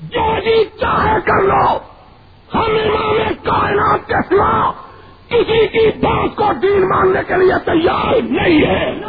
جو 0.00 0.40
جی 0.40 0.64
چاہے 0.80 1.20
کر 1.20 1.42
لو۔ 1.42 1.78
ہم 2.54 2.60
امام 2.60 3.34
کائنات 3.44 4.08
کے 4.08 4.14
سوا 4.28 4.72
کسی 5.28 5.66
کی 5.66 5.98
بات 5.98 6.36
کو 6.36 6.52
دین 6.62 6.88
ماننے 6.88 7.20
کے 7.28 7.34
لیے 7.34 7.54
تیار 7.64 8.22
نہیں 8.22 8.66
ہے 8.66 9.00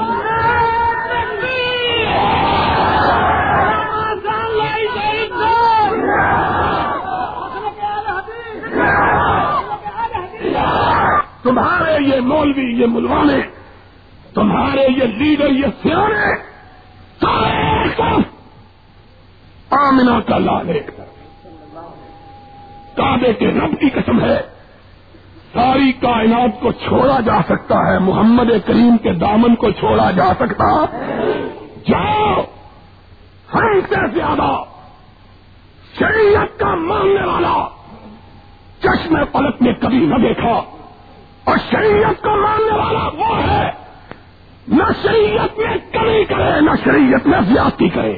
تمہارے 11.45 12.03
یہ 12.03 12.21
مولوی، 12.21 12.81
یہ 12.81 12.85
ملوانے، 12.85 13.41
تمہارے 14.33 14.81
یہ 14.81 15.03
لیڈر، 15.03 15.47
یہ 15.47 15.65
سیانے 15.81 16.55
آمنا 19.69 20.19
کا 20.19 20.37
لال 20.37 20.69
ایک 20.69 20.87
کعبے 22.97 23.33
کے 23.33 23.47
رب 23.47 23.79
کی 23.79 23.89
قسم 23.89 24.21
ہے، 24.21 24.41
ساری 25.53 25.91
کائنات 25.91 26.61
کو 26.61 26.71
چھوڑا 26.71 27.19
جا 27.19 27.41
سکتا 27.49 27.93
ہے، 27.93 27.99
محمد 27.99 28.67
کریم 28.67 28.97
کے 28.97 29.13
دامن 29.13 29.55
کو 29.55 29.71
چھوڑا 29.71 30.11
جا 30.11 30.33
سکتا۔ 30.39 30.85
جاؤ، 31.87 32.41
ہم 33.53 33.79
سے 33.89 34.07
زیادہ 34.13 34.63
شریعت 35.99 36.59
کا 36.59 36.75
ماننے 36.75 37.25
والا 37.25 37.67
چشم 38.79 39.15
پلک 39.31 39.61
میں 39.61 39.73
کبھی 39.73 40.05
نہ 40.05 40.15
دیکھا۔ 40.15 40.74
اور 41.45 41.57
شریعت 41.71 42.23
کا 42.23 42.35
ماننے 42.35 42.77
والا 42.77 43.07
وہ 43.07 43.43
ہے، 43.47 43.71
نہ 44.67 44.83
شریعت 45.03 45.59
میں 45.59 45.77
کمی 45.91 46.23
کرے، 46.23 46.61
نہ 46.61 46.71
شریعت 46.83 47.27
میں 47.27 47.41
زیادتی 47.41 47.89
کرے۔ 47.89 48.13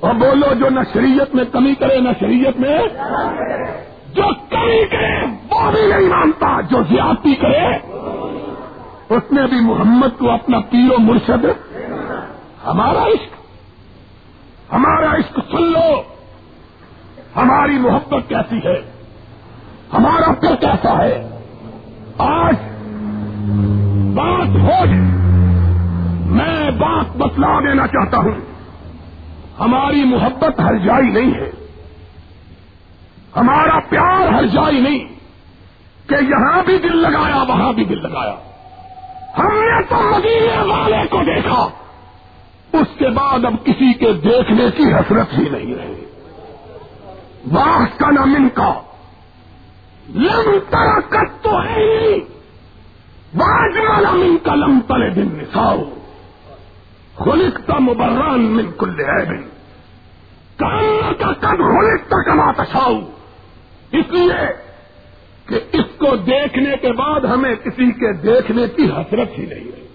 اور 0.00 0.14
بولو 0.14 0.54
جو 0.54 0.70
نہ 0.70 0.80
شریعت 0.92 1.34
میں 1.34 1.44
کمی 1.52 1.74
کرے، 1.74 2.00
نہ 2.00 2.08
شریعت 2.20 2.60
میں 2.60 2.78
جو 4.14 4.22
کمی 4.50 4.86
کرے، 4.86 5.26
وہ 5.50 5.70
بھی 5.70 5.86
نہیں 5.86 6.08
مانتا۔ 6.08 6.60
جو 6.60 6.82
زیادتی 6.82 7.34
کرے، 7.34 7.66
اس 9.08 9.32
نے 9.32 9.46
بھی 9.46 9.60
محمد 9.60 10.18
کو 10.18 10.30
اپنا 10.30 10.60
پیر 10.60 10.90
و 10.90 10.98
مرشد، 10.98 11.44
ہمارا 12.66 13.06
عشق 13.06 13.34
ہمارا 14.72 15.14
عشق 15.14 15.40
سن 15.50 15.62
لو۔ 15.62 16.02
ہماری 17.36 17.78
محبت 17.78 18.28
کیسی 18.28 18.56
ہے؟ 18.64 18.92
ہمارا 19.92 20.32
پھر 20.32 20.56
کیسا 20.56 21.04
ہے؟ 21.04 21.33
آج 22.18 22.54
بات 24.14 24.46
ہو 24.46 24.84
میں 26.26 26.70
بات 26.70 27.16
بتلا 27.16 27.60
دینا 27.60 27.86
چاہتا 27.86 28.16
ہوں۔ 28.16 28.34
ہماری 29.60 30.04
محبت 30.04 30.60
ہر 30.60 30.78
جائی 30.78 31.06
نہیں 31.06 31.34
ہے۔ 31.34 31.50
ہمارا 33.36 33.78
پیار 33.88 34.32
ہر 34.32 34.46
جائی 34.46 34.80
نہیں۔ 34.80 35.04
کہ 36.06 36.14
یہاں 36.14 36.62
بھی 36.66 36.78
دل 36.78 36.96
لگایا، 36.96 37.42
وہاں 37.42 37.72
بھی 37.72 37.84
دل 37.84 38.02
لگایا۔ 38.02 38.34
ہم 39.38 39.46
نے 39.46 39.82
تو 39.82 39.96
مدینے 39.96 40.72
والے 40.72 41.06
کو 41.10 41.18
دیکھا۔ 41.18 41.68
اس 42.72 42.98
کے 42.98 43.08
بعد 43.08 43.44
اب 43.44 43.54
کسی 43.64 43.92
کے 43.92 44.12
دیکھنے 44.12 44.64
کی 44.76 44.94
حسرت 44.94 45.38
ہی 45.38 45.48
نہیں 45.50 45.74
رہی 45.74 46.04
واہ 47.52 47.98
کا 47.98 48.10
نام 48.10 48.34
ان 48.34 48.48
کا۔ 48.54 48.74
لم 50.08 50.58
ترکت 50.70 51.44
تو 51.44 51.62
ہے 51.62 51.80
ہی۔ 51.80 52.20
واج 53.34 53.78
والا 53.78 54.10
من 54.10 54.36
کا 54.42 54.54
لم 54.54 54.80
تلے 54.80 55.10
دن 55.10 55.38
نساؤ 55.38 55.82
خلکتا 57.16 57.78
مبران 57.78 58.40
من 58.40 58.70
کل 58.78 58.90
عیب۔ 58.90 59.54
کہاں 60.58 61.12
کا 61.12 61.32
کب 61.32 61.58
خلکتا 61.58 62.22
کما 62.22 62.52
تشاؤ 62.52 62.94
اس 63.92 64.10
لیے 64.10 64.64
کہ 65.46 65.60
اس 65.72 65.98
کو 65.98 66.16
دیکھنے 66.16 66.76
کے 66.76 66.92
بعد 66.92 67.20
ہمیں 67.20 67.54
کسی 67.54 67.92
کے 67.92 68.12
دیکھنے 68.12 68.66
کی 68.76 68.84
حسرت 68.84 69.38
ہی 69.38 69.46
نہیں 69.46 69.72
رہی 69.72 69.86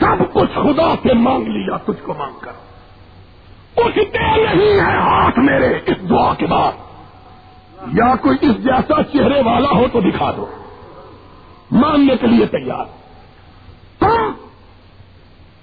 سب 0.00 0.32
کچھ 0.32 0.50
خدا 0.54 0.94
سے 1.02 1.14
مانگ 1.14 1.46
لیا، 1.46 1.76
تجھ 1.76 2.02
کو 2.02 2.14
مانگ 2.14 2.34
کر۔ 2.40 2.52
کچھ 3.74 3.98
دے 3.98 4.44
نہیں 4.44 4.72
ہے 4.72 4.96
ہاتھ 4.96 5.38
میرے 5.38 5.78
اس 5.86 6.08
دعا 6.10 6.34
کے 6.34 6.46
بعد۔ 6.46 6.91
یا 7.86 8.16
کوئی 8.16 8.38
اس 8.40 8.64
جیسا 8.64 9.02
چہرے 9.02 9.42
والا 9.42 9.68
ہو 9.68 9.86
تو 9.92 10.00
دکھا 10.00 10.30
دو۔ 10.36 10.46
ماننے 11.70 12.16
کے 12.16 12.26
لیے 12.26 12.46
تیار۔ 12.46 12.84
تم 13.98 14.32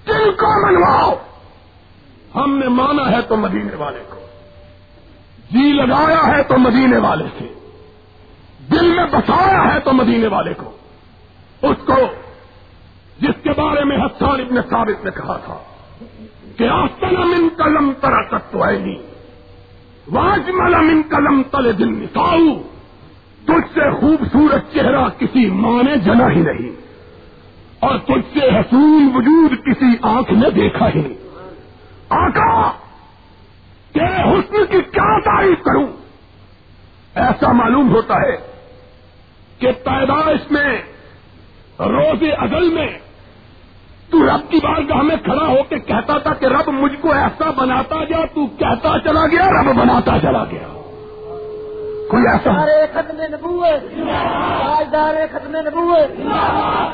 دل 0.06 0.30
کو 0.32 0.66
منواؤ۔ 0.66 1.14
ہم 2.34 2.58
نے 2.58 2.68
مانا 2.68 3.10
ہے 3.10 3.22
تو 3.22 3.36
مدینے 3.36 3.74
والے 3.74 4.02
کو۔ 4.08 4.16
جی 5.50 5.72
لگایا 5.72 6.36
ہے 6.36 6.42
تو 6.42 6.58
مدینے 6.58 6.96
والے 6.96 7.24
سے۔ 7.38 7.54
دل 8.70 8.94
میں 8.96 9.04
بسایا 9.04 9.74
ہے 9.74 9.80
تو 9.80 9.92
مدینے 9.92 10.26
والے 10.26 10.54
کو۔ 10.54 10.70
اس 11.62 11.76
کو 11.86 11.96
جس 13.18 13.42
کے 13.42 13.50
بارے 13.50 13.84
میں 13.84 13.96
حسان 13.96 14.40
ابن 14.40 14.62
ثابت 14.70 15.04
نے 15.04 15.10
کہا 15.10 15.36
تھا 15.36 15.58
کہ 16.56 16.68
آسن 16.68 17.14
من 17.14 17.48
قلم 17.56 17.92
ترا 18.00 18.38
تتو 18.38 18.64
نہیں 18.64 19.09
واج 20.10 20.50
ملم 20.50 20.88
ان 20.88 21.02
قلم 21.08 21.42
تل 21.42 21.78
دل 21.78 21.88
نساؤ. 21.88 22.62
تجھ 23.44 23.74
سے 23.74 23.90
خوبصورت 24.00 24.74
چہرہ 24.74 25.08
کسی 25.18 25.50
ماں 25.50 25.82
نے 25.82 25.96
جنا 25.96 26.30
ہی 26.30 26.40
نہیں 26.40 26.70
اور 27.80 27.98
تجھ 27.98 28.38
سے 28.38 28.48
حسون 28.48 29.10
وجود 29.14 29.52
کسی 29.66 29.96
آنکھ 30.02 30.32
نے 30.32 30.50
دیکھا 30.50 30.88
ہی 30.88 31.00
نہیں۔ 31.00 31.16
آقا 32.08 32.70
کہ 33.92 34.00
حسن 34.00 34.66
کی 34.70 34.80
کیا 34.92 35.20
تعریف 35.20 35.64
کروں؟ 35.64 35.86
ایسا 37.14 37.52
معلوم 37.52 37.90
ہوتا 37.90 38.14
ہے 38.20 38.36
کہ 39.58 39.72
پیدائش 39.72 40.50
میں، 40.50 40.82
روز 41.80 42.24
ازل 42.38 42.74
میں 42.74 42.98
تو 44.10 44.26
رب 44.26 44.50
کی 44.50 44.56
بارگاہ 44.56 45.02
میں 45.02 45.16
کھڑا 45.16 45.46
ہو 45.46 45.62
کے 45.68 45.78
کہتا 45.78 46.18
تھا 46.18 46.34
کہ 46.34 46.46
رب 46.46 46.68
مجھ 46.68 47.00
کو 47.00 47.12
ایسا 47.12 47.50
بناتا 47.50 48.04
گیا 48.04 48.24
تو 48.34 48.46
کہتا 48.46 48.98
چلا 49.04 49.26
گیا 49.26 49.62
رب 49.62 49.76
بناتا 49.76 50.18
چلا 50.22 50.44
گیا۔ 50.44 50.80
کوئی 52.10 52.22
ایسا؟ 52.26 52.66
ختم 52.92 53.16
ختم 55.32 55.94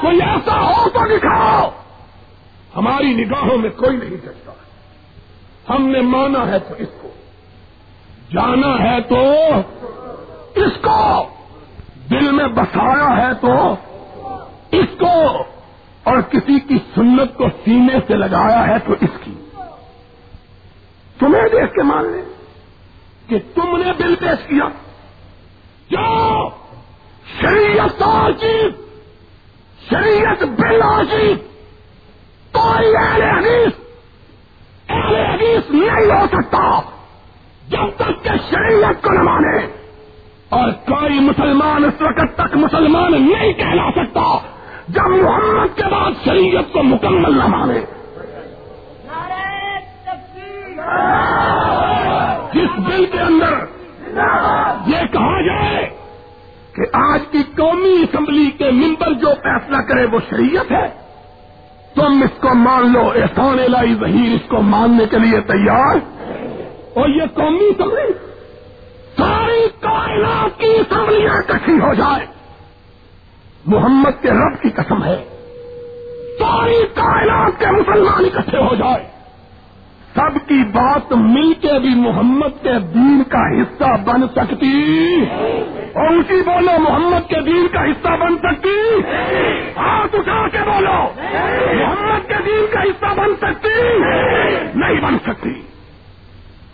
کوئی 0.01 0.23
ایسا 0.23 0.61
ہو 0.61 0.89
تو 0.89 1.17
دکھاؤ۔ 1.17 1.71
ہماری 2.77 3.25
نگاہوں 3.25 3.59
میں 3.59 3.71
کوئی 3.71 3.97
نہیں 3.97 4.17
سکتا 4.25 4.53
ہم 5.75 5.89
نے 5.89 6.01
مانا 6.01 6.49
ہے 6.49 6.59
تو 6.59 6.75
اس 6.79 6.89
کو۔ 7.03 7.09
جانا 8.33 8.83
ہے 8.83 9.01
تو 9.01 9.33
اس 10.55 10.73
کو۔ 10.81 11.23
دل 12.11 12.31
میں 12.33 12.47
بسایا 12.47 13.17
ہے 13.17 13.35
تو 13.35 13.75
اس 14.71 14.99
کو۔ 14.99 15.43
اور 16.07 16.21
کسی 16.21 16.61
کی 16.61 16.79
سنت 16.95 17.35
کو 17.37 17.49
سینے 17.65 17.95
سے 18.07 18.15
لگایا 18.15 18.67
ہے 18.67 18.79
تو 18.79 18.93
اس 18.93 19.25
کی۔ 19.25 19.35
تمہیں 21.19 21.43
دیکھ 21.43 21.73
کے 21.73 21.83
مان 21.83 22.05
لیں 22.05 22.25
کہ 23.29 23.39
تم 23.55 23.77
نے 23.77 23.93
بل 23.99 24.15
پیش 24.15 24.47
کیا۔ 24.47 24.69
جو 25.91 26.49
شریعت 27.41 28.03
عجیب 28.03 28.73
شریعت 29.91 30.43
بل 30.43 30.83
عجیب 30.83 31.37
کوئی 32.53 32.97
اہل 32.97 33.23
حدیث 33.23 33.73
اہل 34.89 35.17
حدیث 35.17 35.71
نہیں 35.71 35.91
ہو 35.91 36.27
سکتا 36.27 36.81
جب 37.69 37.97
تک 37.97 38.25
کہ 38.25 38.31
شریعت 38.51 39.03
کو 39.03 39.13
نہ 39.13 39.23
مانے۔ 39.23 39.59
اور 40.49 40.71
کوئی 40.71 41.21
مسلمان 41.21 41.85
اس 41.85 42.03
وقت 42.03 42.37
تک 42.37 42.57
مسلمان 42.57 43.13
نہیں 43.13 43.53
کہلا 43.53 43.91
سکتا۔ 43.91 44.56
جب 44.89 45.03
محمد 45.03 45.77
کے 45.77 45.83
بعد 45.91 46.11
شریعت 46.25 46.73
کو 46.73 46.83
مکمل 46.83 47.39
نہ 47.39 47.47
مانے۔ 47.47 47.81
جس 52.55 52.79
بل 52.79 53.07
کے 53.07 53.21
اندر 53.21 53.53
یہ 54.87 55.07
کہا 55.13 55.41
جائے 55.41 55.91
کہ 56.73 56.83
آج 56.93 57.21
کی 57.31 57.43
قومی 57.57 58.03
اسمبلی 58.03 58.51
کے 58.51 58.71
ممبر 58.71 59.13
جو 59.13 59.29
فیصلہ 59.43 59.77
کرے 59.77 60.07
وہ 60.07 60.19
شریعت 60.31 60.73
ہے؟ 60.73 60.89
تم 61.95 62.23
اس 62.23 62.41
کو 62.41 62.55
مان 62.55 62.93
لو 62.93 63.13
احسان 63.15 63.57
لائی 63.69 63.95
ظہیر 63.95 64.35
اس 64.35 64.49
کو 64.49 64.63
ماننے 64.63 65.05
کے 65.11 65.19
لیے 65.19 65.41
تیار۔ 65.41 65.97
اور 66.95 67.09
یہ 67.09 67.23
قومی 67.35 67.65
اسمبلی، 67.65 68.13
ساری 69.17 69.69
کائنات 69.81 70.61
کی 70.61 70.67
اسمبلیاں 70.67 71.49
کٹھی 71.49 71.81
ہو 71.81 71.95
جائے۔ 71.95 72.36
محمد 73.67 74.23
کے 74.23 74.31
رب 74.31 74.63
کی 74.63 74.71
قسم 74.71 75.05
ہے۔ 75.05 75.17
ساری 76.39 76.87
کائنات 76.95 77.53
کے 77.59 77.67
مسلمان 77.67 78.25
اکٹھے 78.25 78.59
ہو 78.59 78.75
جائے۔ 78.75 79.09
سب 80.15 80.49
کی 80.49 80.65
بات 80.73 81.13
مل 81.13 81.55
کے 81.55 81.79
بھی 81.79 81.95
محمد 81.95 82.63
کے 82.63 82.79
دین 82.79 83.23
کا 83.29 83.39
حصہ 83.39 84.03
بن 84.05 84.29
سکتی۔ 84.37 85.25
اور 85.95 86.11
اسی 86.11 86.43
بولو 86.43 86.79
محمد 86.79 87.29
کے 87.29 87.41
دین 87.41 87.69
کا 87.73 87.85
حصہ 87.85 88.09
بن 88.09 88.37
سکتی۔ 88.39 89.01
ہاتھ 89.77 90.15
اٹھا 90.15 90.49
کے 90.49 90.59
بولو۔ 90.59 91.23
محمد 91.85 92.29
کے 92.29 92.35
دین 92.47 92.67
کا 92.73 92.83
حصہ 92.83 93.21
بن 93.21 93.37
سکتی۔ 93.37 93.99
نہیں 94.75 95.01
بن 95.01 95.17
سکتی۔ 95.27 95.51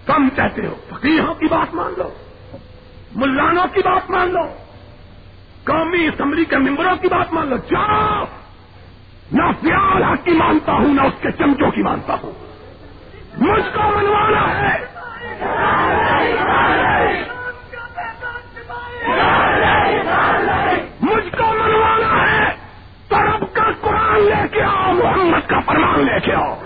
کم 0.06 0.28
کہتے 0.28 0.66
ہو 0.66 0.74
فقیروں 0.90 1.34
کی 1.34 1.46
بات 1.46 1.74
مان 1.74 1.92
لو، 1.96 2.08
ملانوں 3.14 3.66
کی 3.72 3.80
بات 3.84 4.10
مان 4.10 4.32
لو۔ 4.32 4.61
قومی 5.64 6.08
اسمبلی 6.08 6.44
کے 6.44 6.56
ممبروں 6.56 6.96
کی 6.96 7.08
بات 7.08 7.32
مان 7.32 7.48
لو، 7.48 7.56
جاؤ! 7.56 8.24
نہ 9.32 9.42
پیار 9.42 10.12
حق 10.12 10.24
کی 10.24 10.30
مانتا 10.30 10.72
ہوں، 10.72 10.94
نہ 10.94 11.00
اس 11.00 11.22
کے 11.22 11.30
چمچوں 11.30 11.70
کی 11.70 11.82
مانتا 11.82 12.16
ہوں۔ 12.22 12.32
مجھ 13.36 13.74
کو 13.74 13.82
منوانا 13.82 14.60
ہے۔ 14.60 14.78
مجھ 21.02 21.36
کو 21.36 21.54
منوانا 21.58 22.32
ہے۔ 22.32 22.54
طرف 23.08 23.40
کا 23.52 23.64
قرآن 23.80 24.20
لے 24.20 24.48
کے 24.52 24.62
آؤ، 24.62 24.92
محمد 24.92 25.48
کا 25.48 25.60
فرمان 25.60 26.00
لے 26.00 26.20
کے 26.20 26.32
آؤ۔ 26.32 26.62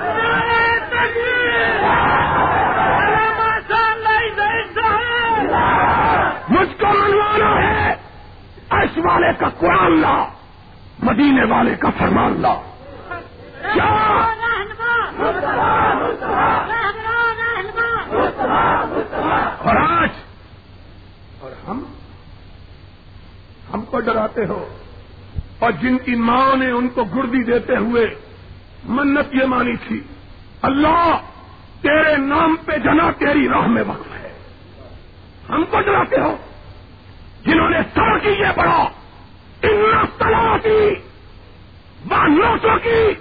والے 8.73 9.33
کا 9.39 9.49
قرآن 9.49 10.01
لا 10.01 10.27
مدینے 10.99 11.45
والے 11.45 11.75
کا 11.75 11.91
فرمان 11.99 12.41
لا۔ 12.41 12.55
کیا 13.75 14.27
اور 19.59 19.77
آج 19.77 20.09
اور 21.41 21.51
ہم 21.69 21.85
ہم 23.75 23.85
کو 23.85 24.01
ڈراتے 24.01 24.47
ہو۔ 24.47 24.77
اور 25.59 25.73
جن 25.73 25.99
کی 25.99 26.15
ماں 26.15 26.57
نے 26.57 26.71
ان 26.71 26.89
کو 26.89 27.05
گردی 27.05 27.45
دیتے 27.45 27.77
ہوئے 27.77 28.15
منت 28.85 29.35
یہ 29.35 29.45
مانی 29.45 29.77
تھی 29.77 30.01
اللہ 30.63 31.19
تیرے 31.83 32.17
نام 32.17 32.57
پہ 32.65 32.77
جنا 32.77 33.11
تیری 33.19 33.49
راہ 33.49 33.67
میں 33.67 33.85
وقف 33.87 34.13
ہے۔ 34.13 34.33
ہم 35.49 35.65
کو 35.71 35.81
ڈراتے 35.81 36.21
ہو۔ 36.21 36.37
جنہوں 37.47 37.71
نے 37.71 37.79
سر 37.95 38.19
کی 38.19 38.29
یہ 38.29 38.47
پڑھا 38.57 38.89
ان 39.63 40.05
تلا 40.19 40.57
کی 40.63 40.91
وہ 42.11 42.27
نوسوں 42.27 42.79
کی 42.79 43.15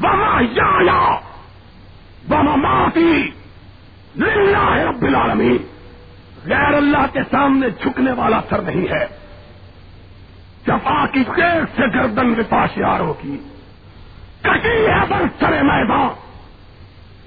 وہاں 0.00 0.42
یا 0.42 1.18
وہاں 2.28 2.56
معافی 2.56 3.30
للہ 4.16 4.70
رب 4.70 5.02
العالمین۔ 5.02 5.56
غیر 6.44 6.74
اللہ 6.74 7.06
کے 7.12 7.20
سامنے 7.30 7.70
جھکنے 7.70 8.12
والا 8.12 8.40
سر 8.50 8.62
نہیں 8.62 8.88
ہے۔ 8.90 9.06
جفا 10.66 11.06
کی 11.06 11.20
دیر 11.36 11.64
سے 11.76 11.98
گردن 11.98 12.40
وپاشیاروں 12.40 13.14
کی۔ 13.14 13.38
کٹی 14.42 14.86
ہے 14.86 15.06
بر 15.08 15.22
سرے 15.40 15.62
میدان، 15.62 16.08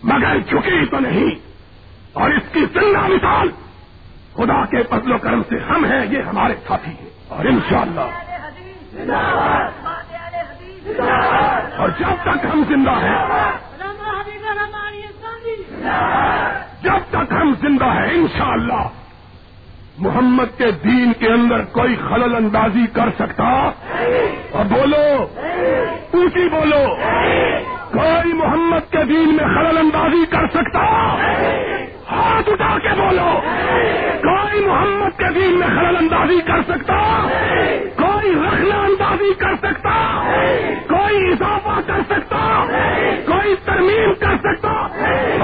مگر 0.04 0.40
جھکی 0.40 0.86
تو 0.86 1.00
نہیں۔ 1.00 1.36
اور 2.14 2.30
اس 2.30 2.54
کی 2.54 2.60
زندہ 2.60 3.08
مثال 3.08 3.50
خدا 4.38 4.66
کے 4.66 4.84
فضل 4.84 5.12
و 5.12 5.18
کرم 5.18 5.42
سے 5.50 5.56
ہم 5.70 5.86
ہیں، 5.86 6.06
یہ 6.06 6.22
ہمارے 6.22 6.54
ساتھی 6.68 6.92
ہیں۔ 6.92 7.10
اور 7.28 7.46
انشاءاللہ، 7.46 8.02
اور 11.78 11.90
جب 11.90 12.24
تک 12.24 12.46
ہم 12.54 12.64
زندہ 12.68 12.92
ہیں، 12.92 13.26
جب 16.84 17.00
تک 17.10 17.32
ہم 17.32 17.54
زندہ 17.62 17.86
ہیں، 17.86 18.14
انشاءاللہ، 18.14 18.88
محمد 19.98 20.58
کے 20.58 20.72
دین 20.72 21.14
کے 21.20 21.28
اندر 21.28 21.64
کوئی 21.64 21.96
خلل 21.96 22.36
اندازی 22.36 22.86
کر 22.94 23.10
سکتا۔ 23.20 23.72
اور 24.52 24.66
بولو، 24.66 25.28
اونچی 26.14 26.50
بولو، 26.50 26.96
کوئی 27.92 28.34
محمد 28.34 28.92
کے 28.92 29.04
دین 29.04 29.36
میں 29.36 29.46
خلل 29.46 29.78
اندازی 29.78 30.26
کر 30.26 30.48
سکتا۔ 30.48 31.16
ہاتھ 32.12 32.50
اٹھا 32.50 32.78
کے 32.78 32.90
بولو۔ 32.98 33.42
کوئی 34.22 34.66
محمد 34.66 35.20
کے 35.20 35.34
دین 35.34 35.60
میں 35.60 35.68
خلل 35.68 35.98
اندازی 35.98 36.42
کر 36.42 36.62
سکتا؟ 36.62 37.28
کوئی 37.96 38.32
رخلا 38.32 38.76
اندازی 38.76 39.34
کر 39.34 39.56
سکتا؟ 39.56 40.24
کوئی 40.88 41.32
اضافہ 41.32 41.80
کر 41.88 42.02
سکتا؟ 42.10 42.66
کوئی 43.26 43.56
ترمیم 43.66 44.14
کر 44.14 44.38
سکتا؟ 44.38 44.88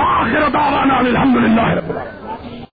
آخر 0.01 0.49
دعوانا 0.53 0.97
الحمدللہ 0.97 1.61
رب 1.61 1.89
العالمین۔ 1.89 2.22